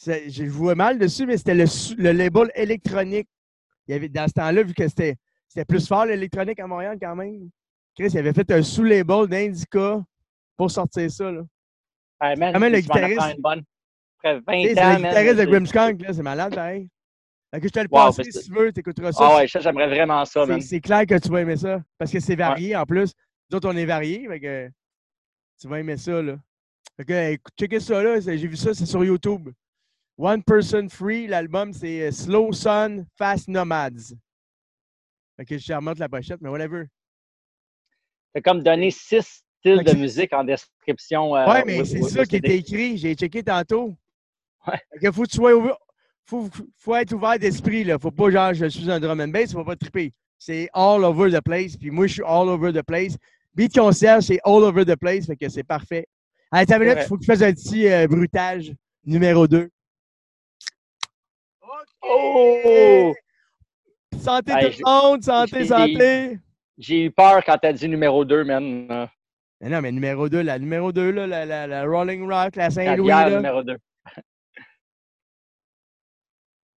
Je 0.04 0.46
jouais 0.46 0.74
mal 0.74 0.98
dessus, 0.98 1.26
mais 1.26 1.36
c'était 1.36 1.54
le, 1.54 2.12
label 2.12 2.50
électronique. 2.54 3.28
Il 3.86 3.92
y 3.92 3.94
avait, 3.94 4.08
dans 4.08 4.28
ce 4.28 4.32
temps-là, 4.34 4.62
vu 4.62 4.74
que 4.74 4.86
c'était 4.88 5.16
plus 5.66 5.86
fort 5.86 6.06
l'électronique 6.06 6.60
à 6.60 6.66
Montréal 6.66 6.98
quand 7.00 7.16
même. 7.16 7.48
Chris, 7.96 8.08
il 8.12 8.18
avait 8.18 8.32
fait 8.32 8.50
un 8.52 8.62
sous-label 8.62 9.26
d'Indica 9.26 10.04
pour 10.56 10.70
sortir 10.70 11.10
ça, 11.10 11.30
là. 11.32 11.42
Hey, 12.20 12.36
man, 12.36 12.52
Quand 12.52 12.60
même, 12.60 12.72
le 12.72 12.78
guitariste- 12.80 13.36
une 13.36 13.42
bonne. 13.42 13.62
Après 14.18 14.40
20 14.40 14.52
Tu 14.52 14.74
sais, 14.74 14.78
ans, 14.78 14.82
C'est 14.82 14.88
le 14.90 14.96
guitariste 14.96 15.98
de 15.98 16.02
là, 16.04 16.12
c'est 16.12 16.22
malade, 16.22 16.54
pareil. 16.54 16.88
Fait 17.52 17.60
que 17.60 17.68
je 17.68 17.72
te 17.72 17.78
le 17.78 17.88
Wow, 17.90 18.06
passerai 18.06 18.24
si 18.30 18.44
tu 18.44 18.52
veux, 18.52 18.72
t'écouteras 18.72 19.12
ça. 19.12 19.26
Ah 19.26 19.36
ouais, 19.36 19.48
ça, 19.48 19.60
j'aimerais 19.60 19.86
vraiment 19.88 20.24
ça, 20.24 20.44
man. 20.44 20.60
C'est- 20.60 20.68
c'est 20.68 20.80
clair 20.80 21.06
que 21.06 21.18
tu 21.18 21.28
vas 21.30 21.40
aimer 21.40 21.56
ça. 21.56 21.82
Parce 21.96 22.12
que 22.12 22.20
c'est 22.20 22.36
varié 22.36 22.76
en 22.76 22.84
plus. 22.84 23.14
Nous 23.50 23.56
autres, 23.56 23.68
on 23.68 23.76
est 23.76 23.86
variés. 23.86 24.26
Fait 24.28 24.40
que 24.40 24.70
tu 25.60 25.68
vas 25.68 25.80
aimer 25.80 25.96
ça, 25.96 26.20
là. 26.22 26.38
Fait 26.96 27.04
que, 27.04 27.30
écoute, 27.32 27.54
checkez 27.58 27.80
ça, 27.80 28.02
là. 28.02 28.20
J'ai 28.20 28.36
vu 28.46 28.56
ça, 28.56 28.74
c'est 28.74 28.86
sur 28.86 29.04
YouTube. 29.04 29.48
One 30.16 30.42
Person 30.42 30.88
Free, 30.88 31.26
l'album, 31.28 31.72
c'est 31.72 32.08
euh, 32.08 32.10
Slow 32.10 32.52
Sun 32.52 33.06
Fast 33.16 33.46
Nomads. 33.48 34.14
Fait 35.36 35.44
que 35.44 35.56
je 35.56 35.64
te 35.66 35.72
remonte 35.72 35.98
la 36.00 36.08
pochette, 36.08 36.40
mais 36.40 36.48
whatever. 36.48 36.86
C'est 38.34 38.42
comme 38.42 38.62
donner 38.62 38.90
six 38.90 39.42
styles 39.60 39.84
de 39.84 39.92
que- 39.92 39.96
musique 39.96 40.32
en 40.32 40.42
description. 40.44 41.36
euh, 41.36 41.46
ouais, 41.46 41.64
mais 41.64 41.84
c'est 41.84 42.02
ça 42.02 42.24
qui 42.26 42.36
était 42.36 42.56
écrit. 42.58 42.98
J'ai 42.98 43.14
checké 43.14 43.42
tantôt. 43.44 43.96
Ouais. 44.66 44.78
Fait 44.92 44.98
que 45.06 45.12
faut 45.12 45.22
que 45.22 45.28
tu 45.28 45.36
sois 45.36 45.54
ouvert. 45.54 45.76
Faut, 46.26 46.50
faut 46.76 46.94
être 46.96 47.12
ouvert 47.14 47.38
d'esprit, 47.38 47.84
là. 47.84 47.98
Faut 47.98 48.10
pas 48.10 48.30
genre, 48.30 48.52
je 48.52 48.66
suis 48.66 48.90
un 48.90 49.00
drum 49.00 49.20
and 49.20 49.28
bass, 49.28 49.52
faut 49.52 49.64
pas 49.64 49.76
triper. 49.76 50.12
C'est 50.36 50.68
all 50.74 51.04
over 51.04 51.30
the 51.30 51.40
place. 51.40 51.76
Puis 51.76 51.90
moi, 51.90 52.06
je 52.06 52.14
suis 52.14 52.22
all 52.22 52.48
over 52.48 52.72
the 52.72 52.82
place. 52.82 53.16
Beat 53.54 53.74
concierge, 53.74 54.24
c'est 54.24 54.40
all 54.44 54.62
over 54.62 54.84
the 54.84 54.96
place. 54.96 55.26
Fait 55.26 55.36
que 55.36 55.48
c'est 55.48 55.64
parfait. 55.64 56.06
Allez, 56.50 56.66
ta 56.66 56.78
minute, 56.78 56.98
il 57.00 57.06
faut 57.06 57.16
que 57.16 57.20
tu 57.20 57.26
fasses 57.26 57.42
un 57.42 57.52
petit 57.52 57.88
euh, 57.88 58.06
bruitage 58.06 58.72
numéro 59.04 59.46
2. 59.46 59.68
Oh! 62.02 63.12
Santé 64.18 64.52
tout 64.52 64.78
le 64.78 64.84
monde, 64.84 65.22
santé, 65.22 65.64
santé! 65.66 66.38
J'ai 66.78 67.04
eu 67.04 67.10
peur 67.10 67.42
quand 67.44 67.58
t'as 67.60 67.72
dit 67.72 67.88
numéro 67.88 68.24
2, 68.24 68.44
man. 68.44 69.08
Mais 69.60 69.68
non, 69.68 69.80
mais 69.82 69.92
numéro 69.92 70.28
2, 70.28 70.40
la 70.42 70.58
numéro 70.58 70.92
2, 70.92 71.10
là, 71.10 71.26
la, 71.26 71.44
la, 71.44 71.66
la 71.66 71.84
Rolling 71.84 72.28
Rock, 72.30 72.56
la 72.56 72.70
Saint-Louis, 72.70 73.08
Caviar 73.08 73.30
là. 73.30 73.36
numéro 73.36 73.62
2. 73.62 73.76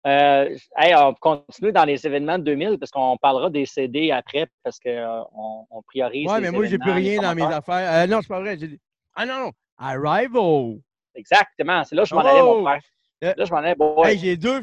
Euh, 0.04 0.56
hey, 0.76 0.94
on 0.96 1.14
continue 1.14 1.70
dans 1.72 1.84
les 1.84 2.04
événements 2.06 2.36
de 2.38 2.44
2000 2.44 2.78
parce 2.78 2.90
qu'on 2.90 3.16
parlera 3.18 3.50
des 3.50 3.66
CD 3.66 4.10
après 4.10 4.48
parce 4.64 4.80
qu'on 4.80 5.26
on, 5.32 5.66
on 5.70 5.82
priorise. 5.82 6.26
Ouais, 6.28 6.40
les 6.40 6.50
mais 6.50 6.50
moi, 6.50 6.66
j'ai 6.66 6.78
plus 6.78 6.90
rien 6.90 7.22
dans 7.22 7.34
mes 7.34 7.42
affaires. 7.44 8.02
Euh, 8.02 8.06
non, 8.08 8.20
c'est 8.20 8.28
pas 8.28 8.40
vrai. 8.40 8.58
Ah 9.14 9.26
non, 9.26 9.38
non. 9.46 9.52
Arrival. 9.78 10.80
Exactement, 11.14 11.84
c'est 11.84 11.94
là 11.94 12.02
que 12.02 12.08
je 12.08 12.14
m'en 12.14 12.22
allais, 12.22 12.40
Oh! 12.42 12.56
mon 12.58 12.64
frère. 12.64 12.80
Euh, 13.24 13.34
Là, 13.36 13.44
je 13.44 13.50
m'en 13.52 13.58
allais, 13.58 13.74
boy. 13.76 14.08
Hey, 14.10 14.18
j'ai 14.18 14.36
deux, 14.36 14.62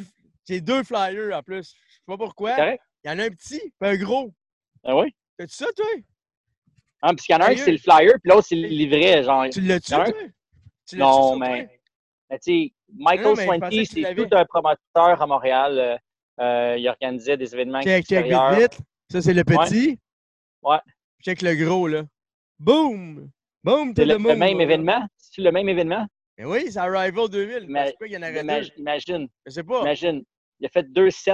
deux 0.50 0.84
flyers 0.84 1.38
en 1.38 1.42
plus. 1.42 1.74
Je 1.88 1.96
sais 1.96 2.02
pas 2.06 2.18
pourquoi. 2.18 2.52
Il 3.06 3.10
y 3.10 3.10
en 3.10 3.20
a 3.20 3.24
un 3.26 3.30
petit 3.30 3.60
puis 3.80 3.90
un 3.90 3.96
gros. 3.96 4.34
Ah 4.84 4.98
oui? 4.98 5.14
T'as-tu 5.38 5.54
ça, 5.56 5.68
toi? 5.76 5.86
Ah, 7.02 7.10
parce 7.14 7.22
qu'il 7.26 7.34
y 7.34 7.38
en 7.38 7.42
a 7.42 7.52
un 7.52 7.56
c'est 7.56 7.72
le 7.72 7.78
flyer, 7.78 8.14
puis 8.22 8.30
l'autre 8.30 8.48
c'est 8.50 8.56
le 8.56 8.68
livret. 8.68 9.24
Genre, 9.24 9.46
Tu 9.50 9.62
l'as-tu, 9.62 9.94
non, 10.98 11.38
mais. 11.38 11.70
mais 12.30 12.40
tu 12.40 12.52
sais, 12.68 12.74
Michael 12.98 13.36
Swanky, 13.38 13.86
c'est 13.86 14.16
tout 14.16 14.28
un 14.32 14.46
promoteur 14.46 15.22
à 15.22 15.28
Montréal. 15.28 15.80
euh, 15.80 15.98
euh, 16.42 16.78
il 16.78 16.88
organisait 16.88 17.36
des 17.38 17.54
événements 17.54 17.82
Check, 17.82 18.06
check, 18.06 18.26
vite, 18.26 18.34
vite. 18.58 18.80
Ça, 19.12 19.22
c'est 19.22 19.34
le 19.34 19.44
petit. 19.44 20.00
Ouais. 20.62 20.78
Check 21.22 21.42
le 21.42 21.54
gros, 21.56 21.88
là. 21.88 22.04
Boom! 22.60 23.30
Boom, 23.64 23.94
C'est 23.96 24.06
to 24.06 24.14
le, 24.18 24.18
même 24.36 24.62
événement? 24.62 25.06
C'est 25.18 25.42
le 25.42 25.52
même 25.52 25.68
événement? 25.68 26.08
Mais 26.38 26.46
oui, 26.46 26.72
c'est 26.72 26.80
Arrival 26.80 27.28
2000. 27.30 27.66
Mais- 27.68 27.82
Je 27.82 27.88
sais 27.90 27.96
pas 28.00 28.06
qu'il 28.06 28.14
y 28.16 28.18
en 28.18 28.22
aurait 28.22 28.42
Imagine, 28.42 28.72
deux. 28.76 28.82
imagine, 28.82 29.28
Je 29.46 29.52
sais 29.52 29.64
pas. 29.64 29.82
imagine. 29.82 30.24
Il 30.62 30.66
a 30.66 30.70
fait 30.70 30.84
deux 30.92 31.10
sets 31.12 31.34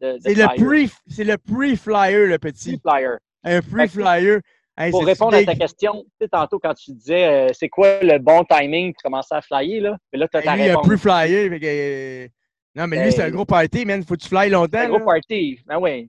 de, 0.00 0.14
de 0.14 0.18
C'est 0.20 0.34
le 0.34 0.46
pre, 0.88 0.92
c'est 1.06 1.24
le 1.24 1.38
pre-flyer, 1.38 2.26
le 2.26 2.38
Petit 2.38 2.76
petit. 2.78 2.80
flyer. 2.80 3.18
Un 3.44 3.60
pre-flyer. 3.62 4.40
Hey, 4.82 4.90
Pour 4.92 5.04
répondre 5.04 5.36
à 5.36 5.44
ta 5.44 5.54
question, 5.54 6.04
tu 6.04 6.10
sais, 6.22 6.28
tantôt 6.28 6.58
quand 6.58 6.72
tu 6.72 6.92
disais 6.92 7.26
euh, 7.26 7.52
c'est 7.52 7.68
quoi 7.68 8.02
le 8.02 8.18
bon 8.18 8.44
timing 8.44 8.94
pour 8.94 9.02
commencer 9.02 9.34
à 9.34 9.42
flyer, 9.42 9.82
là? 9.82 9.96
Mais 10.10 10.18
là, 10.18 10.26
tu 10.26 10.38
as 10.38 10.42
ta 10.42 10.56
lui, 10.56 10.62
réponse. 10.68 10.86
pre-flyer. 10.86 11.50
fait 11.50 11.60
que, 11.60 11.66
euh, 11.66 12.28
Non, 12.74 12.86
mais 12.86 13.02
lui, 13.04 13.12
c'est 13.12 13.22
un 13.22 13.26
Hey. 13.26 13.32
gros 13.32 13.44
party, 13.44 13.84
man. 13.84 14.02
Faut 14.04 14.14
que 14.14 14.20
tu 14.20 14.28
flyes 14.28 14.44
C'est 14.44 14.48
longtemps. 14.50 14.78
un 14.78 14.88
gros 14.88 14.98
là. 15.00 15.04
party. 15.04 15.60
Ben 15.66 15.78
oui. 15.78 16.08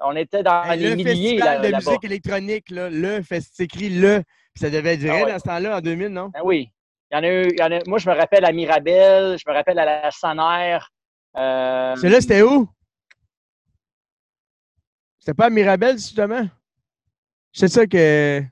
On 0.00 0.14
était 0.16 0.42
dans 0.42 0.62
Hey, 0.64 0.78
les 0.80 0.90
le 0.90 0.96
milliers 0.96 1.14
festival 1.14 1.38
là- 1.38 1.58
de 1.66 1.72
là-bas. 1.72 1.90
musique 1.90 2.04
électronique, 2.04 2.70
là, 2.70 2.90
le 2.90 3.22
fest- 3.22 3.52
c'est 3.54 3.64
écrit 3.64 3.88
le. 3.88 4.22
Ça 4.56 4.68
devait 4.68 4.94
être 4.94 5.00
vrai 5.00 5.20
Ah 5.22 5.24
ouais. 5.24 5.32
dans 5.32 5.38
ce 5.38 5.44
temps-là, 5.44 5.76
en 5.78 5.80
2000, 5.80 6.08
non? 6.08 6.28
Ben 6.34 6.40
oui. 6.44 6.68
Il 7.10 7.14
y 7.14 7.18
en 7.18 7.22
a 7.22 7.28
eu, 7.28 7.48
il 7.50 7.58
y 7.58 7.62
en 7.62 7.70
a, 7.72 7.78
moi, 7.86 7.98
je 7.98 8.10
me 8.10 8.14
rappelle 8.14 8.44
à 8.44 8.52
Mirabel, 8.52 9.38
je 9.38 9.44
me 9.48 9.54
rappelle 9.54 9.78
à 9.78 9.84
la 9.86 10.10
Sanaire. 10.10 10.90
Euh, 11.36 11.94
Celui-là, 11.96 12.20
c'était 12.20 12.42
où? 12.42 12.68
C'était 15.18 15.34
pas 15.34 15.46
à 15.46 15.50
Mirabel, 15.50 15.92
justement? 15.96 16.42
C'est 17.52 17.68
ça 17.68 17.86
que. 17.86 18.42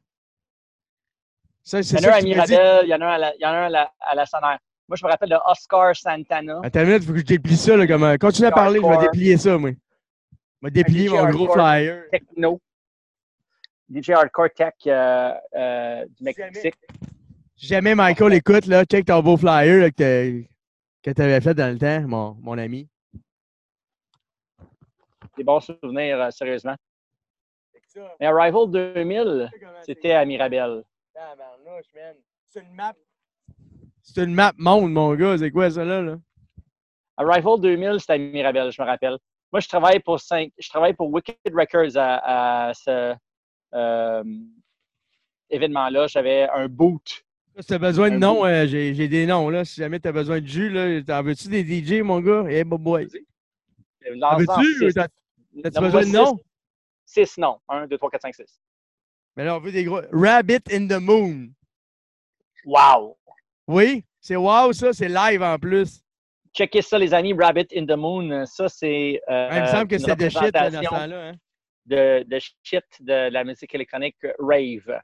Ça, 1.63 1.79
il 1.79 1.85
c'est 1.85 2.01
y 2.01 2.07
en 2.07 2.11
a 2.11 2.13
ça. 2.13 2.23
Mirabel, 2.23 2.81
il 2.85 2.89
y 2.89 2.95
en 2.95 3.01
a 3.01 3.07
un 3.07 3.13
à 3.13 3.19
la, 3.19 3.35
il 3.35 3.41
y 3.41 3.47
en 3.47 3.51
a 3.51 3.53
un 3.53 3.67
à 3.67 3.69
la, 3.69 3.93
à 4.01 4.15
la 4.15 4.27
Sanaire. 4.27 4.59
Moi, 4.89 4.97
je 4.97 5.05
me 5.05 5.11
rappelle 5.11 5.31
de 5.31 5.37
Oscar 5.47 5.95
Santana. 5.95 6.61
Attends 6.65 6.81
une 6.81 6.87
minute, 6.87 7.03
il 7.03 7.07
faut 7.07 7.13
que 7.13 7.19
je 7.21 7.25
déplie 7.25 7.57
ça. 7.57 7.77
Là, 7.77 7.87
comme, 7.87 8.03
euh, 8.03 8.17
continue 8.17 8.49
à 8.49 8.51
parler, 8.51 8.81
je 8.83 8.87
vais 8.87 8.99
déplier 8.99 9.37
ça, 9.37 9.57
moi. 9.57 9.71
Je 9.71 10.67
vais 10.67 10.71
déplier 10.71 11.09
DJ 11.09 11.13
mon 11.13 11.31
gros 11.31 11.53
flyer. 11.53 12.03
Techno. 12.11 12.61
DJ 13.89 14.11
Hardcore 14.11 14.51
Tech 14.55 14.75
euh, 14.87 15.33
euh, 15.55 16.07
du. 16.07 16.25
Mexique. 16.25 16.75
Si 17.57 17.67
jamais 17.67 17.95
Michael 17.95 18.35
écoute, 18.35 18.67
là, 18.67 18.85
check 18.85 19.05
ton 19.07 19.23
beau 19.23 19.37
flyer 19.37 19.81
là, 19.81 19.91
que 19.91 20.43
tu 21.03 21.23
avais 21.23 21.41
fait 21.41 21.55
dans 21.55 21.73
le 21.73 21.79
temps, 21.79 22.01
mon, 22.09 22.37
mon 22.41 22.59
ami. 22.59 22.89
Des 25.37 25.45
bons 25.45 25.61
souvenirs, 25.61 26.21
euh, 26.21 26.31
sérieusement. 26.31 26.75
Mais 28.21 28.27
Arrival 28.27 28.71
2000, 28.71 29.51
c'était 29.83 30.13
à 30.13 30.25
Mirabel. 30.25 30.83
C'est 32.49 32.61
une 32.61 32.75
map. 32.75 32.95
C'est 34.03 34.25
une 34.25 34.35
map 34.35 34.53
monde, 34.59 34.93
mon 34.93 35.15
gars. 35.15 35.39
C'est 35.39 35.51
quoi 35.51 35.71
ça 35.71 35.85
là? 35.85 36.03
là? 36.03 36.17
Arrival 37.17 37.61
2000, 37.61 38.01
c'était 38.01 38.13
à 38.15 38.19
Mirabel, 38.19 38.71
je 38.73 38.81
me 38.81 38.87
rappelle. 38.87 39.19
Moi, 39.53 39.61
je 39.61 39.69
travaille 39.69 40.01
pour, 40.01 40.21
cinq, 40.21 40.53
je 40.59 40.69
travaille 40.69 40.95
pour 40.95 41.11
Wicked 41.13 41.37
Records 41.53 41.97
à, 41.97 42.69
à 42.69 42.75
ce 42.75 43.15
euh, 43.75 44.25
événement-là. 45.51 46.07
J'avais 46.07 46.49
un 46.49 46.69
boot. 46.69 47.25
Si 47.59 47.67
t'as 47.67 47.79
besoin 47.79 48.11
de 48.11 48.17
noms, 48.17 48.45
euh, 48.47 48.67
j'ai 48.67 48.95
j'ai 48.95 49.09
des 49.09 49.27
noms. 49.27 49.51
Là. 49.51 49.65
Si 49.65 49.81
jamais 49.81 49.99
t'as 50.01 50.13
besoin 50.13 50.41
de 50.41 50.47
jus, 50.47 50.71
là, 50.71 51.03
t'en 51.03 51.23
veux-tu 51.23 51.49
des 51.49 51.65
DJ, 51.65 52.01
mon 52.03 52.21
gars? 52.21 52.45
Eh, 52.49 52.65
boy, 52.65 52.79
boy. 52.79 53.09
T'en 54.21 54.37
veux-tu? 54.39 54.93
t'as- 54.95 55.09
T'as-tu 55.63 55.81
besoin 55.81 56.03
de 56.03 56.07
noms? 56.13 56.41
6 57.11 57.39
noms. 57.39 57.59
1, 57.69 57.87
2, 57.87 57.97
3, 57.99 58.11
4, 58.11 58.23
5, 58.23 58.35
6. 58.35 58.61
Mais 59.37 59.45
là, 59.45 59.57
on 59.57 59.61
veut 59.61 59.73
des 59.73 59.85
gros. 59.85 60.01
Rabbit 60.13 60.63
in 60.71 60.87
the 60.87 61.01
Moon. 61.01 61.49
Wow! 62.65 63.17
Oui, 63.67 64.05
c'est 64.21 64.37
wow, 64.37 64.73
ça, 64.73 64.93
c'est 64.93 65.09
live 65.09 65.43
en 65.43 65.59
plus. 65.59 66.03
Checkez 66.55 66.83
ça, 66.83 66.99
les 66.99 67.15
amis, 67.15 67.33
Rabbit 67.33 67.69
in 67.77 67.87
the 67.87 67.97
Moon. 67.97 68.45
Ça, 68.47 68.69
c'est. 68.69 69.21
euh, 69.29 69.49
il 69.53 69.61
me 69.63 69.67
semble 69.67 69.89
que 69.89 69.99
c'est 69.99 70.17
de 70.17 70.29
shit 70.29 70.53
là, 70.53 70.71
dans 70.71 70.83
ce 70.83 70.89
temps-là. 70.89 71.29
Hein? 71.31 71.35
de, 71.87 72.23
de 72.29 72.39
shit 72.63 72.85
de 73.01 73.31
la 73.31 73.43
musique 73.45 73.75
électronique 73.75 74.17
rave. 74.39 75.01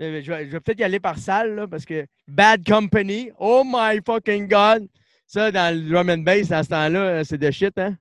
Euh, 0.00 0.20
Je 0.22 0.32
vais, 0.32 0.44
vais 0.44 0.60
peut-être 0.60 0.80
y 0.80 0.84
aller 0.84 1.00
par 1.00 1.18
salle, 1.18 1.54
là, 1.54 1.68
parce 1.68 1.84
que 1.84 2.06
Bad 2.26 2.64
Company, 2.66 3.30
oh 3.38 3.62
my 3.64 4.00
fucking 4.04 4.48
god! 4.48 4.88
Ça, 5.26 5.50
dans 5.52 5.74
le 5.74 5.88
drum 5.88 6.10
and 6.10 6.18
bass, 6.18 6.50
à 6.50 6.62
ce 6.62 6.68
temps-là, 6.70 7.24
c'est 7.24 7.38
de 7.38 7.50
shit, 7.50 7.76
hein? 7.78 7.96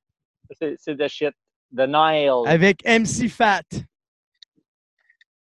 C'est 0.51 0.75
c'est 0.77 0.95
de 0.95 1.07
shit. 1.07 1.33
The 1.75 1.87
Nile. 1.87 2.43
Avec 2.47 2.83
MC 2.85 3.27
Fat. 3.29 3.63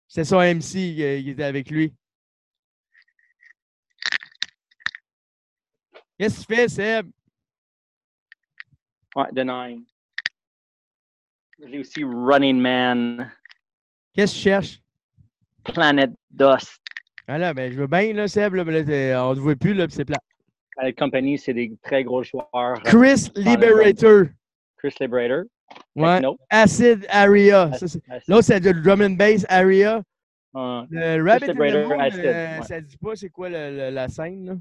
C'est 0.07 0.23
son 0.23 0.39
MC 0.39 0.75
euh, 0.99 1.21
qui 1.21 1.29
était 1.31 1.43
avec 1.43 1.69
lui. 1.69 1.93
Qu'est-ce 6.17 6.41
que 6.41 6.53
tu 6.53 6.55
fais, 6.55 6.67
Seb? 6.69 7.09
Ouais, 9.15 9.27
The 9.35 9.45
Nine. 9.45 9.83
J'ai 11.59 11.79
aussi 11.79 12.03
Running 12.03 12.59
Man, 12.59 13.31
Qu'est-ce 14.13 14.33
que 14.33 14.37
tu 14.37 14.43
cherches? 14.43 14.81
Planet 15.63 16.11
Dust. 16.29 16.79
Ah 17.27 17.37
là, 17.37 17.53
ben, 17.53 17.71
je 17.71 17.77
veux 17.77 17.87
bien, 17.87 18.13
là, 18.13 18.27
Seb, 18.27 18.53
là, 18.53 18.63
mais 18.63 18.83
là, 18.83 19.25
on 19.25 19.31
ne 19.31 19.35
te 19.35 19.39
voit 19.39 19.55
plus, 19.55 19.73
là, 19.73 19.87
c'est 19.89 20.05
plat. 20.05 20.19
La 20.77 20.91
compagnie, 20.93 21.37
c'est 21.37 21.53
des 21.53 21.73
très 21.83 22.03
gros 22.03 22.23
joueurs. 22.23 22.45
euh, 22.53 22.73
Chris 22.83 23.31
Liberator. 23.35 24.25
Chris 24.77 24.93
Liberator. 24.99 25.43
Ouais. 25.95 26.21
Acid 26.49 27.05
Area. 27.09 27.71
L'autre, 28.27 28.43
c'est 28.43 28.59
le 28.59 28.81
drum 28.81 29.01
and 29.01 29.11
bass 29.11 29.45
Area. 29.49 30.01
Le 30.53 31.21
Rabbit 31.23 31.49
in 31.49 31.53
the 31.53 31.87
Moon, 31.87 31.99
Acid, 31.99 32.19
euh, 32.25 32.57
ouais. 32.59 32.63
ça 32.65 32.81
dit 32.81 32.97
pas 32.97 33.15
c'est 33.15 33.29
quoi 33.29 33.49
le- 33.49 33.75
le- 33.75 33.89
la 33.89 34.07
scène, 34.07 34.45
là. 34.45 34.53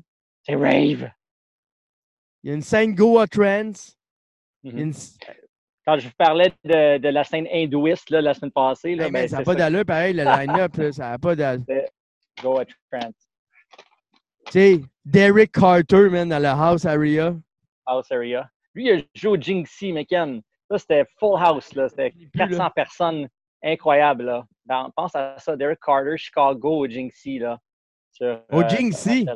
C'est 0.43 0.55
rave. 0.57 1.11
Il 2.43 2.49
y 2.49 2.51
a 2.51 2.55
une 2.55 2.63
scène 2.63 2.95
Goa 2.95 3.27
Trance. 3.27 3.97
Mhm. 4.65 4.79
une- 4.79 4.93
Quand 5.87 5.99
je 5.99 6.07
vous 6.09 6.15
parlais 6.17 6.53
de, 6.65 6.99
de 6.99 7.09
la 7.11 7.25
scène 7.25 7.47
hindouiste 7.53 8.11
là, 8.11 8.21
la 8.23 8.33
semaine 8.35 8.51
passée, 8.51 8.95
là, 8.95 9.05
Hey, 9.07 9.11
ben, 9.13 9.29
ça 9.29 9.39
n'a 9.39 9.45
pas 9.45 9.55
d'allure, 9.55 9.85
pareil, 9.85 10.15
le 10.15 10.25
line-up, 10.25 10.73
ça 10.93 11.11
n'a 11.11 11.19
pas 11.19 11.37
d'allure. 11.37 11.65
Goa 12.43 12.65
Trance, 12.91 13.15
Tu 14.47 14.53
sais, 14.53 14.81
Derek 15.05 15.53
Carter, 15.53 16.09
man, 16.11 16.29
dans 16.29 16.39
le 16.39 16.49
House 16.49 16.85
Area. 16.87 17.37
House 17.87 18.11
Area. 18.11 18.49
Lui, 18.75 18.87
il 18.89 18.99
a 18.99 19.03
joué 19.15 19.31
au 19.31 19.41
Jinxie, 19.41 19.93
McKen. 19.93 20.41
Ça, 20.75 20.79
c'était 20.81 21.05
full 21.19 21.39
house. 21.41 21.73
là. 21.75 21.89
C'était 21.89 22.13
Il 22.17 22.25
est 22.25 22.27
plus, 22.29 22.39
là. 22.41 22.47
400 22.49 22.71
personnes. 22.75 23.29
Incroyable. 23.63 24.25
Là. 24.25 24.45
Dans- 24.67 24.91
pense 24.91 25.15
à 25.15 25.37
ça, 25.39 25.57
Derek 25.57 25.79
Carter, 25.81 26.17
Chicago 26.17 26.79
au 26.81 26.87
Jinxie. 26.89 27.39
Là, 27.39 27.59
sur, 28.13 28.43
Au 28.53 28.61
euh, 28.63 28.69
Jinxie? 28.69 29.27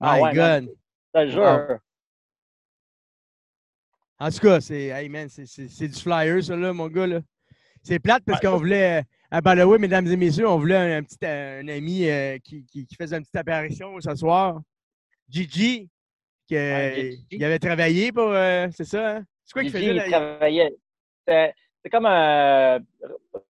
Ah 0.00 0.16
My 0.16 0.22
ouais. 0.22 0.34
God. 0.34 0.74
Je 1.14 1.20
te 1.20 1.28
jure. 1.28 1.78
En 4.18 4.30
tout 4.30 4.38
cas, 4.38 4.60
c'est 4.60 4.84
hey, 4.86 5.08
man, 5.08 5.28
c'est- 5.28 5.46
c'est 5.46 5.68
c'est 5.68 5.88
du 5.88 5.98
flyer, 5.98 6.42
ça, 6.44 6.54
là, 6.56 6.72
mon 6.72 6.88
gars. 6.88 7.06
là. 7.06 7.20
C'est 7.82 7.98
plate 7.98 8.22
parce 8.24 8.40
qu'on 8.40 8.56
voulait. 8.56 9.00
euh, 9.00 9.02
À 9.30 9.40
Balawi, 9.40 9.78
mesdames 9.78 10.06
et 10.06 10.16
messieurs, 10.16 10.46
on 10.48 10.58
voulait 10.58 10.76
un, 10.76 10.98
un 10.98 11.02
petit 11.02 11.16
un 11.24 11.66
ami 11.68 12.08
euh, 12.08 12.38
qui, 12.44 12.64
qui, 12.66 12.86
qui 12.86 12.94
faisait 12.94 13.16
une 13.16 13.22
petite 13.22 13.36
apparition 13.36 13.98
ce 14.00 14.14
soir. 14.14 14.60
Gigi, 15.28 15.88
qui 16.46 16.54
Gigi. 16.54 17.26
il 17.30 17.42
avait 17.44 17.58
travaillé 17.58 18.12
pour. 18.12 18.28
euh, 18.28 18.68
c'est 18.72 18.84
ça, 18.84 19.16
hein? 19.16 19.24
C'est 19.54 19.60
quoi 19.60 19.62
qu'il 19.62 19.72
Gigi, 19.72 19.88
faisait 19.98 20.06
il 20.06 20.10
travaillait. 20.10 20.74
C'était 21.26 21.90
comme 21.90 22.06
un 22.06 22.78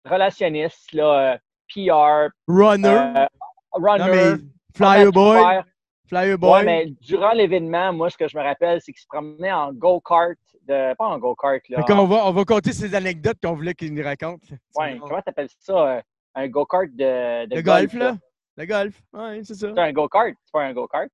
relationniste, 0.05 0.93
là, 0.93 1.35
euh, 1.35 1.37
PR, 1.73 2.31
Runner. 2.49 2.89
euh, 2.89 3.27
runner. 3.73 4.33
non, 4.33 4.39
Flyer 4.75 5.13
Boy. 5.13 5.39
faire. 5.39 5.65
Flyer 6.09 6.39
Boy. 6.39 6.51
Ouais, 6.53 6.65
mais 6.65 6.87
durant 7.01 7.33
l'événement, 7.33 7.93
moi, 7.93 8.11
ce 8.11 8.17
que 8.19 8.27
je 8.29 8.37
me 8.37 8.43
rappelle, 8.43 8.81
c'est 8.81 8.93
qu'il 8.93 9.01
se 9.01 9.07
promenait 9.07 9.53
en 9.53 9.73
go-kart. 9.73 10.37
De... 10.67 10.95
Pas 10.95 11.07
en 11.07 11.19
go-kart, 11.19 11.61
là. 11.69 11.83
Qu'on 11.83 12.07
va, 12.07 12.27
on 12.27 12.33
va 12.33 12.45
compter 12.45 12.73
ces 12.73 12.95
anecdotes 12.95 13.39
qu'on 13.43 13.55
voulait 13.55 13.75
qu'il 13.75 13.93
nous 13.95 14.03
raconte. 14.05 14.43
Ouais, 14.77 14.99
comment 14.99 15.21
t'appelles 15.23 15.49
ça? 15.59 15.97
euh, 15.97 16.01
un 16.35 16.49
go-kart 16.49 16.89
de, 16.91 17.47
de 17.47 17.57
Le 17.57 17.63
golf, 17.63 17.93
là? 17.95 18.17
Le 18.57 18.67
golf. 18.67 18.95
Ouais, 19.13 19.41
c'est 19.45 19.55
ça. 19.55 19.73
C'est 19.75 19.81
un 19.81 19.93
go-kart, 19.93 20.35
c'est 20.45 20.53
pas 20.53 20.63
un 20.65 20.73
go-kart. 20.73 21.09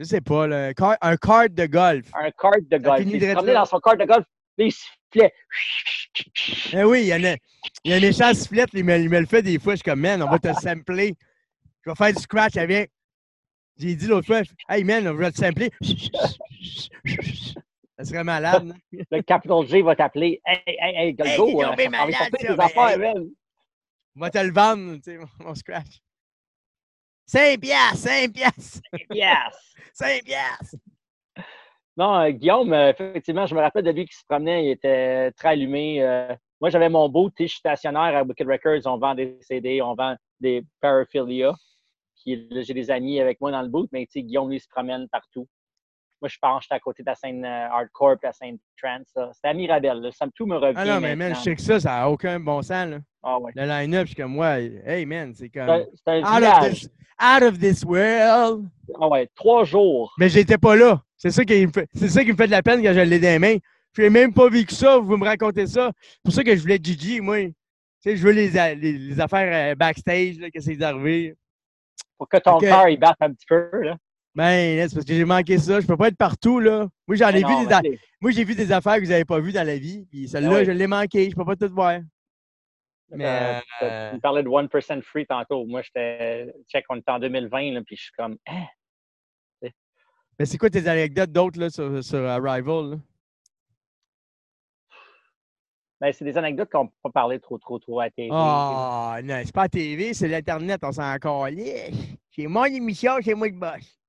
Je 0.00 0.04
sais 0.06 0.22
pas, 0.22 0.46
là. 0.46 0.68
Un, 0.68 0.72
car- 0.72 0.96
un 1.02 1.16
kart 1.18 1.52
de 1.52 1.66
golf. 1.66 2.06
Un 2.14 2.30
kart 2.30 2.58
de 2.70 2.78
golf. 2.78 3.02
Il 3.06 3.20
se 3.20 3.32
promenait 3.34 3.52
dans 3.52 3.66
son 3.66 3.78
kart 3.80 3.98
de 4.00 4.06
golf, 4.06 4.24
puis 4.56 4.68
il 4.68 4.72
sifflait. 4.72 5.32
Eh 6.72 6.84
oui, 6.84 7.02
il 7.02 7.06
y 7.08 7.14
en 7.14 7.22
a. 7.22 7.36
Il 7.84 7.90
y 7.90 7.92
a 7.92 7.96
un 7.98 8.00
méchant 8.00 8.32
sifflette, 8.32 8.70
il 8.72 8.82
me, 8.82 8.98
il 8.98 9.10
me 9.10 9.20
le 9.20 9.26
fait 9.26 9.42
des 9.42 9.58
fois. 9.58 9.74
Je 9.74 9.80
suis 9.80 9.84
comme, 9.90 10.00
man, 10.00 10.22
on 10.22 10.30
va 10.30 10.38
te 10.38 10.50
sampler. 10.62 11.14
Je 11.84 11.90
vais 11.90 11.96
faire 11.96 12.14
du 12.14 12.22
scratch 12.22 12.56
avec. 12.56 12.90
J'ai 13.76 13.94
dit 13.94 14.06
l'autre 14.06 14.26
fois, 14.26 14.40
hey 14.70 14.84
man, 14.84 15.06
on 15.06 15.14
va 15.14 15.30
te 15.32 15.36
sampler. 15.36 15.70
Ça 17.98 18.04
serait 18.04 18.24
malade. 18.24 18.64
non? 18.64 18.74
Le 19.10 19.20
Capital 19.20 19.66
G 19.66 19.82
va 19.82 19.94
t'appeler. 19.96 20.40
Hey, 20.46 20.62
hey, 20.66 20.94
hey, 20.96 21.12
go, 21.14 21.24
hey. 21.24 21.36
man. 22.98 23.28
On 24.16 24.20
va 24.20 24.30
te 24.30 24.38
le 24.38 24.50
vendre, 24.52 24.94
tu 24.96 25.02
sais, 25.12 25.18
mon 25.40 25.54
scratch. 25.54 26.00
5 27.30 27.60
piastres, 27.60 27.96
5 28.08 28.32
piastres, 28.32 28.80
Yes! 29.12 29.74
5 29.94 30.22
piastres. 30.24 30.76
Non, 31.96 32.18
euh, 32.18 32.30
Guillaume, 32.30 32.72
euh, 32.72 32.90
effectivement, 32.90 33.46
je 33.46 33.54
me 33.54 33.60
rappelle 33.60 33.84
de 33.84 33.90
lui 33.92 34.04
qui 34.04 34.16
se 34.16 34.24
promenait, 34.28 34.64
il 34.64 34.70
était 34.72 35.30
très 35.32 35.50
allumé. 35.50 36.02
euh, 36.02 36.34
moi, 36.60 36.70
j'avais 36.70 36.88
mon 36.88 37.08
beau, 37.08 37.30
tu 37.30 37.44
sais, 37.44 37.46
je 37.46 37.52
suis 37.52 37.58
stationnaire 37.60 38.16
à 38.16 38.24
Wicked 38.24 38.48
Records, 38.48 38.80
on 38.92 38.98
vend 38.98 39.14
des 39.14 39.38
CD, 39.42 39.80
on 39.80 39.94
vend 39.94 40.16
des 40.40 40.64
paraphilia. 40.80 41.54
Puis 42.20 42.48
là, 42.50 42.62
j'ai 42.62 42.74
des 42.74 42.90
amis 42.90 43.20
avec 43.20 43.40
moi 43.40 43.52
dans 43.52 43.62
le 43.62 43.68
boot, 43.68 43.88
mais 43.92 44.06
tu 44.06 44.12
sais, 44.12 44.22
Guillaume, 44.22 44.48
lui, 44.50 44.56
il 44.56 44.60
se 44.60 44.68
promène 44.68 45.08
partout. 45.08 45.46
Moi, 46.20 46.28
je 46.28 46.36
pense, 46.40 46.64
j'étais 46.64 46.74
à 46.74 46.80
côté 46.80 47.02
de 47.02 47.08
la 47.08 47.14
scène 47.14 47.44
euh, 47.44 47.68
hardcore 47.70 48.12
et 48.12 48.26
la 48.26 48.32
scène 48.32 48.58
trance. 48.80 49.08
C'était 49.34 49.48
à 49.48 49.54
Mirabel, 49.54 50.00
là. 50.00 50.10
ça 50.12 50.26
me 50.26 50.30
tout 50.32 50.46
me 50.46 50.56
revient. 50.56 50.74
Ah 50.76 50.84
non, 50.84 51.00
mais 51.00 51.16
man, 51.16 51.34
je 51.34 51.40
sais 51.40 51.56
que 51.56 51.62
ça, 51.62 51.80
ça 51.80 51.90
n'a 51.90 52.10
aucun 52.10 52.38
bon 52.38 52.60
sens. 52.62 52.88
Là. 52.88 52.98
Ah 53.22 53.38
ouais. 53.38 53.52
Le 53.54 53.66
line-up, 53.66 54.02
je 54.02 54.12
suis 54.12 54.22
comme, 54.22 54.36
ouais, 54.38 54.82
hey 54.84 55.06
man, 55.06 55.34
c'est 55.34 55.48
comme. 55.48 55.84
c'est 56.06 56.18
Out 56.18 56.42
of, 56.42 56.70
this, 56.70 56.88
out 57.20 57.42
of 57.42 57.58
this 57.58 57.84
world. 57.84 58.68
Ah 59.00 59.08
ouais, 59.08 59.28
trois 59.34 59.64
jours. 59.64 60.12
Mais 60.18 60.28
j'étais 60.28 60.58
pas 60.58 60.76
là. 60.76 61.02
C'est 61.16 61.30
ça, 61.30 61.44
qui 61.44 61.66
me 61.66 61.72
fait, 61.72 61.88
c'est 61.94 62.08
ça 62.08 62.24
qui 62.24 62.32
me 62.32 62.36
fait 62.36 62.46
de 62.46 62.52
la 62.52 62.62
peine 62.62 62.82
quand 62.82 62.94
je 62.94 63.00
l'ai 63.00 63.18
dans 63.18 63.28
les 63.28 63.38
mains. 63.38 63.56
Je 63.92 64.02
n'ai 64.02 64.10
même 64.10 64.32
pas 64.32 64.48
vécu 64.48 64.74
ça, 64.74 64.98
vous 64.98 65.16
me 65.16 65.24
racontez 65.24 65.66
ça. 65.66 65.90
C'est 66.00 66.22
pour 66.22 66.32
ça 66.32 66.44
que 66.44 66.54
je 66.54 66.60
voulais 66.60 66.78
Gigi, 66.82 67.20
moi. 67.20 67.44
Tu 67.46 67.54
sais, 68.00 68.16
je 68.16 68.22
veux 68.22 68.32
les, 68.32 68.48
les, 68.50 68.92
les 68.92 69.20
affaires 69.20 69.72
euh, 69.72 69.74
backstage, 69.74 70.38
là, 70.38 70.50
que 70.50 70.60
c'est 70.60 70.80
arrivé. 70.80 71.34
Pour 72.16 72.28
que 72.28 72.38
ton 72.38 72.58
cœur, 72.58 72.88
il 72.88 72.98
batte 72.98 73.16
un 73.20 73.32
petit 73.32 73.46
peu, 73.46 73.68
là. 73.82 73.96
Ben, 74.34 74.88
c'est 74.88 74.94
parce 74.94 75.04
que 75.06 75.12
j'ai 75.12 75.24
manqué 75.24 75.58
ça. 75.58 75.80
Je 75.80 75.86
peux 75.86 75.96
pas 75.96 76.08
être 76.08 76.16
partout, 76.16 76.60
là. 76.60 76.88
Moi, 77.08 77.16
j'en 77.16 77.28
ai 77.30 77.42
Mais 77.42 77.48
vu 77.60 77.66
des, 77.66 77.72
a- 77.72 77.82
moi, 78.20 78.30
j'ai 78.30 78.44
vu 78.44 78.54
des 78.54 78.70
affaires 78.70 78.96
que 78.96 79.00
vous 79.00 79.10
n'avez 79.10 79.24
pas 79.24 79.40
vues 79.40 79.52
dans 79.52 79.66
la 79.66 79.76
vie. 79.76 80.06
Puis 80.10 80.28
celle-là, 80.28 80.58
oui. 80.60 80.64
je 80.64 80.70
l'ai 80.70 80.86
manqué. 80.86 81.28
Je 81.30 81.34
peux 81.34 81.44
pas 81.44 81.56
tout 81.56 81.72
voir. 81.74 81.98
Mais, 83.10 83.24
Euh, 83.26 83.60
euh, 83.82 84.12
Tu 84.14 84.20
parlais 84.20 84.44
de 84.44 84.48
1% 84.48 85.02
free 85.02 85.26
tantôt. 85.26 85.66
Moi, 85.66 85.82
j'étais. 85.82 86.54
Check, 86.68 86.84
on 86.90 86.96
est 86.96 87.08
en 87.08 87.18
2020, 87.18 87.72
là, 87.72 87.80
puis 87.84 87.96
je 87.96 88.02
suis 88.02 88.12
comme. 88.16 88.36
Hein? 88.46 88.66
mais 90.38 90.46
c'est 90.46 90.56
quoi 90.58 90.70
tes 90.70 90.86
anecdotes 90.86 91.32
d'autres, 91.32 91.58
là, 91.60 91.68
sur, 91.68 92.02
sur 92.04 92.24
Arrival, 92.26 92.90
là? 92.92 92.96
Ben, 96.00 96.12
c'est 96.14 96.24
des 96.24 96.38
anecdotes 96.38 96.70
qu'on 96.70 96.84
ne 96.84 96.88
peut 96.88 96.94
pas 97.02 97.10
parler 97.10 97.38
trop, 97.40 97.58
trop, 97.58 97.78
trop 97.78 98.00
à 98.00 98.04
la 98.04 98.10
télé. 98.10 98.30
Ah, 98.32 99.18
non, 99.22 99.42
c'est 99.44 99.52
pas 99.52 99.64
la 99.64 99.68
TV, 99.68 100.14
c'est 100.14 100.28
l'Internet, 100.28 100.80
on 100.82 100.92
s'en 100.92 101.18
calisse. 101.18 102.16
C'est 102.30 102.46
mon 102.46 102.64
émission, 102.64 103.12
c'est 103.22 103.34
moi 103.34 103.50
qui 103.50 103.56
bosse. 103.56 103.99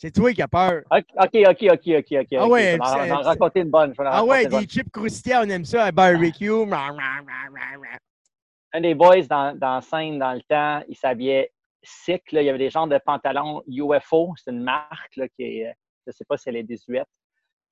C'est 0.00 0.12
toi 0.12 0.32
qui 0.32 0.40
as 0.40 0.48
peur. 0.48 0.80
OK, 0.90 1.04
OK, 1.14 1.36
OK, 1.44 1.68
OK, 1.68 2.12
OK. 2.12 2.26
Ah 2.32 2.48
ouais, 2.48 2.72
Je 2.72 2.78
vais 2.78 3.12
en, 3.12 3.20
raconter 3.20 3.60
une 3.60 3.68
bonne. 3.68 3.92
Ah 3.98 4.24
ouais, 4.24 4.46
des 4.46 4.64
chips 4.64 4.90
croustillants, 4.90 5.42
on 5.44 5.48
aime 5.50 5.66
ça, 5.66 5.84
un 5.84 5.90
barbecue. 5.90 6.50
Un 8.72 8.80
des 8.80 8.94
boys 8.94 9.22
dans, 9.28 9.58
dans 9.58 9.74
la 9.74 9.80
scène, 9.80 10.20
dans 10.20 10.32
le 10.32 10.42
temps, 10.42 10.82
il 10.88 10.96
s'habillait 10.96 11.50
sick. 11.82 12.30
Là. 12.30 12.40
Il 12.40 12.46
y 12.46 12.48
avait 12.48 12.58
des 12.58 12.70
genres 12.70 12.86
de 12.86 12.98
pantalons 13.04 13.62
UFO. 13.66 14.32
C'est 14.36 14.52
une 14.52 14.62
marque 14.62 15.16
là, 15.16 15.26
qui 15.28 15.42
est, 15.42 15.66
euh, 15.66 15.72
je 16.06 16.10
ne 16.10 16.12
sais 16.12 16.24
pas 16.24 16.36
si 16.36 16.48
elle 16.48 16.56
est 16.56 16.62
désuète. 16.62 17.08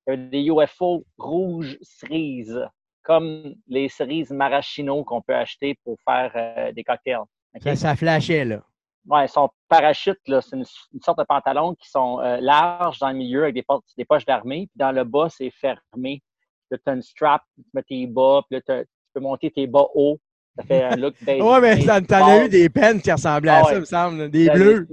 Il 0.05 0.11
y 0.11 0.13
avait 0.13 0.27
des 0.27 0.43
UFO 0.43 1.05
rouges 1.17 1.77
cerises, 1.81 2.61
comme 3.01 3.55
les 3.67 3.87
cerises 3.87 4.29
maraschino 4.29 5.05
qu'on 5.05 5.21
peut 5.21 5.35
acheter 5.35 5.75
pour 5.85 5.97
faire 6.07 6.33
euh, 6.35 6.73
des 6.73 6.83
cocktails. 6.83 7.23
Ça 7.75 7.95
flashait, 7.95 8.43
là. 8.43 8.61
Ouais, 9.09 9.27
son 9.27 9.49
parachute, 9.67 10.19
là, 10.27 10.39
c'est 10.39 10.55
une, 10.55 10.63
une 10.93 11.01
sorte 11.01 11.17
de 11.17 11.23
pantalon 11.23 11.73
qui 11.75 11.89
sont 11.89 12.19
euh, 12.21 12.37
larges 12.39 12.99
dans 12.99 13.09
le 13.09 13.15
milieu 13.15 13.43
avec 13.43 13.55
des, 13.55 13.63
portes- 13.63 13.83
des 13.97 14.05
poches 14.05 14.25
d'armée. 14.25 14.67
Puis 14.67 14.77
dans 14.77 14.91
le 14.91 15.03
bas, 15.03 15.27
c'est 15.29 15.49
fermé. 15.49 16.21
Là, 16.69 16.77
tu 16.77 16.91
as 16.91 16.93
une 16.93 17.01
strap, 17.01 17.41
tu 17.55 17.63
mets 17.73 17.81
tes 17.83 18.05
bas, 18.05 18.41
puis 18.47 18.59
là, 18.67 18.81
tu 18.83 18.87
peux 19.13 19.19
monter 19.19 19.49
tes 19.49 19.65
bas 19.65 19.85
hauts. 19.95 20.19
Ça 20.57 20.63
fait 20.63 20.83
un 20.83 20.95
look 20.95 21.15
basic. 21.21 21.43
Ouais, 21.43 21.59
mais 21.61 22.03
t'en 22.05 22.27
as 22.27 22.45
eu 22.45 22.49
des 22.49 22.69
peines 22.69 23.01
qui 23.01 23.11
ressemblaient 23.11 23.51
Ah 23.51 23.57
à 23.59 23.61
ouais. 23.63 23.69
ça, 23.69 23.73
il 23.75 23.79
me 23.79 23.85
semble. 23.85 24.29
Des 24.29 24.49
bleus. 24.49 24.87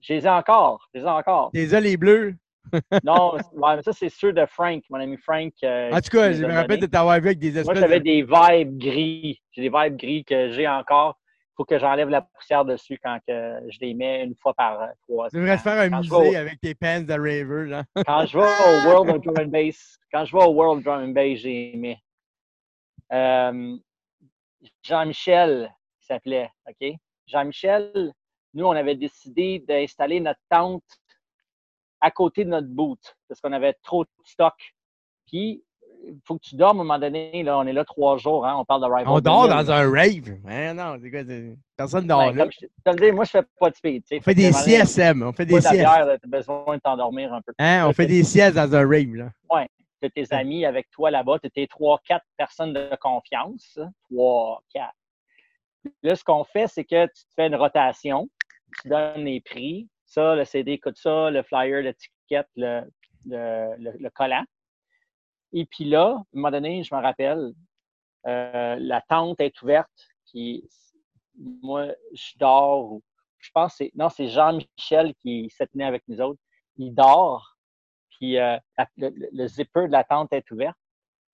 Je 0.00 0.12
les 0.14 0.24
ai 0.26 0.30
encore. 0.30 0.88
Je 0.94 1.00
les 1.00 1.04
ai 1.06 1.10
encore. 1.10 1.50
Là, 1.52 1.80
les 1.80 1.96
bleus? 1.96 2.34
non, 3.04 3.34
ouais, 3.34 3.76
mais 3.76 3.82
ça, 3.82 3.92
c'est 3.92 4.08
sûr 4.10 4.32
de 4.32 4.44
Frank, 4.46 4.82
mon 4.90 4.98
ami 5.00 5.16
Frank. 5.16 5.52
euh, 5.64 5.90
En 5.90 6.00
tout 6.00 6.10
cas, 6.10 6.32
je 6.32 6.44
me 6.44 6.52
rappelle 6.52 6.80
de 6.80 6.86
t'avoir 6.86 7.18
vu 7.20 7.28
avec 7.28 7.38
des 7.38 7.50
Moi, 7.52 7.60
espèces 7.62 7.78
j'avais 7.78 7.98
de... 8.00 8.04
des 8.04 8.22
vibes 8.22 8.78
gris. 8.78 9.40
J'ai 9.52 9.62
des 9.62 9.70
vibes 9.74 9.96
gris 9.96 10.24
que 10.24 10.50
j'ai 10.50 10.68
encore. 10.68 11.18
Faut 11.58 11.64
que 11.64 11.76
j'enlève 11.76 12.08
la 12.08 12.22
poussière 12.22 12.64
dessus 12.64 13.00
quand 13.02 13.18
que 13.26 13.60
je 13.68 13.78
les 13.80 13.92
mets 13.92 14.22
une 14.22 14.36
fois 14.36 14.54
par 14.54 14.80
euh, 14.80 14.86
trois. 15.02 15.28
Tu 15.28 15.38
devrais 15.38 15.58
faire 15.58 15.80
un 15.80 15.90
Quand 15.90 15.98
musée 15.98 16.30
vais 16.30 16.36
avec 16.36 16.60
tes 16.60 16.74
pants 16.76 17.00
de 17.00 17.12
Raver, 17.12 17.68
là. 17.68 17.84
Quand 18.06 18.26
je 18.26 18.38
vais 18.38 18.44
au 18.44 18.88
World 18.88 19.10
of 19.10 19.22
Drum 19.22 19.46
and 19.46 19.50
Bass, 19.50 19.98
quand 20.12 20.24
je 20.24 20.36
vais 20.36 20.44
au 20.44 20.52
World 20.52 20.84
Drum 20.84 21.02
and 21.02 21.08
Bass, 21.08 21.38
j'ai 21.38 21.74
aimé. 21.74 22.00
Euh, 23.12 23.76
Jean-Michel, 24.82 25.74
s'appelait, 25.98 26.48
OK? 26.68 26.94
Jean-Michel, 27.26 28.12
nous, 28.54 28.64
on 28.64 28.72
avait 28.72 28.94
décidé 28.94 29.58
d'installer 29.58 30.20
notre 30.20 30.40
tente 30.48 30.84
à 32.00 32.12
côté 32.12 32.44
de 32.44 32.50
notre 32.50 32.68
boot 32.68 33.00
parce 33.28 33.40
qu'on 33.40 33.52
avait 33.52 33.74
trop 33.82 34.04
de 34.04 34.10
stock. 34.22 34.54
Puis, 35.26 35.64
faut 36.24 36.36
que 36.36 36.42
tu 36.42 36.56
dormes 36.56 36.78
à 36.78 36.80
un 36.80 36.84
moment 36.84 36.98
donné. 36.98 37.42
Là, 37.42 37.58
on 37.58 37.66
est 37.66 37.72
là 37.72 37.84
trois 37.84 38.16
jours, 38.18 38.46
hein, 38.46 38.56
on 38.58 38.64
parle 38.64 38.80
de 38.82 38.86
Rival. 38.86 39.04
On 39.08 39.20
dort 39.20 39.48
2000. 39.48 39.56
dans 39.64 39.70
un 39.72 39.90
rave. 39.90 40.38
Hein, 40.48 40.74
non, 40.74 40.98
c'est 41.02 41.10
quoi? 41.10 41.20
c'est- 41.26 41.56
Personne 41.76 42.06
dort 42.06 42.18
Ouais, 42.20 42.32
là. 42.32 42.42
comme 42.44 42.52
je 42.52 42.66
te 42.66 42.90
le 42.90 43.06
dis, 43.06 43.12
moi, 43.12 43.24
je 43.24 43.30
fais 43.30 43.42
pas 43.58 43.70
de 43.70 43.74
speed. 43.76 44.04
tu. 44.04 44.16
On 44.16 44.20
fait 44.20 44.34
des 44.34 44.52
CSM. 44.52 45.22
On 45.22 45.32
fait 45.32 45.46
des 45.46 45.60
siestes. 45.60 45.74
bière, 45.76 46.18
t'as 46.20 46.28
besoin 46.28 46.76
de 46.76 46.80
t'endormir 46.80 47.32
un 47.32 47.40
peu. 47.42 47.52
Hein, 47.58 47.86
on 47.88 47.92
fait 47.92 48.06
des 48.06 48.24
siestes 48.24 48.56
dans 48.56 48.74
un 48.74 48.80
rave, 48.88 49.14
là. 49.14 49.30
Tu 50.00 50.06
as 50.06 50.10
tes 50.10 50.32
amis 50.32 50.64
avec 50.64 50.88
toi 50.90 51.10
là-bas, 51.10 51.40
tu 51.42 51.50
tes 51.50 51.66
trois, 51.66 51.98
quatre 52.06 52.24
personnes 52.36 52.72
de 52.72 52.88
confiance. 53.00 53.76
hein. 53.82 53.90
Trois, 54.08 54.62
quatre. 54.72 54.94
Là, 56.04 56.14
ce 56.14 56.22
qu'on 56.22 56.44
fait, 56.44 56.68
c'est 56.68 56.84
que 56.84 57.06
tu 57.06 57.24
te 57.24 57.30
fais 57.34 57.48
une 57.48 57.56
rotation, 57.56 58.28
tu 58.82 58.88
donnes 58.88 59.24
les 59.24 59.40
prix. 59.40 59.88
Ça, 60.06 60.36
le 60.36 60.44
CD 60.44 60.78
coûte 60.78 60.96
ça, 60.96 61.30
le 61.30 61.42
flyer, 61.42 61.82
l'étiquette, 61.82 62.46
le, 62.56 62.82
le, 63.26 63.74
le- 63.78 63.96
le 63.98 64.10
collant. 64.10 64.44
Et 65.52 65.66
puis 65.66 65.84
là, 65.84 66.08
à 66.08 66.14
un 66.14 66.24
moment 66.32 66.50
donné, 66.50 66.82
je 66.82 66.94
me 66.94 67.00
rappelle, 67.00 67.52
euh, 68.26 68.76
la 68.78 69.00
tente 69.02 69.40
est 69.40 69.60
ouverte, 69.62 70.08
puis 70.30 70.68
moi, 71.62 71.86
je 72.12 72.32
dors. 72.38 72.92
ou- 72.92 73.02
Je 73.38 73.50
pense 73.52 73.74
c'est. 73.76 73.92
Non, 73.94 74.08
c'est 74.08 74.28
Jean-Michel 74.28 75.14
qui 75.16 75.48
se 75.50 75.64
tenait 75.64 75.84
avec 75.84 76.02
nous 76.08 76.20
autres. 76.20 76.40
Il 76.76 76.92
dort, 76.94 77.56
puis 78.10 78.38
euh, 78.38 78.58
le, 78.96 79.46
zipper 79.46 79.86
de 79.86 79.92
la 79.92 80.04
tente 80.04 80.32
est 80.32 80.50
ouvert. 80.50 80.74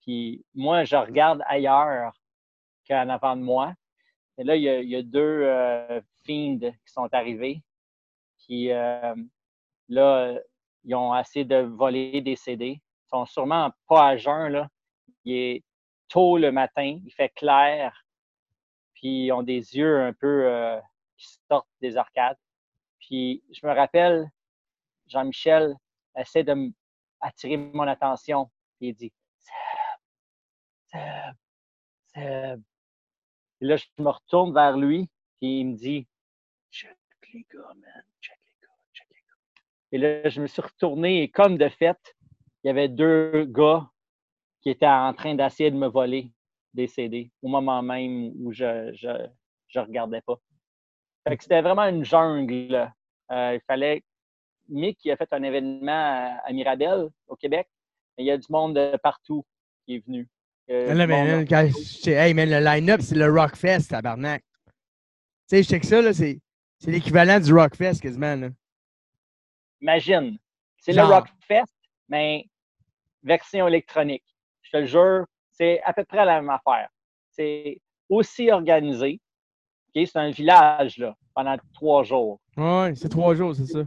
Puis 0.02 0.44
moi, 0.54 0.84
je 0.84 0.96
regarde 0.96 1.42
ailleurs 1.46 2.12
qu'en 2.88 3.08
avant 3.08 3.36
de 3.36 3.42
moi. 3.42 3.74
Et 4.38 4.44
là, 4.44 4.56
il 4.56 4.62
y 4.62 4.68
a, 4.68 4.80
il 4.80 4.90
y 4.90 4.96
a 4.96 5.02
deux 5.02 5.42
euh, 5.44 6.00
qui 6.24 6.60
sont 6.86 7.08
arrivés. 7.12 7.62
Puis 8.44 8.70
euh, 8.70 9.14
là, 9.88 10.38
ils 10.84 10.94
ont 10.94 11.16
essayé 11.16 11.44
de 11.44 11.56
voler 11.56 12.20
des 12.20 12.36
CD. 12.36 12.80
Sont 13.14 13.26
sûrement 13.26 13.70
pas 13.86 14.08
à 14.08 14.16
jeun, 14.16 14.48
là. 14.48 14.68
Il 15.24 15.34
est 15.36 15.64
tôt 16.08 16.36
le 16.36 16.50
matin, 16.50 16.98
il 17.04 17.12
fait 17.12 17.28
clair. 17.28 18.04
Puis 18.94 19.26
ils 19.26 19.32
ont 19.32 19.44
des 19.44 19.76
yeux 19.76 20.02
un 20.02 20.12
peu 20.12 20.46
euh, 20.52 20.80
qui 21.16 21.28
sortent 21.48 21.68
des 21.80 21.96
arcades. 21.96 22.36
Puis 22.98 23.44
je 23.52 23.64
me 23.68 23.72
rappelle, 23.72 24.28
Jean-Michel 25.06 25.76
essaie 26.16 26.42
de 26.42 26.72
attirer 27.20 27.56
mon 27.56 27.86
attention. 27.86 28.50
Il 28.80 28.96
dit 28.96 29.12
Seb, 29.38 30.00
Seb, 30.88 31.34
Seb. 32.14 32.62
Là, 33.60 33.76
je 33.76 33.86
me 33.98 34.10
retourne 34.10 34.52
vers 34.52 34.76
lui, 34.76 35.08
puis 35.38 35.60
il 35.60 35.66
me 35.66 35.76
dit 35.76 36.08
Check 36.72 36.98
les 37.32 37.46
gars, 37.48 37.74
man, 37.76 38.02
check 38.20 38.40
les 38.44 38.66
gars, 38.66 38.74
check 38.92 39.06
les 39.10 39.22
gars. 39.22 39.52
Et 39.92 39.98
là, 39.98 40.28
je 40.28 40.42
me 40.42 40.48
suis 40.48 40.62
retourné 40.62 41.22
et 41.22 41.30
comme 41.30 41.56
de 41.56 41.68
fait, 41.68 42.16
il 42.64 42.68
y 42.68 42.70
avait 42.70 42.88
deux 42.88 43.44
gars 43.44 43.86
qui 44.62 44.70
étaient 44.70 44.86
en 44.86 45.12
train 45.12 45.34
d'essayer 45.34 45.70
de 45.70 45.76
me 45.76 45.86
voler 45.86 46.32
des 46.72 46.86
CD 46.86 47.30
au 47.42 47.48
moment 47.48 47.82
même 47.82 48.32
où 48.40 48.52
je 48.52 48.90
je, 48.94 49.08
je 49.68 49.78
regardais 49.78 50.22
pas. 50.22 50.36
Fait 51.28 51.36
que 51.36 51.42
c'était 51.42 51.62
vraiment 51.62 51.84
une 51.84 52.04
jungle. 52.04 52.90
Euh, 53.30 53.54
il 53.54 53.60
fallait. 53.66 54.02
Mick 54.68 55.06
a 55.08 55.16
fait 55.16 55.28
un 55.32 55.42
événement 55.42 55.92
à, 55.92 56.40
à 56.44 56.52
Mirabel, 56.52 57.08
au 57.28 57.36
Québec. 57.36 57.68
Il 58.16 58.24
y 58.26 58.30
a 58.30 58.38
du 58.38 58.46
monde 58.50 58.74
de 58.74 58.96
partout 59.02 59.44
qui 59.84 59.96
est 59.96 60.06
venu. 60.06 60.26
Euh, 60.70 60.94
mais, 60.94 61.06
monde 61.06 61.28
là, 61.28 61.44
de- 61.44 61.48
quand 61.48 61.66
je 61.68 61.72
sais- 61.84 62.12
hey, 62.12 62.32
man, 62.32 62.48
le 62.48 62.60
line-up, 62.64 63.00
c'est 63.02 63.14
le 63.14 63.30
Rockfest, 63.30 63.88
tabarnak. 63.90 64.42
Tu 64.66 64.72
sais, 65.48 65.62
je 65.62 65.68
sais 65.68 65.80
que 65.80 65.86
ça, 65.86 66.00
là, 66.00 66.12
c'est 66.14 66.40
c'est 66.78 66.90
l'équivalent 66.90 67.38
du 67.40 67.52
Rockfest, 67.52 68.00
quasiment, 68.00 68.36
là. 68.36 68.48
Imagine. 69.80 70.38
C'est 70.78 70.92
le. 70.92 71.02
Rockfest, 71.02 71.72
mais 72.08 72.46
version 73.24 73.66
électronique. 73.66 74.24
Je 74.62 74.70
te 74.70 74.76
le 74.78 74.86
jure, 74.86 75.24
c'est 75.50 75.80
à 75.82 75.92
peu 75.92 76.04
près 76.04 76.24
la 76.24 76.40
même 76.40 76.50
affaire. 76.50 76.88
C'est 77.30 77.80
aussi 78.08 78.50
organisé. 78.50 79.20
OK? 79.94 80.06
C'est 80.06 80.16
un 80.18 80.30
village 80.30 80.98
là, 80.98 81.14
pendant 81.34 81.56
trois 81.72 82.02
jours. 82.04 82.40
Ouais, 82.56 82.92
c'est 82.94 83.08
trois 83.08 83.34
jours, 83.34 83.54
c'est 83.54 83.66
ça. 83.66 83.80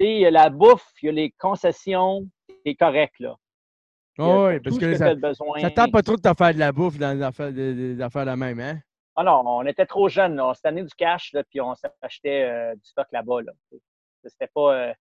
Et 0.00 0.14
il 0.16 0.20
y 0.20 0.26
a 0.26 0.30
la 0.30 0.48
bouffe, 0.50 0.86
il 1.02 1.06
y 1.06 1.08
a 1.08 1.12
les 1.12 1.30
concessions, 1.38 2.28
c'est 2.64 2.74
correct. 2.74 3.14
Là. 3.20 3.36
Ouais, 4.18 4.58
parce 4.60 4.76
que 4.78 4.86
que 4.86 4.94
ça, 4.96 5.14
ça 5.60 5.70
tente 5.70 5.92
pas 5.92 6.02
trop 6.02 6.16
de 6.16 6.20
te 6.20 6.34
faire 6.36 6.52
de 6.54 6.58
la 6.58 6.72
bouffe 6.72 6.98
dans 6.98 7.16
des 7.16 7.22
affaires, 7.22 7.52
des, 7.52 7.74
des 7.74 8.00
affaires 8.02 8.24
la 8.24 8.36
même, 8.36 8.58
hein? 8.58 8.78
Ah 9.14 9.24
non, 9.24 9.42
on 9.44 9.66
était 9.66 9.86
trop 9.86 10.08
jeunes. 10.08 10.36
là. 10.36 10.46
On 10.48 10.54
s'est 10.54 10.68
donné 10.68 10.82
du 10.82 10.94
cash, 10.96 11.32
là, 11.32 11.42
puis 11.44 11.60
on 11.60 11.74
s'achetait 11.74 12.44
euh, 12.44 12.74
du 12.74 12.84
stock 12.84 13.06
là-bas. 13.10 13.42
Là. 13.42 13.52
C'était 14.24 14.48
pas. 14.54 14.74
euh, 14.74 14.92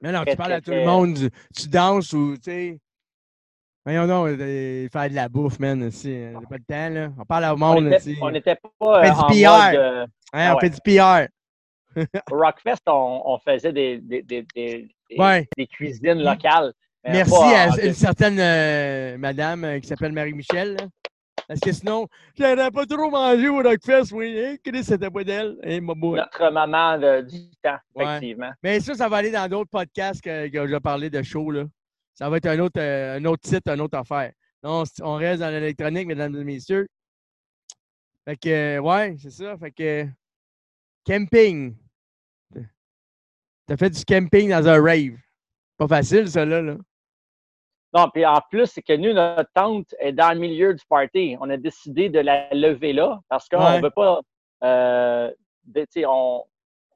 Mais 0.00 0.12
non, 0.12 0.24
tu 0.24 0.36
parles 0.36 0.52
à 0.52 0.60
tout 0.60 0.70
le 0.70 0.84
monde, 0.84 1.14
tu, 1.16 1.28
tu 1.62 1.68
danses 1.68 2.12
ou, 2.12 2.34
tu 2.36 2.42
sais. 2.50 2.80
Voyons 3.84 4.06
donc, 4.06 4.28
euh, 4.40 4.88
faire 4.92 5.08
de 5.08 5.14
la 5.14 5.28
bouffe, 5.28 5.58
man, 5.58 5.82
aussi. 5.84 6.12
hein, 6.14 6.32
J'ai 6.40 6.46
pas 6.46 6.56
le 6.56 6.64
temps, 6.64 6.94
là. 6.94 7.12
On 7.18 7.24
parle 7.24 7.44
au 7.44 7.54
on 7.54 7.56
monde, 7.56 7.86
était- 7.86 7.96
aussi. 7.96 8.18
on 8.20 8.30
n'était 8.30 8.56
pas 8.56 9.00
Fait 9.02 9.08
euh, 9.10 9.12
du 9.12 9.46
en 9.46 9.52
PR. 9.56 9.64
mode. 9.64 9.74
euh, 9.76 10.06
Hein, 10.32 10.52
on 10.52 10.54
ouais. 10.54 10.60
fait 10.60 10.70
du 10.70 10.80
PR. 10.84 11.28
Rockfest, 12.30 12.82
on, 12.86 13.22
on 13.24 13.38
faisait 13.38 13.72
des, 13.72 13.98
des, 13.98 14.22
des, 14.22 14.46
des, 14.54 14.88
des- 15.10 15.16
Ouais. 15.18 15.48
des 15.56 15.66
cuisines 15.66 16.22
locales. 16.22 16.72
Merci 17.04 17.30
pas 17.32 17.62
à 17.62 17.80
une 17.86 17.94
certaine 17.94 19.16
madame 19.18 19.80
qui 19.80 19.88
s'appelle 19.88 20.12
Marie-Michel. 20.12 20.76
Parce 21.48 21.58
que 21.58 21.72
sinon, 21.72 22.06
j'aurais 22.38 22.70
pas 22.70 22.86
trop 22.86 23.10
mangé 23.10 23.48
au 23.48 23.56
Rockfest, 23.56 24.12
oui. 24.12 24.38
Hein? 24.38 24.56
Chris, 24.62 24.84
c'était 24.84 25.10
pas 25.10 25.24
d'elle. 25.24 25.56
Hein, 25.64 25.80
notre 25.80 26.50
maman 26.52 26.96
de- 26.98 27.22
du 27.22 27.50
temps, 27.62 27.74
Ouais. 27.94 28.04
effectivement. 28.04 28.50
Mais 28.62 28.78
ça, 28.78 28.94
ça 28.94 29.08
va 29.08 29.16
aller 29.16 29.32
dans 29.32 29.48
d'autres 29.48 29.70
podcasts 29.70 30.20
que, 30.22 30.46
que 30.48 30.66
je 30.66 30.72
vais 30.72 30.80
parler 30.80 31.10
de 31.10 31.22
show. 31.22 31.50
Là. 31.50 31.64
Ça 32.14 32.28
va 32.28 32.36
être 32.36 32.46
un 32.46 32.58
autre, 32.58 32.80
euh, 32.80 33.16
un 33.18 33.24
autre 33.24 33.42
titre, 33.42 33.70
une 33.70 33.80
autre 33.80 33.98
affaire. 33.98 34.32
Non, 34.62 34.84
on, 35.02 35.14
reste 35.14 35.40
dans 35.40 35.50
l'électronique, 35.50 36.06
mesdames 36.06 36.36
et 36.36 36.44
messieurs. 36.44 36.86
Fait 38.26 38.36
que, 38.36 38.48
euh, 38.48 38.78
ouais, 38.80 39.16
c'est 39.18 39.30
ça. 39.30 39.56
Fait 39.56 39.70
que, 39.70 40.06
camping. 41.06 41.74
T'as 43.66 43.76
fait 43.76 43.90
du 43.90 44.04
camping 44.04 44.50
dans 44.50 44.68
un 44.68 44.82
rave. 44.82 45.16
Pas 45.78 45.88
facile, 45.88 46.28
ça, 46.28 46.44
là. 46.44 46.60
là. 46.60 46.76
Non, 47.94 48.08
puis 48.12 48.24
en 48.26 48.40
plus, 48.50 48.66
c'est 48.66 48.82
que 48.82 48.92
nous, 48.92 49.12
notre 49.12 49.50
tente 49.54 49.94
est 49.98 50.12
dans 50.12 50.32
le 50.32 50.38
milieu 50.40 50.74
du 50.74 50.84
party. 50.88 51.36
On 51.40 51.48
a 51.50 51.56
décidé 51.56 52.08
de 52.08 52.20
la 52.20 52.52
lever 52.52 52.92
là 52.92 53.20
parce 53.28 53.48
qu'on 53.48 53.64
Ouais. 53.64 53.78
ne 53.78 53.82
veut 53.82 53.90
pas. 53.90 54.20
Euh, 54.62 55.32
de- 55.64 55.80
tu 55.82 55.86
sais, 55.90 56.06
on, 56.06 56.44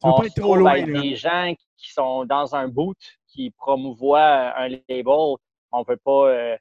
on 0.02 0.12
pas 0.12 0.22
se 0.22 0.26
être 0.26 0.34
trop 0.36 0.56
loin, 0.56 0.72
avec 0.72 0.92
des 0.92 1.16
gens 1.16 1.52
qui 1.76 1.92
sont 1.92 2.24
dans 2.26 2.54
un 2.54 2.68
boot 2.68 2.98
qui 3.34 3.52
un 3.66 4.68
label. 4.88 5.36
On 5.72 5.80
ne 5.80 5.84
veut 5.88 5.96
pas 5.96 6.28
euh, 6.28 6.56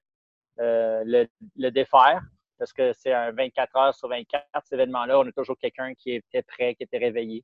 euh, 0.59 1.03
le, 1.05 1.27
le 1.57 1.69
défaire 1.69 2.21
parce 2.57 2.73
que 2.73 2.93
c'est 2.93 3.13
un 3.13 3.31
24 3.31 3.75
heures 3.75 3.95
sur 3.95 4.07
24, 4.07 4.45
cet 4.63 4.73
événement-là. 4.73 5.19
On 5.19 5.27
a 5.27 5.31
toujours 5.31 5.57
quelqu'un 5.57 5.93
qui 5.93 6.11
était 6.11 6.41
prêt, 6.43 6.75
qui 6.75 6.83
était 6.83 6.97
réveillé, 6.97 7.43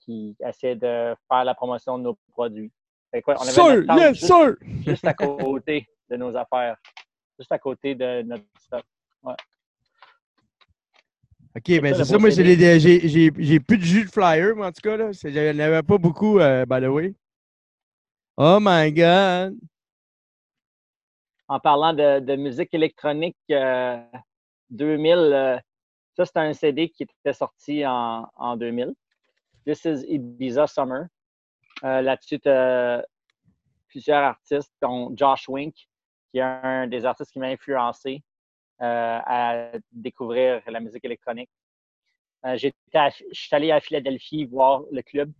qui 0.00 0.36
essaie 0.40 0.74
de 0.74 1.14
faire 1.28 1.44
la 1.44 1.54
promotion 1.54 1.98
de 1.98 2.04
nos 2.04 2.18
produits. 2.32 2.72
Fait 3.10 3.22
on 3.26 3.32
avait 3.32 3.52
notre 3.86 3.98
yes, 4.00 4.16
juste- 4.16 4.26
sir! 4.26 4.54
juste 4.84 5.04
à 5.06 5.14
côté 5.14 5.86
de 6.10 6.16
nos 6.16 6.36
affaires. 6.36 6.76
Juste 7.38 7.52
à 7.52 7.58
côté 7.58 7.94
de 7.94 8.22
notre 8.22 8.44
stock. 8.58 8.84
OK, 11.56 11.80
ben 11.80 11.94
ça, 11.94 12.04
c'est 12.04 12.12
ça. 12.12 12.18
Moi, 12.18 12.30
j'ai- 12.30 13.60
plus 13.60 13.78
de 13.78 13.82
jus 13.82 14.04
de 14.04 14.10
flyer, 14.10 14.54
mais 14.56 14.66
en 14.66 14.72
tout 14.72 14.82
cas, 14.82 14.96
là. 14.96 15.12
c'est- 15.12 15.30
Il 15.30 15.34
n'y 15.56 15.62
en 15.62 15.66
avait 15.66 15.82
pas 15.82 15.96
beaucoup, 15.98 16.38
euh, 16.38 16.66
by 16.66 16.80
the 16.80 16.88
way. 16.88 17.14
Oh 18.38 18.58
my 18.60 18.92
God! 18.92 19.58
En 21.48 21.58
parlant 21.58 21.94
de, 21.94 22.36
musique 22.36 22.74
électronique 22.74 23.36
euh, 23.50 23.98
2000, 24.70 25.14
euh, 25.14 25.58
ça, 26.16 26.26
c'est 26.26 26.36
un 26.36 26.52
CD 26.52 26.90
qui 26.90 27.04
était 27.04 27.32
sorti 27.32 27.86
en, 27.86 28.28
en 28.36 28.56
2000. 28.56 28.92
This 29.66 29.84
is 29.84 30.04
Ibiza 30.06 30.66
Summer. 30.66 31.06
Euh, 31.84 32.02
Là-dessus, 32.02 32.38
plusieurs 33.88 34.22
artistes, 34.22 34.72
dont 34.82 35.14
Josh 35.16 35.48
Wink, 35.48 35.74
qui 36.30 36.38
est 36.38 36.42
un 36.42 36.86
des 36.86 37.06
artistes 37.06 37.32
qui 37.32 37.38
m'a 37.38 37.48
influencé 37.48 38.22
euh, 38.82 39.18
à 39.24 39.70
découvrir 39.92 40.60
la 40.66 40.80
musique 40.80 41.04
électronique. 41.06 41.50
Euh, 42.44 42.58
Je 42.58 42.68
suis 43.32 43.54
allé 43.56 43.72
à 43.72 43.80
Philadelphie 43.80 44.44
voir 44.44 44.82
le 44.92 45.00
club. 45.00 45.32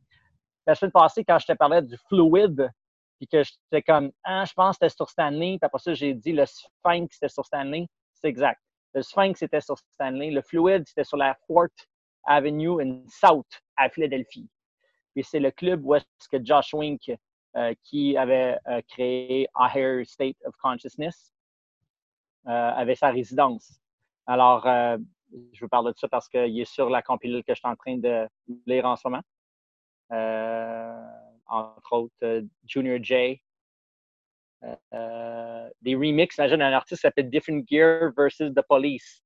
La 0.67 0.75
semaine 0.75 0.93
passée, 0.93 1.25
quand 1.25 1.39
je 1.39 1.47
te 1.47 1.53
parlais 1.53 1.83
du 1.83 1.97
Fluid, 2.09 2.71
puis 3.19 3.27
que 3.27 3.43
j'étais 3.43 3.83
comme, 3.83 4.13
ah, 4.25 4.45
je 4.45 4.53
pense 4.53 4.77
que 4.77 4.87
c'était 4.87 4.97
sur 4.97 5.09
Stanley, 5.09 5.59
puis 5.59 5.67
après 5.67 5.79
ça, 5.79 5.95
j'ai 5.95 6.15
dit 6.15 6.33
le 6.33 6.45
Sphinx, 6.47 7.15
c'était 7.15 7.29
sur 7.29 7.45
Stanley. 7.45 7.87
C'est 8.13 8.29
exact. 8.29 8.61
Le 8.95 9.03
Sphinx, 9.03 9.39
c'était 9.39 9.61
sur 9.61 9.77
Stanley. 9.79 10.31
Le 10.31 10.43
Fluid, 10.43 10.87
c'était 10.87 11.05
sur 11.05 11.17
la 11.17 11.37
Fort 11.47 11.69
Avenue 12.27 12.83
in 12.83 13.03
South 13.09 13.47
à 13.77 13.89
Philadelphie. 13.89 14.49
Puis 15.15 15.25
c'est 15.25 15.41
le 15.41 15.51
club 15.51 15.85
où 15.85 15.95
est-ce 15.95 16.29
que 16.31 16.45
Josh 16.45 16.75
Wink, 16.75 17.11
euh, 17.57 17.75
qui 17.85 18.17
avait 18.17 18.59
euh, 18.69 18.81
créé 18.89 19.49
A 19.55 19.69
Higher 19.69 20.05
State 20.05 20.37
of 20.45 20.55
Consciousness, 20.57 21.33
euh, 22.47 22.51
avait 22.51 22.95
sa 22.95 23.11
résidence. 23.11 23.81
Alors, 24.27 24.65
je 24.67 25.61
vous 25.61 25.69
parle 25.69 25.93
de 25.93 25.97
ça 25.97 26.09
parce 26.09 26.29
qu'il 26.29 26.61
est 26.61 26.65
sur 26.65 26.91
la 26.91 27.01
compilation 27.01 27.43
que 27.47 27.55
je 27.55 27.61
suis 27.61 27.69
en 27.69 27.77
train 27.77 27.97
de 27.97 28.29
lire 28.67 28.85
en 28.85 28.97
ce 28.97 29.09
moment. 29.09 29.23
Entre 31.49 31.93
autres, 31.93 32.43
Junior 32.67 32.99
J. 33.03 33.41
des 35.83 35.95
remixes. 35.95 36.37
Imagine 36.39 36.63
un 36.63 36.73
artiste 36.73 37.01
qui 37.01 37.07
s'appelle 37.07 37.31
Different 37.31 37.65
Gear 37.69 38.13
versus 38.17 38.53
The 38.55 38.63
Police. 38.69 39.23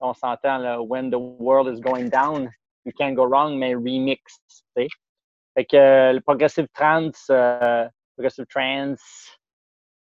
On 0.00 0.14
s'entend 0.14 0.58
là, 0.58 0.80
When 0.80 1.10
the 1.10 1.18
World 1.18 1.68
is 1.74 1.80
Going 1.80 2.08
Down, 2.08 2.50
You 2.84 2.92
Can't 2.96 3.14
Go 3.14 3.26
Wrong, 3.26 3.56
mais 3.58 3.74
remix. 3.74 4.40
Fait 4.74 5.64
que 5.64 5.76
euh, 5.76 6.12
le 6.14 6.20
progressive 6.20 6.66
trance, 6.72 7.26
euh, 7.30 7.86
progressive 8.16 8.46
trance 8.46 9.36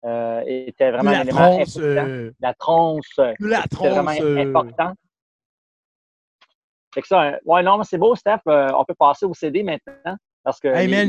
euh, 0.05 0.43
était 0.47 0.91
vraiment 0.91 1.13
la 1.13 1.19
un 1.19 1.23
élément 1.23 1.39
tronce, 1.55 1.77
important. 1.77 2.07
euh, 2.09 2.33
La 2.41 2.55
tronce, 2.55 3.17
la 3.41 3.63
c'était 3.63 3.89
vraiment 3.91 4.11
euh, 4.21 4.37
important. 4.39 4.95
Fait 6.93 7.03
que 7.03 7.07
ça, 7.09 7.23
euh, 7.23 7.39
ouais, 7.45 7.63
non, 7.63 7.79
mais 7.79 7.85
c'est 7.85 7.99
beau, 7.99 8.15
Steph. 8.15 8.41
euh, 8.49 8.71
on 8.75 8.85
peut 8.85 8.95
passer 8.95 9.27
au 9.27 9.35
CD 9.35 9.63
maintenant. 9.63 10.17
Parce 10.45 10.61
que 10.61 10.69
Hey 10.69 10.87
man, 10.89 11.09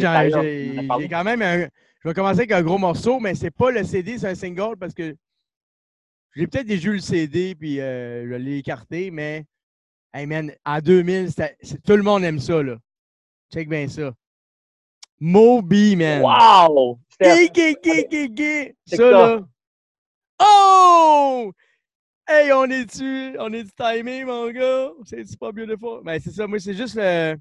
j'ai 1.01 1.09
quand 1.09 1.23
même 1.23 1.41
un. 1.41 1.67
Je 2.03 2.09
vais 2.09 2.13
commencer 2.13 2.39
avec 2.39 2.51
un 2.51 2.61
gros 2.61 2.77
morceau, 2.77 3.19
mais 3.19 3.35
c'est 3.35 3.51
pas 3.51 3.71
le 3.71 3.83
CD, 3.83 4.17
c'est 4.17 4.29
un 4.29 4.35
single 4.35 4.77
parce 4.79 4.93
que 4.93 5.15
j'ai 6.35 6.47
peut-être 6.47 6.67
déjà 6.67 6.89
eu 6.89 6.93
le 6.93 6.99
CD 6.99 7.55
puis 7.55 7.79
euh, 7.79 8.27
je 8.29 8.33
l'ai 8.35 8.57
écarté, 8.59 9.11
mais 9.11 9.45
hey 10.13 10.25
man, 10.25 10.51
en 10.65 10.79
2000, 10.79 11.29
c'était- 11.29 11.57
c'est- 11.61 11.81
tout 11.83 11.95
le 11.95 12.03
monde 12.03 12.23
aime 12.23 12.39
ça 12.39 12.61
là. 12.63 12.77
Check 13.53 13.67
bien 13.69 13.87
ça. 13.87 14.13
Moby, 15.19 15.95
man. 15.95 16.21
Wow! 16.21 16.99
Gay, 17.21 17.49
gay, 17.53 17.75
gay, 17.81 18.29
gay, 18.29 18.75
Ça, 18.85 19.11
là. 19.11 19.41
Oh! 20.39 21.51
Hey, 22.27 22.51
on 22.51 22.65
est-tu 22.65 23.35
on 23.39 23.53
est 23.53 23.65
timé, 23.75 24.25
mon 24.25 24.49
gars? 24.51 24.89
C'est 25.05 25.39
pas 25.39 25.51
beautiful? 25.51 26.01
Ben, 26.03 26.19
c'est 26.19 26.31
ça. 26.31 26.47
Moi, 26.47 26.59
c'est 26.59 26.73
juste 26.73 26.95
le, 26.95 27.35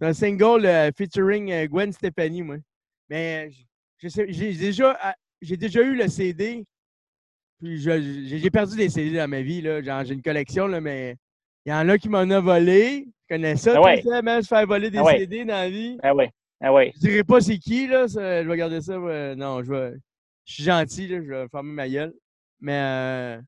un 0.00 0.12
single 0.12 0.66
euh, 0.66 0.90
featuring 0.96 1.50
euh, 1.50 1.66
Gwen 1.66 1.92
Stefani, 1.92 2.42
moi. 2.42 2.56
Mais 3.08 3.50
j'ai 3.98 4.54
déjà, 4.54 4.96
ah, 5.00 5.14
j'ai 5.40 5.56
déjà 5.56 5.82
eu 5.82 5.94
le 5.96 6.08
CD. 6.08 6.64
Puis 7.60 7.78
j'ai 7.78 8.50
perdu 8.50 8.76
des 8.76 8.90
CD 8.90 9.16
dans 9.16 9.28
ma 9.28 9.40
vie, 9.40 9.62
là. 9.62 9.82
Genre, 9.82 10.04
j'ai 10.04 10.14
une 10.14 10.22
collection, 10.22 10.66
là, 10.66 10.80
mais 10.80 11.16
il 11.64 11.70
y 11.70 11.72
en 11.74 11.88
a 11.88 11.96
qui 11.96 12.08
m'en 12.08 12.20
ont 12.22 12.42
volé. 12.42 13.06
Je 13.28 13.34
connais 13.34 13.56
ça, 13.56 13.74
Ah 13.76 13.80
ouais. 13.82 14.02
Sam, 14.02 14.28
hein, 14.28 14.42
se 14.42 14.48
faire 14.48 14.66
voler 14.66 14.90
des 14.90 14.98
Ah 14.98 15.04
ouais. 15.04 15.18
CD 15.18 15.44
dans 15.44 15.54
la 15.54 15.70
vie? 15.70 15.96
Ah 16.02 16.14
oui, 16.14 16.26
ah 16.60 16.72
oui. 16.72 16.92
Je 16.94 17.00
dirais 17.00 17.24
pas 17.24 17.40
c'est 17.40 17.58
qui, 17.58 17.86
là. 17.86 18.06
ça- 18.08 18.42
je 18.42 18.48
vais 18.48 18.56
garder 18.56 18.80
ça. 18.82 18.96
non, 19.34 19.62
je 19.62 19.72
vais. 19.72 19.92
Je 20.44 20.52
suis 20.54 20.62
gentil, 20.64 21.08
là. 21.08 21.16
Je 21.22 21.28
vais 21.30 21.48
fermer 21.48 21.72
ma 21.72 21.88
gueule. 21.88 22.12
Mais 22.60 22.72
euh, 22.72 23.40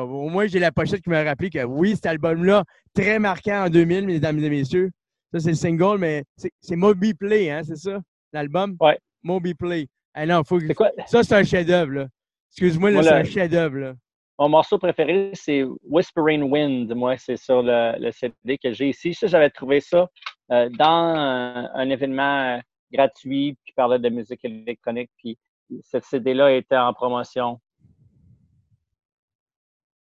au 0.00 0.28
moins, 0.28 0.46
j'ai 0.46 0.58
la 0.58 0.72
pochette 0.72 1.02
qui 1.02 1.10
m'a 1.10 1.22
rappelé 1.22 1.50
que 1.50 1.62
oui, 1.64 1.94
cet 1.94 2.06
album-là, 2.06 2.64
très 2.94 3.18
marquant 3.18 3.66
en 3.66 3.70
2000, 3.70 4.06
mesdames 4.06 4.38
et 4.42 4.50
messieurs. 4.50 4.90
Ça, 5.32 5.40
c'est 5.40 5.50
le 5.50 5.56
single, 5.56 5.98
mais 5.98 6.24
c'est 6.36 6.76
Moby 6.76 7.14
Play, 7.14 7.50
hein, 7.50 7.62
c'est 7.62 7.76
ça? 7.76 8.00
L'album? 8.32 8.76
Ouais. 8.80 8.98
Moby 9.22 9.54
Play. 9.54 9.88
Ah 10.14 10.26
non, 10.26 10.42
faut 10.44 10.58
que... 10.58 10.72
Quoi? 10.72 10.90
Ça, 11.06 11.22
c'est 11.22 11.34
un 11.34 11.44
chef-d'œuvre, 11.44 11.92
là. 11.92 12.08
Excuse-moi, 12.50 12.90
là, 12.90 13.02
c'est 13.02 13.12
un 13.12 13.24
chef-d'œuvre. 13.24 13.94
Mon 14.38 14.48
morceau 14.48 14.78
préféré, 14.78 15.30
c'est 15.34 15.64
Whispering 15.82 16.42
Wind. 16.50 16.94
Moi, 16.94 17.16
c'est 17.18 17.36
sur 17.36 17.62
le, 17.62 17.98
le 17.98 18.10
CD 18.12 18.56
que 18.56 18.72
j'ai 18.72 18.88
ici. 18.88 19.12
Ça, 19.12 19.26
j'avais 19.26 19.50
trouvé 19.50 19.80
ça 19.80 20.08
euh, 20.50 20.68
dans 20.78 20.86
un, 20.88 21.70
un 21.74 21.90
événement 21.90 22.56
euh, 22.56 22.58
gratuit 22.92 23.58
qui 23.66 23.72
parlait 23.72 23.98
de 23.98 24.08
musique 24.08 24.44
électronique. 24.44 25.10
Puis 25.18 25.36
ce 25.82 25.98
CD-là 26.00 26.52
était 26.52 26.76
en 26.76 26.94
promotion 26.94 27.60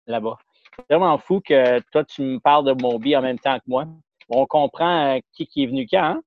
là-bas. 0.06 0.38
C'est 0.76 0.96
vraiment 0.96 1.18
fou 1.18 1.40
que 1.40 1.80
toi, 1.92 2.04
tu 2.04 2.22
me 2.22 2.40
parles 2.40 2.66
de 2.66 2.82
Moby 2.82 3.16
en 3.16 3.22
même 3.22 3.40
temps 3.40 3.58
que 3.58 3.64
moi. 3.68 3.88
On 4.30 4.46
comprend 4.46 5.16
euh, 5.16 5.20
qui, 5.34 5.46
qui 5.48 5.64
est 5.64 5.68
venu 5.68 5.88
quand. 5.90 6.04
hein? 6.04 6.22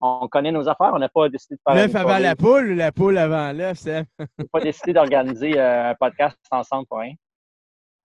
On 0.00 0.28
connaît 0.28 0.52
nos 0.52 0.68
affaires. 0.68 0.92
On 0.92 0.98
n'a 0.98 1.08
pas 1.08 1.28
décidé 1.28 1.54
de 1.56 1.60
faire 1.66 1.74
L'œuf 1.74 1.94
avant 1.94 2.18
la 2.18 2.36
poule 2.36 2.72
ou 2.72 2.74
la 2.74 2.92
poule 2.92 3.16
avant 3.18 3.52
l'œuf, 3.52 3.78
Sam? 3.78 4.04
On 4.18 4.24
n'a 4.38 4.44
pas 4.52 4.60
décidé 4.60 4.92
d'organiser 4.92 5.58
euh, 5.58 5.90
un 5.90 5.94
podcast 5.94 6.36
ensemble 6.50 6.86
pour 6.86 6.98
rien. 6.98 7.14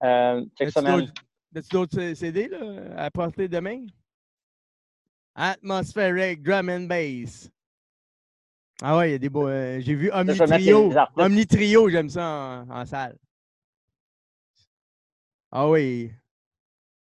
Euh, 0.04 0.46
check 0.58 0.70
As-tu 0.70 1.70
d'autres- 1.72 2.14
CD, 2.14 2.48
là, 2.48 2.58
à 3.06 3.12
porter 3.12 3.48
demain? 3.50 3.86
Atmospheric 5.36 6.42
Drum 6.42 6.70
and 6.70 6.82
Bass. 6.88 7.50
Ah 8.82 8.98
ouais, 8.98 9.10
il 9.10 9.12
y 9.12 9.16
a 9.16 9.18
des 9.18 9.30
beaux. 9.30 9.48
euh, 9.48 9.80
J'ai 9.82 9.96
vu 9.96 10.10
Omni 10.14 10.34
je 10.34 10.40
vais 10.40 10.48
mettre 10.48 10.64
Trio. 10.64 10.90
les 10.90 10.98
artistes. 10.98 11.20
Omni 11.20 11.48
Trio, 11.48 11.90
j'aime 11.90 12.10
ça 12.10 12.66
en, 12.70 12.70
en 12.70 12.86
salle. 12.86 13.18
Ah 15.52 15.68
oui. 15.70 16.12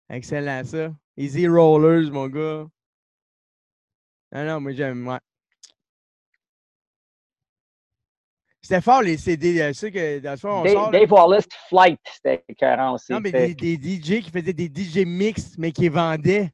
Excellent, 0.08 0.62
ça. 0.64 0.90
Easy 1.18 1.48
Rollers, 1.48 2.12
mon 2.12 2.28
gars. 2.28 2.66
Non, 4.32 4.44
non, 4.44 4.60
moi 4.60 4.72
j'aime, 4.72 5.06
ouais. 5.08 5.18
C'était 8.62 8.80
fort 8.80 9.02
les 9.02 9.16
CD. 9.16 9.60
euh, 9.60 9.72
ceux 9.72 9.90
que 9.90 10.18
dans 10.20 10.32
le 10.32 10.36
fond, 10.36 10.60
on 10.60 10.62
Dave, 10.62 10.72
sort. 10.74 10.90
Dave 10.90 11.10
Wallace 11.10 11.48
Flight, 11.68 11.98
c'était 12.12 12.44
écœurant 12.48 12.94
aussi. 12.94 13.10
Non, 13.12 13.20
mais 13.20 13.32
des, 13.32 13.54
des 13.54 13.96
DJ 13.96 14.20
qui 14.22 14.30
faisaient 14.30 14.52
des 14.52 14.66
DJ 14.72 15.06
mix, 15.06 15.56
mais 15.58 15.72
qui 15.72 15.88
vendaient. 15.88 16.50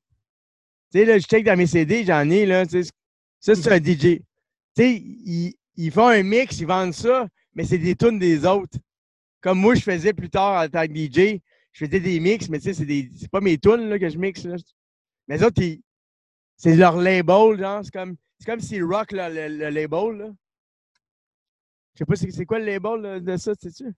Tu 0.93 1.01
sais, 1.01 1.05
là, 1.05 1.19
je 1.19 1.25
check 1.27 1.45
dans 1.45 1.59
mes 1.59 1.67
CD, 1.67 2.05
j'en 2.05 2.29
ai, 2.31 2.47
là. 2.47 2.65
sais, 2.67 2.83
Ça, 3.41 3.55
c'est 3.55 3.71
un 3.73 3.79
DJ. 3.79 3.99
Tu 3.99 4.23
sais, 4.77 4.95
ils, 4.95 5.55
ils 5.77 5.91
font 5.91 6.07
un 6.07 6.23
mix, 6.23 6.59
ils 6.61 6.67
vendent 6.67 6.95
ça, 6.95 7.27
mais 7.53 7.65
c'est 7.65 7.79
des 7.79 7.97
tunes 7.97 8.19
des 8.19 8.47
autres. 8.47 8.79
Comme 9.41 9.59
moi, 9.59 9.75
je 9.75 9.83
faisais 9.83 10.13
plus 10.15 10.31
tard 10.31 10.65
en 10.65 10.69
tant 10.69 10.87
que 10.87 10.95
DJ, 10.95 11.41
je 11.75 11.85
faisais 11.85 12.01
des 12.01 12.19
mix, 12.21 12.49
mais 12.49 12.59
tu 12.59 12.65
sais, 12.65 12.73
c'est 12.75 12.87
des- 12.87 13.11
c'est 13.15 13.31
pas 13.31 13.41
mes 13.43 13.59
tunes 13.59 13.89
là, 13.91 13.99
que 13.99 14.09
je 14.09 14.17
mixe. 14.17 14.45
Là. 14.45 14.57
Mais 15.29 15.37
les 15.37 15.45
autres, 15.45 15.61
ils- 15.61 15.83
c'est 16.57 16.77
leur 16.77 16.97
label, 16.97 17.59
genre. 17.59 17.81
C'est 17.85 17.93
comme, 17.93 18.17
c'est 18.39 18.47
comme 18.51 18.61
s'ils 18.61 18.85
rock 18.85 19.13
là, 19.13 19.29
le, 19.29 19.49
le 19.49 19.69
label, 19.69 20.17
là. 20.17 20.27
Je 21.95 21.99
sais 21.99 22.05
pas, 22.07 22.17
c'est 22.17 22.31
c'est 22.31 22.47
quoi 22.47 22.59
le 22.59 22.65
label 22.67 23.01
là, 23.03 23.21
de 23.21 23.37
ça, 23.37 23.53
sais-tu? 23.55 23.93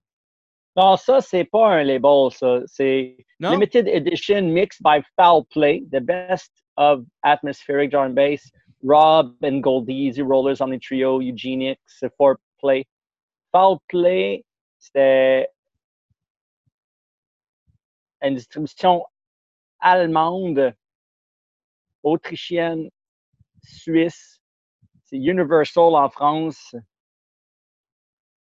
Non, 0.76 0.96
ça, 0.96 1.20
c'est 1.22 1.44
pas 1.44 1.68
un 1.76 1.84
label, 1.84 2.30
ça. 2.32 2.60
C'est 2.66 3.16
Non? 3.40 3.52
Limited 3.52 3.88
Edition 3.88 4.42
Mixed 4.42 4.82
by 4.82 5.02
Foul 5.18 5.44
Play, 5.46 5.82
the 5.92 6.00
best 6.00 6.52
of 6.76 7.04
atmospheric 7.22 7.90
drum 7.90 8.12
bass. 8.14 8.50
Rob 8.82 9.34
and 9.42 9.60
Goldie, 9.62 10.06
Easy 10.08 10.20
Rollers, 10.22 10.60
Omni 10.60 10.78
Trio, 10.78 11.20
Eugenics, 11.20 11.80
Four 12.18 12.36
Play. 12.60 12.84
Foul 13.52 13.78
Play, 13.88 14.44
c'était 14.78 15.48
une 18.22 18.34
distribution 18.34 19.04
allemande, 19.80 20.74
autrichienne, 22.02 22.88
suisse. 23.62 24.40
C'est 25.04 25.16
Universal 25.18 25.94
en 25.94 26.08
France. 26.08 26.74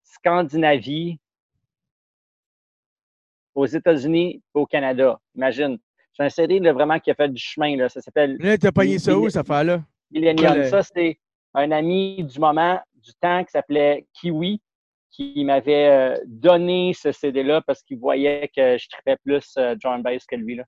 Scandinavie, 0.03 1.19
aux 3.55 3.65
États-Unis, 3.65 4.41
au 4.53 4.65
Canada. 4.65 5.19
Imagine. 5.35 5.77
C'est 6.13 6.23
un 6.23 6.29
CD 6.29 6.59
là, 6.59 6.73
vraiment 6.73 6.99
qui 6.99 7.11
a 7.11 7.15
fait 7.15 7.29
du 7.29 7.41
chemin. 7.41 7.75
Là. 7.75 7.89
Ça 7.89 8.01
s'appelle 8.01 8.37
Là, 8.39 8.57
t'as 8.57 8.71
pogné 8.71 8.99
ça 8.99 9.17
où, 9.17 9.25
Il- 9.25 9.31
cette 9.31 9.41
affaire-là? 9.41 9.83
Millennium. 10.11 10.55
le- 10.55 10.69
Ça, 10.69 10.83
c'est 10.83 11.19
un 11.55 11.71
ami 11.71 12.23
du 12.23 12.39
moment, 12.39 12.79
du 12.95 13.13
temps, 13.15 13.43
qui 13.43 13.51
s'appelait 13.51 14.05
Kiwi, 14.13 14.61
qui 15.13 15.45
m'avait 15.45 15.89
euh, 15.89 16.17
donné 16.25 16.93
ce 16.93 17.11
CD-là 17.11 17.61
parce 17.61 17.81
qu'il 17.83 17.99
voyait 17.99 18.49
que 18.55 18.77
je 18.77 18.89
tripais 18.89 19.17
plus 19.23 19.53
euh, 19.57 19.75
and 19.85 19.99
bass 19.99 20.25
que 20.25 20.35
lui. 20.35 20.55
Là. 20.55 20.63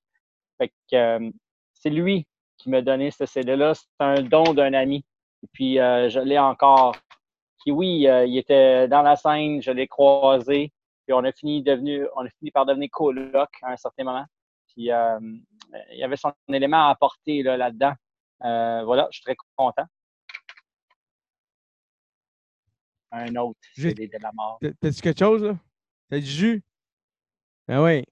Fait 0.57 0.69
que 0.69 0.95
euh, 0.95 1.31
c'est 1.73 1.89
lui 1.89 2.26
qui 2.57 2.69
m'a 2.69 2.81
donné 2.81 3.11
ce 3.11 3.26
CD-là. 3.26 3.73
C'est 3.73 3.88
un 3.99 4.22
don 4.22 4.53
d'un 4.53 4.73
ami. 4.73 5.03
Et 5.43 5.47
puis, 5.51 5.76
je 5.76 6.19
l'ai 6.19 6.39
encore. 6.39 6.95
Kiwi, 7.65 8.07
euh, 8.07 8.26
il 8.26 8.38
était 8.38 8.88
dans 8.88 9.01
la 9.01 9.15
scène, 9.15 9.61
je 9.61 9.72
l'ai 9.72 9.88
croisé. 9.88 10.72
Puis 11.05 11.13
on 11.13 11.23
a 11.23 11.31
fini 11.31 11.63
devenu, 11.63 12.07
on 12.15 12.26
a 12.26 12.30
fini 12.30 12.51
par 12.51 12.65
devenir 12.65 12.89
coloc 12.91 13.49
à 13.63 13.72
un 13.72 13.77
certain 13.77 14.03
moment. 14.03 14.26
Puis 14.67 14.91
euh, 14.91 15.19
il 15.91 15.97
y 15.97 16.03
avait 16.03 16.15
son 16.15 16.31
élément 16.47 16.88
à 16.88 16.91
apporter 16.91 17.41
là, 17.41 17.57
là-dedans. 17.57 17.93
Euh, 18.43 18.84
voilà, 18.85 19.07
je 19.11 19.17
suis 19.17 19.23
très 19.23 19.35
content. 19.55 19.85
Un 23.18 23.34
autre, 23.38 23.60
des 23.78 23.94
de 23.94 24.18
la 24.22 24.32
mort. 24.34 24.58
T'as- 24.62 24.72
T'as-tu 24.82 25.02
quelque 25.02 25.20
chose, 25.20 25.44
là? 25.44 25.58
T'as 26.10 26.20
du 26.20 26.26
jus? 26.26 26.62
Ah 27.68 27.82
oui. 27.82 28.04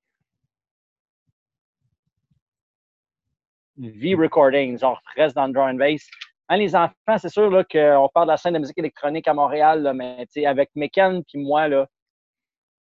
V-Recording, 3.78 4.78
genre 4.80 5.02
reste 5.16 5.36
dans 5.36 5.48
le 5.48 5.54
drum 5.54 5.68
and 5.70 5.74
bass. 5.76 6.08
Hein, 6.50 6.58
les 6.58 6.76
enfants, 6.76 7.18
c'est 7.18 7.30
sûr 7.30 7.50
qu'on 7.70 8.10
parle 8.14 8.28
de 8.28 8.32
la 8.32 8.38
scène 8.38 8.54
de 8.54 8.60
musique 8.60 8.78
électronique 8.78 9.28
à 9.28 9.34
Montréal, 9.34 9.82
là, 9.82 9.94
mais 9.94 10.26
avec 10.46 10.70
Mekan 10.76 11.22
puis 11.28 11.44
moi, 11.44 11.68
là, 11.68 11.88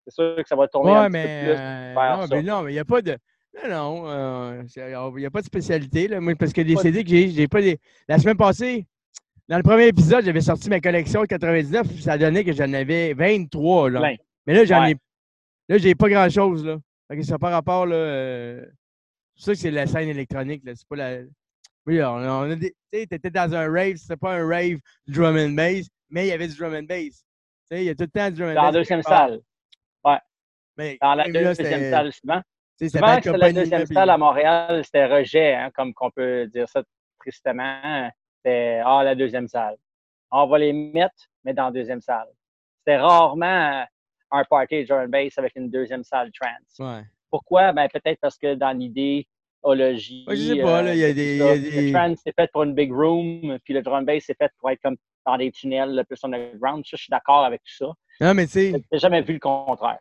c'est 0.07 0.15
sûr 0.15 0.37
que 0.37 0.49
ça 0.49 0.57
va 0.57 0.67
tourner 0.69 0.93
Ouais, 0.93 0.97
un 0.99 1.05
petit 1.07 1.13
mais. 1.13 1.41
peu 1.41 1.45
plus. 1.45 1.51
euh, 1.61 1.95
vers 1.95 2.17
non, 2.17 2.27
ça. 2.27 2.35
mais 2.35 2.43
non, 2.43 2.63
mais 2.63 2.71
il 2.71 2.75
n'y 2.75 2.81
a 2.81 2.85
pas 2.85 3.03
de. 3.03 3.19
Non, 3.63 3.69
non, 3.69 4.09
euh, 4.09 4.63
il 4.77 5.17
n'y 5.17 5.27
a 5.27 5.31
pas 5.31 5.41
de 5.41 5.47
spécialité. 5.47 6.09
Là. 6.09 6.21
Moi, 6.21 6.35
parce 6.37 6.53
que 6.53 6.61
les 6.61 6.77
CD 6.77 7.03
que 7.05 7.11
j'ai, 7.11 7.29
j'ai 7.29 7.49
pas 7.49 7.61
des. 7.61 7.79
La 8.09 8.19
semaine 8.19 8.37
passée, 8.37 8.87
dans 9.51 9.57
le 9.59 9.63
premier 9.63 9.89
épisode, 9.89 10.25
j'avais 10.25 10.41
sorti 10.41 10.71
ma 10.71 10.81
collection 10.81 11.21
de 11.23 11.27
99, 11.27 11.87
puis 11.89 12.03
ça 12.03 12.17
donnait 12.17 12.45
que 12.45 12.53
j'en 12.53 12.73
avais 12.73 13.13
23. 13.13 13.91
Là. 13.91 14.01
Plein. 14.01 14.17
Mais 14.47 14.55
là, 14.55 14.65
j'en 14.65 14.81
Ouais. 14.83 14.93
ai. 14.93 14.97
Là, 15.69 15.79
j'ai 15.79 15.95
pas 15.95 16.09
grand-chose. 16.09 16.65
Là. 16.65 16.79
Fait 17.09 17.17
que 17.19 17.23
ça 17.23 17.39
pas 17.39 17.51
rapport. 17.51 17.85
Là, 17.87 17.97
euh, 17.97 18.65
C'est 19.37 19.45
ça 19.47 19.53
que 19.53 19.59
c'est 19.59 19.71
la 19.71 19.87
scène 19.87 20.09
électronique. 20.09 20.63
Là. 20.65 20.73
C'est 20.75 20.87
pas 20.89 20.97
la. 20.97 21.19
Oui, 21.87 22.03
on, 22.03 22.07
on 22.17 22.51
a 22.51 22.57
des. 22.57 22.71
Tu 22.93 23.01
sais, 23.01 23.07
t'étais 23.07 23.31
dans 23.31 23.55
un 23.55 23.71
rave, 23.71 23.97
c'était 23.97 24.17
pas 24.17 24.35
un 24.35 24.47
rave 24.49 24.79
drum 25.07 25.37
and 25.37 25.51
bass, 25.51 25.87
mais 26.11 26.27
il 26.27 26.29
y 26.29 26.33
avait 26.33 26.47
du 26.49 26.57
drum 26.57 26.75
and 26.75 26.83
bass. 26.85 27.25
Tu 27.71 27.77
sais, 27.77 27.83
il 27.83 27.85
y 27.85 27.89
a 27.91 27.95
tout 27.95 28.05
le 28.05 28.09
temps 28.09 28.31
du 28.31 28.37
drum 28.37 28.51
and 28.51 28.55
Dans 28.55 28.63
la 28.63 28.69
bass. 28.69 28.77
deuxième 28.77 29.03
salle. 29.03 29.41
Mais 30.77 30.97
Dans 31.03 31.15
la 31.15 31.27
là, 31.27 31.33
deuxième 31.33 31.55
c'était- 31.55 31.91
salle, 31.91 32.13
souvent. 32.13 32.39
tu 32.39 32.43
sais, 32.79 32.89
c'était 32.89 32.99
Souvent, 32.99 33.15
c'était 33.17 33.37
la 33.37 33.53
deuxième 33.53 33.81
là, 33.81 33.87
salle 33.87 34.11
à 34.11 34.17
Montréal, 34.19 34.83
c'était 34.85 35.07
rejet, 35.07 35.55
hein, 35.55 35.71
comme 35.75 35.93
qu'on 35.93 36.11
peut 36.11 36.47
dire 36.47 36.69
ça 36.69 36.83
tristement. 37.19 38.09
C'était 38.45 38.81
Ah, 38.85 39.03
la 39.05 39.15
deuxième 39.15 39.49
salle. 39.49 39.77
On 40.31 40.47
va 40.47 40.59
les 40.59 40.73
mettre, 40.73 41.27
mais 41.45 41.53
dans 41.55 41.67
la 41.67 41.71
deuxième 41.73 42.01
salle. 42.01 42.29
C'était 42.79 42.97
rarement 42.99 43.85
un 44.31 44.45
party 44.49 44.85
drum 44.85 45.01
and 45.05 45.09
bass 45.09 45.37
avec 45.39 45.53
une 45.57 45.69
deuxième 45.71 46.05
salle 46.05 46.31
trance. 46.33 46.79
Ouais. 46.79 47.03
Pourquoi? 47.31 47.73
Ben, 47.73 47.89
peut-être 47.89 48.19
parce 48.21 48.39
que 48.39 48.55
dans 48.55 48.71
l'idéologie. 48.77 50.25
Ouais, 50.29 50.37
je 50.37 50.55
sais 50.55 50.63
pas, 50.63 50.83
là, 50.83 50.95
il 50.95 51.01
y 51.01 51.05
a 51.05 51.09
c'est 51.09 51.15
des- 51.15 51.39
ça. 51.39 51.55
il 51.57 51.65
y 51.65 51.69
a 51.69 51.71
des- 51.71 51.87
Le 51.89 51.93
trance, 51.93 52.19
c'est 52.25 52.35
fait 52.35 52.51
pour 52.53 52.63
une 52.63 52.75
big 52.75 52.93
room, 52.93 53.59
puis 53.65 53.75
le 53.75 53.83
drum 53.83 53.97
and 53.99 54.03
bass, 54.03 54.23
c'est 54.27 54.37
fait 54.39 54.51
pour 54.59 54.71
être 54.71 54.81
comme 54.83 54.97
dans 55.27 55.37
des 55.37 55.51
tunnels, 55.53 55.95
le 55.95 56.05
plus 56.05 56.19
underground. 56.25 56.85
Ça, 56.87 56.97
je 56.97 57.03
suis 57.03 57.11
d'accord 57.11 57.45
avec 57.45 57.61
tout 57.63 57.75
ça. 57.85 57.93
Non, 58.21 58.35
mais 58.35 58.47
tu 58.47 58.53
sais. 58.53 58.73
J'ai 58.93 58.99
jamais 58.99 59.21
vu 59.23 59.35
le 59.35 59.39
contraire. 59.41 59.99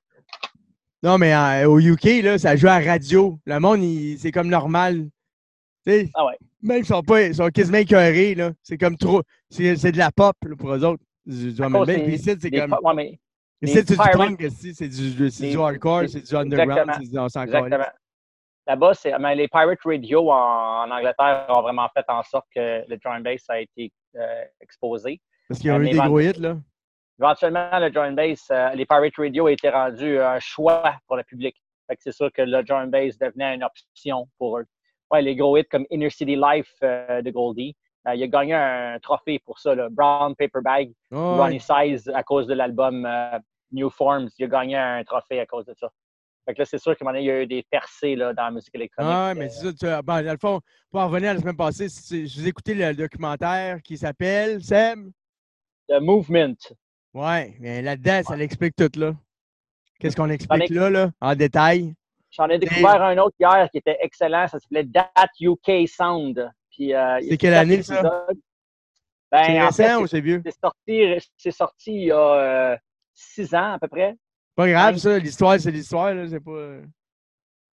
Non, 1.02 1.18
mais 1.18 1.34
euh, 1.34 1.70
au 1.70 1.80
UK, 1.80 2.22
là, 2.24 2.38
ça 2.38 2.56
joue 2.56 2.68
à 2.68 2.80
radio. 2.80 3.40
Le 3.46 3.60
monde, 3.60 3.82
c'est 4.18 4.32
comme 4.32 4.48
normal. 4.50 5.08
Ah 6.14 6.26
ouais. 6.26 6.38
Même 6.62 6.80
ils 6.80 6.86
sont, 6.86 7.02
pas, 7.02 7.24
ils 7.24 7.36
sont 7.36 7.48
quasiment 7.50 7.78
écœurés. 7.80 8.36
là. 8.36 8.52
C'est 8.64 8.78
comme 8.78 8.98
trop. 8.98 9.22
C'est 9.50 9.76
de 9.92 9.98
la 9.98 10.12
pop 10.12 10.36
là, 10.46 10.56
pour 10.56 10.74
eux 10.74 10.84
autres. 10.84 11.04
Du 11.26 11.54
and 11.62 11.72
cause 11.72 11.88
Puis 11.88 12.14
ici, 12.16 12.36
c'est 12.40 12.52
comme. 12.52 12.76
ouais, 12.84 12.94
mais 12.96 13.20
Ici, 13.62 13.74
c'est 13.86 13.98
du 14.38 14.46
ici, 14.48 14.74
C'est 14.74 14.88
du, 14.88 15.52
du 15.52 15.58
hardcore, 15.60 16.04
c'est 16.08 16.22
du 16.22 16.36
underground. 16.36 16.92
c'est 16.98 17.10
du- 17.12 17.18
On 17.20 17.26
Exactement. 17.28 17.86
Là-bas, 18.68 18.94
c'est, 18.94 19.18
mais 19.20 19.36
les 19.36 19.48
Pirate 19.48 19.80
Radio 19.84 20.32
en, 20.32 20.84
en 20.86 20.92
Angleterre 20.92 21.46
ont 21.50 21.62
vraiment 21.62 21.90
fait 21.94 22.06
en 22.08 22.22
sorte 22.24 22.46
que 22.56 22.84
le 22.88 22.98
drum 22.98 23.22
bass 23.24 23.44
a 23.50 23.60
été 23.60 23.92
euh, 24.16 24.44
exposé. 24.62 25.20
Parce 25.48 25.60
qu'ils 25.60 25.72
ont 25.72 25.76
Euh, 25.80 25.82
eu 25.84 25.90
des 25.90 25.98
gros 25.98 26.20
hits, 26.20 26.34
là. 26.40 26.56
Éventuellement, 27.20 27.70
le 27.80 27.90
drum 27.90 28.16
bass, 28.16 28.48
euh, 28.52 28.70
les 28.76 28.86
Pirate 28.86 29.16
Radio 29.18 29.48
a 29.48 29.52
été 29.52 29.70
rendu 29.70 30.20
un 30.20 30.40
choix 30.40 30.96
pour 31.08 31.18
le 31.18 31.24
public. 31.24 31.56
Fait 31.88 31.96
que 31.96 32.02
c'est 32.04 32.12
sûr 32.14 32.32
que 32.32 32.44
le 32.44 32.64
drum 32.64 32.90
bass 32.92 33.18
devenait 33.18 33.56
une 33.56 33.64
option 33.64 34.28
pour 34.38 34.60
eux. 34.60 34.66
Ouais, 35.12 35.22
les 35.22 35.36
gros 35.36 35.58
hits 35.58 35.66
comme 35.66 35.86
Inner 35.90 36.10
City 36.10 36.36
Life 36.36 36.74
euh, 36.84 37.22
de 37.22 37.32
Goldie, 37.32 37.76
euh, 38.08 38.16
il 38.16 38.24
a 38.24 38.28
gagné 38.28 38.54
un 38.54 38.98
trophée 39.00 39.40
pour 39.40 39.60
ça, 39.60 39.74
le 39.74 39.90
Brown 39.90 40.36
Paper 40.36 40.62
Bag, 40.64 40.92
Ouais, 41.12 41.18
Ronnie 41.18 41.60
Size 41.60 42.10
à 42.14 42.24
cause 42.24 42.48
de 42.48 42.54
l'album 42.54 43.06
euh, 43.06 43.40
New 43.72 43.90
Forms. 43.90 44.30
Il 44.38 44.46
a 44.46 44.48
gagné 44.48 44.78
un 44.78 45.04
trophée 45.04 45.40
à 45.40 45.46
cause 45.46 45.66
de 45.66 45.74
ça. 45.74 45.90
Fait 46.46 46.54
que 46.54 46.60
là, 46.60 46.66
c'est 46.66 46.78
sûr 46.78 46.96
qu'à 46.96 47.04
un 47.04 47.06
moment 47.06 47.18
donné, 47.18 47.26
il 47.26 47.28
y 47.28 47.32
a 47.32 47.42
eu 47.42 47.48
des 47.48 47.64
percées 47.70 48.16
là, 48.16 48.34
dans 48.34 48.46
la 48.46 48.52
musique 48.52 48.74
électronique. 48.74 49.12
Ah, 49.14 49.34
mais 49.36 49.50
c'est 49.50 49.66
ça. 49.66 49.74
Tu, 49.74 50.06
bon, 50.06 50.26
dans 50.26 50.32
le 50.32 50.38
fond, 50.38 50.62
pour 50.90 51.02
en 51.02 51.08
revenir 51.08 51.32
à 51.32 51.34
la 51.34 51.40
semaine 51.40 51.58
passée, 51.58 51.88
je 51.90 52.40
vous 52.40 52.46
ai 52.46 52.50
écouté 52.50 52.74
le 52.74 52.94
documentaire 52.94 53.82
qui 53.84 53.98
s'appelle 53.98 54.64
Sam? 54.64 55.12
The 55.88 56.00
Movement. 56.02 56.56
Ouais, 57.14 57.56
mais 57.60 57.82
là-dedans, 57.82 58.22
ça 58.24 58.36
l'explique 58.36 58.76
tout, 58.76 58.90
là. 59.00 59.14
Qu'est-ce 60.00 60.16
qu'on 60.16 60.30
explique 60.30 60.70
là, 60.70 60.90
là, 60.90 61.12
en 61.20 61.36
détail? 61.36 61.94
J'en 62.32 62.48
ai 62.48 62.60
découvert 62.60 63.02
un 63.02 63.18
autre 63.18 63.36
hier 63.40 63.68
qui 63.72 63.78
était 63.80 63.98
excellent. 64.02 64.48
Ça 64.48 64.60
s'appelait 64.60 64.86
That 64.86 65.12
UK 65.42 65.88
Sound. 65.88 66.50
Puis, 66.72 66.94
euh, 66.94 67.20
C'est 67.28 67.38
quelle 67.38 67.54
année, 67.56 67.82
ça? 67.82 68.02
Ben, 69.32 69.44
C'est 69.46 69.62
en 69.62 69.66
récent 69.68 69.84
fait, 69.84 69.96
ou 69.96 70.08
c'est 70.08 70.22
vieux? 70.22 70.42
c'est 70.46 70.60
sorti, 70.60 71.30
c'est 71.38 71.52
sorti 71.52 71.92
il 71.94 72.04
y 72.06 72.12
a 72.12 72.18
euh, 72.74 72.78
six 73.14 73.54
ans 73.54 73.74
à 73.74 73.80
peu 73.80 73.88
près. 73.88 74.16
Pas 74.56 74.70
grave, 74.70 74.94
Ouais. 74.96 75.00
ça. 75.00 75.18
L'histoire, 75.20 75.60
c'est 75.60 75.72
l'histoire, 75.72 76.14
là. 76.14 76.28
C'est 76.28 76.40
pas. 76.40 76.52
euh, 76.52 76.84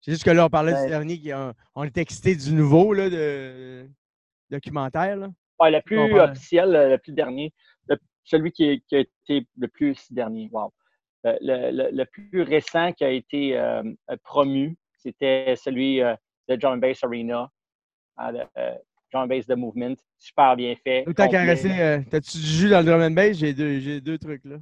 C'est 0.01 0.11
juste 0.13 0.23
que 0.23 0.31
là, 0.31 0.45
on 0.45 0.49
parlait 0.49 0.73
du 0.81 0.89
dernier, 0.89 1.19
qui 1.19 1.31
a- 1.31 1.53
on 1.75 1.83
était 1.83 2.01
excité 2.01 2.35
du 2.35 2.53
nouveau, 2.53 2.93
là, 2.93 3.09
de 3.09 3.87
documentaire, 4.49 5.15
là. 5.15 5.27
Ouais, 5.59 5.71
le 5.71 5.81
plus 5.81 6.19
officiel, 6.19 6.71
le, 6.71 6.89
le 6.89 6.97
plus 6.97 7.11
dernier. 7.13 7.53
Le- 7.87 7.97
celui 8.23 8.51
qui, 8.51 8.63
est- 8.65 8.83
qui 8.87 8.95
a 8.95 8.99
été 8.99 9.47
le 9.57 9.67
plus 9.67 10.11
dernier. 10.11 10.49
Wow. 10.51 10.73
Le, 11.23 11.91
le- 11.91 12.05
plus 12.05 12.41
récent 12.41 12.91
qui 12.93 13.03
a 13.03 13.09
été 13.11 13.57
euh, 13.57 13.83
promu, 14.23 14.75
c'était 14.97 15.55
celui 15.55 16.01
euh, 16.01 16.15
de 16.49 16.57
John 16.59 16.79
Bass 16.79 17.03
Arena. 17.03 17.49
Ah, 18.17 18.31
le, 18.31 18.39
euh, 18.57 18.75
Drum 19.13 19.23
and 19.23 19.27
Bass 19.27 19.45
The 19.45 19.51
Movement. 19.55 19.95
Super 20.17 20.55
bien 20.55 20.75
fait. 20.83 21.03
Rester. 21.45 21.79
euh, 21.79 21.99
T'as-tu 22.09 22.37
du 22.37 22.43
jus 22.43 22.69
dans 22.69 22.79
le 22.79 22.85
drum 22.85 23.01
and 23.01 23.11
bass? 23.11 23.37
J'ai 23.37 23.53
deux, 23.53 23.79
j'ai 23.79 24.01
deux 24.01 24.17
trucs, 24.17 24.43
là. 24.45 24.57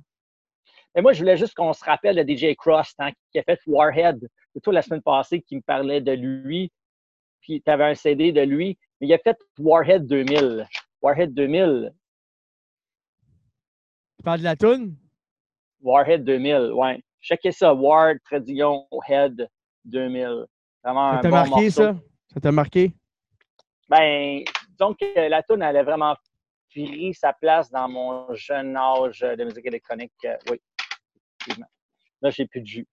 Mais 0.95 1.01
moi, 1.01 1.13
je 1.13 1.19
voulais 1.19 1.37
juste 1.37 1.53
qu'on 1.53 1.71
se 1.71 1.85
rappelle 1.85 2.15
de 2.15 2.23
DJ 2.35 2.55
Cross, 2.55 2.93
hein, 2.99 3.11
qui 3.31 3.39
a 3.39 3.43
fait 3.43 3.59
Warhead. 3.67 4.27
C'est 4.53 4.59
toi 4.61 4.73
la 4.73 4.81
semaine 4.81 5.01
passée 5.03 5.41
qui 5.41 5.55
me 5.55 5.61
parlait 5.61 6.01
de 6.01 6.11
lui. 6.13 6.71
Puis 7.41 7.61
tu 7.61 7.69
avais 7.71 7.85
un 7.85 7.95
CD 7.95 8.31
de 8.31 8.41
lui. 8.41 8.77
Mais 8.99 9.07
il 9.07 9.13
a 9.13 9.19
fait 9.19 9.37
Warhead 9.59 10.07
2000. 10.07 10.67
Warhead 11.01 11.33
2000. 11.33 11.93
Tu 14.17 14.23
parles 14.23 14.39
de 14.39 14.43
la 14.43 14.55
toune? 14.55 14.95
Warhead 15.81 16.23
2000, 16.23 16.71
ouais. 16.73 17.01
Checkez 17.21 17.51
ça. 17.51 17.73
War, 17.73 18.13
Tradition, 18.25 18.85
Head 19.07 19.47
2000. 19.85 20.45
Vraiment 20.83 21.13
Ça 21.15 21.21
t'a 21.21 21.29
bon 21.29 21.35
marqué, 21.35 21.49
morceau. 21.49 21.69
ça? 21.71 21.95
Ça 22.33 22.39
t'a 22.39 22.51
marqué? 22.51 22.91
Ben, 23.89 24.43
disons 24.69 24.93
que 24.93 25.29
la 25.29 25.41
tune 25.43 25.61
elle 25.61 25.77
a 25.77 25.83
vraiment 25.83 26.15
pris 26.69 27.13
sa 27.13 27.33
place 27.33 27.69
dans 27.71 27.89
mon 27.89 28.33
jeune 28.35 28.77
âge 28.77 29.19
de 29.21 29.43
musique 29.43 29.65
électronique. 29.65 30.11
euh, 30.25 30.35
oui, 30.51 30.61
effectivement. 31.41 31.67
Là, 32.21 32.29
j'ai 32.29 32.45
plus 32.45 32.61
de 32.61 32.65
jus. 32.67 32.87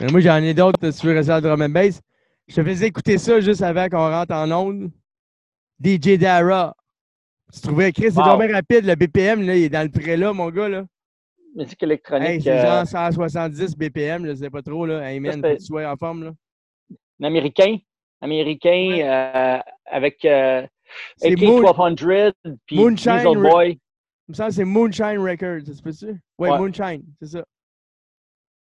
Mais 0.00 0.06
Euh, 0.06 0.10
moi, 0.12 0.20
j'en 0.20 0.36
ai 0.36 0.54
d'autres, 0.54 0.90
si 0.90 1.00
tu 1.00 1.06
veux 1.08 1.14
rester 1.14 1.32
à 1.32 1.40
drum 1.40 1.60
and 1.62 1.70
bass. 1.70 2.00
Je 2.46 2.54
te 2.54 2.62
faisais 2.64 2.86
écouter 2.86 3.18
ça 3.18 3.40
juste 3.40 3.62
avant 3.62 3.88
qu'on 3.88 4.10
rentre 4.10 4.32
en 4.34 4.50
onde. 4.52 4.90
DJ 5.82 6.16
Dara. 6.18 6.74
Tu 7.52 7.60
trouvais, 7.60 7.92
Chris, 7.92 8.12
c'est 8.12 8.18
Wow. 8.18 8.36
vraiment 8.36 8.54
rapide. 8.54 8.84
Le 8.84 8.94
BPM, 8.94 9.42
là, 9.46 9.56
il 9.56 9.64
est 9.64 9.68
dans 9.68 9.82
le 9.82 9.90
pré 9.90 10.16
là, 10.16 10.32
mon 10.32 10.50
gars, 10.50 10.68
là. 10.68 10.84
Musique 11.54 11.82
électronique. 11.82 12.28
Hey, 12.28 12.40
c'est 12.42 12.50
euh, 12.58 12.62
genre 12.84 12.86
170 12.86 13.76
BPM, 13.76 14.26
je 14.26 14.34
sais 14.34 14.50
pas 14.50 14.62
trop, 14.62 14.86
là. 14.86 15.10
Hey, 15.10 15.18
man, 15.20 15.32
Ça, 15.32 15.36
faut 15.38 15.42
c'est- 15.46 15.54
que 15.54 15.58
tu 15.60 15.66
sois 15.66 15.90
en 15.90 15.96
forme, 15.96 16.24
là. 16.24 16.32
un 17.20 17.24
Américain. 17.24 17.76
Américain 18.20 18.88
Ouais. 18.90 19.02
euh, 19.08 19.58
avec 19.86 20.24
euh, 20.24 20.66
C'est 21.16 21.32
AK 21.32 21.40
Moon- 21.40 21.60
1200 21.60 22.56
puis 22.66 22.76
Moonshine 22.76 23.40
Boy. 23.42 23.70
Il 24.28 24.32
me 24.32 24.34
semble 24.34 24.48
que 24.50 24.54
c'est 24.54 24.64
Moonshine 24.64 25.18
Records, 25.18 25.66
ça 25.66 25.72
se 25.74 25.82
peut-tu? 25.82 26.20
Ouais. 26.38 26.50
Moonshine, 26.58 27.02
c'est 27.20 27.28
ça. 27.28 27.44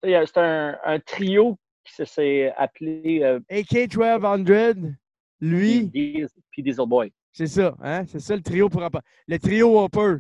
C'est 0.04 0.38
un, 0.38 0.78
un 0.84 1.00
trio 1.00 1.58
qui 1.86 1.94
se- 1.94 2.06
s'est 2.06 2.54
appelé 2.58 3.22
euh, 3.24 3.40
AK-1200, 3.50 4.94
lui, 5.40 5.90
puis 5.90 6.64
Diesel 6.64 6.86
Boy 6.88 7.12
c'est 7.34 7.48
ça, 7.48 7.76
hein? 7.82 8.04
C'est 8.08 8.20
ça 8.20 8.36
le 8.36 8.42
trio 8.42 8.68
pour 8.68 8.84
apporter. 8.84 9.08
Le 9.28 9.40
trio 9.40 9.80
Whopper. 9.80 10.18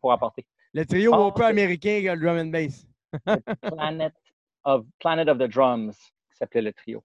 pour 0.00 0.10
apporter. 0.12 0.44
Le 0.76 0.84
trio 0.84 1.10
Ah, 1.14 1.18
Whopper 1.18 1.44
ok. 1.44 1.48
américain 1.50 2.00
le 2.04 2.16
drum 2.20 2.36
and 2.36 2.50
bass. 2.50 2.86
Planet 3.62 4.12
of, 4.64 4.84
Planet 5.00 5.26
of 5.30 5.38
the 5.38 5.48
Drums, 5.48 5.96
qui 6.30 6.36
s'appelait 6.36 6.60
le 6.60 6.72
trio. 6.74 7.02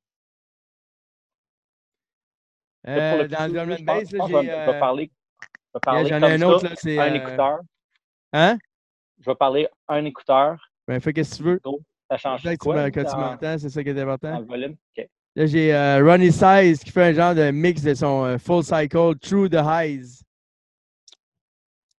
Euh, 2.87 3.21
le 3.23 3.27
dans 3.29 3.47
le 3.47 3.53
drum 3.53 3.71
and 3.71 3.83
bass, 3.85 4.09
j'ai. 4.09 4.17
je 4.17 4.27
vais 4.33 4.49
euh, 4.49 4.79
parler, 4.79 5.11
je 5.41 5.47
vais 5.75 5.79
parler 5.79 6.09
J'en 6.09 6.17
ai 6.17 6.19
comme 6.19 6.31
un 6.31 6.37
ça, 6.39 6.47
autre, 6.49 6.63
là, 6.65 6.71
c'est. 6.75 6.99
un 6.99 7.11
euh, 7.13 7.15
écouteur. 7.15 7.59
Hein? 8.33 8.57
Je 9.21 9.29
vais 9.29 9.35
parler 9.35 9.67
un 9.87 10.03
écouteur. 10.03 10.57
Ben, 10.85 10.99
fais 10.99 11.13
qu'est-ce 11.13 11.31
que 11.31 11.37
tu 11.37 11.43
veux. 11.43 11.61
Ça 12.09 12.17
change 12.17 12.43
que 12.43 12.49
tu 12.49 12.57
quoi? 12.57 12.75
m'en- 12.75 12.91
que 12.91 12.99
tu 13.09 13.15
m'entends, 13.15 13.57
c'est 13.57 13.69
ça 13.69 13.81
qui 13.83 13.89
est 13.89 13.93
dans 13.93 14.01
important. 14.01 14.39
le 14.39 14.45
volume? 14.45 14.75
OK. 14.97 15.07
Là, 15.37 15.45
j'ai 15.45 15.73
Ronnie 16.01 16.29
Size 16.33 16.83
qui 16.83 16.91
fait 16.91 17.03
un 17.03 17.13
genre 17.13 17.35
de 17.35 17.51
mix 17.51 17.81
de 17.83 17.93
son 17.93 18.37
full 18.37 18.63
cycle 18.65 19.15
Through 19.21 19.49
the 19.49 19.63
Highs. 19.65 20.21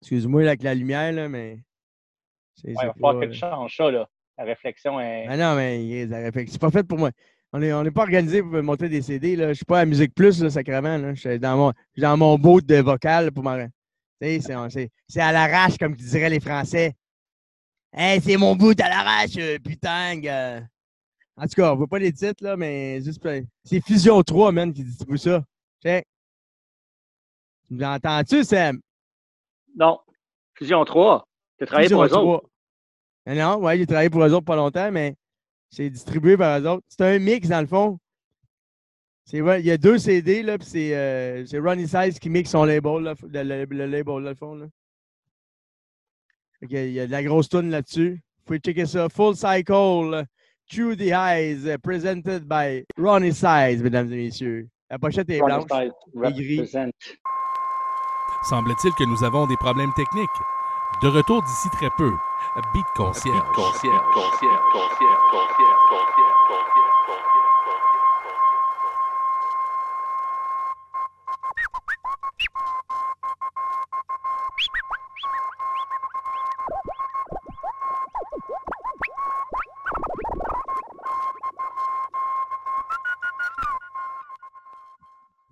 Excuse-moi 0.03 0.43
là, 0.43 0.49
avec 0.51 0.63
la 0.63 0.75
lumière, 0.75 1.13
là, 1.13 1.29
mais. 1.29 1.63
Ouais, 2.65 2.73
il 2.73 2.75
va 2.75 2.93
falloir 2.93 3.21
que 3.21 3.27
tu 3.27 3.39
changes 3.39 3.77
ça, 3.77 3.91
là. 3.91 4.09
La 4.37 4.45
réflexion 4.45 5.01
est... 5.01 5.27
Ah 5.29 5.37
non, 5.37 5.55
mais 5.57 6.09
ça 6.09 6.33
fait- 6.33 6.47
c'est 6.49 6.61
pas 6.61 6.71
fait 6.71 6.83
pour 6.83 6.99
moi. 6.99 7.11
On 7.53 7.59
n'est 7.59 7.73
on 7.73 7.85
est 7.85 7.91
pas 7.91 8.03
organisé 8.03 8.41
pour 8.43 8.51
me 8.51 8.63
monter 8.63 8.89
des 8.89 9.03
CD. 9.03 9.37
Là. 9.37 9.49
Je 9.49 9.55
suis 9.55 9.65
pas 9.65 9.81
à 9.81 9.85
Musique 9.85 10.15
Plus, 10.15 10.43
là, 10.43 10.51
sacrément. 10.51 10.97
Là. 10.97 11.15
Je 11.15 11.21
suis 11.21 11.39
dans 11.39 11.57
mon, 11.57 11.73
dans 11.99 12.17
mon 12.17 12.39
boat 12.39 12.63
de 12.63 12.77
vocal 12.77 13.31
pour 13.31 13.45
m'en. 13.45 13.59
Sais, 14.21 14.41
c'est- 14.41 14.91
c'est 15.07 15.21
à 15.21 15.33
l'arrache, 15.33 15.77
comme 15.79 15.95
diraient 15.95 16.31
les 16.31 16.41
Français. 16.41 16.95
Hey, 17.93 18.21
c'est 18.23 18.37
mon 18.39 18.57
bout 18.57 18.79
à 18.81 18.89
l'arrache, 18.89 19.37
euh, 19.37 19.59
putain. 19.59 20.19
En 21.37 21.43
tout 21.47 21.55
cas, 21.57 21.73
on 21.73 21.77
voit 21.77 21.87
pas 21.89 21.99
les 21.99 22.13
titres, 22.13 22.43
là, 22.43 22.57
mais 22.57 23.01
juste. 23.03 23.21
C'est 23.65 23.85
Fusion 23.85 24.23
3, 24.23 24.51
man, 24.51 24.73
qui 24.73 24.83
distribue 24.83 25.19
ça. 25.19 25.45
Check. 25.83 26.07
Tu 27.69 27.77
l'entends-tu, 27.77 28.45
Sam? 28.45 28.81
Non. 29.77 29.99
Fusion 30.55 30.85
3. 30.85 31.27
Tu 31.59 31.65
as 31.65 31.67
travaillé 31.67 31.89
Fusion 31.89 31.99
pour 31.99 32.05
eux 32.05 32.19
autres. 32.19 32.49
3. 33.27 33.35
Non, 33.35 33.57
ouais, 33.59 33.79
j'ai 33.79 33.87
travaillé 33.87 34.11
pour 34.11 34.23
eux 34.25 34.33
autres 34.33 34.45
pas 34.45 34.57
longtemps, 34.57 34.91
mais 34.91 35.15
c'est 35.71 35.89
distribué 35.89 36.37
par 36.37 36.61
eux 36.61 36.67
autres. 36.67 36.85
C'est 36.89 37.03
un 37.03 37.19
mix, 37.19 37.49
dans 37.49 37.61
le 37.61 37.67
fond. 37.67 37.99
C'est 39.25 39.41
vrai, 39.41 39.61
il 39.61 39.67
y 39.67 39.71
a 39.71 39.79
deux 39.79 39.99
CD, 39.99 40.43
là, 40.43 40.59
puis 40.59 40.67
c'est 40.67 40.97
euh, 40.97 41.47
c'est 41.47 41.61
Ronnie 41.61 41.87
Size 41.87 42.19
qui 42.19 42.29
mixe 42.29 42.51
son 42.51 42.65
label, 42.65 43.03
là, 43.03 43.15
le, 43.23 43.43
label, 43.43 43.79
là, 44.23 44.31
le 44.31 44.35
fond. 44.35 44.57
Là. 44.57 44.67
Il 46.63 46.91
y 46.91 47.01
a 47.01 47.07
de 47.07 47.13
la 47.13 47.23
grosse 47.23 47.49
tune 47.49 47.71
là-dessus. 47.71 48.21
Vous 48.39 48.45
pouvez 48.45 48.59
checker 48.59 48.87
ça. 48.87 49.09
Full 49.09 49.37
Cycle, 49.37 50.25
Through 50.69 50.97
the 50.97 51.13
Eyes, 51.13 51.77
presented 51.83 52.49
by 52.49 52.85
Ronnie 52.99 53.33
Size, 53.33 53.83
mesdames 53.83 54.13
et 54.13 54.17
messieurs. 54.17 54.69
La 54.91 54.99
pochette 54.99 55.31
est 55.31 55.41
blanche. 55.41 55.65
et 55.73 56.33
gris. 56.33 56.61
Represent. 56.61 56.91
Semble-t-il 58.43 58.95
que 58.95 59.05
nous 59.05 59.25
avons 59.25 59.47
des 59.47 59.57
problèmes 59.57 59.93
techniques. 59.93 60.31
De 61.01 61.09
retour 61.09 61.43
d'ici 61.43 61.71
très 61.71 61.91
peu. 61.91 62.17
Beat 62.73 62.87
Concierge. 62.95 63.43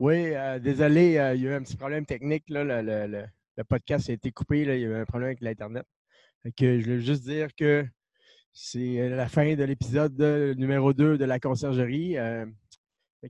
Oui, 0.00 0.34
euh, 0.34 0.58
désolé, 0.58 1.18
euh, 1.18 1.34
il 1.34 1.42
y 1.42 1.46
a 1.46 1.50
eu 1.50 1.54
un 1.54 1.62
petit 1.62 1.76
problème 1.76 2.06
technique. 2.06 2.44
Là, 2.48 2.64
le, 2.64 2.80
le- 3.06 3.06
le- 3.56 3.64
podcast 3.64 4.08
a 4.08 4.14
été 4.14 4.32
coupé. 4.32 4.64
Là, 4.64 4.74
il 4.74 4.80
y 4.80 4.84
a 4.86 4.88
eu 4.88 4.94
un 4.94 5.04
problème 5.04 5.26
avec 5.28 5.42
l'Internet. 5.42 5.84
Que 6.56 6.80
je 6.80 6.84
voulais 6.86 7.00
juste 7.02 7.22
dire 7.24 7.48
que 7.54 7.86
c'est 8.54 8.98
euh, 8.98 9.14
la 9.14 9.28
fin 9.28 9.54
de 9.54 9.62
l'épisode 9.62 10.16
de- 10.16 10.54
numéro 10.56 10.94
2 10.94 11.18
de 11.18 11.24
la 11.26 11.38
conciergerie. 11.38 12.14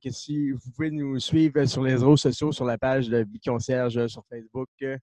Que 0.00 0.10
si 0.10 0.52
vous 0.52 0.70
pouvez 0.76 0.92
nous 0.92 1.18
suivre 1.18 1.64
sur 1.64 1.82
les 1.82 1.94
réseaux 1.94 2.16
sociaux, 2.16 2.52
sur 2.52 2.64
la 2.64 2.78
page 2.78 3.08
de 3.08 3.26
euh, 3.26 4.08
sur 4.08 4.24
Facebook, 4.28 4.68
le, 4.80 5.00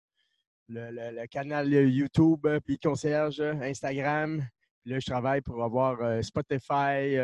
le- 0.69 1.27
canal 1.29 1.73
YouTube 1.73 2.45
euh, 2.47 2.59
Instagram. 3.63 4.45
Là, 4.85 4.99
je 4.99 5.07
travaille 5.07 5.43
pour 5.43 5.63
avoir 5.63 6.25
Spotify, 6.25 7.17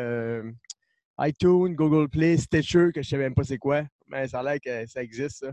iTunes, 1.19 1.75
Google 1.75 2.07
Play, 2.07 2.37
Stitcher, 2.37 2.91
que 2.93 3.01
je 3.01 3.07
ne 3.07 3.09
sais 3.09 3.17
même 3.17 3.33
pas 3.33 3.43
c'est 3.43 3.57
quoi, 3.57 3.83
mais 4.09 4.27
ça 4.27 4.39
a 4.39 4.43
l'air 4.43 4.59
que 4.63 4.85
ça 4.87 5.01
existe. 5.01 5.45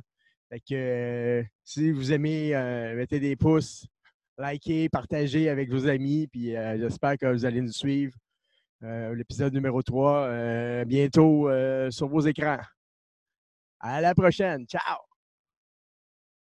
Euh, 0.73 1.43
si 1.65 1.91
vous 1.91 2.13
aimez, 2.13 2.55
euh, 2.55 2.95
mettez 2.95 3.21
des 3.21 3.37
pouces, 3.37 3.87
likez, 4.39 4.89
partagez 4.89 5.49
avec 5.49 5.71
vos 5.71 5.87
amis, 5.87 6.29
puis 6.29 6.57
euh, 6.57 6.79
j'espère 6.79 7.19
que 7.19 7.27
vous 7.27 7.45
allez 7.45 7.61
nous 7.61 7.73
suivre. 7.73 8.17
L'épisode 8.83 9.53
numéro 9.53 9.83
3, 9.83 10.13
euh, 10.13 10.85
bientôt 10.85 11.49
sur 11.91 12.09
vos 12.09 12.21
écrans. 12.21 12.61
À 13.81 14.01
la 14.01 14.15
prochaine. 14.15 14.67
Ciao! 14.67 15.16